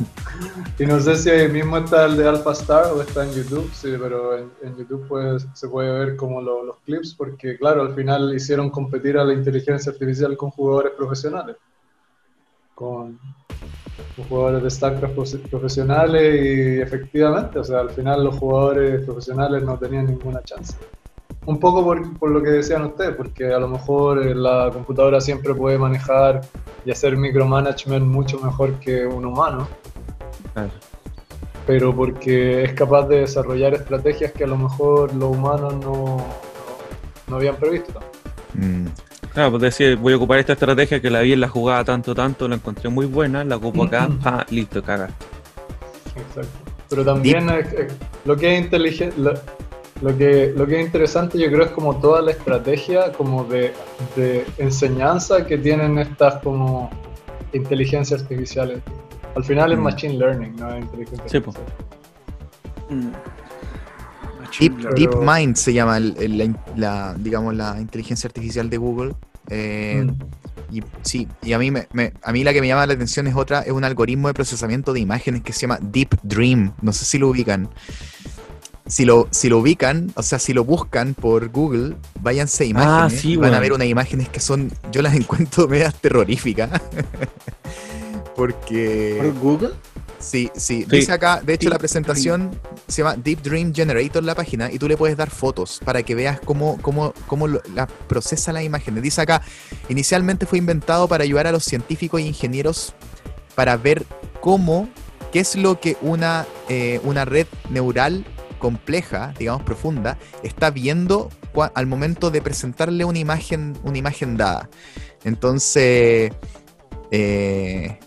Y 0.80 0.86
no 0.86 1.00
sé 1.02 1.16
si 1.18 1.30
ahí 1.30 1.50
mismo 1.50 1.78
está 1.78 2.06
el 2.06 2.16
de 2.16 2.28
Alpha 2.28 2.54
Star 2.54 2.94
o 2.94 3.02
está 3.02 3.26
en 3.26 3.34
YouTube, 3.34 3.70
sí, 3.74 3.90
pero 4.00 4.38
en, 4.38 4.50
en 4.64 4.78
YouTube 4.78 5.06
pues, 5.10 5.46
se 5.54 5.68
puede 5.68 5.92
ver 5.92 6.16
como 6.16 6.42
lo- 6.42 6.64
los 6.64 6.78
clips, 6.86 7.14
porque 7.16 7.58
claro, 7.58 7.82
al 7.82 7.94
final 7.94 8.34
hicieron 8.34 8.70
competir 8.70 9.18
a 9.18 9.26
la 9.26 9.34
inteligencia 9.34 9.92
artificial 9.92 10.36
con 10.38 10.50
jugadores 10.52 10.94
profesionales, 10.98 11.58
con, 12.74 13.20
con 14.16 14.26
jugadores 14.26 14.80
de 14.80 14.88
profe- 15.16 15.50
profesionales 15.50 16.46
y 16.46 16.82
efectivamente, 16.82 17.60
o 17.60 17.64
sea, 17.64 17.80
al 17.80 17.90
final 17.90 18.24
los 18.24 18.38
jugadores 18.38 19.06
profesionales 19.06 19.64
no 19.64 19.78
tenían 19.78 20.08
ninguna 20.08 20.42
chance. 20.44 20.76
Un 21.46 21.60
poco 21.60 21.84
por, 21.84 22.18
por 22.20 22.30
lo 22.30 22.42
que 22.44 22.50
decían 22.52 22.84
ustedes, 22.84 23.16
porque 23.16 23.52
a 23.52 23.60
lo 23.60 23.68
mejor 23.68 24.26
eh, 24.26 24.36
la 24.36 24.70
computadora 24.72 25.20
siempre 25.20 25.56
puede 25.56 25.78
manejar 25.78 26.42
y 26.86 26.92
hacer 26.92 27.18
micromanagement 27.18 28.06
mucho 28.06 28.40
mejor 28.40 28.74
que 28.80 29.06
un 29.06 29.26
humano 29.26 29.68
pero 31.66 31.96
porque 31.96 32.64
es 32.64 32.74
capaz 32.74 33.08
de 33.08 33.22
desarrollar 33.22 33.74
estrategias 33.74 34.32
que 34.32 34.44
a 34.44 34.48
lo 34.48 34.58
mejor 34.58 35.14
los 35.14 35.30
humanos 35.38 35.74
no, 35.76 36.18
no, 36.18 36.26
no 37.28 37.36
habían 37.36 37.56
previsto. 37.56 38.00
Mm. 38.54 38.88
Claro, 39.34 39.52
pues 39.52 39.62
decir, 39.62 39.96
voy 39.98 40.14
a 40.14 40.18
ocupar 40.18 40.40
esta 40.40 40.54
estrategia 40.54 41.00
que 41.02 41.10
la 41.10 41.22
vi 41.22 41.34
en 41.34 41.40
la 41.40 41.48
jugada 41.48 41.86
tanto, 41.86 42.14
tanto, 42.14 42.48
la 42.48 42.56
encontré 42.56 42.90
muy 42.90 43.06
buena, 43.06 43.44
la 43.46 43.56
ocupo 43.56 43.84
acá, 43.86 44.10
listo, 44.50 44.84
caga. 44.84 45.10
Exacto. 46.16 46.50
Pero 46.90 47.06
también 47.06 47.50
es- 47.50 47.72
es- 47.74 47.94
lo 48.26 48.36
que 48.36 48.54
es 48.58 48.62
inteligente, 48.62 49.16
lo, 49.18 49.34
lo 50.02 50.18
que, 50.18 50.52
lo 50.56 50.66
que 50.68 50.80
es 50.82 50.86
interesante 50.86 51.38
yo 51.40 51.48
creo 51.48 51.64
es 51.64 51.72
como 51.72 51.96
toda 51.98 52.22
la 52.22 52.32
estrategia 52.32 53.14
como 53.14 53.46
de, 53.46 53.72
de 54.18 54.46
enseñanza 54.58 55.46
que 55.46 55.58
tienen 55.58 55.98
estas 56.00 56.42
como 56.42 56.90
inteligencias 57.54 58.22
artificiales. 58.24 58.80
Al 59.36 59.44
final 59.46 59.72
es 59.72 59.78
Mm. 59.80 59.82
machine 59.84 60.14
learning, 60.16 60.56
no 60.58 60.74
es 60.76 60.82
inteligencia 60.82 61.30
Sí, 61.30 61.40
po. 61.40 61.52
artificial. 61.52 63.12
Deep, 64.60 64.76
Pero- 64.82 64.94
DeepMind 64.94 65.56
se 65.56 65.74
llama 65.74 65.98
el- 65.98 66.16
el- 66.18 66.56
la, 66.76 67.16
digamos, 67.18 67.56
la 67.56 67.80
inteligencia 67.80 68.28
artificial 68.28 68.70
de 68.70 68.78
Google. 68.78 69.14
Eh, 69.50 70.04
Mm. 70.06 70.18
Y 70.74 70.82
sí, 71.02 71.28
y 71.44 71.52
a 71.52 71.60
mí, 71.60 71.70
me, 71.70 71.88
me- 71.92 72.14
a 72.24 72.32
mí 72.32 72.46
la 72.46 72.54
que 72.54 72.62
me 72.62 72.68
llama 72.68 72.86
la 72.86 72.94
atención 72.94 73.28
es 73.28 73.36
otra, 73.36 73.60
es 73.62 73.72
un 73.74 73.84
algoritmo 73.84 74.30
de 74.30 74.34
procesamiento 74.34 74.94
de 74.94 75.02
imágenes 75.02 75.42
que 75.42 75.52
se 75.52 75.62
llama 75.62 75.78
Deep 75.82 76.16
Dream. 76.24 76.72
No 76.82 76.94
sé 76.94 77.04
si 77.04 77.18
lo 77.18 77.28
ubican. 77.28 77.68
Si 78.86 79.04
lo, 79.04 79.28
si 79.32 79.50
lo 79.50 79.58
ubican, 79.60 80.12
o 80.16 80.24
sea, 80.24 80.40
si 80.40 80.54
lo 80.54 80.64
buscan 80.64 81.14
por 81.14 81.50
Google, 81.50 81.96
váyanse 82.22 82.64
a 82.64 82.68
imágenes. 82.68 83.22
sí, 83.22 83.32
y 83.34 83.36
van 83.36 83.54
a 83.54 83.60
ver 83.60 83.74
unas 83.74 83.88
imágenes 83.88 84.30
que 84.30 84.40
son, 84.40 84.72
yo 84.94 85.02
las 85.02 85.14
encuentro 85.16 85.68
medias 85.68 85.94
terroríficas. 85.96 86.70
Porque... 88.36 89.18
¿Por 89.22 89.34
Google? 89.40 89.70
Sí, 90.20 90.50
sí, 90.56 90.84
Sí. 90.84 90.98
Dice 90.98 91.12
acá, 91.12 91.42
de 91.42 91.54
hecho 91.54 91.70
la 91.70 91.80
presentación 91.80 92.52
se 92.92 93.02
llama 93.02 93.16
Deep 93.16 93.42
Dream 93.42 93.74
Generator 93.74 94.24
la 94.24 94.36
página 94.36 94.72
y 94.72 94.78
tú 94.78 94.88
le 94.88 94.98
puedes 94.98 95.18
dar 95.18 95.30
fotos 95.30 95.80
para 95.84 96.04
que 96.04 96.16
veas 96.16 96.40
cómo, 96.40 96.78
cómo, 96.82 97.14
cómo 97.28 97.48
la 97.48 97.88
procesa 97.88 98.52
las 98.54 98.64
imágenes. 98.64 99.04
Dice 99.04 99.22
acá, 99.22 99.42
inicialmente 99.90 100.46
fue 100.46 100.58
inventado 100.58 101.08
para 101.08 101.24
ayudar 101.24 101.48
a 101.48 101.52
los 101.52 101.64
científicos 101.64 102.22
e 102.22 102.24
ingenieros 102.24 102.94
para 103.56 103.78
ver 103.78 104.06
cómo, 104.42 104.90
qué 105.32 105.40
es 105.40 105.56
lo 105.56 105.80
que 105.80 105.98
una, 106.02 106.46
eh, 106.70 107.00
una 107.04 107.26
red 107.26 107.48
neural 107.70 108.26
compleja, 108.60 109.34
digamos 109.38 109.64
profunda, 109.64 110.18
está 110.44 110.70
viendo 110.70 111.30
al 111.74 111.88
momento 111.88 112.32
de 112.32 112.42
presentarle 112.42 113.06
una 113.06 113.20
imagen, 113.20 113.78
una 113.84 113.98
imagen 113.98 114.38
dada. 114.38 114.70
Entonces, 115.24 116.32
eh, 117.12 118.00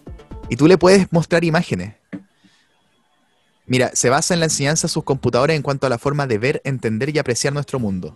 y 0.48 0.56
tú 0.56 0.66
le 0.66 0.78
puedes 0.78 1.12
mostrar 1.12 1.44
imágenes. 1.44 1.94
Mira, 3.66 3.91
se 3.95 4.11
basa 4.11 4.35
en 4.35 4.41
la 4.41 4.47
enseñanza 4.47 4.86
de 4.86 4.93
sus 4.93 5.05
computadores 5.05 5.57
en 5.57 5.62
cuanto 5.62 5.86
a 5.86 5.91
la 5.91 5.99
forma 5.99 6.27
de 6.27 6.39
ver, 6.39 6.61
entender 6.65 7.15
y 7.15 7.19
apreciar 7.19 7.53
nuestro 7.53 7.78
mundo. 7.78 8.15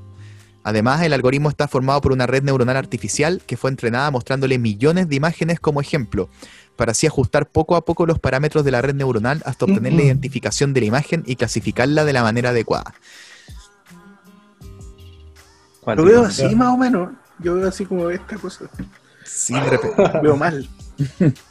Además, 0.63 1.03
el 1.03 1.15
algoritmo 1.15 1.49
está 1.49 1.67
formado 1.69 2.01
por 2.01 2.13
una 2.13 2.27
red 2.27 2.43
neuronal 2.43 2.77
artificial 2.77 3.41
que 3.47 3.57
fue 3.57 3.71
entrenada 3.71 4.11
mostrándole 4.11 4.59
millones 4.59 5.09
de 5.09 5.17
imágenes 5.17 5.61
como 5.61 5.81
ejemplo, 5.81 6.29
para 6.77 6.93
así 6.93 7.07
ajustar 7.07 7.49
poco 7.49 7.77
a 7.77 7.85
poco 7.85 8.05
los 8.05 8.19
parámetros 8.19 8.65
de 8.65 8.71
la 8.71 8.83
red 8.83 8.95
neuronal 8.95 9.43
hasta 9.47 9.65
obtener 9.65 9.95
la 9.95 10.03
identificación 10.03 10.75
de 10.75 10.81
la 10.81 10.87
imagen 10.87 11.23
y 11.27 11.37
clasificarla 11.37 12.05
de 12.05 12.13
la 12.13 12.23
manera 12.23 12.51
adecuada. 12.51 12.95
Lo 15.87 16.05
veo 16.05 16.25
así 16.25 16.55
más 16.55 16.69
o 16.69 16.77
menos. 16.77 17.11
Yo 17.39 17.55
veo 17.55 17.69
así 17.69 17.87
como 17.87 18.11
esta 18.11 18.37
cosa. 18.37 18.67
Sí, 19.25 19.55
de 19.55 19.71
repente, 19.71 20.03
Veo 20.23 20.37
mal. 20.37 20.69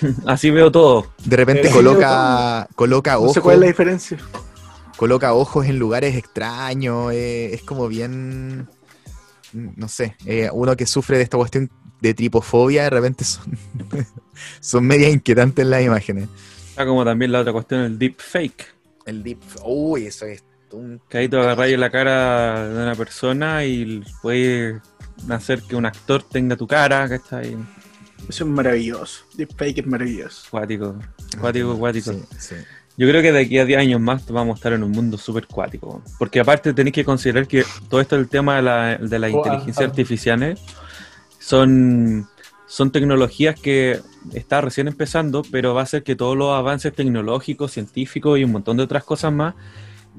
Así 0.26 0.50
veo 0.50 0.70
todo. 0.70 1.06
de 1.24 1.36
repente 1.36 1.70
coloca, 1.70 2.68
coloca 2.74 3.12
No 3.14 3.20
ojos. 3.20 3.34
sé 3.34 3.40
cuál 3.40 3.54
es 3.56 3.60
la 3.60 3.66
diferencia. 3.66 4.18
coloca 4.96 5.34
ojos 5.34 5.66
en 5.66 5.78
lugares 5.78 6.14
extraños, 6.16 7.12
eh, 7.12 7.54
es 7.54 7.62
como 7.62 7.88
bien, 7.88 8.68
no 9.52 9.88
sé, 9.88 10.16
eh, 10.26 10.48
uno 10.52 10.76
que 10.76 10.86
sufre 10.86 11.16
de 11.18 11.22
esta 11.24 11.36
cuestión 11.36 11.70
de 12.00 12.14
tripofobia, 12.14 12.84
de 12.84 12.90
repente 12.90 13.24
son, 13.24 13.58
son 14.60 14.84
media 14.86 15.08
inquietantes 15.08 15.66
las 15.66 15.82
imágenes. 15.82 16.28
Está 16.70 16.84
como 16.84 17.04
también 17.04 17.32
la 17.32 17.40
otra 17.40 17.52
cuestión, 17.52 17.80
el 17.80 17.98
deep 17.98 18.16
fake. 18.18 18.74
El 19.06 19.22
deep, 19.22 19.38
uy, 19.64 20.06
eso 20.06 20.26
es 20.26 20.44
un... 20.72 21.00
Que 21.08 21.18
ahí 21.18 21.28
te 21.28 21.38
agarráis 21.38 21.78
la 21.78 21.90
cara 21.90 22.68
de 22.68 22.82
una 22.82 22.94
persona 22.94 23.64
y 23.64 24.02
puede 24.20 24.80
hacer 25.30 25.62
que 25.62 25.76
un 25.76 25.86
actor 25.86 26.22
tenga 26.22 26.56
tu 26.56 26.66
cara, 26.66 27.08
que 27.08 27.14
está 27.14 27.38
ahí. 27.38 27.56
Eso 28.28 28.44
es 28.44 28.50
maravilloso. 28.50 29.24
Deepfake 29.34 29.78
es 29.78 29.86
maravilloso. 29.86 30.46
Cuático, 30.50 30.96
cuático, 31.40 31.76
cuático. 31.78 32.12
Sí, 32.12 32.20
sí. 32.38 32.54
Yo 32.98 33.06
creo 33.08 33.20
que 33.20 33.30
de 33.30 33.40
aquí 33.40 33.58
a 33.58 33.64
10 33.66 33.78
años 33.78 34.00
más 34.00 34.26
vamos 34.30 34.54
a 34.54 34.56
estar 34.56 34.72
en 34.72 34.82
un 34.82 34.90
mundo 34.90 35.18
súper 35.18 35.46
cuático. 35.46 36.02
Porque 36.18 36.40
aparte 36.40 36.72
tenéis 36.72 36.94
que 36.94 37.04
considerar 37.04 37.46
que 37.46 37.62
todo 37.90 38.00
esto 38.00 38.16
del 38.16 38.28
tema 38.28 38.56
de 38.56 38.62
la, 38.62 38.96
de 38.96 39.18
la 39.18 39.26
Oh, 39.28 39.30
inteligencia 39.36 39.84
ah, 39.84 39.86
ah. 39.86 39.90
artificiales 39.90 40.60
son, 41.38 42.26
son 42.66 42.90
tecnologías 42.90 43.58
que 43.60 44.00
está 44.32 44.60
recién 44.60 44.88
empezando, 44.88 45.42
pero 45.50 45.74
va 45.74 45.82
a 45.82 45.84
hacer 45.84 46.02
que 46.02 46.16
todos 46.16 46.36
los 46.36 46.56
avances 46.56 46.92
tecnológicos, 46.94 47.72
científicos 47.72 48.38
y 48.38 48.44
un 48.44 48.52
montón 48.52 48.76
de 48.78 48.82
otras 48.84 49.04
cosas 49.04 49.32
más 49.32 49.54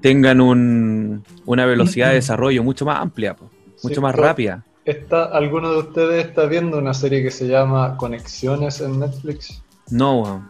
tengan 0.01 0.39
un- 0.39 1.23
una 1.45 1.65
velocidad 1.65 2.09
de 2.09 2.15
desarrollo 2.21 2.63
mucho 2.63 2.85
más 2.85 3.01
amplia, 3.01 3.35
mucho 3.83 3.95
Sí, 3.95 4.01
más 4.01 4.15
rápida. 4.15 4.63
¿Está, 4.87 5.25
¿Alguno 5.25 5.71
de 5.71 5.77
ustedes 5.79 6.25
está 6.25 6.45
viendo 6.45 6.77
una 6.77 6.93
serie 6.93 7.21
que 7.21 7.29
se 7.29 7.45
llama 7.47 7.97
Conexiones 7.97 8.79
en 8.81 8.99
Netflix? 8.99 9.61
No, 9.89 10.21
weón. 10.21 10.49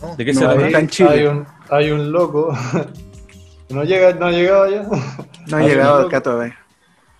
No, 0.00 0.14
¿De 0.16 0.24
qué 0.24 0.32
no, 0.32 0.40
se 0.40 0.46
trata? 0.46 0.66
está 0.66 0.78
en 0.78 0.88
Chile. 0.88 1.10
Hay 1.10 1.26
un, 1.26 1.46
hay 1.68 1.90
un 1.90 2.12
loco. 2.12 2.56
¿No, 3.70 3.82
llega, 3.84 4.12
¿No 4.14 4.26
ha 4.26 4.30
llegado 4.30 4.70
ya? 4.70 4.86
No 5.48 5.56
ha 5.56 5.62
llegado 5.62 6.06
acá 6.06 6.22
todavía. 6.22 6.56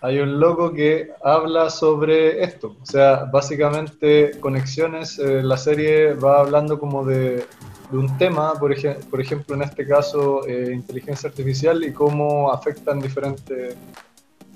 Hay 0.02 0.18
un 0.20 0.38
loco 0.38 0.72
que 0.72 1.10
habla 1.24 1.68
sobre 1.68 2.42
esto. 2.44 2.76
O 2.80 2.86
sea, 2.86 3.24
básicamente 3.24 4.32
Conexiones, 4.40 5.18
eh, 5.18 5.42
la 5.42 5.56
serie 5.56 6.14
va 6.14 6.40
hablando 6.40 6.78
como 6.78 7.04
de, 7.04 7.44
de 7.90 7.96
un 7.98 8.18
tema, 8.18 8.54
por, 8.54 8.72
ej- 8.72 8.98
por 9.10 9.20
ejemplo, 9.20 9.54
en 9.56 9.62
este 9.62 9.86
caso, 9.86 10.46
eh, 10.46 10.70
inteligencia 10.72 11.28
artificial 11.28 11.82
y 11.84 11.92
cómo 11.92 12.52
afectan 12.52 13.00
diferentes 13.00 13.76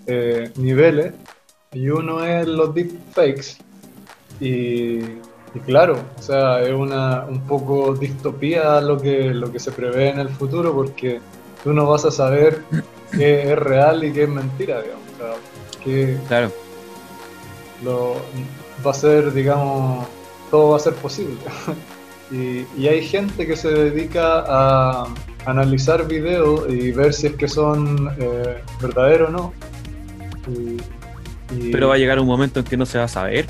eh, 0.07 0.53
niveles. 0.57 1.13
Y 1.73 1.89
uno 1.89 2.25
es 2.25 2.47
los 2.47 2.75
deepfakes. 2.75 3.57
Y, 4.41 4.99
y 5.55 5.61
claro, 5.65 5.99
o 6.19 6.23
sea, 6.23 6.63
es 6.63 6.73
una 6.73 7.25
un 7.29 7.41
poco 7.47 7.95
distopía 7.95 8.81
lo 8.81 9.01
que, 9.01 9.33
lo 9.35 9.51
que 9.51 9.59
se 9.59 9.73
prevé 9.73 10.11
en 10.11 10.19
el 10.21 10.29
futuro 10.29 10.75
porque 10.75 11.21
tú 11.65 11.73
no 11.73 11.87
vas 11.87 12.05
a 12.05 12.11
saber 12.11 12.63
qué 13.13 13.53
es 13.53 13.59
real 13.59 14.05
y 14.05 14.13
qué 14.13 14.25
es 14.25 14.29
mentira, 14.29 14.83
digamos. 14.83 15.05
O 15.15 15.19
sea, 15.19 15.83
que 15.85 16.19
Claro. 16.29 16.51
lo, 17.83 18.17
va 18.87 18.91
a 18.91 18.95
ser, 18.95 19.33
digamos, 19.33 20.07
todo 20.51 20.71
va 20.71 20.77
a 20.77 20.81
ser 20.81 20.95
posible. 20.95 21.37
y, 22.31 22.67
y 22.81 22.89
hay 22.89 23.03
gente 23.07 23.47
que 23.47 23.57
se 23.57 23.69
dedica 23.71 24.45
a 24.47 25.07
analizar 25.47 26.07
videos 26.07 26.69
y 26.69 26.91
ver 26.93 27.15
si 27.15 27.29
es 27.29 27.35
que 27.37 27.49
son 27.49 28.11
eh, 28.19 28.63
verdaderos 28.83 29.29
o 29.31 29.33
no. 29.33 29.53
Y- 30.49 30.77
y- 31.55 31.71
Pero 31.73 31.89
va 31.89 31.95
a 31.95 31.99
llegar 31.99 32.19
un 32.19 32.27
momento 32.27 32.61
en 32.61 32.67
que 32.67 32.77
no 32.77 32.87
se 32.87 32.99
va 32.99 33.05
a 33.05 33.09
saber, 33.09 33.47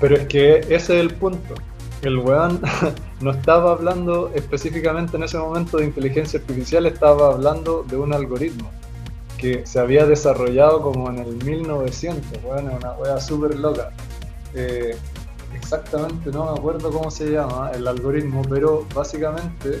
pero 0.00 0.16
es 0.16 0.26
que 0.26 0.58
ese 0.60 0.74
es 0.74 0.90
el 0.90 1.10
punto. 1.14 1.54
El 2.02 2.18
weón 2.18 2.60
no 3.20 3.30
estaba 3.32 3.72
hablando 3.72 4.30
específicamente 4.34 5.16
en 5.16 5.24
ese 5.24 5.36
momento 5.38 5.78
de 5.78 5.84
inteligencia 5.86 6.38
artificial, 6.38 6.86
estaba 6.86 7.32
hablando 7.34 7.84
de 7.88 7.96
un 7.96 8.12
algoritmo 8.14 8.70
que 9.36 9.66
se 9.66 9.78
había 9.80 10.04
desarrollado 10.06 10.80
como 10.82 11.08
en 11.10 11.18
el 11.18 11.44
1900, 11.44 12.42
weón, 12.44 12.70
es 12.70 12.76
una 12.76 12.92
wea 12.94 13.20
súper 13.20 13.56
loca. 13.56 13.90
Eh, 14.54 14.96
exactamente, 15.54 16.30
no 16.30 16.52
me 16.52 16.58
acuerdo 16.58 16.90
cómo 16.90 17.10
se 17.10 17.30
llama 17.30 17.70
el 17.74 17.86
algoritmo, 17.86 18.42
pero 18.48 18.86
básicamente 18.94 19.80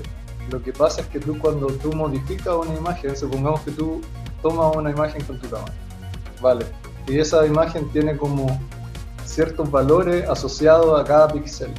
lo 0.50 0.62
que 0.62 0.72
pasa 0.72 1.02
es 1.02 1.06
que 1.08 1.20
tú 1.20 1.38
cuando 1.38 1.66
tú 1.68 1.92
modificas 1.92 2.54
una 2.54 2.74
imagen, 2.74 3.16
supongamos 3.16 3.60
que 3.62 3.70
tú 3.72 4.00
tomas 4.42 4.74
una 4.76 4.90
imagen 4.90 5.22
con 5.24 5.38
tu 5.40 5.48
cámara, 5.48 5.72
vale, 6.40 6.64
y 7.08 7.18
esa 7.18 7.46
imagen 7.46 7.88
tiene 7.90 8.16
como 8.16 8.46
ciertos 9.24 9.70
valores 9.70 10.28
asociados 10.28 11.00
a 11.00 11.04
cada 11.04 11.28
píxel. 11.28 11.72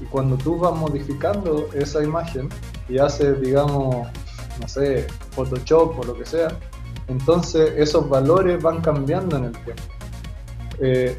Y 0.00 0.04
cuando 0.06 0.36
tú 0.36 0.58
vas 0.58 0.74
modificando 0.74 1.68
esa 1.74 2.02
imagen 2.02 2.48
y 2.88 2.98
haces, 2.98 3.40
digamos, 3.40 4.06
no 4.60 4.68
sé, 4.68 5.06
Photoshop 5.32 5.98
o 5.98 6.04
lo 6.04 6.14
que 6.14 6.26
sea, 6.26 6.48
entonces 7.08 7.72
esos 7.76 8.08
valores 8.08 8.62
van 8.62 8.80
cambiando 8.80 9.36
en 9.36 9.44
el 9.44 9.52
tiempo. 9.52 9.82
Eh, 10.80 11.16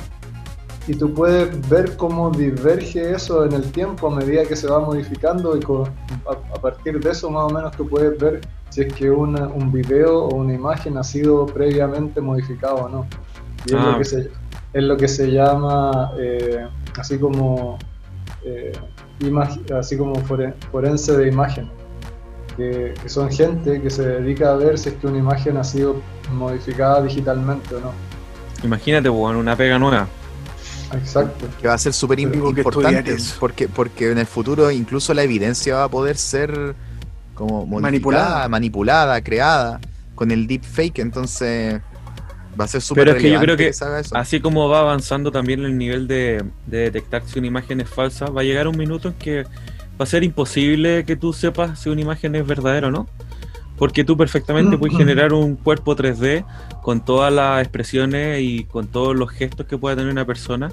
y 0.87 0.95
tú 0.95 1.13
puedes 1.13 1.69
ver 1.69 1.97
cómo 1.97 2.31
diverge 2.31 3.11
eso 3.11 3.45
en 3.45 3.53
el 3.53 3.71
tiempo 3.71 4.07
a 4.07 4.15
medida 4.15 4.43
que 4.45 4.55
se 4.55 4.67
va 4.67 4.79
modificando 4.79 5.55
y 5.55 5.61
a, 6.27 6.61
partir 6.61 6.99
de 6.99 7.11
eso 7.11 7.29
más 7.29 7.51
o 7.51 7.53
menos 7.53 7.75
tú 7.77 7.87
puedes 7.87 8.17
ver 8.17 8.41
si 8.69 8.81
es 8.81 8.93
que 8.93 9.11
un 9.11 9.71
video 9.71 10.25
o 10.25 10.35
una 10.35 10.53
imagen 10.53 10.97
ha 10.97 11.03
sido 11.03 11.45
previamente 11.45 12.21
modificado 12.21 12.75
o 12.75 12.89
no. 12.89 13.07
Y 13.65 13.73
es, 13.73 13.79
Ah. 13.79 13.91
lo, 13.91 13.97
que 13.97 14.05
se, 14.05 14.29
es 14.73 14.83
lo 14.83 14.97
que 14.97 15.07
se 15.07 15.27
llama 15.31 16.11
eh, 16.17 16.65
así 16.97 17.17
como 17.17 17.77
eh, 18.43 18.71
imag- 19.21 19.71
así 19.77 19.97
como 19.97 20.15
fore- 20.25 20.53
forense 20.71 21.15
de 21.17 21.27
imagen. 21.27 21.69
Que, 22.57 22.93
que 23.01 23.07
son 23.09 23.31
gente 23.31 23.81
que 23.81 23.89
se 23.89 24.05
dedica 24.05 24.51
a 24.51 24.55
ver 24.55 24.77
si 24.77 24.89
es 24.89 24.95
que 24.95 25.07
una 25.07 25.17
imagen 25.17 25.55
ha 25.57 25.63
sido 25.63 26.01
modificada 26.33 27.01
digitalmente 27.01 27.75
o 27.75 27.79
no. 27.79 27.91
Imagínate, 28.63 29.07
weón, 29.09 29.37
una 29.37 29.55
pega 29.55 29.79
nueva. 29.79 30.07
Exacto. 30.93 31.45
Que 31.61 31.67
va 31.67 31.75
a 31.75 31.77
ser 31.77 31.93
súper 31.93 32.19
importante, 32.19 33.15
porque, 33.39 33.67
porque 33.69 34.11
en 34.11 34.17
el 34.17 34.25
futuro 34.25 34.71
incluso 34.71 35.13
la 35.13 35.23
evidencia 35.23 35.75
va 35.75 35.83
a 35.85 35.89
poder 35.89 36.17
ser 36.17 36.75
como 37.35 37.65
modificada, 37.65 37.81
Manipulada. 37.81 38.49
manipulada, 38.49 39.21
creada 39.23 39.79
con 40.15 40.31
el 40.31 40.45
deepfake, 40.47 40.99
entonces 40.99 41.79
va 42.59 42.65
a 42.65 42.67
ser 42.67 42.81
súper 42.81 43.05
Pero 43.05 43.17
es 43.17 43.23
que 43.23 43.31
yo 43.31 43.39
creo 43.39 43.57
que. 43.57 43.71
Así 44.13 44.39
como 44.39 44.69
va 44.69 44.79
avanzando 44.79 45.31
también 45.31 45.63
el 45.65 45.77
nivel 45.77 46.07
de, 46.07 46.43
de 46.67 46.77
detectar 46.77 47.23
si 47.25 47.39
una 47.39 47.47
imagen 47.47 47.81
es 47.81 47.89
falsa, 47.89 48.27
va 48.27 48.41
a 48.41 48.43
llegar 48.43 48.67
un 48.67 48.77
minuto 48.77 49.09
en 49.09 49.13
que 49.15 49.43
va 49.43 50.03
a 50.03 50.05
ser 50.05 50.23
imposible 50.23 51.03
que 51.05 51.15
tú 51.15 51.33
sepas 51.33 51.79
si 51.79 51.89
una 51.89 52.01
imagen 52.01 52.35
es 52.35 52.45
verdadera 52.45 52.87
o 52.87 52.91
no. 52.91 53.07
Porque 53.77 54.03
tú 54.03 54.17
perfectamente 54.17 54.77
puedes 54.77 54.97
generar 54.97 55.31
un 55.31 55.55
cuerpo 55.55 55.95
3D 55.95 56.45
con 56.81 57.03
todas 57.03 57.31
las 57.31 57.61
expresiones 57.61 58.41
y 58.41 58.65
con 58.65 58.87
todos 58.87 59.15
los 59.15 59.29
gestos 59.31 59.67
que 59.67 59.77
pueda 59.77 59.95
tener 59.95 60.11
una 60.11 60.25
persona 60.25 60.71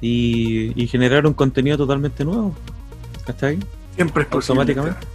y, 0.00 0.72
y 0.80 0.88
generar 0.88 1.24
un 1.26 1.34
contenido 1.34 1.76
totalmente 1.76 2.24
nuevo. 2.24 2.52
¿Cachai? 3.24 3.58
Siempre 3.94 4.24
es 4.24 4.28
posible. 4.28 4.60
Automáticamente. 4.60 5.06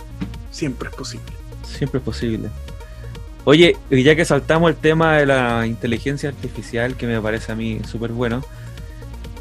Siempre 0.52 0.90
es 0.90 0.96
posible. 0.96 1.26
Siempre 1.64 1.98
es 2.00 2.04
posible. 2.04 2.50
Oye, 3.44 3.76
ya 3.90 4.16
que 4.16 4.24
saltamos 4.24 4.70
el 4.70 4.76
tema 4.76 5.18
de 5.18 5.26
la 5.26 5.66
inteligencia 5.66 6.30
artificial, 6.30 6.96
que 6.96 7.08
me 7.08 7.20
parece 7.20 7.52
a 7.52 7.56
mí 7.56 7.80
súper 7.88 8.12
bueno, 8.12 8.44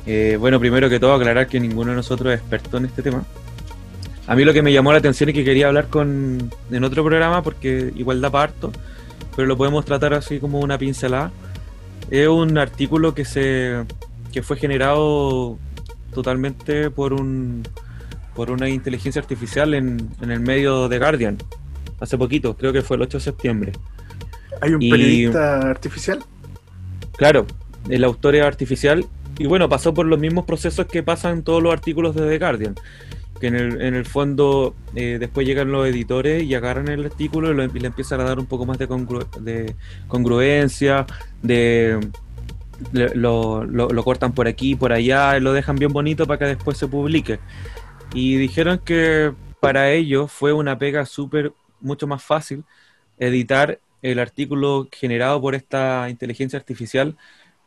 eh, 0.06 0.38
bueno, 0.40 0.58
primero 0.58 0.88
que 0.88 0.98
todo 0.98 1.12
aclarar 1.12 1.48
que 1.48 1.60
ninguno 1.60 1.90
de 1.90 1.96
nosotros 1.96 2.32
es 2.32 2.40
experto 2.40 2.78
en 2.78 2.86
este 2.86 3.02
tema. 3.02 3.24
A 4.26 4.34
mí 4.34 4.44
lo 4.44 4.54
que 4.54 4.62
me 4.62 4.72
llamó 4.72 4.92
la 4.92 4.98
atención 4.98 5.28
y 5.28 5.32
que 5.34 5.44
quería 5.44 5.66
hablar 5.66 5.88
con 5.88 6.50
en 6.70 6.84
otro 6.84 7.04
programa, 7.04 7.42
porque 7.42 7.92
igual 7.94 8.22
da 8.22 8.30
parto, 8.30 8.72
pero 9.36 9.46
lo 9.46 9.56
podemos 9.58 9.84
tratar 9.84 10.14
así 10.14 10.38
como 10.38 10.60
una 10.60 10.78
pincelada, 10.78 11.30
es 12.10 12.26
un 12.26 12.56
artículo 12.56 13.14
que 13.14 13.26
se 13.26 13.84
que 14.32 14.42
fue 14.42 14.56
generado 14.56 15.58
totalmente 16.14 16.90
por 16.90 17.12
un 17.12 17.64
por 18.34 18.50
una 18.50 18.68
inteligencia 18.68 19.20
artificial 19.20 19.74
en, 19.74 20.08
en 20.22 20.30
el 20.30 20.40
medio 20.40 20.88
de 20.88 20.98
Guardian 20.98 21.38
hace 22.00 22.18
poquito, 22.18 22.56
creo 22.56 22.72
que 22.72 22.82
fue 22.82 22.96
el 22.96 23.02
8 23.02 23.18
de 23.18 23.24
septiembre. 23.24 23.72
Hay 24.60 24.74
un 24.74 24.82
Y- 24.82 24.90
periodista 24.90 25.60
artificial. 25.70 26.20
Claro, 27.16 27.46
el 27.88 28.04
autor 28.04 28.34
es 28.36 28.42
artificial 28.44 29.04
y 29.38 29.46
bueno, 29.46 29.68
pasó 29.68 29.94
por 29.94 30.06
los 30.06 30.18
mismos 30.18 30.44
procesos 30.44 30.86
que 30.86 31.02
pasan 31.02 31.42
todos 31.42 31.62
los 31.62 31.72
artículos 31.72 32.14
de 32.14 32.28
The 32.28 32.38
Guardian. 32.38 32.74
Que 33.40 33.46
en 33.46 33.54
el, 33.56 33.80
en 33.80 33.94
el 33.94 34.04
fondo 34.04 34.74
eh, 34.94 35.16
después 35.18 35.46
llegan 35.46 35.72
los 35.72 35.86
editores 35.86 36.42
y 36.42 36.54
agarran 36.54 36.88
el 36.88 37.06
artículo 37.06 37.50
y, 37.50 37.54
lo- 37.54 37.64
y 37.64 37.80
le 37.80 37.86
empiezan 37.86 38.20
a 38.20 38.24
dar 38.24 38.38
un 38.38 38.44
poco 38.44 38.66
más 38.66 38.76
de, 38.76 38.86
congru- 38.86 39.30
de 39.40 39.74
congruencia, 40.08 41.06
de 41.42 41.98
le- 42.92 43.14
lo, 43.14 43.64
lo- 43.64 43.88
lo 43.88 44.04
cortan 44.04 44.32
por 44.32 44.46
aquí, 44.46 44.74
por 44.74 44.92
allá, 44.92 45.38
y 45.38 45.40
lo 45.40 45.54
dejan 45.54 45.76
bien 45.76 45.90
bonito 45.92 46.26
para 46.26 46.38
que 46.38 46.44
después 46.46 46.76
se 46.76 46.86
publique. 46.86 47.38
Y 48.12 48.36
dijeron 48.36 48.78
que 48.84 49.32
para 49.58 49.90
ellos 49.90 50.30
fue 50.30 50.52
una 50.52 50.78
pega 50.78 51.06
súper, 51.06 51.52
mucho 51.80 52.06
más 52.06 52.22
fácil 52.22 52.64
editar 53.18 53.80
el 54.02 54.18
artículo 54.18 54.88
generado 54.92 55.40
por 55.40 55.54
esta 55.54 56.08
inteligencia 56.10 56.58
artificial, 56.58 57.16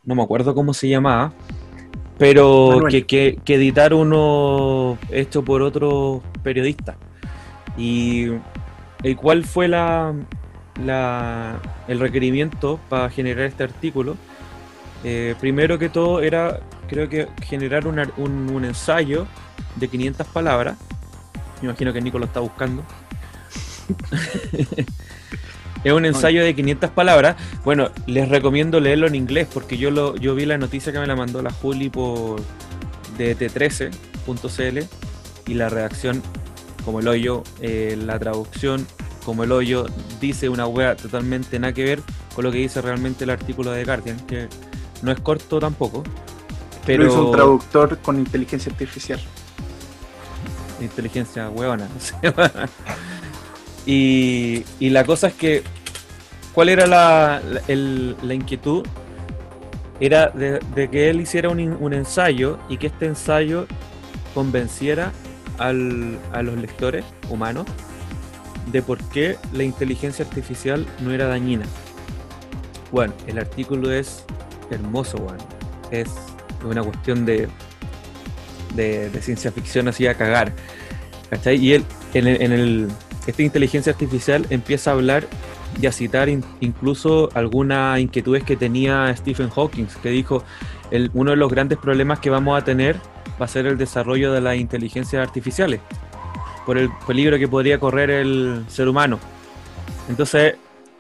no 0.04 0.16
me 0.16 0.24
acuerdo 0.24 0.56
cómo 0.56 0.74
se 0.74 0.90
llamaba, 0.90 1.34
pero 2.18 2.80
que, 2.90 3.06
que, 3.06 3.40
que 3.44 3.56
editar 3.56 3.94
uno 3.94 4.98
hecho 5.12 5.44
por 5.44 5.62
otro 5.62 6.22
periodista. 6.44 6.96
Y, 7.78 8.28
¿y 9.04 9.16
cuál 9.16 9.44
fue 9.44 9.68
la, 9.68 10.14
la- 10.84 11.60
el 11.88 12.00
requerimiento 12.00 12.80
para 12.90 13.10
generar 13.10 13.46
este 13.46 13.64
artículo? 13.64 14.16
Eh, 15.04 15.36
primero 15.40 15.78
que 15.80 15.90
todo 15.90 16.22
era, 16.22 16.60
creo 16.88 17.10
que 17.10 17.28
generar 17.44 17.88
un, 17.88 18.00
ar- 18.00 18.14
un- 18.18 18.50
un 18.54 18.66
ensayo 18.66 19.28
de 19.76 19.88
500 19.88 20.28
palabras. 20.28 20.78
Me 21.62 21.70
imagino 21.70 21.92
que 21.94 22.02
Nico 22.02 22.20
lo 22.20 22.26
está 22.26 22.40
buscando. 22.40 22.84
es 25.84 25.94
un 25.94 26.06
ensayo 26.06 26.44
de 26.44 26.56
500 26.56 26.90
palabras. 26.92 27.36
Bueno, 27.64 27.92
les 28.08 28.30
recomiendo 28.30 28.80
leerlo 28.80 29.08
en 29.08 29.16
inglés 29.16 29.48
porque 29.54 29.78
yo 29.78 29.92
lo 29.92 30.16
yo 30.16 30.36
vi 30.36 30.46
la 30.46 30.58
noticia 30.58 30.92
que 30.92 31.00
me 31.00 31.08
la 31.08 31.16
mandó 31.16 31.42
la 31.42 31.52
Juli 31.52 31.90
por 31.90 32.42
de 33.18 33.38
t13.cl 33.38 34.80
y 35.48 35.54
la 35.54 35.70
redacción 35.70 36.22
como 36.86 37.00
el 37.00 37.08
hoyo, 37.08 37.44
eh, 37.62 37.98
la 37.98 38.20
traducción 38.20 38.86
como 39.26 39.44
el 39.44 39.52
hoyo 39.52 39.86
dice 40.20 40.50
una 40.50 40.68
wea 40.68 40.96
totalmente 40.96 41.58
nada 41.60 41.74
que 41.74 41.84
ver 41.84 42.02
con 42.36 42.44
lo 42.44 42.52
que 42.52 42.58
dice 42.58 42.82
realmente 42.82 43.24
el 43.24 43.30
artículo 43.30 43.72
de 43.72 43.86
Guardian, 43.86 44.20
que 44.26 44.48
no 45.02 45.12
es 45.12 45.20
corto 45.20 45.60
tampoco. 45.60 46.04
Pero 46.86 47.08
hizo 47.08 47.28
un 47.28 47.32
traductor 47.32 47.98
con 48.00 48.20
inteligencia 48.20 48.72
artificial. 48.72 49.20
inteligencia 50.82 51.50
huevona. 51.50 51.88
y, 53.86 54.64
y 54.80 54.90
la 54.90 55.04
cosa 55.04 55.28
es 55.28 55.34
que, 55.34 55.64
¿cuál 56.54 56.70
era 56.70 56.88
la, 56.88 57.42
la- 58.22 58.34
inquietud? 58.34 58.86
Era 60.00 60.30
de, 60.30 60.60
que 60.90 61.10
él 61.10 61.22
hiciera 61.22 61.50
un, 61.50 61.60
un 61.80 61.94
ensayo 61.94 62.60
y 62.70 62.78
que 62.78 62.88
este 62.88 63.06
ensayo 63.06 63.68
convenciera 64.34 65.12
al- 65.60 66.18
a 66.32 66.42
los 66.42 66.58
lectores 66.58 67.06
humanos 67.30 67.66
de 68.72 68.82
por 68.82 68.98
qué 69.10 69.38
la 69.54 69.64
inteligencia 69.64 70.26
artificial 70.26 70.86
no 71.02 71.12
era 71.12 71.28
dañina. 71.28 71.66
Bueno, 72.92 73.14
el 73.28 73.38
artículo 73.38 73.92
es 73.92 74.24
hermoso, 74.72 75.18
weón. 75.18 75.38
Es 75.92 76.10
una 76.64 76.82
cuestión 76.82 77.26
de, 77.26 77.48
de, 78.76 79.10
de 79.10 79.22
ciencia 79.22 79.52
ficción 79.52 79.88
así 79.88 80.08
a 80.08 80.16
cagar. 80.16 80.54
¿Cachai? 81.30 81.58
Y 81.58 81.74
él, 81.74 81.86
en 82.14 82.28
el, 82.28 82.42
en 82.42 82.52
el- 82.52 82.88
esta 83.28 83.42
inteligencia 83.42 83.92
artificial 83.94 84.46
empieza 84.50 84.92
a 84.92 84.94
hablar 84.94 85.26
y 85.82 85.86
a 85.88 85.92
citar 85.92 86.30
in- 86.30 86.44
incluso 86.60 87.30
algunas 87.34 88.00
inquietudes 88.00 88.44
que 88.44 88.56
tenía 88.56 89.16
Stephen 89.16 89.50
Hawking, 89.50 89.86
que 90.02 90.10
dijo, 90.10 90.44
el, 90.92 91.10
uno 91.14 91.32
de 91.32 91.38
los 91.38 91.50
grandes 91.52 91.78
problemas 91.78 92.20
que 92.20 92.30
vamos 92.30 92.60
a 92.62 92.64
tener 92.64 92.98
va 93.42 93.46
a 93.46 93.48
ser 93.48 93.66
el 93.66 93.78
desarrollo 93.78 94.32
de 94.34 94.42
las 94.42 94.58
inteligencias 94.58 95.26
artificiales, 95.26 95.80
por 96.66 96.78
el 96.78 96.90
peligro 97.08 97.40
que 97.40 97.48
podría 97.48 97.80
correr 97.80 98.10
el 98.10 98.64
ser 98.68 98.88
humano. 98.88 99.20
Entonces, 100.10 100.56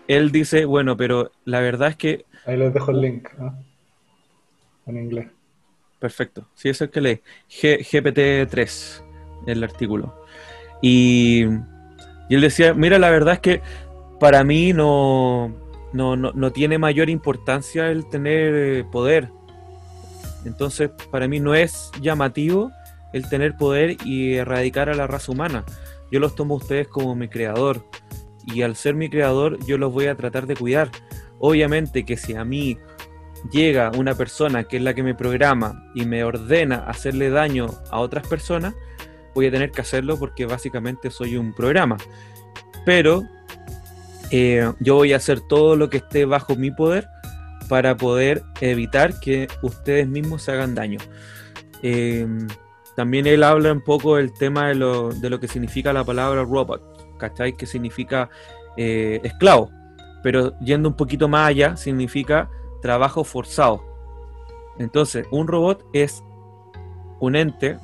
él 0.07 0.31
dice, 0.31 0.65
bueno, 0.65 0.97
pero 0.97 1.31
la 1.45 1.59
verdad 1.59 1.89
es 1.89 1.95
que 1.95 2.25
Ahí 2.45 2.57
les 2.57 2.73
dejo 2.73 2.91
el 2.91 3.01
link. 3.01 3.27
¿ah? 3.39 3.53
En 4.85 4.97
inglés. 4.97 5.27
Perfecto. 5.99 6.47
Sí, 6.55 6.69
eso 6.69 6.83
es 6.83 6.89
el 6.89 6.93
que 6.93 7.01
leí. 7.01 7.21
G- 7.49 7.79
GPT-3, 7.79 9.03
el 9.47 9.63
artículo. 9.63 10.25
Y, 10.81 11.45
y 12.33 12.35
él 12.35 12.41
decía, 12.41 12.73
mira, 12.73 12.97
la 12.97 13.11
verdad 13.11 13.35
es 13.35 13.39
que 13.41 13.61
para 14.19 14.43
mí 14.43 14.73
no, 14.73 15.53
no, 15.93 16.15
no, 16.15 16.31
no 16.33 16.51
tiene 16.51 16.79
mayor 16.79 17.11
importancia 17.11 17.91
el 17.91 18.09
tener 18.09 18.55
eh, 18.55 18.83
poder. 18.91 19.29
Entonces, 20.43 20.89
para 21.11 21.27
mí 21.27 21.39
no 21.39 21.53
es 21.53 21.91
llamativo 22.01 22.71
el 23.13 23.29
tener 23.29 23.55
poder 23.55 23.97
y 24.03 24.33
erradicar 24.33 24.89
a 24.89 24.95
la 24.95 25.05
raza 25.05 25.31
humana. 25.31 25.63
Yo 26.11 26.19
los 26.19 26.33
tomo 26.33 26.55
a 26.55 26.57
ustedes 26.57 26.87
como 26.87 27.13
mi 27.13 27.27
creador. 27.27 27.85
Y 28.47 28.63
al 28.63 28.75
ser 28.77 28.95
mi 28.95 29.11
creador, 29.11 29.63
yo 29.67 29.77
los 29.77 29.93
voy 29.93 30.07
a 30.07 30.15
tratar 30.15 30.47
de 30.47 30.55
cuidar. 30.55 30.89
Obviamente 31.37 32.03
que 32.03 32.17
si 32.17 32.33
a 32.33 32.43
mí 32.43 32.79
llega 33.51 33.91
una 33.95 34.15
persona 34.15 34.63
que 34.63 34.77
es 34.77 34.81
la 34.81 34.95
que 34.95 35.03
me 35.03 35.13
programa 35.13 35.85
y 35.93 36.07
me 36.07 36.23
ordena 36.23 36.77
hacerle 36.87 37.29
daño 37.29 37.67
a 37.91 37.99
otras 37.99 38.25
personas, 38.25 38.73
voy 39.33 39.47
a 39.47 39.51
tener 39.51 39.71
que 39.71 39.81
hacerlo 39.81 40.17
porque 40.17 40.45
básicamente 40.45 41.11
soy 41.11 41.37
un 41.37 41.53
programa. 41.53 41.97
Pero 42.85 43.23
eh, 44.31 44.71
yo 44.79 44.95
voy 44.95 45.13
a 45.13 45.17
hacer 45.17 45.41
todo 45.41 45.75
lo 45.75 45.89
que 45.89 45.97
esté 45.97 46.25
bajo 46.25 46.55
mi 46.55 46.71
poder 46.71 47.07
para 47.69 47.95
poder 47.95 48.43
evitar 48.61 49.19
que 49.19 49.47
ustedes 49.61 50.07
mismos 50.07 50.43
se 50.43 50.51
hagan 50.51 50.75
daño. 50.75 50.99
Eh, 51.81 52.27
también 52.95 53.25
él 53.25 53.43
habla 53.43 53.71
un 53.71 53.81
poco 53.81 54.17
del 54.17 54.33
tema 54.33 54.67
de 54.67 54.75
lo, 54.75 55.09
de 55.09 55.29
lo 55.29 55.39
que 55.39 55.47
significa 55.47 55.93
la 55.93 56.03
palabra 56.03 56.43
robot, 56.43 57.17
¿cachai? 57.17 57.53
Que 57.53 57.65
significa 57.65 58.29
eh, 58.77 59.19
esclavo. 59.23 59.71
Pero 60.21 60.57
yendo 60.59 60.89
un 60.89 60.95
poquito 60.95 61.27
más 61.27 61.49
allá, 61.49 61.75
significa 61.75 62.49
trabajo 62.81 63.23
forzado. 63.23 63.83
Entonces, 64.77 65.25
un 65.31 65.47
robot 65.47 65.85
es 65.93 66.23
un 67.19 67.35
ente, 67.35 67.77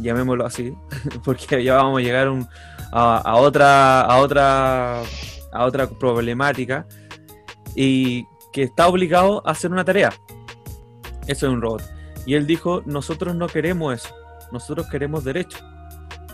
llamémoslo 0.00 0.44
así, 0.46 0.74
porque 1.24 1.62
ya 1.62 1.76
vamos 1.76 2.00
a 2.00 2.02
llegar 2.02 2.28
un- 2.28 2.48
a, 2.92 3.18
a 3.18 3.36
otra, 3.36 4.00
a 4.02 4.16
otra, 4.18 5.00
a 5.52 5.64
otra 5.64 5.86
problemática 5.88 6.86
y 7.74 8.26
que 8.52 8.62
está 8.62 8.88
obligado 8.88 9.42
a 9.46 9.50
hacer 9.52 9.70
una 9.70 9.84
tarea. 9.84 10.12
Eso 11.26 11.46
es 11.46 11.52
un 11.52 11.60
robot. 11.60 11.82
Y 12.26 12.34
él 12.34 12.46
dijo, 12.46 12.82
nosotros 12.86 13.34
no 13.34 13.46
queremos 13.46 13.94
eso, 13.94 14.14
nosotros 14.52 14.86
queremos 14.90 15.24
derechos. 15.24 15.62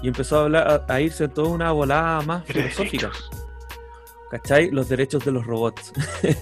Y 0.02 0.08
empezó 0.08 0.38
a 0.38 0.42
hablar, 0.44 0.84
a, 0.88 0.92
a 0.92 1.00
irse 1.00 1.24
en 1.24 1.30
toda 1.30 1.48
una 1.48 1.72
volada 1.72 2.20
más 2.22 2.44
filosófica. 2.44 3.10
¿Cachai? 4.34 4.68
Los 4.72 4.88
derechos 4.88 5.24
de 5.24 5.30
los 5.30 5.46
robots. 5.46 5.92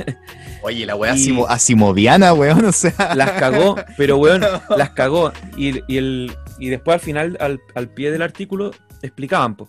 Oye, 0.62 0.86
la 0.86 0.96
weá 0.96 1.14
Y- 1.14 1.18
asimo- 1.28 1.46
asimoviana, 1.46 2.32
weón, 2.32 2.64
o 2.64 2.72
sea. 2.72 3.14
las 3.14 3.32
cagó, 3.32 3.76
pero 3.98 4.16
weón, 4.16 4.40
las 4.78 4.90
cagó. 4.92 5.30
Y, 5.58 5.80
y 5.92 5.98
el, 5.98 6.32
y 6.58 6.70
después 6.70 6.94
al 6.94 7.00
final, 7.00 7.36
al, 7.38 7.60
al 7.74 7.90
pie 7.90 8.10
del 8.10 8.22
artículo, 8.22 8.70
explicaban. 9.02 9.56
po. 9.56 9.68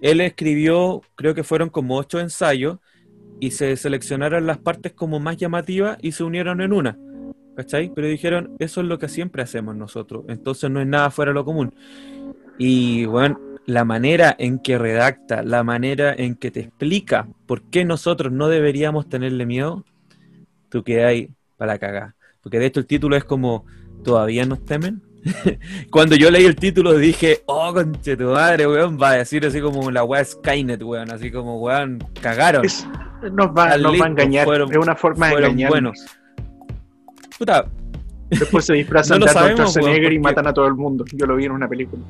Él 0.00 0.22
escribió, 0.22 1.02
creo 1.16 1.34
que 1.34 1.44
fueron 1.44 1.68
como 1.68 1.98
ocho 1.98 2.18
ensayos, 2.18 2.78
y 3.40 3.50
se 3.50 3.76
seleccionaron 3.76 4.46
las 4.46 4.56
partes 4.56 4.92
como 4.94 5.20
más 5.20 5.36
llamativas 5.36 5.98
y 6.00 6.12
se 6.12 6.24
unieron 6.24 6.62
en 6.62 6.72
una. 6.72 6.96
¿Cachai? 7.56 7.92
Pero 7.94 8.06
dijeron, 8.06 8.56
eso 8.58 8.80
es 8.80 8.86
lo 8.86 8.98
que 8.98 9.08
siempre 9.10 9.42
hacemos 9.42 9.76
nosotros. 9.76 10.24
Entonces 10.28 10.70
no 10.70 10.80
es 10.80 10.86
nada 10.86 11.10
fuera 11.10 11.30
de 11.32 11.34
lo 11.34 11.44
común. 11.44 11.74
Y 12.58 13.04
bueno, 13.04 13.38
la 13.72 13.84
manera 13.84 14.34
en 14.38 14.58
que 14.58 14.78
redacta, 14.78 15.42
la 15.42 15.62
manera 15.62 16.12
en 16.16 16.34
que 16.34 16.50
te 16.50 16.60
explica 16.60 17.28
por 17.46 17.62
qué 17.62 17.84
nosotros 17.84 18.32
no 18.32 18.48
deberíamos 18.48 19.08
tenerle 19.08 19.46
miedo, 19.46 19.84
tú 20.68 20.82
quedas 20.82 21.10
ahí 21.10 21.30
para 21.56 21.78
cagar. 21.78 22.14
Porque 22.42 22.58
de 22.58 22.66
hecho 22.66 22.80
el 22.80 22.86
título 22.86 23.16
es 23.16 23.24
como, 23.24 23.64
¿todavía 24.02 24.44
nos 24.44 24.64
temen? 24.64 25.02
Cuando 25.90 26.16
yo 26.16 26.30
leí 26.30 26.46
el 26.46 26.56
título 26.56 26.94
dije, 26.96 27.42
oh, 27.46 27.72
conche 27.72 28.16
tu 28.16 28.24
madre, 28.30 28.66
weón, 28.66 28.98
va 29.00 29.10
a 29.10 29.16
decir 29.18 29.44
así 29.46 29.60
como 29.60 29.90
la 29.90 30.02
weá 30.02 30.24
Skynet, 30.24 30.82
weón, 30.82 31.10
así 31.12 31.30
como, 31.30 31.60
weón, 31.60 31.98
cagaron. 32.20 32.64
Es- 32.64 32.86
nos 33.32 33.48
va, 33.48 33.76
nos 33.76 34.00
va 34.00 34.06
a 34.06 34.08
engañar. 34.08 34.46
fueron- 34.46 34.70
es 34.72 34.78
una 34.78 34.96
forma 34.96 35.28
de 35.28 35.34
engañar. 35.36 35.70
buenos. 35.70 36.06
Puta, 37.38 37.66
Después 38.30 38.64
se 38.64 38.74
disfrazan 38.74 39.18
No 39.20 39.26
de 39.26 39.30
Arnold 39.32 39.56
Schwarzenegger 39.56 39.96
y 40.12 40.16
weón, 40.16 40.22
porque- 40.22 40.34
matan 40.34 40.46
a 40.46 40.54
todo 40.54 40.66
el 40.66 40.74
mundo. 40.74 41.04
Yo 41.12 41.26
lo 41.26 41.36
vi 41.36 41.44
en 41.44 41.52
una 41.52 41.68
película. 41.68 42.02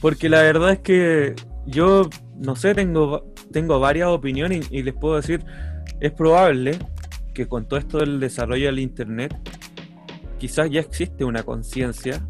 Porque 0.00 0.28
la 0.28 0.42
verdad 0.42 0.72
es 0.72 0.78
que 0.80 1.34
yo, 1.66 2.08
no 2.36 2.56
sé, 2.56 2.74
tengo, 2.74 3.32
tengo 3.52 3.78
varias 3.80 4.08
opiniones 4.08 4.66
y, 4.70 4.82
les 4.82 4.94
puedo 4.94 5.16
decir, 5.16 5.44
es 6.00 6.12
probable 6.12 6.78
que 7.34 7.46
con 7.46 7.66
todo 7.68 7.78
esto 7.78 7.98
del 7.98 8.18
desarrollo 8.18 8.66
del 8.66 8.78
Internet, 8.78 9.36
quizás 10.38 10.70
ya 10.70 10.80
existe 10.80 11.24
una 11.24 11.42
conciencia 11.42 12.26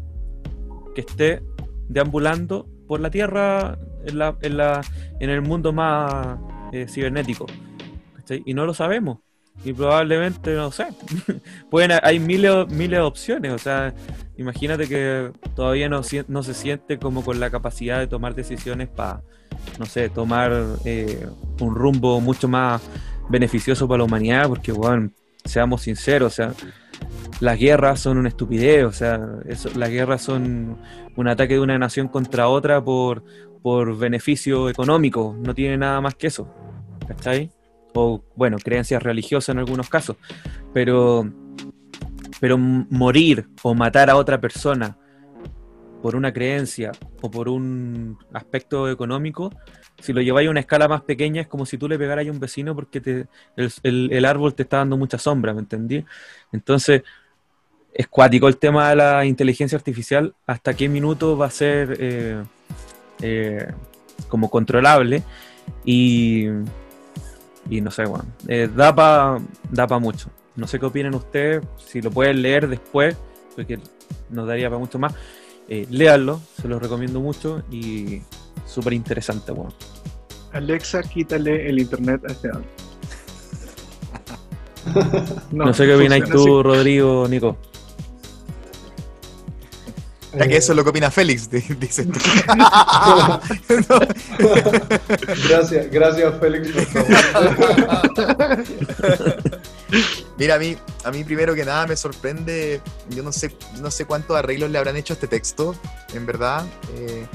que 0.93 1.01
esté 1.01 1.41
deambulando 1.87 2.67
por 2.87 2.99
la 2.99 3.09
Tierra 3.09 3.77
en, 4.05 4.17
la, 4.17 4.37
en, 4.41 4.57
la, 4.57 4.81
en 5.19 5.29
el 5.29 5.41
mundo 5.41 5.71
más 5.71 6.37
eh, 6.71 6.87
cibernético. 6.89 7.45
Y 8.45 8.53
no 8.53 8.65
lo 8.65 8.73
sabemos. 8.73 9.19
Y 9.63 9.73
probablemente, 9.73 10.55
no 10.55 10.71
sé, 10.71 10.87
pueden, 11.69 11.99
hay 12.01 12.19
miles, 12.19 12.67
miles 12.69 12.99
de 12.99 12.99
opciones. 12.99 13.51
O 13.51 13.57
sea, 13.59 13.93
imagínate 14.37 14.87
que 14.87 15.31
todavía 15.55 15.87
no, 15.87 16.01
no 16.27 16.43
se 16.43 16.53
siente 16.53 16.97
como 16.97 17.23
con 17.23 17.39
la 17.39 17.49
capacidad 17.49 17.99
de 17.99 18.07
tomar 18.07 18.33
decisiones 18.33 18.89
para, 18.89 19.21
no 19.77 19.85
sé, 19.85 20.09
tomar 20.09 20.51
eh, 20.85 21.27
un 21.59 21.75
rumbo 21.75 22.19
mucho 22.21 22.47
más 22.47 22.81
beneficioso 23.29 23.87
para 23.87 23.99
la 23.99 24.05
humanidad, 24.05 24.47
porque, 24.47 24.71
bueno, 24.71 25.11
seamos 25.45 25.83
sinceros, 25.83 26.33
o 26.33 26.35
sea, 26.35 26.53
las 27.39 27.57
guerras 27.57 27.99
son 27.99 28.17
una 28.17 28.29
estupidez, 28.29 28.85
o 28.85 28.91
sea, 28.91 29.19
eso, 29.47 29.69
las 29.75 29.89
guerras 29.89 30.21
son 30.21 30.77
un 31.15 31.27
ataque 31.27 31.55
de 31.55 31.59
una 31.59 31.77
nación 31.77 32.07
contra 32.07 32.47
otra 32.47 32.83
por, 32.83 33.23
por 33.61 33.97
beneficio 33.97 34.69
económico, 34.69 35.35
no 35.39 35.53
tiene 35.53 35.77
nada 35.77 36.01
más 36.01 36.15
que 36.15 36.27
eso, 36.27 36.47
¿cachai? 37.07 37.51
O 37.93 38.23
bueno, 38.35 38.57
creencias 38.57 39.01
religiosas 39.03 39.49
en 39.49 39.59
algunos 39.59 39.89
casos, 39.89 40.17
pero, 40.73 41.29
pero 42.39 42.57
morir 42.57 43.47
o 43.63 43.73
matar 43.73 44.09
a 44.09 44.15
otra 44.15 44.39
persona 44.39 44.97
por 46.01 46.15
una 46.15 46.33
creencia 46.33 46.91
o 47.21 47.29
por 47.29 47.47
un 47.47 48.17
aspecto 48.33 48.89
económico, 48.89 49.51
si 49.99 50.13
lo 50.13 50.21
lleváis 50.21 50.47
a 50.47 50.51
una 50.51 50.61
escala 50.61 50.87
más 50.87 51.01
pequeña 51.01 51.41
es 51.41 51.47
como 51.47 51.65
si 51.65 51.77
tú 51.77 51.87
le 51.87 51.99
pegaras 51.99 52.27
a 52.27 52.31
un 52.31 52.39
vecino 52.39 52.73
porque 52.73 52.99
te, 53.01 53.27
el, 53.55 54.09
el- 54.11 54.25
árbol 54.25 54.55
te 54.55 54.63
está 54.63 54.77
dando 54.77 54.97
mucha 54.97 55.19
sombra, 55.19 55.53
¿me 55.53 55.59
entendí? 55.59 56.03
Entonces, 56.51 57.03
es 57.93 58.07
cuático 58.07 58.47
el 58.47 58.57
tema 58.57 58.89
de 58.89 58.95
la 58.95 59.25
inteligencia 59.25 59.77
artificial, 59.77 60.33
hasta 60.47 60.73
qué 60.73 60.89
minuto 60.89 61.37
va 61.37 61.47
a 61.47 61.51
ser 61.51 61.97
eh, 61.99 62.41
eh, 63.21 63.67
como 64.27 64.49
controlable 64.49 65.21
y, 65.85 66.47
y 67.71 67.79
no 67.79 67.89
sé, 67.89 68.05
bueno, 68.05 68.25
eh, 68.49 68.69
da 68.75 68.93
para 68.93 69.39
da 69.69 69.87
pa 69.87 69.97
mucho. 69.97 70.29
No 70.57 70.67
sé 70.67 70.77
qué 70.77 70.85
opinan 70.85 71.15
ustedes, 71.15 71.63
si 71.77 72.01
lo 72.01 72.11
pueden 72.11 72.41
leer 72.41 72.67
después, 72.67 73.15
porque 73.55 73.79
nos 74.29 74.45
daría 74.45 74.69
para 74.69 74.79
mucho 74.79 74.99
más. 74.99 75.15
Eh, 75.69 75.87
léanlo, 75.89 76.41
se 76.61 76.67
los 76.67 76.81
recomiendo 76.81 77.21
mucho 77.21 77.63
y 77.71 78.21
súper 78.65 78.91
interesante, 78.91 79.53
bueno. 79.53 79.73
Alexa, 80.51 81.01
quítale 81.01 81.69
el 81.69 81.79
internet 81.79 82.21
a 82.27 82.31
este 82.33 82.49
audio. 82.49 82.67
No, 85.51 85.73
sé 85.73 85.85
qué 85.85 85.93
opináis 85.93 86.27
tú, 86.27 86.63
Rodrigo, 86.63 87.27
Nico. 87.29 87.55
Ya 90.33 90.47
que 90.47 90.57
eso 90.57 90.71
es 90.71 90.75
lo 90.77 90.83
que 90.83 90.89
opina 90.91 91.11
Félix, 91.11 91.49
di- 91.51 91.59
dices 91.79 92.07
tú. 92.09 92.19
No. 92.55 93.41
Gracias, 95.49 95.91
gracias 95.91 96.33
Félix, 96.39 96.69
por 96.71 96.85
favor. 96.85 98.61
Mira, 100.37 100.55
a 100.55 100.59
mí, 100.59 100.77
a 101.03 101.11
mí 101.11 101.23
primero 101.23 101.53
que 101.53 101.65
nada 101.65 101.85
me 101.87 101.95
sorprende, 101.95 102.81
yo 103.09 103.23
no 103.23 103.31
sé, 103.31 103.55
no 103.81 103.91
sé 103.91 104.05
cuántos 104.05 104.37
arreglos 104.37 104.71
le 104.71 104.77
habrán 104.77 104.95
hecho 104.95 105.13
a 105.13 105.15
este 105.15 105.27
texto, 105.27 105.75
en 106.13 106.25
verdad, 106.25 106.65
eh, 106.97 107.25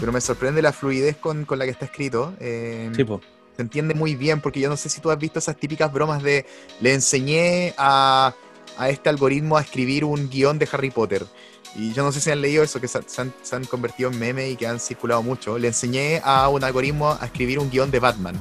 pero 0.00 0.10
me 0.12 0.20
sorprende 0.20 0.62
la 0.62 0.72
fluidez 0.72 1.16
con, 1.16 1.44
con 1.44 1.58
la 1.58 1.64
que 1.66 1.70
está 1.72 1.84
escrito. 1.84 2.32
eh, 2.40 2.90
Sí, 2.96 3.04
po. 3.04 3.20
se 3.56 3.62
entiende 3.62 3.94
muy 3.94 4.14
bien, 4.14 4.40
porque 4.40 4.60
yo 4.60 4.68
no 4.70 4.76
sé 4.76 4.88
si 4.88 5.00
tú 5.00 5.10
has 5.10 5.18
visto 5.18 5.38
esas 5.38 5.56
típicas 5.56 5.92
bromas 5.92 6.22
de 6.22 6.46
le 6.80 6.94
enseñé 6.94 7.74
a, 7.76 8.34
a 8.78 8.88
este 8.88 9.08
algoritmo 9.10 9.56
a 9.58 9.60
escribir 9.60 10.04
un 10.04 10.28
guion 10.30 10.58
de 10.58 10.68
Harry 10.72 10.90
Potter. 10.90 11.26
Y 11.74 11.92
yo 11.92 12.02
no 12.02 12.12
sé 12.12 12.20
si 12.20 12.30
han 12.30 12.40
leído 12.40 12.62
eso, 12.62 12.80
que 12.80 12.88
se, 12.88 12.98
han, 12.98 13.32
se 13.42 13.56
han 13.56 13.64
convertido 13.64 14.10
en 14.10 14.18
meme 14.18 14.50
y 14.50 14.56
que 14.56 14.66
han 14.66 14.80
circulado 14.80 15.22
mucho. 15.22 15.58
Le 15.58 15.68
enseñé 15.68 16.20
a 16.24 16.48
un 16.48 16.64
algoritmo 16.64 17.10
a 17.20 17.26
escribir 17.26 17.58
un 17.58 17.70
guion 17.70 17.90
de 17.90 18.00
Batman. 18.00 18.40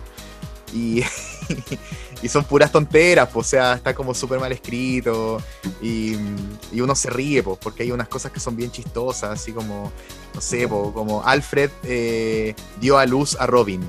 Y, 0.73 1.03
y 2.21 2.29
son 2.29 2.43
puras 2.45 2.71
tonteras, 2.71 3.29
pues, 3.31 3.47
o 3.47 3.49
sea, 3.49 3.73
está 3.73 3.93
como 3.93 4.13
súper 4.13 4.39
mal 4.39 4.51
escrito. 4.51 5.41
Y, 5.81 6.15
y 6.71 6.81
uno 6.81 6.95
se 6.95 7.09
ríe, 7.09 7.43
pues, 7.43 7.57
porque 7.61 7.83
hay 7.83 7.91
unas 7.91 8.07
cosas 8.07 8.31
que 8.31 8.39
son 8.39 8.55
bien 8.55 8.71
chistosas, 8.71 9.31
así 9.31 9.51
como, 9.51 9.91
no 10.33 10.41
sé, 10.41 10.67
po, 10.67 10.93
como 10.93 11.23
Alfred 11.23 11.69
eh, 11.83 12.55
dio 12.79 12.97
a 12.97 13.05
luz 13.05 13.35
a 13.39 13.45
Robin 13.45 13.87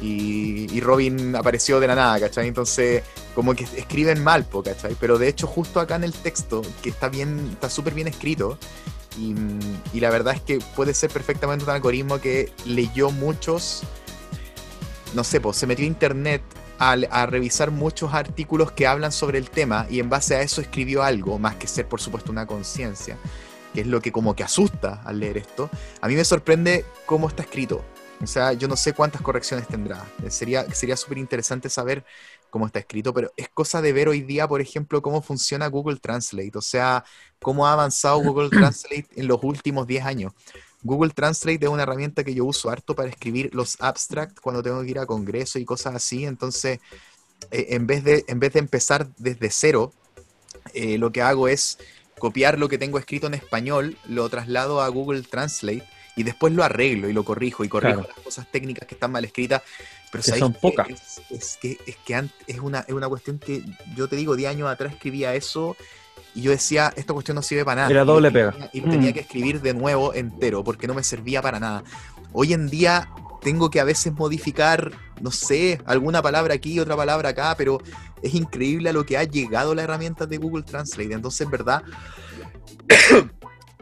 y, 0.00 0.66
y 0.74 0.80
Robin 0.80 1.36
apareció 1.36 1.80
de 1.80 1.86
la 1.86 1.94
nada, 1.94 2.20
¿cachai? 2.20 2.48
Entonces, 2.48 3.02
como 3.34 3.54
que 3.54 3.64
escriben 3.64 4.22
mal, 4.22 4.44
po, 4.44 4.62
¿cachai? 4.62 4.96
Pero 4.98 5.18
de 5.18 5.28
hecho, 5.28 5.46
justo 5.46 5.80
acá 5.80 5.96
en 5.96 6.04
el 6.04 6.12
texto, 6.12 6.62
que 6.82 6.90
está 6.90 7.08
bien, 7.08 7.50
está 7.52 7.70
súper 7.70 7.94
bien 7.94 8.08
escrito, 8.08 8.58
y, 9.18 10.00
la 10.00 10.10
verdad 10.10 10.34
es 10.34 10.40
que 10.40 10.58
puede 10.76 10.94
ser 10.94 11.10
perfectamente 11.10 11.64
un 11.64 11.70
algoritmo 11.70 12.20
que 12.20 12.52
leyó 12.64 13.10
muchos, 13.10 13.82
no 15.14 15.24
sé, 15.24 15.40
pues 15.40 15.56
se 15.56 15.66
metió 15.66 15.84
a 15.84 15.88
internet 15.88 16.42
a, 16.78 17.26
revisar 17.26 17.70
muchos 17.70 18.14
artículos 18.14 18.72
que 18.72 18.86
hablan 18.86 19.12
sobre 19.12 19.38
el 19.38 19.50
tema 19.50 19.86
y 19.90 20.00
en 20.00 20.08
base 20.08 20.36
a 20.36 20.40
eso 20.40 20.60
escribió 20.62 21.02
algo, 21.02 21.38
más 21.38 21.56
que 21.56 21.66
ser, 21.66 21.86
por 21.86 22.00
supuesto, 22.00 22.32
una 22.32 22.46
conciencia, 22.46 23.18
que 23.74 23.82
es 23.82 23.86
lo 23.86 24.00
que 24.00 24.12
como 24.12 24.34
que 24.34 24.44
asusta 24.44 25.02
al 25.04 25.20
leer 25.20 25.36
esto. 25.36 25.68
A 26.00 26.08
mí 26.08 26.14
me 26.14 26.24
sorprende 26.24 26.86
cómo 27.04 27.28
está 27.28 27.42
escrito. 27.42 27.84
O 28.22 28.26
sea, 28.26 28.52
yo 28.52 28.68
no 28.68 28.76
sé 28.76 28.92
cuántas 28.92 29.22
correcciones 29.22 29.66
tendrá. 29.66 30.04
Sería 30.28 30.70
sería 30.74 30.96
súper 30.96 31.18
interesante 31.18 31.70
saber 31.70 32.04
cómo 32.50 32.66
está 32.66 32.78
escrito, 32.80 33.14
pero 33.14 33.32
es 33.36 33.48
cosa 33.48 33.80
de 33.80 33.92
ver 33.92 34.08
hoy 34.08 34.20
día, 34.22 34.46
por 34.48 34.60
ejemplo, 34.60 35.00
cómo 35.00 35.22
funciona 35.22 35.68
Google 35.68 35.96
Translate. 35.98 36.52
O 36.54 36.62
sea, 36.62 37.04
cómo 37.40 37.66
ha 37.66 37.72
avanzado 37.72 38.18
Google 38.22 38.50
Translate 38.50 39.06
en 39.16 39.28
los 39.28 39.38
últimos 39.42 39.86
10 39.86 40.04
años. 40.04 40.32
Google 40.82 41.10
Translate 41.10 41.64
es 41.64 41.70
una 41.70 41.82
herramienta 41.82 42.24
que 42.24 42.34
yo 42.34 42.44
uso 42.44 42.70
harto 42.70 42.94
para 42.94 43.08
escribir 43.08 43.54
los 43.54 43.76
abstracts 43.80 44.40
cuando 44.40 44.62
tengo 44.62 44.82
que 44.82 44.90
ir 44.90 44.98
a 44.98 45.06
congreso 45.06 45.58
y 45.58 45.64
cosas 45.64 45.94
así. 45.94 46.24
Entonces, 46.24 46.80
eh, 47.50 47.66
en, 47.70 47.86
vez 47.86 48.02
de, 48.04 48.24
en 48.28 48.40
vez 48.40 48.52
de 48.54 48.60
empezar 48.60 49.08
desde 49.18 49.50
cero, 49.50 49.92
eh, 50.74 50.98
lo 50.98 51.12
que 51.12 51.22
hago 51.22 51.48
es 51.48 51.78
copiar 52.18 52.58
lo 52.58 52.68
que 52.68 52.78
tengo 52.78 52.98
escrito 52.98 53.26
en 53.26 53.34
español, 53.34 53.96
lo 54.06 54.28
traslado 54.28 54.80
a 54.80 54.88
Google 54.88 55.22
Translate 55.22 55.84
y 56.16 56.22
después 56.22 56.52
lo 56.52 56.64
arreglo 56.64 57.08
y 57.08 57.12
lo 57.12 57.24
corrijo 57.24 57.64
y 57.64 57.68
corrijo 57.68 58.00
Claro. 58.00 58.08
las 58.14 58.24
cosas 58.24 58.50
técnicas 58.50 58.86
que 58.86 58.94
están 58.94 59.12
mal 59.12 59.24
escritas. 59.24 59.62
Pero 60.10 60.22
Que 60.24 60.30
¿sabéis 60.30 60.40
son 60.44 60.52
pocas. 60.54 60.88
Es, 60.88 61.20
es 61.30 61.58
que, 61.60 61.78
es 61.86 61.96
que 62.04 62.14
ant- 62.16 62.32
es 62.46 62.58
una, 62.58 62.80
es 62.80 62.92
una 62.94 63.08
cuestión 63.08 63.38
que 63.38 63.62
yo 63.94 64.08
te 64.08 64.16
digo, 64.16 64.34
10 64.36 64.50
años 64.50 64.68
atrás 64.68 64.92
escribía 64.92 65.34
eso 65.34 65.76
y 66.34 66.42
yo 66.42 66.50
decía, 66.50 66.92
esta 66.96 67.12
cuestión 67.12 67.36
no 67.36 67.42
sirve 67.42 67.64
para 67.64 67.82
nada. 67.82 67.90
Era 67.90 68.04
doble 68.04 68.30
pega. 68.30 68.54
Y, 68.72 68.80
tenía 68.80 69.10
Mm. 69.10 69.14
que 69.14 69.20
escribir 69.20 69.60
de 69.60 69.74
nuevo 69.74 70.12
entero 70.14 70.62
porque 70.64 70.86
no 70.86 70.94
me 70.94 71.02
servía 71.04 71.40
para 71.42 71.60
nada. 71.60 71.84
Hoy 72.32 72.52
en 72.52 72.68
día 72.68 73.08
tengo 73.40 73.70
que 73.70 73.80
a 73.80 73.84
veces 73.84 74.12
modificar, 74.12 74.92
no 75.20 75.30
sé, 75.30 75.80
alguna 75.86 76.20
palabra 76.22 76.54
aquí, 76.54 76.78
otra 76.78 76.94
palabra 76.96 77.30
acá, 77.30 77.54
pero 77.56 77.80
es 78.22 78.34
increíble 78.34 78.90
a 78.90 78.92
lo 78.92 79.06
que 79.06 79.16
ha 79.16 79.24
llegado 79.24 79.74
la 79.74 79.82
herramienta 79.82 80.26
de 80.26 80.36
Google 80.38 80.62
Translate. 80.64 81.12
Entonces, 81.14 81.40
en 81.42 81.50
verdad, 81.50 81.82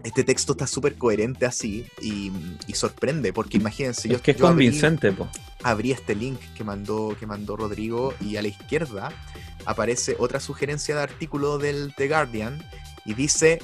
este 0.05 0.25
texto 0.25 0.53
está 0.53 0.67
súper 0.67 0.97
coherente 0.97 1.47
así 1.47 1.87
y, 2.01 2.31
y 2.67 2.73
sorprende, 2.75 3.33
porque 3.33 3.57
imagínense, 3.59 4.09
yo, 4.09 4.17
es 4.17 4.23
que 4.23 4.31
es 4.33 4.37
yo 4.37 4.45
abrí- 4.47 4.49
convincente, 4.51 5.13
po. 5.13 5.29
abrí 5.63 5.93
este 5.93 6.15
link 6.15 6.39
que 6.55 6.65
mandó, 6.65 7.17
que 7.19 7.27
mandó 7.27 7.57
Rodrigo 7.57 8.15
y 8.21 8.37
a 8.37 8.43
la 8.43 8.49
izquierda 8.49 9.13
aparece 9.65 10.17
otra 10.19 10.41
sugerencia 10.41 10.95
de 10.97 11.03
artículo 11.03 11.59
del 11.59 11.95
The 11.97 12.09
Guardian 12.09 12.63
y 13.05 13.15
dice 13.15 13.61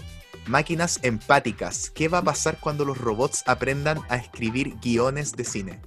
máquinas 0.47 0.99
empáticas. 1.03 1.91
¿Qué 1.91 2.09
va 2.09 2.19
a 2.19 2.23
pasar 2.23 2.59
cuando 2.61 2.85
los 2.85 2.99
robots 2.99 3.43
aprendan 3.47 4.01
a 4.09 4.17
escribir 4.17 4.75
guiones 4.83 5.33
de 5.33 5.45
cine? 5.45 5.81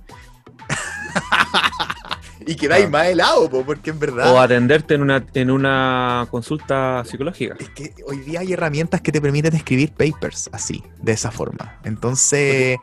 y 2.46 2.56
quedáis 2.56 2.86
Ah. 2.86 2.90
más 2.90 3.08
helado, 3.08 3.50
po, 3.50 3.64
porque 3.66 3.90
en 3.90 4.00
verdad... 4.00 4.34
O 4.34 4.40
atenderte 4.40 4.96
en 4.96 5.02
una, 5.02 5.26
en 5.34 5.52
una 5.52 6.28
consulta 6.32 7.04
psicológica. 7.06 7.56
Es 7.60 7.70
que 7.70 7.94
hoy 8.06 8.20
día 8.20 8.40
hay 8.42 8.54
herramientas 8.54 9.02
que 9.02 9.12
te 9.12 9.22
permiten 9.22 9.56
escribir 9.56 9.92
papers 9.92 10.50
así, 10.52 10.84
de 11.02 11.12
esa 11.12 11.32
forma. 11.32 11.80
Entonces, 11.84 12.78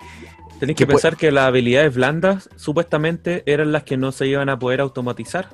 Tenéis 0.61 0.77
que 0.77 0.87
que 0.87 0.93
pensar 0.93 1.17
que 1.17 1.33
las 1.33 1.47
habilidades 1.49 1.95
blandas 1.95 2.49
supuestamente 2.57 3.43
eran 3.47 3.73
las 3.73 3.83
que 3.83 3.97
no 3.97 4.13
se 4.13 4.27
iban 4.27 4.49
a 4.49 4.59
poder 4.59 4.81
automatizar, 4.81 5.49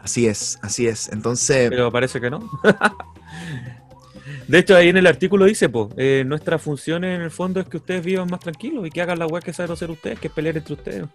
así 0.00 0.26
es, 0.26 0.58
así 0.62 0.86
es. 0.86 1.08
Entonces, 1.08 1.70
pero 1.70 1.90
parece 1.90 2.20
que 2.20 2.30
no. 2.30 2.48
De 4.48 4.58
hecho, 4.58 4.76
ahí 4.76 4.88
en 4.88 4.96
el 4.96 5.06
artículo 5.06 5.46
dice, 5.46 5.68
pues, 5.68 5.88
nuestra 6.26 6.58
función 6.58 7.04
en 7.04 7.22
el 7.22 7.30
fondo 7.30 7.60
es 7.60 7.66
que 7.66 7.78
ustedes 7.78 8.04
vivan 8.04 8.28
más 8.30 8.40
tranquilos 8.40 8.86
y 8.86 8.90
que 8.90 9.00
hagan 9.00 9.18
la 9.18 9.26
web 9.26 9.42
que 9.42 9.52
saben 9.52 9.72
hacer 9.72 9.90
ustedes, 9.90 10.18
que 10.18 10.28
es 10.28 10.34
pelear 10.34 10.56
entre 10.56 10.74
ustedes. 10.74 11.06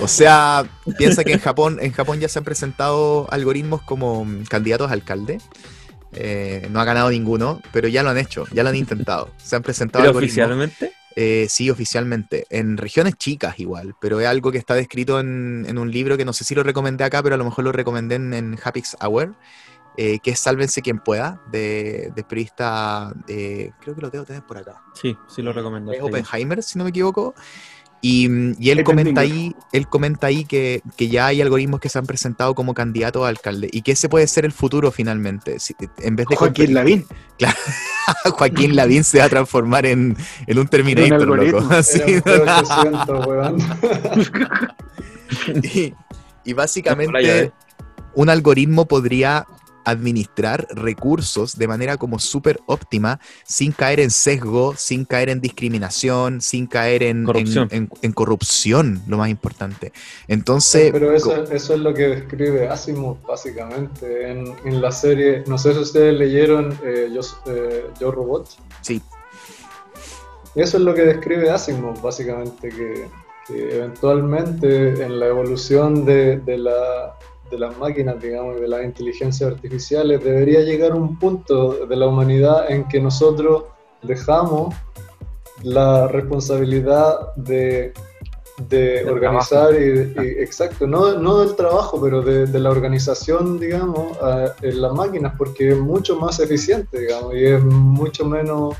O 0.00 0.08
sea, 0.08 0.64
piensa 0.98 1.24
que 1.24 1.32
en 1.32 1.40
Japón, 1.40 1.78
en 1.80 1.92
Japón 1.92 2.20
ya 2.20 2.28
se 2.28 2.38
han 2.38 2.44
presentado 2.44 3.26
algoritmos 3.30 3.82
como 3.82 4.24
mm, 4.24 4.44
candidatos 4.44 4.90
a 4.90 4.94
alcalde. 4.94 5.38
Eh, 6.14 6.68
no 6.70 6.80
ha 6.80 6.84
ganado 6.84 7.10
ninguno, 7.10 7.60
pero 7.72 7.88
ya 7.88 8.02
lo 8.02 8.10
han 8.10 8.18
hecho, 8.18 8.44
ya 8.52 8.62
lo 8.62 8.68
han 8.68 8.76
intentado. 8.76 9.30
Se 9.38 9.56
han 9.56 9.62
presentado 9.62 10.04
Pero 10.04 10.18
oficialmente, 10.18 10.92
Eh, 11.16 11.46
sí, 11.48 11.70
oficialmente. 11.70 12.46
En 12.50 12.76
regiones 12.76 13.16
chicas 13.16 13.58
igual, 13.58 13.94
pero 14.00 14.20
es 14.20 14.26
algo 14.26 14.52
que 14.52 14.58
está 14.58 14.74
descrito 14.74 15.20
en, 15.20 15.64
en 15.68 15.78
un 15.78 15.90
libro 15.90 16.16
que 16.16 16.24
no 16.24 16.32
sé 16.32 16.44
si 16.44 16.54
lo 16.54 16.62
recomendé 16.62 17.04
acá, 17.04 17.22
pero 17.22 17.34
a 17.34 17.38
lo 17.38 17.44
mejor 17.44 17.64
lo 17.64 17.72
recomendé 17.72 18.16
en, 18.16 18.34
en 18.34 18.58
Happy's 18.62 18.96
Hour, 19.00 19.34
eh, 19.96 20.18
que 20.20 20.30
es 20.32 20.38
Sálvense 20.38 20.82
quien 20.82 20.98
pueda, 20.98 21.40
de, 21.50 22.12
de 22.14 22.24
periodista, 22.24 23.12
eh, 23.28 23.70
creo 23.80 23.94
que 23.94 24.00
lo 24.00 24.10
debo 24.10 24.24
tener 24.24 24.42
por 24.42 24.58
acá. 24.58 24.82
sí, 24.94 25.16
sí 25.28 25.42
lo 25.42 25.52
recomiendo. 25.52 25.92
Es 25.92 26.00
Oppenheimer, 26.02 26.62
si 26.62 26.78
no 26.78 26.84
me 26.84 26.90
equivoco. 26.90 27.34
Y, 28.04 28.28
y 28.60 28.70
él 28.70 28.82
comenta 28.82 29.20
ahí, 29.20 29.54
él 29.70 29.86
comenta 29.86 30.26
ahí 30.26 30.44
que, 30.44 30.82
que 30.96 31.06
ya 31.06 31.26
hay 31.26 31.40
algoritmos 31.40 31.78
que 31.78 31.88
se 31.88 32.00
han 32.00 32.06
presentado 32.06 32.52
como 32.52 32.74
candidatos 32.74 33.24
a 33.24 33.28
alcalde 33.28 33.68
y 33.70 33.82
que 33.82 33.92
ese 33.92 34.08
puede 34.08 34.26
ser 34.26 34.44
el 34.44 34.50
futuro 34.50 34.90
finalmente. 34.90 35.60
Si- 35.60 35.76
en 35.98 36.16
vez 36.16 36.26
de 36.26 36.34
Joaquín 36.34 36.66
competir- 36.66 36.74
Lavín. 36.74 37.06
Joaquín 38.36 38.74
Lavín 38.74 39.04
se 39.04 39.20
va 39.20 39.26
a 39.26 39.28
transformar 39.28 39.86
en, 39.86 40.16
en 40.48 40.58
un 40.58 40.66
Terminator, 40.66 41.28
loco. 41.28 41.58
Un 41.64 41.70
T800, 41.70 43.26
weón. 43.26 43.58
y, 45.62 45.94
y 46.44 46.52
básicamente 46.54 47.52
un 48.14 48.28
algoritmo 48.28 48.86
podría 48.86 49.46
administrar 49.84 50.66
recursos 50.70 51.56
de 51.58 51.68
manera 51.68 51.96
como 51.96 52.18
súper 52.18 52.60
óptima, 52.66 53.18
sin 53.44 53.72
caer 53.72 54.00
en 54.00 54.10
sesgo, 54.10 54.74
sin 54.76 55.04
caer 55.04 55.28
en 55.30 55.40
discriminación, 55.40 56.40
sin 56.40 56.66
caer 56.66 57.02
en 57.02 57.24
Corrupción. 57.24 57.68
en- 57.70 57.82
en- 57.84 57.90
en 58.02 58.12
corrupción, 58.12 59.02
lo 59.06 59.16
más 59.18 59.28
importante. 59.28 59.92
Entonces, 60.28 60.90
Pero 60.92 61.12
eso, 61.14 61.44
eso 61.52 61.74
es 61.74 61.80
lo 61.80 61.92
que 61.94 62.08
describe 62.08 62.68
Asimov 62.68 63.20
básicamente 63.26 64.30
en, 64.30 64.54
en 64.64 64.80
la 64.80 64.92
serie. 64.92 65.44
No 65.46 65.58
sé 65.58 65.72
si 65.72 65.78
ustedes 65.80 66.14
leyeron 66.18 66.78
eh, 66.84 67.10
Yo, 67.12 67.20
eh, 67.46 67.86
Yo 68.00 68.10
Robot. 68.10 68.48
sí, 68.80 69.00
Eso 70.54 70.76
es 70.76 70.82
lo 70.82 70.94
que 70.94 71.02
describe 71.02 71.50
Asimov 71.50 72.00
básicamente, 72.02 72.68
que, 72.68 73.08
que 73.46 73.76
eventualmente 73.76 75.02
en 75.02 75.18
la 75.18 75.26
evolución 75.28 76.04
de, 76.04 76.38
de 76.40 76.58
la- 76.58 77.14
de 77.52 77.58
las 77.58 77.76
máquinas, 77.78 78.20
digamos, 78.20 78.56
y 78.56 78.60
de 78.62 78.68
las 78.68 78.82
inteligencias 78.82 79.52
artificiales, 79.52 80.24
debería 80.24 80.60
llegar 80.60 80.94
un 80.94 81.18
punto 81.18 81.86
de 81.86 81.96
la 81.96 82.06
humanidad 82.08 82.70
en 82.70 82.88
que 82.88 82.98
nosotros 83.00 83.64
dejamos 84.02 84.74
la 85.62 86.08
responsabilidad 86.08 87.34
de, 87.36 87.92
de 88.68 89.04
organizar 89.08 89.74
y, 89.74 90.12
y- 90.20 90.28
exacto, 90.42 90.86
no, 90.86 91.14
no 91.18 91.40
del 91.40 91.54
trabajo, 91.54 92.00
pero 92.02 92.22
de, 92.22 92.46
de 92.46 92.58
la 92.58 92.70
organización, 92.70 93.60
digamos, 93.60 94.16
a- 94.22 94.54
en 94.62 94.80
las 94.80 94.92
máquinas, 94.94 95.34
porque 95.36 95.68
es 95.72 95.78
mucho 95.78 96.16
más 96.16 96.40
eficiente, 96.40 96.98
digamos, 97.00 97.34
y 97.34 97.44
es 97.44 97.62
mucho 97.62 98.24
menos 98.24 98.74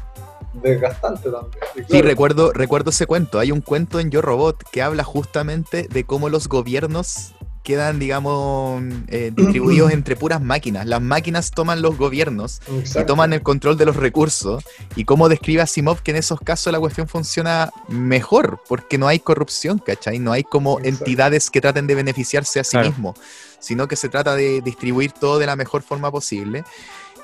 desgastante 0.62 1.30
también. 1.30 1.62
Y 1.76 1.92
Sí, 1.92 2.02
recuerdo, 2.02 2.52
recuerdo 2.52 2.90
ese 2.90 3.06
cuento. 3.06 3.38
Hay 3.38 3.52
un 3.52 3.60
cuento 3.60 4.00
en 4.00 4.10
Yo 4.10 4.22
Robot 4.22 4.56
que 4.72 4.82
habla 4.82 5.04
justamente 5.04 5.88
de 5.90 6.04
cómo 6.04 6.28
los 6.30 6.48
gobiernos 6.48 7.34
quedan, 7.62 7.98
digamos, 7.98 8.82
eh, 9.08 9.32
distribuidos 9.36 9.92
entre 9.92 10.16
puras 10.16 10.40
máquinas. 10.40 10.86
Las 10.86 11.00
máquinas 11.00 11.50
toman 11.50 11.82
los 11.82 11.96
gobiernos 11.96 12.60
y 12.68 13.04
toman 13.04 13.32
el 13.32 13.42
control 13.42 13.76
de 13.76 13.86
los 13.86 13.96
recursos. 13.96 14.64
Y 14.96 15.04
cómo 15.04 15.28
describe 15.28 15.62
Asimov 15.62 16.02
que 16.02 16.10
en 16.10 16.18
esos 16.18 16.40
casos 16.40 16.72
la 16.72 16.80
cuestión 16.80 17.08
funciona 17.08 17.70
mejor, 17.88 18.60
porque 18.68 18.98
no 18.98 19.08
hay 19.08 19.18
corrupción, 19.20 19.78
¿cachai? 19.78 20.18
No 20.18 20.32
hay 20.32 20.44
como 20.44 20.78
Exacto. 20.78 21.04
entidades 21.04 21.50
que 21.50 21.60
traten 21.60 21.86
de 21.86 21.94
beneficiarse 21.94 22.60
a 22.60 22.64
sí 22.64 22.72
Claro. 22.72 22.90
mismos, 22.90 23.18
sino 23.60 23.86
que 23.88 23.96
se 23.96 24.08
trata 24.08 24.34
de 24.34 24.60
distribuir 24.60 25.12
todo 25.12 25.38
de 25.38 25.46
la 25.46 25.56
mejor 25.56 25.82
forma 25.82 26.10
posible. 26.10 26.64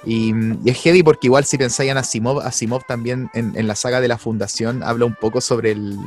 Y, 0.05 0.33
y 0.65 0.71
es 0.71 0.79
heavy 0.79 1.03
porque 1.03 1.27
igual 1.27 1.45
si 1.45 1.59
pensáis 1.59 1.91
en 1.91 1.97
Asimov, 1.99 2.41
Asimov 2.41 2.85
también 2.87 3.29
en, 3.35 3.53
en 3.57 3.67
la 3.67 3.75
saga 3.75 4.01
de 4.01 4.07
la 4.07 4.17
Fundación 4.17 4.85
habla 4.85 5.05
un 5.07 5.15
poco 5.17 5.41
sobre 5.41 5.73
el, 5.73 5.99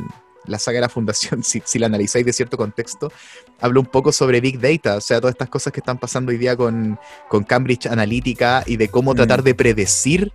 la 0.48 0.58
saga 0.60 0.78
de 0.78 0.82
la 0.82 0.90
Fundación, 0.90 1.44
si, 1.44 1.62
si 1.66 1.80
la 1.80 1.86
analizáis 1.88 2.26
de 2.26 2.34
cierto 2.34 2.58
contexto, 2.58 3.12
habla 3.60 3.80
un 3.80 3.86
poco 3.86 4.12
sobre 4.12 4.42
Big 4.42 4.60
Data, 4.60 4.96
o 4.98 5.02
sea, 5.02 5.20
todas 5.22 5.34
estas 5.36 5.50
cosas 5.50 5.72
que 5.74 5.80
están 5.80 5.98
pasando 5.98 6.32
hoy 6.32 6.38
día 6.38 6.56
con, 6.56 7.00
con 7.30 7.44
Cambridge 7.44 7.86
Analytica 7.88 8.64
y 8.66 8.78
de 8.78 8.88
cómo 8.90 9.14
Mm. 9.14 9.16
tratar 9.16 9.44
de 9.44 9.56
predecir 9.56 10.32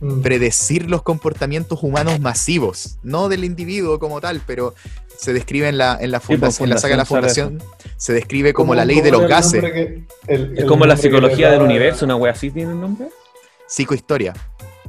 Mm. 0.00 0.22
predecir 0.22 0.88
los 0.88 1.02
comportamientos 1.02 1.82
humanos 1.82 2.18
masivos, 2.18 2.98
no 3.02 3.28
del 3.28 3.44
individuo 3.44 3.98
como 3.98 4.22
tal, 4.22 4.40
pero 4.46 4.74
se 5.18 5.34
describe 5.34 5.68
en 5.68 5.76
la, 5.76 5.98
en 6.00 6.10
la, 6.10 6.18
funda- 6.18 6.46
pues, 6.46 6.60
en 6.62 6.70
la 6.70 6.78
saga 6.78 6.94
de 6.94 6.98
la 6.98 7.04
Fundación 7.04 7.62
se 7.98 8.12
describe 8.14 8.52
como 8.54 8.68
¿Cómo- 8.68 8.74
la 8.76 8.84
ley 8.86 9.02
de 9.02 9.10
los 9.10 9.28
gases, 9.28 9.62
nombre 9.62 9.72
que- 9.74 10.32
el- 10.32 10.52
Es 10.54 10.58
el 10.60 10.66
como 10.66 10.86
la 10.86 10.96
psicología 10.96 11.50
del 11.50 11.60
universo, 11.62 12.06
una 12.06 12.16
wea 12.16 12.32
así 12.32 12.50
tiene 12.50 12.72
el 12.72 12.80
nombre. 12.80 13.08
psicohistoria. 13.68 14.32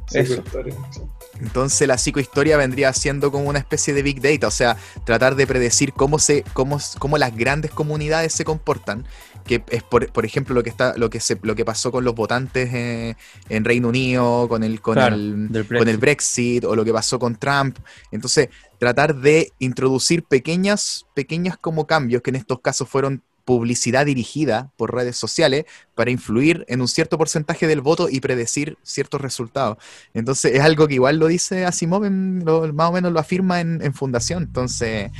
psicohistoria, 0.07 0.73
exacto. 0.73 1.09
Entonces 1.41 1.87
la 1.87 1.97
psicohistoria 1.97 2.57
vendría 2.57 2.93
siendo 2.93 3.31
como 3.31 3.49
una 3.49 3.59
especie 3.59 3.93
de 3.93 4.03
big 4.03 4.21
data, 4.21 4.47
o 4.47 4.51
sea, 4.51 4.77
tratar 5.05 5.35
de 5.35 5.47
predecir 5.47 5.93
cómo 5.93 6.19
se, 6.19 6.43
cómo, 6.53 6.79
cómo 6.99 7.17
las 7.17 7.35
grandes 7.35 7.71
comunidades 7.71 8.33
se 8.33 8.43
comportan, 8.45 9.05
que 9.45 9.63
es 9.69 9.83
por, 9.83 10.11
por 10.11 10.25
ejemplo 10.25 10.53
lo 10.53 10.63
que 10.63 10.69
está, 10.69 10.97
lo 10.97 11.09
que 11.09 11.19
se, 11.19 11.37
lo 11.41 11.55
que 11.55 11.65
pasó 11.65 11.91
con 11.91 12.03
los 12.03 12.15
votantes 12.15 12.69
eh, 12.73 13.15
en 13.49 13.65
Reino 13.65 13.89
Unido, 13.89 14.47
con 14.47 14.63
el, 14.63 14.81
con 14.81 14.95
Claro, 14.95 15.15
el, 15.15 15.65
con 15.67 15.87
el 15.87 15.97
Brexit, 15.97 16.65
o 16.65 16.75
lo 16.75 16.83
que 16.83 16.93
pasó 16.93 17.19
con 17.19 17.35
Trump. 17.35 17.77
Entonces, 18.11 18.49
tratar 18.79 19.15
de 19.15 19.51
introducir 19.59 20.23
pequeñas, 20.23 21.05
pequeñas 21.13 21.57
como 21.57 21.87
cambios, 21.87 22.21
que 22.21 22.31
en 22.31 22.35
estos 22.35 22.59
casos 22.61 22.87
fueron 22.89 23.23
publicidad 23.47 24.05
dirigida 24.05 24.71
por 24.75 24.93
redes 24.93 25.15
sociales 25.15 25.63
para 25.95 26.11
influir 26.11 26.65
en 26.67 26.81
un 26.81 26.89
cierto 26.89 27.17
porcentaje 27.17 27.65
del 27.65 27.79
voto 27.79 28.09
y 28.11 28.19
predecir 28.19 28.77
ciertos 28.83 29.21
resultados. 29.21 29.77
Entonces 30.13 30.53
es 30.55 30.59
algo 30.59 30.85
que 30.89 30.95
igual 30.95 31.17
lo 31.17 31.27
dice 31.27 31.65
Asimov, 31.65 32.03
en- 32.03 32.43
lo- 32.45 32.73
más 32.73 32.89
o 32.89 32.91
menos 32.91 33.13
lo 33.13 33.19
afirma 33.21 33.61
en, 33.61 33.81
en 33.81 33.93
Fundación. 33.93 34.43
Entonces, 34.43 35.11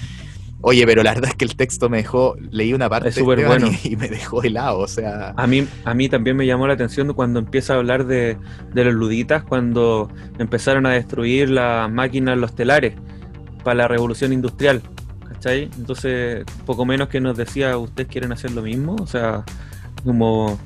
oye, 0.60 0.86
pero 0.86 1.04
la 1.04 1.14
verdad 1.14 1.30
es 1.30 1.36
que 1.38 1.46
el 1.46 1.56
texto 1.56 1.90
me 1.90 1.98
dejó, 2.00 2.36
leí 2.52 2.74
una 2.74 2.90
parte 2.90 3.08
Es 3.10 3.16
bueno. 3.22 3.70
y, 3.86 3.88
y 3.94 3.96
me 3.96 4.10
dejó 4.10 4.44
helado, 4.44 4.80
o 4.80 4.88
sea... 4.90 5.34
A 5.38 5.48
mí, 5.48 5.66
a 5.86 5.94
mí 5.94 6.10
también 6.10 6.36
me 6.36 6.46
llamó 6.46 6.68
la 6.68 6.74
atención 6.74 7.14
cuando 7.14 7.40
empieza 7.40 7.76
a 7.76 7.78
hablar 7.78 8.08
de, 8.08 8.38
de 8.74 8.84
los 8.84 8.94
luditas, 8.94 9.44
cuando 9.46 10.12
empezaron 10.38 10.86
a 10.86 10.92
destruir 10.92 11.50
las 11.50 11.90
máquinas, 11.90 12.38
los 12.38 12.54
telares, 12.56 12.94
para 13.64 13.76
la 13.76 13.88
revolución 13.88 14.34
industrial. 14.34 14.82
¿Cachai? 15.38 15.70
Entonces, 15.78 16.46
poco 16.66 16.84
menos 16.86 17.10
que 17.10 17.20
nos 17.20 17.38
decía, 17.38 17.78
¿ustedes 17.78 18.10
quieren 18.10 18.32
hacer 18.32 18.52
lo 18.52 18.64
mismo? 18.64 18.96
O 19.00 19.06
sea, 19.06 19.44
como 20.04 20.58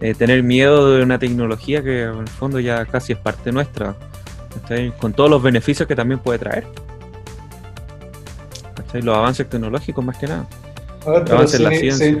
eh, 0.00 0.14
tener 0.14 0.42
miedo 0.42 0.94
de 0.94 1.02
una 1.02 1.18
tecnología 1.18 1.82
que 1.82 2.04
en 2.04 2.18
el 2.20 2.28
fondo 2.28 2.58
ya 2.58 2.84
casi 2.86 3.12
es 3.12 3.18
parte 3.18 3.52
nuestra. 3.52 3.94
¿cachai? 4.54 4.90
Con 4.98 5.12
todos 5.12 5.28
los 5.28 5.42
beneficios 5.42 5.86
que 5.86 5.94
también 5.94 6.18
puede 6.18 6.38
traer. 6.38 6.64
¿cachai? 8.74 9.02
Los 9.02 9.16
avances 9.16 9.48
tecnológicos 9.48 10.02
más 10.04 10.16
que 10.16 10.26
nada. 10.28 10.46
A 11.06 11.10
ver, 11.10 11.24
pero 11.24 11.46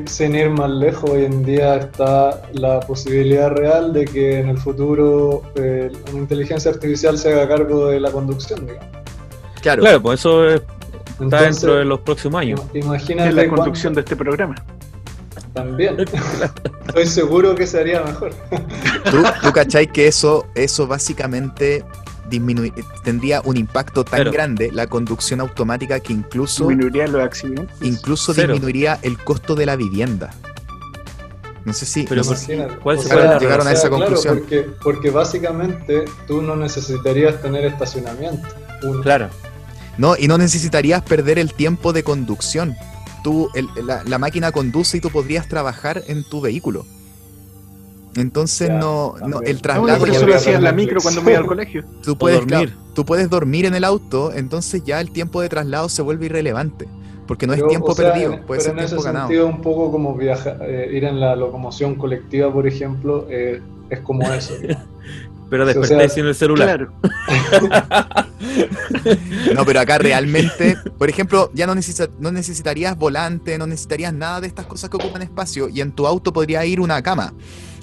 sin 0.06 0.34
ir 0.36 0.50
más 0.50 0.70
lejos, 0.70 1.10
hoy 1.10 1.24
en 1.24 1.44
día 1.44 1.76
está 1.76 2.42
la 2.52 2.78
posibilidad 2.80 3.50
real 3.50 3.92
de 3.92 4.04
que 4.04 4.38
en 4.38 4.50
el 4.50 4.58
futuro 4.58 5.42
eh, 5.56 5.90
una 6.12 6.20
inteligencia 6.20 6.70
artificial 6.70 7.18
se 7.18 7.32
haga 7.32 7.48
cargo 7.48 7.88
de 7.88 7.98
la 7.98 8.12
conducción, 8.12 8.64
digamos. 8.66 8.86
Claro, 9.60 9.82
Claro, 9.82 10.02
pues 10.02 10.20
eso 10.20 10.48
es- 10.48 10.62
está 11.24 11.24
Entonces, 11.24 11.60
dentro 11.60 11.76
de 11.76 11.84
los 11.84 12.00
próximos 12.00 12.40
años. 12.40 12.60
im- 12.74 12.84
imagínate 12.84 13.28
Es 13.30 13.34
la 13.34 13.48
conducción 13.48 13.94
de 13.94 14.00
este 14.00 14.16
programa. 14.16 14.54
También. 15.52 15.96
Estoy 16.88 17.06
seguro 17.06 17.54
que 17.54 17.66
sería 17.66 18.02
mejor. 18.02 18.32
¿Tú, 19.10 19.22
tú 19.42 19.52
cachai 19.52 19.86
que 19.90 20.06
eso, 20.06 20.46
eso 20.54 20.86
básicamente 20.86 21.84
tendría 23.04 23.40
un 23.42 23.56
impacto 23.56 24.04
tan 24.04 24.18
Cero. 24.18 24.32
grande, 24.32 24.70
la 24.72 24.86
conducción 24.88 25.40
automática, 25.40 26.00
que 26.00 26.12
incluso, 26.12 26.66
Disminuiría 26.68 27.06
los 27.06 27.22
accidentes. 27.22 27.76
incluso 27.80 28.34
Cero. 28.34 28.52
disminuiría 28.52 28.98
el 29.02 29.16
costo 29.18 29.54
de 29.54 29.64
la 29.66 29.76
vivienda. 29.76 30.30
No 31.64 31.72
sé 31.72 31.86
si... 31.86 32.04
Pero 32.04 32.16
no 32.16 32.24
sé 32.24 32.28
por- 32.30 32.38
si- 32.38 32.52
Imagínate. 32.52 32.80
¿cuál 32.82 32.98
O 32.98 33.02
se 33.02 33.08
sea, 33.08 33.16
puede 33.16 33.38
llegaron 33.40 33.66
a 33.66 33.72
esa 33.72 33.88
claro, 33.88 34.04
conclusión. 34.04 34.38
porque, 34.38 34.66
porque 34.82 35.10
básicamente 35.10 36.04
tú 36.26 36.42
no 36.42 36.54
necesitarías 36.56 37.40
tener 37.40 37.64
estacionamiento. 37.64 38.46
Uno. 38.82 39.02
Claro. 39.02 39.28
No, 39.98 40.16
y 40.18 40.28
no 40.28 40.36
necesitarías 40.38 41.02
perder 41.02 41.38
el 41.38 41.52
tiempo 41.54 41.92
de 41.92 42.02
conducción. 42.02 42.76
Tú, 43.22 43.48
el- 43.54 43.68
la, 43.86 44.04
la 44.04 44.18
máquina 44.18 44.52
conduce 44.52 44.98
y 44.98 45.00
tú 45.00 45.10
podrías 45.10 45.48
trabajar 45.48 46.02
en 46.06 46.22
tu 46.24 46.40
vehículo. 46.40 46.84
Entonces 48.14 48.68
Ya, 48.68 48.74
no, 48.78 49.14
no, 49.26 49.40
el 49.42 49.60
traslado 49.60 49.98
por 49.98 50.08
ya 50.10 50.16
eso 50.16 50.26
lo 50.26 50.34
hacía 50.36 50.56
en 50.56 50.64
la 50.64 50.72
micro 50.72 51.00
cuando 51.02 51.22
me 51.22 51.32
iba 51.32 51.40
al 51.40 51.46
colegio. 51.46 51.84
tú 52.02 52.16
puedes, 52.16 52.38
dormir. 52.40 52.68
claro, 52.70 52.80
tú 52.94 53.04
puedes 53.04 53.28
dormir 53.28 53.66
en 53.66 53.74
el 53.74 53.84
auto, 53.84 54.32
entonces 54.32 54.82
ya 54.84 55.00
el 55.00 55.10
tiempo 55.10 55.40
de 55.42 55.48
traslado 55.50 55.88
se 55.88 56.00
vuelve 56.02 56.26
irrelevante. 56.26 56.88
Porque 57.26 57.46
no 57.46 57.52
es 57.54 57.58
Pero, 57.58 57.68
tiempo 57.68 57.88
o 57.88 57.94
sea, 57.94 58.12
perdido, 58.12 58.32
en- 58.34 58.42
puede 58.44 58.60
pero 58.60 58.70
ser 58.70 58.72
en 58.72 58.78
ese 58.78 58.88
tiempo 58.94 59.02
ganado. 59.02 59.26
sentido, 59.28 59.46
un 59.48 59.60
poco 59.60 59.90
como 59.90 60.14
viajar, 60.14 60.58
ir 60.92 61.04
en 61.04 61.18
la 61.20 61.34
locomoción 61.36 61.96
colectiva, 61.96 62.52
por 62.52 62.66
ejemplo, 62.66 63.26
eh, 63.28 63.60
es 63.90 63.98
como 64.00 64.32
eso. 64.32 64.54
Pero 65.48 65.64
O 65.64 65.84
sea, 65.84 66.08
sin 66.08 66.26
el 66.26 66.34
celular. 66.34 66.88
Claro. 67.00 68.26
No, 69.54 69.64
pero 69.64 69.80
acá 69.80 69.98
realmente, 69.98 70.76
por 70.98 71.08
ejemplo, 71.08 71.50
ya 71.54 71.66
no, 71.66 71.74
necesita- 71.74 72.10
no 72.18 72.30
necesitarías 72.32 72.96
volante, 72.96 73.56
no 73.58 73.66
necesitarías 73.66 74.12
nada 74.12 74.40
de 74.40 74.46
estas 74.48 74.66
cosas 74.66 74.90
que 74.90 74.96
ocupan 74.96 75.22
espacio 75.22 75.68
y 75.68 75.80
en 75.80 75.92
tu 75.92 76.06
auto 76.06 76.32
podría 76.32 76.64
ir 76.64 76.80
una 76.80 77.00
cama 77.02 77.32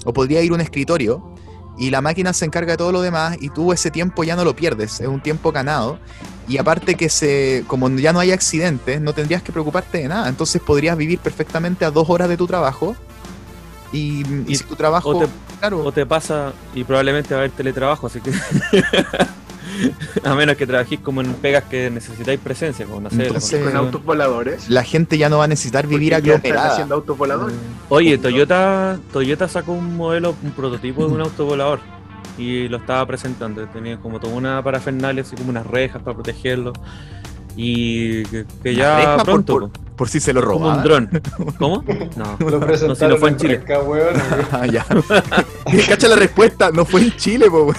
o 0.04 0.12
podría 0.12 0.42
ir 0.42 0.52
un 0.52 0.60
escritorio 0.60 1.34
y 1.78 1.90
la 1.90 2.00
máquina 2.00 2.32
se 2.32 2.44
encarga 2.44 2.72
de 2.72 2.76
todo 2.76 2.92
lo 2.92 3.02
demás 3.02 3.36
y 3.40 3.48
tú 3.50 3.72
ese 3.72 3.90
tiempo 3.90 4.22
ya 4.24 4.36
no 4.36 4.44
lo 4.44 4.54
pierdes, 4.54 5.00
es 5.00 5.08
un 5.08 5.20
tiempo 5.20 5.50
ganado 5.50 5.98
y 6.46 6.58
aparte 6.58 6.94
que 6.94 7.08
se, 7.08 7.64
como 7.66 7.88
ya 7.90 8.12
no 8.12 8.20
hay 8.20 8.30
accidentes, 8.30 9.00
no 9.00 9.12
tendrías 9.12 9.42
que 9.42 9.50
preocuparte 9.52 9.98
de 9.98 10.08
nada, 10.08 10.28
entonces 10.28 10.60
podrías 10.62 10.96
vivir 10.96 11.18
perfectamente 11.18 11.84
a 11.84 11.90
dos 11.90 12.08
horas 12.10 12.28
de 12.28 12.36
tu 12.36 12.46
trabajo 12.46 12.94
y, 13.92 14.22
y 14.26 14.44
Y- 14.48 14.56
si 14.56 14.64
tu 14.64 14.76
trabajo, 14.76 15.10
o 15.10 15.18
te- 15.20 15.28
claro, 15.68 15.84
O 15.84 15.92
te 15.92 16.06
pasa, 16.06 16.52
y 16.74 16.84
probablemente 16.84 17.34
va 17.34 17.40
a 17.40 17.44
haber 17.44 17.50
teletrabajo, 17.52 18.06
así 18.06 18.20
que. 18.20 18.32
a 20.24 20.34
menos 20.34 20.56
que 20.56 20.66
trabajéis 20.66 21.00
como 21.00 21.20
en 21.20 21.32
pegas 21.34 21.64
que 21.64 21.90
necesitáis 21.90 22.38
presencia, 22.38 22.86
como 22.86 23.00
no 23.00 23.10
sé, 23.10 23.16
la 23.16 23.24
Entonces- 23.24 23.64
Con 23.64 23.76
autos 23.76 24.04
voladores. 24.04 24.68
la 24.68 24.84
gente 24.84 25.18
ya 25.18 25.28
no 25.28 25.38
va 25.38 25.44
a 25.44 25.48
necesitar 25.48 25.86
vivir 25.86 26.14
aglomerada. 26.14 26.72
haciendo 26.72 26.94
autos 26.94 27.16
voladores. 27.18 27.56
Oye, 27.88 28.16
Toyota, 28.18 28.98
Toyota 29.12 29.48
sacó 29.48 29.72
un 29.72 29.96
modelo, 29.96 30.34
un 30.42 30.52
prototipo 30.52 31.06
de 31.06 31.12
un 31.14 31.20
auto 31.22 31.44
volador 31.44 31.80
y 32.38 32.68
lo 32.68 32.76
estaba 32.78 33.04
presentando. 33.06 33.66
Tenía 33.68 33.96
como 33.98 34.20
toda 34.20 34.34
una 34.34 34.62
parafernalia, 34.62 35.22
así 35.22 35.34
como 35.36 35.50
unas 35.50 35.66
rejas 35.66 36.02
para 36.02 36.14
protegerlo. 36.14 36.72
Y 37.56 38.24
que, 38.24 38.44
que 38.62 38.70
¿Una 38.74 38.78
ya 38.78 39.16
por- 39.16 39.24
pronto. 39.24 39.52
por-. 39.52 39.70
Por 39.96 40.08
si 40.08 40.18
se 40.18 40.32
lo 40.32 40.42
como 40.42 40.56
un 40.68 40.84
robaban. 40.84 41.08
dron. 41.08 41.22
¿Cómo? 41.58 41.84
No. 42.16 42.36
Lo 42.50 42.58
No, 42.58 42.76
si 42.96 43.06
no 43.06 43.16
fue 43.16 43.28
en 43.28 43.34
en 43.34 43.40
Chile. 43.40 43.64
Weón. 43.86 44.14
Ah, 44.52 44.66
ya. 44.66 44.84
Cacha 45.88 46.08
la 46.08 46.16
respuesta, 46.16 46.70
no 46.72 46.84
fue 46.84 47.02
en 47.02 47.16
Chile, 47.16 47.48
po, 47.50 47.62
weón. 47.64 47.76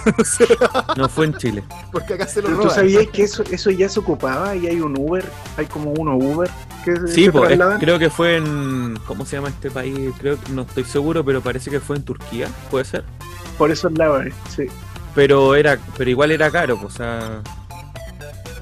No 0.95 1.09
fue 1.09 1.25
en 1.25 1.33
Chile. 1.37 1.63
porque 1.91 2.13
acá 2.13 2.25
se 2.27 2.41
lo 2.41 2.47
Pero 2.47 2.57
tú 2.57 2.63
roban. 2.63 2.75
sabías 2.75 3.07
que 3.07 3.23
eso, 3.23 3.43
eso 3.51 3.69
ya 3.69 3.89
se 3.89 3.99
ocupaba 3.99 4.55
y 4.55 4.67
hay 4.67 4.79
un 4.79 4.97
Uber, 4.97 5.25
hay 5.57 5.65
como 5.65 5.91
uno 5.91 6.15
Uber 6.15 6.49
que 6.85 6.95
Sí, 7.07 7.25
se 7.25 7.31
pues, 7.31 7.47
trasladan. 7.49 7.79
creo 7.79 7.99
que 7.99 8.09
fue 8.09 8.37
en. 8.37 8.97
¿Cómo 9.05 9.25
se 9.25 9.35
llama 9.35 9.49
este 9.49 9.69
país? 9.69 10.11
Creo 10.19 10.39
que 10.41 10.51
no 10.53 10.61
estoy 10.61 10.85
seguro, 10.85 11.23
pero 11.25 11.41
parece 11.41 11.69
que 11.69 11.79
fue 11.81 11.97
en 11.97 12.03
Turquía, 12.03 12.47
puede 12.71 12.85
ser. 12.85 13.03
por 13.57 13.71
esos 13.71 13.91
lados, 13.93 14.25
eh, 14.25 14.33
sí. 14.55 14.63
Pero 15.15 15.55
era, 15.55 15.77
pero 15.97 16.09
igual 16.09 16.31
era 16.31 16.49
caro, 16.51 16.77
pues, 16.79 16.93
o 16.93 16.97
sea. 16.97 17.41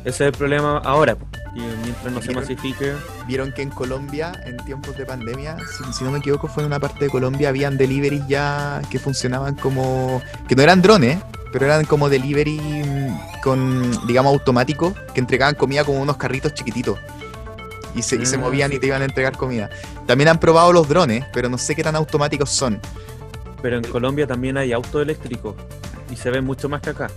Ese 0.06 0.10
es 0.10 0.22
el 0.22 0.32
problema 0.34 0.80
ahora, 0.80 1.16
pues. 1.16 1.33
Y 1.56 1.60
mientras 1.62 2.12
no 2.12 2.22
se 2.22 2.34
masifique. 2.34 2.94
Vieron 3.28 3.52
que 3.52 3.62
en 3.62 3.70
Colombia, 3.70 4.32
en 4.46 4.58
tiempos 4.58 4.98
de 4.98 5.06
pandemia, 5.06 5.58
si, 5.60 5.94
si 5.94 6.04
no 6.04 6.12
me 6.12 6.18
equivoco, 6.20 6.48
fue 6.48 6.64
en 6.64 6.68
una 6.68 6.80
parte 6.80 7.06
de 7.06 7.12
Colombia, 7.12 7.50
habían 7.50 7.78
deliveries 7.78 8.28
ya 8.28 8.82
que 8.90 8.98
funcionaban 9.00 9.56
como. 9.56 10.22
que 10.48 10.56
no 10.56 10.64
eran 10.64 10.82
drones, 10.82 11.20
pero 11.52 11.66
eran 11.66 11.86
como 11.86 12.10
delivery 12.10 12.60
mm, 12.60 13.42
con, 13.44 14.08
digamos, 14.08 14.34
automáticos, 14.34 14.94
que 15.14 15.20
entregaban 15.20 15.54
comida 15.56 15.84
como 15.84 16.02
unos 16.02 16.18
carritos 16.18 16.54
chiquititos. 16.56 16.98
Y 17.96 18.02
se, 18.02 18.16
y 18.16 18.26
se 18.26 18.38
Ah, 18.38 18.40
movían 18.40 18.74
y 18.74 18.80
te 18.80 18.88
iban 18.88 19.04
a 19.04 19.06
entregar 19.06 19.38
comida. 19.38 19.70
También 20.08 20.30
han 20.30 20.40
probado 20.40 20.74
los 20.74 20.90
drones, 20.90 21.24
pero 21.32 21.48
no 21.50 21.60
sé 21.60 21.76
qué 21.76 21.84
tan 21.84 21.96
automáticos 21.96 22.50
son. 22.50 22.80
Pero 23.62 23.78
en 23.78 23.84
Colombia 23.84 24.26
también 24.26 24.58
hay 24.58 24.74
autos 24.74 25.04
eléctricos. 25.04 25.56
Y 26.12 26.16
se 26.16 26.32
ven 26.32 26.44
mucho 26.44 26.68
más 26.68 26.82
que 26.82 26.90
acá. 26.90 27.12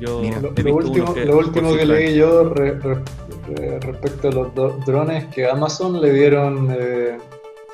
Yo 0.00 0.20
Mira. 0.20 0.40
Lo, 0.40 0.50
último, 0.74 1.14
que 1.14 1.24
lo 1.24 1.38
último 1.38 1.74
que 1.74 1.86
leí 1.86 2.14
yo 2.16 2.50
re- 2.50 2.78
re- 2.78 2.98
re- 3.48 3.80
respecto 3.80 4.28
a 4.28 4.32
los 4.32 4.54
do- 4.54 4.78
drones, 4.86 5.24
que 5.26 5.48
Amazon 5.48 6.00
le 6.02 6.12
dieron 6.12 6.68
eh, 6.78 7.16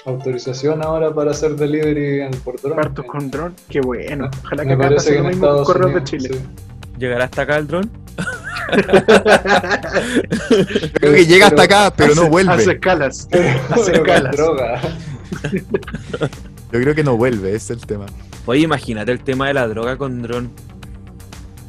autorización 0.05 0.83
ahora 0.83 1.13
para 1.13 1.33
hacer 1.33 1.57
delivery 1.57 2.21
en, 2.23 2.31
por 2.45 2.61
drone. 2.61 2.77
Partos 2.77 3.05
con 3.07 3.29
dron, 3.31 3.55
qué 3.69 3.81
bueno. 3.81 4.31
Ojalá 4.45 4.63
que 4.65 4.77
Me 4.77 4.87
acá 4.87 4.97
que 5.05 5.19
lo 5.19 5.25
mismo 5.25 5.49
con 5.49 5.65
correos 5.65 5.91
de 5.91 5.97
Unidos. 5.99 6.11
Chile. 6.11 6.29
sí. 6.33 6.41
¿Llegará 6.99 7.25
hasta 7.25 7.43
acá 7.43 7.57
el 7.57 7.67
dron? 7.67 7.91
Creo 10.95 11.13
que 11.15 11.27
llega 11.27 11.47
hasta 11.49 11.63
acá, 11.65 11.93
pero 11.97 12.15
no 12.15 12.23
Hace- 12.23 12.31
vuelve. 12.31 12.53
Hace 12.53 12.73
escalas. 12.73 13.29
Con 13.75 13.95
escalas. 13.95 14.37
droga. 14.37 14.81
Yo 16.73 16.81
creo 16.81 16.95
que 16.95 17.05
no 17.05 17.17
vuelve, 17.17 17.49
ese 17.55 17.75
es 17.75 17.81
el 17.81 17.87
tema. 17.87 18.07
Oye, 18.47 18.63
imagínate 18.63 19.13
el 19.13 19.21
tema 19.21 19.49
de 19.49 19.55
la 19.55 19.69
droga 19.69 19.97
con 19.97 20.23
dron. 20.23 20.51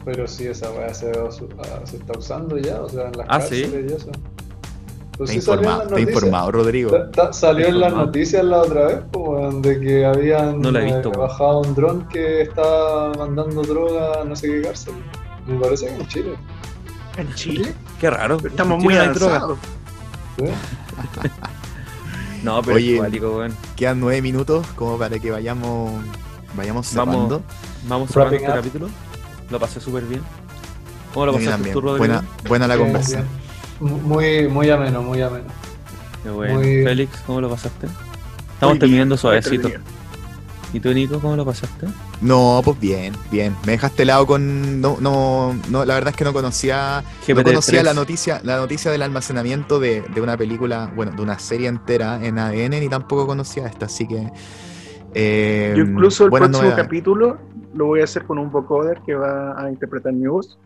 Pero 0.05 0.27
sí, 0.27 0.47
esa 0.47 0.69
weá 0.71 0.93
se, 0.93 1.11
se 1.85 1.97
está 1.97 2.17
usando 2.17 2.57
ya, 2.57 2.81
o 2.81 2.89
sea, 2.89 3.07
en 3.07 3.17
las 3.17 3.27
Ah, 3.29 3.39
¿sí? 3.41 3.61
cárceles 3.63 3.91
y 3.91 3.95
eso. 3.95 4.09
Pues 5.17 5.29
Está 5.29 5.41
sí 5.41 5.45
salió 5.45 5.97
en 5.97 6.09
informado, 6.09 6.51
Rodrigo. 6.51 6.89
Ta- 6.91 7.11
ta- 7.11 7.33
Salió 7.33 7.67
en 7.67 7.79
las 7.79 7.93
noticias 7.93 8.43
la 8.43 8.61
otra 8.61 8.87
vez, 8.87 8.97
pues, 9.11 9.61
de 9.61 9.79
que 9.79 10.05
habían 10.05 10.59
No 10.59 10.77
eh, 10.77 11.01
bajado 11.15 11.59
un 11.61 11.75
dron 11.75 12.07
que 12.07 12.41
estaba 12.41 13.13
mandando 13.13 13.61
droga 13.61 14.21
a 14.21 14.25
no 14.25 14.35
sé 14.35 14.47
qué 14.47 14.61
cárcel. 14.63 14.95
Me 15.47 15.59
parece 15.59 15.85
que 15.87 15.93
en 15.93 16.07
Chile. 16.07 16.35
¿En 17.17 17.33
Chile? 17.35 17.73
Qué 18.01 18.09
raro. 18.09 18.37
Estamos 18.43 18.79
¿En 18.79 18.83
muy 18.83 18.95
avanzados. 18.95 19.59
¿sí? 20.39 20.45
No, 22.43 22.61
pero 22.61 22.75
Oye. 22.75 22.97
cuático, 22.97 23.37
weón. 23.37 23.53
Quedan 23.77 23.99
nueve 24.01 24.21
minutos 24.21 24.65
como 24.75 24.97
para 24.97 25.17
que 25.17 25.31
vayamos 25.31 25.91
vayamos 26.57 26.93
Vamos. 26.93 27.13
cerrando. 27.15 27.41
Vamos 27.87 28.09
cerrando 28.09 28.31
Wrapping 28.31 28.45
este 28.47 28.51
up. 28.51 28.63
capítulo. 28.63 28.89
Lo 29.53 29.59
pasé 29.59 29.79
súper 29.79 30.03
bien. 30.05 30.21
¿Cómo 31.13 31.27
lo 31.27 31.31
pasaste 31.33 31.51
también. 31.51 31.73
tú, 31.73 31.81
Rodrigo? 31.81 31.97
Buena, 31.99 32.23
buena 32.47 32.67
la 32.67 32.75
conversa. 32.77 33.23
Muy, 33.79 34.47
muy 34.47 34.67
ameno, 34.71 35.03
muy 35.03 35.21
ameno. 35.21 35.45
Qué 36.23 36.29
bueno. 36.31 36.55
Muy- 36.55 36.83
Félix, 36.83 37.21
¿cómo 37.27 37.39
lo 37.39 37.49
pasaste? 37.49 37.85
Estamos 38.53 38.73
Muy 38.73 38.79
terminando 38.79 39.13
bien, 39.13 39.19
suavecito. 39.19 39.69
¿Y 40.73 40.79
tú, 40.79 40.91
Nico, 40.91 41.19
cómo 41.19 41.35
lo 41.35 41.45
pasaste? 41.45 41.85
No, 42.21 42.61
pues 42.65 42.79
bien, 42.79 43.13
bien. 43.29 43.55
Me 43.63 43.73
dejaste 43.73 44.01
helado 44.01 44.25
con. 44.25 44.81
No, 44.81 44.97
no, 44.99 45.55
no, 45.69 45.85
la 45.85 45.93
verdad 45.93 46.09
es 46.09 46.15
que 46.15 46.23
no 46.23 46.33
conocía. 46.33 47.03
No 47.27 47.35
GPT-3. 47.35 47.43
conocía 47.43 47.83
la 47.83 47.93
noticia, 47.93 48.41
la 48.43 48.57
noticia 48.57 48.89
del 48.89 49.03
almacenamiento 49.03 49.79
de, 49.79 50.01
de 50.01 50.19
una 50.21 50.35
película, 50.35 50.91
bueno, 50.95 51.11
de 51.11 51.21
una 51.21 51.37
serie 51.37 51.67
entera 51.67 52.25
en 52.25 52.39
ADN, 52.39 52.79
ni 52.79 52.89
tampoco 52.89 53.27
conocía 53.27 53.67
esta, 53.67 53.85
así 53.85 54.07
que. 54.07 54.31
eh, 55.13 55.73
Yo 55.77 55.83
incluso 55.83 56.23
el 56.23 56.31
buenas 56.31 56.49
próximo 56.49 56.63
novedades. 56.69 56.85
capítulo 56.85 57.39
lo 57.73 57.87
voy 57.87 58.01
a 58.01 58.05
hacer 58.05 58.23
con 58.23 58.37
un 58.37 58.51
vocoder 58.51 58.99
que 59.05 59.15
va 59.15 59.59
a 59.61 59.69
interpretar 59.69 60.13
mi 60.13 60.27
voz. 60.27 60.57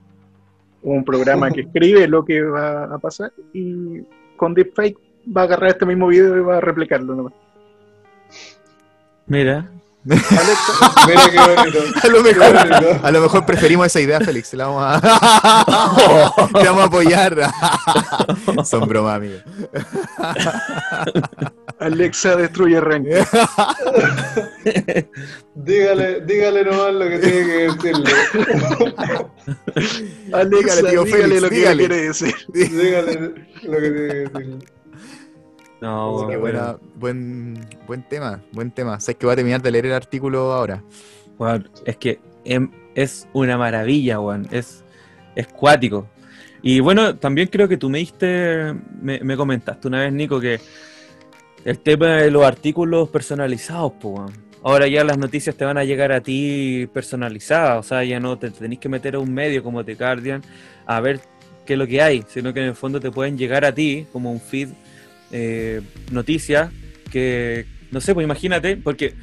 Un 0.84 1.04
programa 1.04 1.50
que 1.50 1.62
escribe 1.62 2.08
lo 2.08 2.24
que 2.24 2.42
va 2.42 2.86
a 2.86 2.98
pasar 3.00 3.32
y 3.54 4.02
con 4.36 4.54
deepfake 4.54 4.98
va 5.36 5.42
a 5.42 5.44
agarrar 5.46 5.72
este 5.72 5.86
mismo 5.86 6.08
video 6.08 6.38
y 6.38 6.42
va 6.42 6.58
a 6.58 6.62
replicarlo 6.62 7.16
nomás. 7.16 7.34
Mira, 9.26 9.70
Mira 10.08 11.22
qué 11.32 11.38
bonito. 11.56 11.80
A 12.04 12.08
lo 12.08 12.24
mejor, 12.24 12.54
bonito. 12.54 13.00
a 13.04 13.12
lo 13.12 13.22
mejor 13.22 13.46
preferimos 13.46 13.88
esa 13.88 14.00
idea, 14.00 14.20
Félix. 14.22 14.54
La 14.54 14.68
vamos 14.68 14.84
a, 14.86 16.36
te 16.62 16.66
vamos 16.66 16.82
a 16.84 16.86
apoyar. 16.86 17.36
Son 18.66 18.88
bromas, 18.88 19.18
amigo. 19.18 19.38
Alexa 21.80 22.36
destruye 22.36 22.80
ranking. 22.82 23.12
Dígale, 25.56 26.22
dígale 26.22 26.64
nomás 26.64 26.94
lo 26.94 27.10
que 27.10 27.20
tiene 27.20 27.46
que 27.46 27.54
decirle. 27.72 28.14
Alexa, 30.34 30.76
Dígale, 30.82 30.90
tío 30.90 31.04
dígale 31.04 31.24
Félix, 31.24 31.42
lo 31.42 31.50
que 31.50 31.56
dígale. 31.56 31.78
quiere 31.88 32.02
decir. 32.08 32.36
Dígale 32.54 33.14
lo 33.64 33.78
que 33.78 33.92
tiene 33.92 34.08
que 34.08 34.16
decirle. 34.30 34.58
No, 35.82 36.18
Así 36.18 36.28
que 36.30 36.38
bueno, 36.38 36.60
buena- 36.60 36.78
buen, 36.96 37.66
buen 37.86 38.04
tema, 38.04 38.42
buen 38.52 38.72
tema. 38.72 39.00
Sabes 39.00 39.18
que 39.18 39.26
voy 39.26 39.34
a 39.34 39.36
terminar 39.36 39.62
de 39.62 39.72
leer 39.72 39.86
el 39.88 39.94
artículo 39.94 40.52
ahora. 40.54 40.84
Es 41.86 41.98
que 41.98 42.20
em- 42.46 42.72
es 42.96 43.28
una 43.34 43.58
maravilla, 43.58 44.20
weón. 44.20 44.48
Es, 44.52 44.84
es 45.36 45.48
cuático. 45.48 46.08
Y 46.64 46.80
bueno, 46.80 47.16
también 47.16 47.48
creo 47.50 47.68
que 47.68 47.78
tú 47.78 47.90
me 47.90 48.00
diste, 48.00 48.74
me, 49.02 49.20
me 49.20 49.38
comentaste 49.38 49.88
una 49.88 50.02
vez, 50.02 50.12
Nico, 50.12 50.40
que 50.40 50.60
el 51.64 51.80
tema 51.80 52.18
de 52.18 52.32
los 52.32 52.44
artículos 52.44 53.10
personalizados, 53.10 53.94
pues. 54.00 54.32
Ahora 54.64 54.88
ya 54.88 55.04
las 55.04 55.18
noticias 55.18 55.56
te 55.56 55.64
van 55.64 55.78
a 55.78 55.84
llegar 55.84 56.12
a 56.12 56.20
ti 56.20 56.90
personalizadas, 56.92 57.86
o 57.86 57.88
sea, 57.88 58.04
ya 58.04 58.20
no 58.20 58.38
te 58.38 58.50
tenés 58.50 58.80
que 58.80 58.90
meter 58.90 59.16
a 59.16 59.20
un 59.20 59.32
medio 59.32 59.64
como 59.64 59.86
The 59.86 59.94
Guardian 59.96 60.42
a 60.88 61.00
ver 61.00 61.20
qué 61.66 61.74
es 61.74 61.80
lo 61.80 61.86
que 61.86 62.02
hay, 62.02 62.24
sino 62.28 62.52
que 62.54 62.62
en 62.62 62.68
el 62.70 62.76
fondo 62.76 63.00
te 63.00 63.12
pueden 63.12 63.38
llegar 63.38 63.64
a 63.64 63.72
ti 63.74 64.08
como 64.12 64.32
un 64.32 64.42
feed 64.42 64.70
eh, 65.32 65.82
noticias 66.12 66.72
que, 67.12 67.66
no 67.92 68.02
sé, 68.02 68.14
pues 68.14 68.24
imagínate, 68.24 68.78
porque 68.78 69.14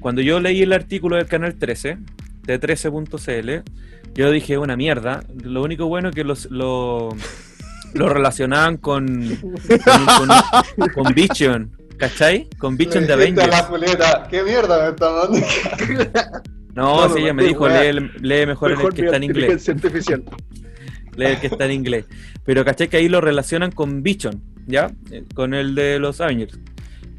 cuando 0.00 0.22
yo 0.22 0.40
leí 0.40 0.62
el 0.62 0.72
artículo 0.72 1.16
del 1.16 1.26
canal 1.26 1.54
13, 1.54 1.98
de 2.44 2.60
13.cl, 2.60 3.70
yo 4.14 4.30
dije 4.30 4.58
una 4.58 4.76
mierda. 4.76 5.22
Lo 5.42 5.62
único 5.62 5.86
bueno 5.86 6.08
es 6.08 6.14
que 6.14 6.24
los, 6.24 6.50
lo, 6.50 7.10
lo 7.94 8.08
relacionaban 8.08 8.76
con, 8.78 9.06
con, 9.84 10.28
con, 10.76 10.88
con 10.88 11.14
Vision, 11.14 11.70
¿cachai? 11.98 12.48
Con 12.58 12.76
Vision 12.76 13.06
de 13.06 13.12
Avengers. 13.12 13.48
la 13.48 14.26
¿qué 14.30 14.42
mierda 14.42 14.84
me 14.84 14.90
está 14.90 15.10
mandando? 15.12 15.46
No, 16.74 17.08
No, 17.08 17.14
sí, 17.14 17.22
ella 17.22 17.34
me 17.34 17.44
dijo, 17.44 17.68
lee, 17.68 18.10
lee 18.20 18.46
mejor, 18.46 18.70
el 18.70 18.76
Mejor 18.76 18.94
que 18.94 19.04
está 19.04 19.16
en 19.16 19.24
inglés. 19.24 19.68
artificial. 19.68 20.22
Lee 21.16 21.26
el 21.26 21.40
que 21.40 21.48
está 21.48 21.64
en 21.64 21.72
inglés. 21.72 22.04
Pero 22.44 22.64
¿cachai? 22.64 22.88
Que 22.88 22.98
ahí 22.98 23.08
lo 23.08 23.20
relacionan 23.20 23.72
con 23.72 24.04
Vision, 24.04 24.40
¿ya? 24.68 24.92
Eh, 25.10 25.24
Con 25.34 25.54
el 25.54 25.74
de 25.74 25.98
los 25.98 26.20
Avengers. 26.20 26.58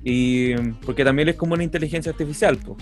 Y 0.03 0.55
porque 0.85 1.03
también 1.03 1.27
es 1.27 1.35
como 1.35 1.55
una 1.55 1.63
inteligencia 1.63 2.11
artificial, 2.11 2.57
pues. 2.57 2.77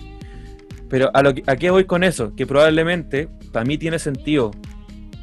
Pero 0.89 1.09
a, 1.13 1.23
lo 1.23 1.33
que, 1.33 1.43
¿a 1.47 1.55
qué 1.55 1.71
voy 1.71 1.85
con 1.85 2.03
eso? 2.03 2.35
Que 2.35 2.45
probablemente, 2.45 3.27
para 3.51 3.65
mí 3.65 3.77
tiene 3.77 3.99
sentido, 3.99 4.51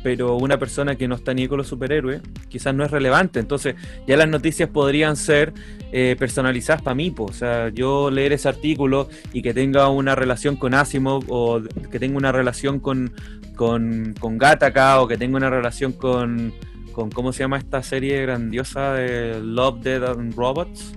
pero 0.03 0.37
una 0.37 0.59
persona 0.59 0.97
que 0.97 1.09
no 1.09 1.15
está 1.15 1.33
ni 1.33 1.49
con 1.49 1.57
los 1.57 1.69
superhéroes, 1.69 2.21
quizás 2.51 2.75
no 2.75 2.85
es 2.85 2.91
relevante. 2.91 3.41
Entonces, 3.41 3.75
ya 4.07 4.19
las 4.19 4.29
noticias 4.29 4.69
podrían 4.69 5.17
ser 5.17 5.55
eh, 5.93 6.17
personalizadas 6.19 6.83
para 6.83 6.95
mí. 6.95 7.11
po. 7.11 7.25
O 7.25 7.33
sea, 7.33 7.71
yo 7.71 8.11
leer 8.11 8.35
ese 8.35 8.49
artículo 8.49 9.09
y 9.33 9.41
que 9.41 9.55
tenga 9.55 9.89
una 9.89 10.15
relación 10.15 10.57
con 10.57 10.75
Asimov 10.75 11.25
o 11.29 11.63
que 11.91 11.99
tenga 11.99 12.19
una 12.19 12.33
relación 12.33 12.81
con, 12.81 13.15
con, 13.57 14.15
con 14.21 14.39
o 14.43 15.09
que 15.09 15.17
tenga 15.17 15.37
una 15.39 15.49
relación 15.49 15.93
con, 15.93 16.53
con, 16.95 17.11
¿cómo 17.11 17.33
se 17.33 17.41
llama 17.41 17.59
esta 17.59 17.83
serie 17.83 18.23
grandiosa 18.23 18.95
de 18.95 19.41
Love, 19.43 19.81
Dead 19.83 20.05
and 20.05 20.35
Robots? 20.35 20.95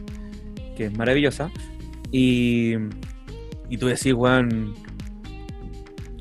Que 0.76 0.86
es 0.86 0.98
maravillosa. 0.98 1.50
Y, 2.12 2.74
y 3.70 3.78
tú 3.78 3.88
decís, 3.88 4.14
weón, 4.14 4.74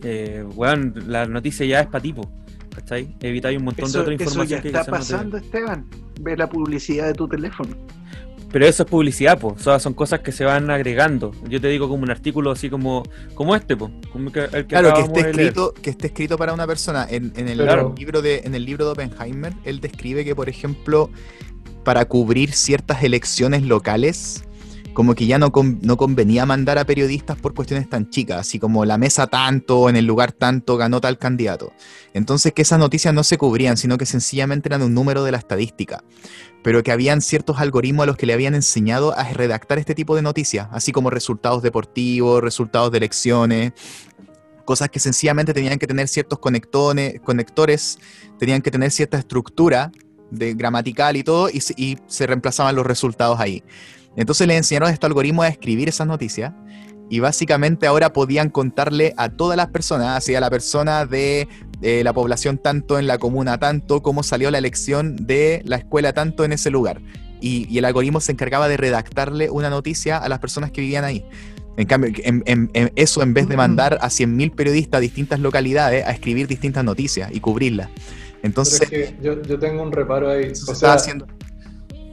eh, 0.03 0.45
weón, 0.55 0.95
la 1.07 1.27
noticia 1.27 1.67
ya 1.67 1.81
es 1.81 1.87
para 1.87 2.01
tipo. 2.03 2.31
¿Cachai? 2.75 3.17
Evitáis 3.21 3.57
un 3.59 3.65
montón 3.65 3.85
de 3.87 3.91
Eso, 3.91 4.01
otra 4.01 4.15
eso 4.15 4.23
información 4.25 4.59
ya 4.59 4.63
que 4.63 4.69
está 4.69 4.81
quizás 4.81 4.89
no 4.89 4.93
te- 4.93 4.99
pasando, 4.99 5.37
Esteban. 5.39 5.87
Ve 6.21 6.37
la 6.37 6.49
publicidad 6.49 7.07
de 7.07 7.15
tu 7.15 7.27
teléfono. 7.29 7.77
Pero 8.57 8.65
eso 8.69 8.85
es 8.85 8.89
publicidad, 8.89 9.39
po. 9.39 9.49
O 9.49 9.59
sea, 9.59 9.79
son 9.79 9.93
cosas 9.93 10.21
que 10.21 10.33
se 10.33 10.43
van 10.43 10.71
agregando. 10.71 11.33
Yo 11.47 11.61
te 11.61 11.69
digo 11.69 11.91
como 11.91 12.05
un 12.05 12.11
artículo 12.11 12.51
así 12.53 12.71
como, 12.71 13.03
como 13.35 13.55
este, 13.55 13.77
po. 13.77 13.91
Como 14.11 14.33
que- 14.33 14.45
el 14.45 14.51
que 14.51 14.65
Claro, 14.65 14.95
que 14.95 15.01
esté 15.03 15.23
leer. 15.25 15.29
escrito, 15.29 15.75
que 15.75 15.91
esté 15.91 16.07
escrito 16.07 16.39
para 16.39 16.55
una 16.55 16.67
persona. 16.67 17.07
En, 17.11 17.35
en 17.37 17.49
el 17.49 17.59
Claro. 17.59 17.95
libro 17.99 18.23
de, 18.23 18.41
en 18.45 18.55
el 18.55 18.65
libro 18.65 18.87
de 18.87 18.93
Oppenheimer, 18.93 19.53
él 19.67 19.83
describe 19.83 20.25
que, 20.25 20.35
por 20.35 20.49
ejemplo, 20.49 21.11
para 21.85 22.07
cubrir 22.07 22.53
ciertas 22.55 23.03
elecciones 23.03 23.61
locales, 23.63 24.43
como 24.97 25.15
que 25.15 25.27
ya 25.27 25.39
no, 25.39 25.53
con- 25.53 25.79
no 25.83 25.99
convenía 25.99 26.47
mandar 26.47 26.79
a 26.79 26.87
periodistas 26.87 27.37
por 27.39 27.53
cuestiones 27.53 27.87
tan 27.91 28.09
chicas, 28.09 28.39
así 28.41 28.59
como 28.59 28.87
la 28.87 28.97
mesa 28.97 29.27
tanto, 29.27 29.91
en 29.91 29.97
el 29.97 30.07
lugar 30.07 30.33
tanto, 30.33 30.79
ganó 30.79 31.03
tal 31.03 31.19
candidato. 31.19 31.75
Entonces 32.15 32.55
que 32.55 32.63
esas 32.63 32.79
noticias 32.79 33.13
no 33.13 33.23
se 33.23 33.37
cubrían, 33.37 33.77
sino 33.77 33.99
que 33.99 34.07
sencillamente 34.07 34.71
eran 34.71 34.81
un 34.81 34.95
número 34.95 35.23
de 35.23 35.33
la 35.33 35.37
estadística, 35.37 36.03
pero 36.63 36.83
que 36.83 36.93
habían 36.93 37.21
ciertos 37.21 37.59
algoritmos 37.59 38.05
a 38.05 38.07
los 38.07 38.17
que 38.17 38.25
le 38.25 38.33
habían 38.33 38.55
enseñado 38.55 39.15
a 39.15 39.25
redactar 39.25 39.79
este 39.79 39.95
tipo 39.95 40.17
de 40.17 40.23
noticias, 40.23 40.67
así 40.73 40.93
como 40.93 41.11
resultados 41.11 41.63
deportivos, 41.63 42.43
resultados 42.43 42.91
de 42.91 42.97
elecciones, 42.97 43.73
cosas 44.65 44.89
que 44.89 44.99
sencillamente 44.99 45.53
tenían 45.53 45.79
que 45.79 45.87
tener 45.87 46.09
ciertos 46.09 46.39
conectones, 46.39 47.21
conectores, 47.21 47.99
tenían 48.39 48.63
que 48.63 48.71
tener 48.71 48.91
cierta 48.91 49.19
estructura 49.19 49.93
de 50.31 50.55
gramatical 50.55 51.17
y 51.17 51.23
todo, 51.23 51.51
y 51.51 51.61
y 51.77 51.99
se 52.07 52.27
reemplazaban 52.27 52.75
los 52.75 52.87
resultados 52.87 53.39
ahí. 53.39 53.63
Entonces 54.17 54.47
le 54.47 54.57
enseñaron 54.57 54.89
a 54.89 54.93
este 54.93 55.07
algoritmo 55.07 55.43
a 55.43 55.49
escribir 55.49 55.89
esas 55.89 56.07
noticias 56.07 56.53
y 57.09 57.21
básicamente 57.21 57.87
ahora 57.87 58.13
podían 58.13 58.51
contarle 58.51 59.15
a 59.17 59.29
todas 59.29 59.57
las 59.57 59.69
personas, 59.69 60.17
así 60.17 60.35
a 60.35 60.41
la 60.41 60.51
persona 60.51 61.07
de 61.07 61.47
eh, 61.83 62.03
la 62.03 62.13
población 62.13 62.59
tanto 62.59 62.99
en 62.99 63.07
la 63.07 63.19
comuna 63.19 63.59
tanto, 63.59 64.03
cómo 64.03 64.23
salió 64.23 64.51
la 64.51 64.59
elección 64.59 65.15
de 65.17 65.63
la 65.65 65.77
escuela 65.77 66.13
tanto 66.13 66.45
en 66.45 66.53
ese 66.53 66.71
lugar. 66.71 67.01
Y, 67.41 67.67
y 67.73 67.79
el 67.79 67.85
algoritmo 67.85 68.21
se 68.21 68.33
encargaba 68.33 68.67
de 68.67 68.77
redactarle 68.79 69.51
una 69.51 69.71
noticia 69.71 70.17
a 70.17 70.29
las 70.29 70.39
personas 70.39 70.71
que 70.73 70.81
vivían 70.81 71.05
ahí. 71.05 71.25
En 71.77 71.87
cambio, 71.87 72.11
en, 72.25 72.43
en- 72.47 72.71
en 72.73 72.91
eso 72.97 73.23
en 73.23 73.35
vez 73.35 73.47
de 73.49 73.57
mandar 73.59 73.99
a 74.01 74.09
100.000 74.09 74.55
periodistas 74.55 74.97
a 74.99 75.01
distintas 75.01 75.39
localidades 75.41 76.07
a 76.07 76.11
escribir 76.11 76.47
distintas 76.49 76.83
noticias 76.83 77.31
y 77.33 77.41
cubrirlas. 77.41 77.91
Entonces, 78.43 78.81
es 78.81 78.89
que 78.89 79.15
yo, 79.23 79.43
yo 79.43 79.59
tengo 79.59 79.83
un 79.83 79.93
reparo 79.93 80.31
ahí. 80.31 80.55
se 80.55 80.87
haciendo... 80.87 81.27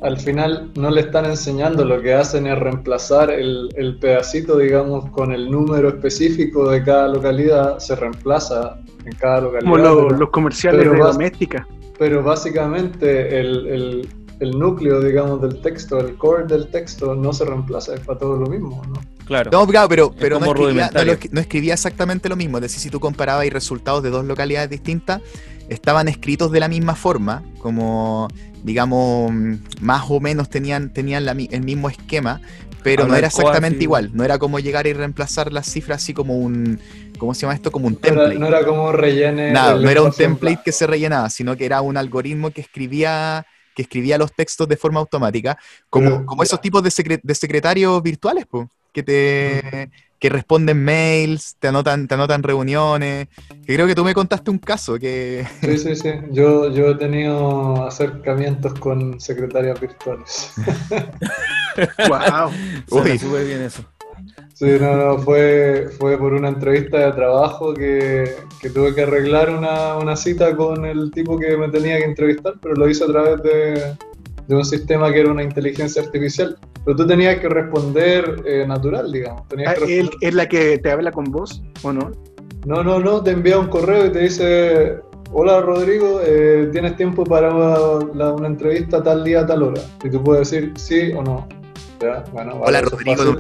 al 0.04 0.18
final 0.20 0.70
no 0.76 0.90
le 0.92 1.02
están 1.02 1.26
enseñando, 1.26 1.86
lo 1.86 2.02
que 2.02 2.14
hacen 2.14 2.46
es 2.48 2.60
reemplazar 2.60 3.32
el, 3.32 3.70
el 3.78 3.98
pedacito, 4.00 4.58
digamos, 4.58 5.10
con 5.12 5.32
el 5.32 5.50
número 5.50 5.90
específico 5.90 6.70
de 6.70 6.84
cada 6.84 7.08
localidad, 7.08 7.80
se 7.80 7.96
reemplaza 7.96 8.78
en 9.06 9.14
cada 9.14 9.42
localidad. 9.42 9.72
Como 9.72 9.78
lo- 9.78 10.08
pero- 10.08 10.20
los 10.20 10.30
comerciales 10.30 10.80
pero 10.82 10.94
de 10.94 11.00
doméstica. 11.00 11.68
pero 11.98 12.22
básicamente 12.24 13.40
el, 13.40 13.68
el- 13.68 14.10
el 14.40 14.52
núcleo, 14.60 15.00
digamos, 15.00 15.42
del 15.42 15.62
texto, 15.62 16.00
el 16.00 16.16
core 16.18 16.46
del 16.48 16.68
texto, 16.68 17.16
no 17.16 17.32
se 17.32 17.46
reemplaza, 17.46 17.94
es 17.94 18.02
para 18.02 18.20
todo 18.20 18.36
lo 18.38 18.48
mismo, 18.48 18.82
¿no? 18.88 18.96
Claro. 19.26 19.52
No, 19.54 19.66
claro, 19.66 19.88
pero, 19.88 20.14
pero 20.20 20.38
no, 20.38 20.48
escribía, 20.48 20.90
lo 20.94 21.14
no 21.32 21.40
escribía 21.40 21.74
exactamente 21.76 22.28
lo 22.28 22.36
mismo. 22.36 22.58
Es 22.58 22.64
decir, 22.64 22.82
si 22.82 22.90
tú 22.90 23.00
comparabas 23.00 23.46
y 23.46 23.50
resultados 23.50 24.04
de 24.04 24.10
dos 24.10 24.26
localidades 24.26 24.70
distintas, 24.70 25.22
estaban 25.70 26.10
escritos 26.10 26.52
de 26.52 26.60
la 26.60 26.68
misma 26.68 26.94
forma, 26.96 27.42
como, 27.60 28.28
digamos, 28.64 29.32
más 29.82 30.06
o 30.10 30.20
menos 30.20 30.50
tenían, 30.50 30.92
tenían 30.94 31.26
la 31.26 31.32
el 31.34 31.62
mismo 31.62 31.90
esquema, 31.90 32.42
pero 32.84 33.08
no 33.08 33.16
era 33.16 33.28
exactamente 33.28 33.84
igual. 33.84 34.12
No 34.14 34.24
era 34.24 34.38
como 34.38 34.60
llegar 34.60 34.88
y 34.88 34.94
reemplazar 34.94 35.52
las 35.54 35.68
cifras 35.72 36.02
así 36.04 36.14
como 36.14 36.38
un, 36.38 36.80
¿cómo 37.18 37.34
se 37.34 37.42
llama 37.42 37.54
esto? 37.56 37.72
Como 37.72 37.88
un 37.88 37.94
No 37.94 38.00
era, 38.02 38.16
template. 38.16 38.40
no 38.40 38.48
era 38.48 38.66
como 38.66 38.92
rellene. 38.92 39.52
Nada, 39.52 39.76
no 39.76 39.90
era 39.90 40.02
un 40.02 40.12
template 40.12 40.62
que 40.64 40.72
se 40.72 40.88
rellenaba, 40.88 41.30
sino 41.30 41.56
que 41.56 41.66
era 41.66 41.82
un 41.82 41.98
algoritmo 41.98 42.52
que 42.52 42.62
escribía 42.62 43.46
que 43.76 43.82
escribía 43.82 44.20
los 44.20 44.32
textos 44.34 44.68
de 44.68 44.78
forma 44.78 45.00
automática, 45.00 45.58
como, 45.90 46.06
Pero, 46.10 46.26
como 46.28 46.44
esos 46.44 46.62
tipos 46.62 46.84
de, 46.84 46.92
secre- 46.92 47.20
de 47.24 47.34
secretarios 47.36 48.04
virtuales, 48.04 48.46
po, 48.46 48.70
que 48.92 49.02
te 49.02 49.90
que 50.24 50.30
responden 50.30 50.82
mails, 50.82 51.58
te 51.60 51.68
anotan, 51.68 52.08
te 52.08 52.14
anotan 52.14 52.44
reuniones. 52.44 53.28
Que 53.66 53.74
creo 53.74 53.86
que 53.86 53.94
tú 53.94 54.06
me 54.06 54.14
contaste 54.14 54.52
un 54.52 54.58
caso 54.58 54.98
que 54.98 55.46
Sí, 55.60 55.78
sí, 55.78 55.98
sí. 55.98 56.12
Yo, 56.32 56.72
yo 56.72 56.92
he 56.92 56.96
tenido 56.96 57.86
acercamientos 57.86 58.74
con 58.80 59.20
secretarias 59.20 59.82
virtuales. 59.82 60.54
Wow. 62.08 62.52
Uy. 62.92 63.18
súper 63.18 63.48
bien 63.48 63.64
eso. 63.64 63.84
Sí, 64.54 64.68
no, 64.80 64.96
no, 64.96 65.18
fue, 65.18 65.90
fue 66.00 66.20
por 66.20 66.34
una 66.34 66.50
entrevista 66.50 67.00
de 67.00 67.12
trabajo 67.14 67.74
que, 67.74 68.36
que 68.62 68.70
tuve 68.70 68.94
que 68.94 69.02
arreglar 69.02 69.50
una, 69.50 69.98
una 69.98 70.16
cita 70.16 70.56
con 70.56 70.86
el 70.86 71.10
tipo 71.10 71.40
que 71.40 71.58
me 71.58 71.70
tenía 71.70 71.98
que 71.98 72.06
entrevistar, 72.06 72.54
pero 72.62 72.76
lo 72.76 72.88
hice 72.88 73.06
a 73.06 73.08
través 73.08 73.42
de, 73.42 73.98
de 74.54 74.60
un 74.60 74.66
sistema 74.66 75.12
que 75.12 75.20
era 75.22 75.32
una 75.32 75.44
inteligencia 75.44 76.02
artificial. 76.02 76.58
Pero 76.86 76.98
tú 76.98 77.06
tenías 77.08 77.40
que 77.40 77.50
responder 77.50 78.42
eh, 78.46 78.66
natural, 78.68 79.12
digamos. 79.12 79.48
Tenías 79.48 79.74
Ah, 79.78 79.86
que 79.86 80.00
¿él- 80.00 80.08
responder- 80.08 80.28
¿Es 80.28 80.34
la 80.34 80.48
que 80.50 80.78
te 80.80 80.92
habla 80.92 81.12
con 81.12 81.26
vos 81.26 81.62
o 81.82 81.94
no? 81.94 82.12
No, 82.66 82.84
no, 82.84 83.00
no, 83.00 83.22
te 83.24 83.32
envía 83.32 83.60
un 83.60 83.68
correo 83.68 84.06
y 84.08 84.12
te 84.12 84.20
dice, 84.20 84.98
hola 85.32 85.60
Rodrigo, 85.62 86.22
eh, 86.26 86.70
¿tienes 86.72 86.96
tiempo 86.96 87.24
para 87.26 87.50
la- 87.54 88.34
una 88.34 88.48
entrevista 88.48 89.04
tal 89.04 89.24
día, 89.24 89.46
tal 89.46 89.64
hora? 89.64 89.82
Y 90.04 90.10
tú 90.10 90.24
puedes 90.24 90.50
decir 90.50 90.72
sí 90.78 91.12
o 91.14 91.22
no. 91.24 91.48
Ya, 92.02 92.24
bueno, 92.32 92.60
vale, 92.60 92.80
Hola, 92.80 92.82
Rodrigo, 92.82 93.38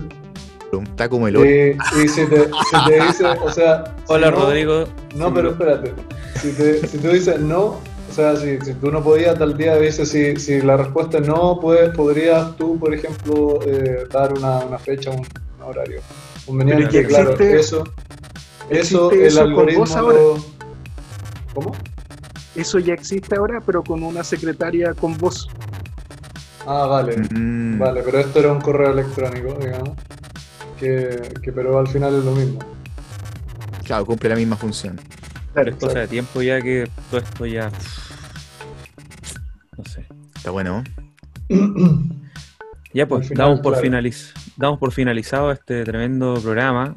está 0.84 1.08
como 1.10 1.28
el 1.28 1.38
hoy. 1.38 1.48
Y, 1.48 2.02
y 2.04 2.08
si, 2.08 2.26
te, 2.26 2.46
si 2.46 2.86
te 2.88 3.04
dice, 3.06 3.24
o 3.26 3.50
sea... 3.52 3.84
si 4.08 4.14
Hola 4.14 4.32
no- 4.32 4.38
Rodrigo. 4.42 4.86
No, 5.16 5.34
pero 5.34 5.50
espérate. 5.52 5.94
Si, 6.42 6.52
te- 6.52 6.86
si 6.88 6.98
tú 6.98 7.10
dices 7.10 7.40
no, 7.40 7.80
o 8.14 8.16
sea, 8.16 8.36
si, 8.36 8.60
si 8.62 8.74
tú 8.76 8.92
no 8.92 9.04
podías 9.04 9.38
tal 9.40 9.58
día, 9.58 9.76
dices 9.78 10.08
si, 10.10 10.36
si 10.38 10.62
la 10.62 10.78
respuesta 10.78 11.18
es 11.18 11.28
no, 11.28 11.58
pues, 11.60 11.90
podrías 11.96 12.56
tú, 12.56 12.78
por 12.78 12.94
ejemplo, 12.94 13.60
eh, 13.66 14.06
dar 14.12 14.32
una, 14.34 14.60
una 14.60 14.78
fecha, 14.78 15.10
un, 15.10 15.20
un 15.22 15.64
horario 15.64 16.00
conveniente. 16.46 16.88
Pero 16.92 17.08
claro, 17.10 17.32
existe- 17.32 17.60
eso, 17.60 17.84
eso 18.70 19.10
existe 19.12 19.16
el 19.22 19.26
eso 19.28 19.40
con 19.40 19.50
algoritmo 19.50 19.80
vos 19.82 19.96
ahora. 19.96 20.18
lo- 20.20 20.46
¿Cómo? 21.56 21.76
Eso 22.56 22.78
ya 22.78 22.94
existe 22.94 23.36
ahora, 23.36 23.62
pero 23.66 23.84
con 23.84 24.04
una 24.04 24.24
secretaria 24.24 24.94
con 24.94 25.18
voz. 25.18 25.50
Ah, 26.68 26.86
vale. 26.86 27.18
Mm, 27.34 27.80
Vale, 27.80 28.04
pero 28.04 28.20
esto 28.20 28.40
era 28.40 28.52
un 28.52 28.62
correo 28.62 28.92
electrónico, 28.92 29.56
digamos. 29.60 29.98
Que, 30.80 31.20
que 31.42 31.52
pero 31.52 31.80
al 31.80 31.88
final 31.88 32.16
es 32.16 32.24
lo 32.24 32.32
mismo. 32.32 32.60
Claro, 33.84 34.06
cumple 34.06 34.30
la 34.30 34.36
misma 34.36 34.56
función. 34.56 35.00
Pero 35.54 35.70
es 35.72 35.76
cosa 35.78 36.00
de 36.00 36.08
tiempo 36.08 36.42
ya 36.42 36.62
que 36.62 36.90
todo 37.10 37.20
esto 37.22 37.46
ya. 37.46 37.70
No 39.78 39.86
sé. 39.86 40.06
Está 40.36 40.52
bueno. 40.52 40.84
Ya 42.96 43.08
pues, 43.08 43.28
final, 43.28 43.48
damos 43.48 43.62
por 43.62 43.74
claro. 43.74 43.88
finaliz- 43.88 44.34
damos 44.56 44.78
por 44.78 44.92
finalizado 44.92 45.52
este 45.52 45.84
tremendo 45.84 46.36
programa. 46.40 46.96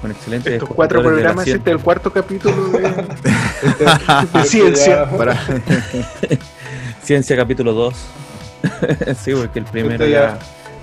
Con 0.00 0.10
excelentes 0.10 0.54
Estos 0.54 0.68
cuatro 0.70 1.00
de 1.02 1.08
programas, 1.08 1.46
este 1.46 1.70
es 1.70 1.76
el 1.76 1.80
cuarto 1.82 2.12
capítulo 2.12 2.56
de, 2.70 2.84
Este- 3.62 3.84
de 3.84 3.92
este 4.40 4.42
ciencia. 4.44 5.08
Para, 5.08 5.40
Ciencia 7.04 7.36
capítulo 7.36 7.72
2. 7.74 7.94
sí, 9.22 9.34
porque 9.36 9.60
el 9.60 9.64
primero 9.66 10.04
Este 10.04 10.10
ya, 10.10 10.38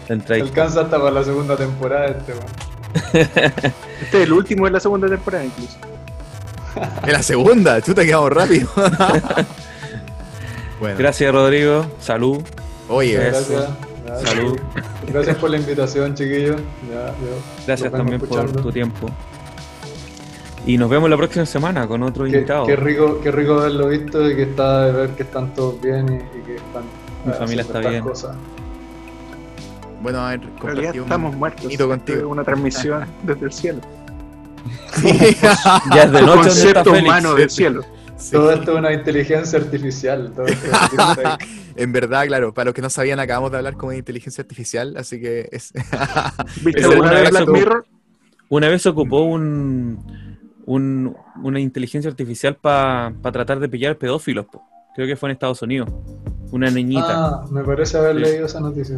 ya- 0.08 0.36
alcanza 0.36 0.82
hasta 0.84 0.98
para 0.98 1.12
la 1.12 1.24
segunda 1.26 1.58
temporada 1.58 2.06
este. 2.06 2.34
Este 3.20 4.18
es 4.18 4.24
el 4.24 4.32
último 4.32 4.64
de 4.64 4.72
la 4.72 4.80
segunda 4.80 5.10
temporada 5.10 5.44
incluso. 5.44 5.78
Es 7.06 7.12
la 7.14 7.24
segunda, 7.24 7.82
chuta, 7.82 8.04
quedamos 8.06 8.32
rápido. 8.32 8.70
bueno, 10.80 10.98
Gracias 10.98 11.32
Rodrigo, 11.34 11.86
salud. 12.00 12.42
oye, 12.90 13.14
Gracias. 13.14 13.70
Salud. 14.24 14.58
Gracias 15.08 15.38
por 15.38 15.50
la 15.50 15.58
invitación, 15.58 16.14
chiquillos. 16.16 16.58
Ya, 16.90 17.08
yo 17.08 17.66
Gracias 17.66 17.92
también 17.92 18.20
por 18.22 18.52
tu 18.52 18.72
tiempo. 18.72 19.10
Y 20.68 20.78
nos 20.78 20.90
vemos 20.90 21.10
la 21.10 21.18
próxima 21.18 21.46
semana 21.46 21.88
con 21.88 22.02
otro 22.04 22.24
Qué, 22.26 22.32
invitado. 22.32 22.66
qué 22.66 22.76
rico, 22.76 23.20
qué 23.22 23.32
rico 23.32 23.60
haberlo 23.60 23.88
visto 23.90 24.30
y 24.30 24.36
que 24.36 24.44
está 24.44 24.86
de 24.86 24.92
ver 24.94 25.10
que 25.12 25.24
están 25.24 25.54
todos 25.54 25.80
bien 25.82 26.08
y, 26.10 26.38
y 26.38 26.42
que 26.44 26.56
están 26.56 26.84
Mi 27.26 27.32
eh, 27.32 27.36
familia 27.36 27.62
haciendo 27.64 27.80
está 27.80 27.90
bien. 27.90 28.04
cosas. 28.04 28.36
bueno 30.02 30.20
haber 30.22 30.40
En 30.42 30.42
realidad 30.42 30.60
compartido 30.60 31.04
un- 31.04 31.10
estamos 31.10 31.36
muertos. 31.36 31.78
contigo. 31.78 32.30
una 32.30 32.44
transmisión 32.44 33.06
desde 33.24 33.46
el 33.46 33.54
cielo. 33.54 33.82
Ya 35.04 36.04
es 36.04 36.12
de 36.12 36.22
noche 36.22 36.50
está 36.50 36.84
concepto 36.84 36.84
Félix. 36.92 37.04
humano 37.04 37.36
del 37.36 37.50
cielo. 37.50 37.84
Sí. 38.18 38.32
Todo 38.32 38.52
esto 38.52 38.72
es 38.72 38.78
una 38.80 38.94
inteligencia 38.94 39.60
artificial. 39.60 40.32
Todo 40.36 40.46
esto. 40.48 40.68
En 41.78 41.92
verdad, 41.92 42.26
claro, 42.26 42.54
para 42.54 42.68
los 42.68 42.74
que 42.74 42.82
no 42.82 42.90
sabían, 42.90 43.20
acabamos 43.20 43.52
de 43.52 43.58
hablar 43.58 43.76
con 43.76 43.94
inteligencia 43.94 44.42
artificial, 44.44 44.96
así 44.96 45.20
que 45.20 45.50
es. 45.52 45.74
¿Viste 46.64 46.88
una 46.88 47.12
vez 47.12 47.30
Black 47.32 47.46
se- 47.46 47.52
Mirror? 47.52 47.86
Una 48.48 48.70
vez 48.70 48.86
ocupó 48.86 49.24
un, 49.24 50.00
un- 50.66 51.18
una 51.44 51.60
inteligencia 51.60 52.10
artificial 52.10 52.56
para 52.56 53.12
tratar 53.34 53.60
de 53.60 53.68
pillar 53.68 53.98
pedófilos. 53.98 54.46
po. 54.46 54.64
Creo 54.96 55.06
que 55.06 55.18
fue 55.18 55.28
en 55.28 55.34
Estados 55.34 55.62
Unidos. 55.64 55.90
Una 56.52 56.70
niñita. 56.70 57.08
Ah, 57.10 57.46
me 57.52 57.62
parece 57.66 57.98
haber 57.98 58.16
Sí. 58.16 58.22
leído 58.22 58.46
esa 58.46 58.62
noticia. 58.62 58.98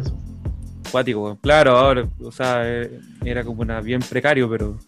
Acuático. 0.86 1.24
weón. 1.24 1.36
Claro, 1.38 1.76
ahora, 1.76 2.06
o 2.22 2.30
sea, 2.30 2.60
eh, 2.64 3.00
era 3.24 3.42
como 3.42 3.62
una 3.62 3.80
bien 3.80 4.00
precario, 4.08 4.48
pero 4.48 4.78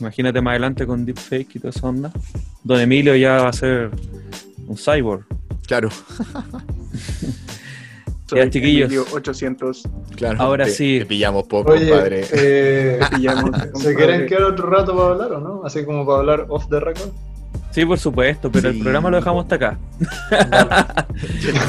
imagínate 0.00 0.40
más 0.40 0.52
adelante 0.52 0.86
con 0.86 1.04
deepfake 1.04 1.56
y 1.56 1.58
toda 1.58 1.70
esa 1.70 1.86
onda. 1.88 2.10
Don 2.64 2.80
Emilio 2.80 3.14
ya 3.16 3.42
va 3.42 3.48
a 3.48 3.52
ser 3.52 3.90
un 4.66 4.76
cyborg. 4.76 5.24
claro, 5.66 5.88
Ya, 8.34 8.50
chiquillos. 8.50 8.92
Emilio 8.92 9.06
800. 9.10 9.82
claro. 10.16 10.36
Ahora 10.42 10.66
te- 10.66 10.70
sí. 10.72 10.98
Te 10.98 11.06
pillamos 11.06 11.44
poco, 11.44 11.72
Oye, 11.72 11.88
compadre. 11.88 12.26
eh, 12.32 13.00
Pillamos, 13.16 13.50
¿se 13.82 13.94
quieren 13.94 14.26
quedar 14.26 14.42
otro 14.42 14.68
rato 14.68 14.94
para 14.94 15.08
hablar 15.12 15.32
o 15.32 15.40
no? 15.40 15.62
Así 15.64 15.82
como 15.86 16.04
para 16.04 16.18
hablar 16.18 16.46
off 16.50 16.68
the 16.68 16.78
record. 16.78 17.08
Sí, 17.70 17.86
por 17.86 17.98
supuesto, 17.98 18.50
pero 18.52 18.70
Sí. 18.70 18.76
el 18.76 18.82
programa 18.82 19.08
lo 19.10 19.16
dejamos 19.16 19.44
hasta 19.44 19.54
acá. 19.54 19.78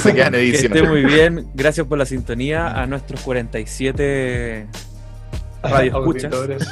Se 0.01 0.13
queda 0.13 0.27
en 0.27 0.31
Que 0.33 0.49
esté 0.51 0.83
muy 0.83 1.05
bien. 1.05 1.47
Gracias 1.53 1.87
por 1.87 1.97
la 1.97 2.05
sintonía 2.05 2.67
a 2.81 2.85
nuestros 2.87 3.21
47 3.21 4.67
Radio 5.63 5.99
escuchas. 5.99 6.33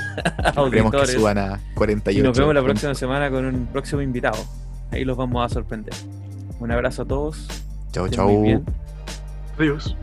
Esperemos 0.56 0.92
que 0.92 1.08
suban 1.08 1.38
a 1.38 1.60
48. 1.76 2.20
Y 2.20 2.24
nos 2.24 2.38
vemos 2.38 2.56
la 2.56 2.64
próxima 2.64 2.96
semana 2.96 3.30
con 3.30 3.46
un 3.46 3.68
próximo 3.68 4.02
invitado. 4.02 4.38
Ahí 4.92 5.04
los 5.04 5.18
vamos 5.18 5.46
a 5.46 5.54
sorprender. 5.54 5.94
Un 6.60 6.72
abrazo 6.72 7.04
a 7.04 7.06
todos. 7.06 7.48
Chau, 7.92 8.06
estén 8.06 8.18
chau. 8.18 8.30
muy 8.30 8.48
bien. 8.48 8.66
Adiós. 9.58 9.96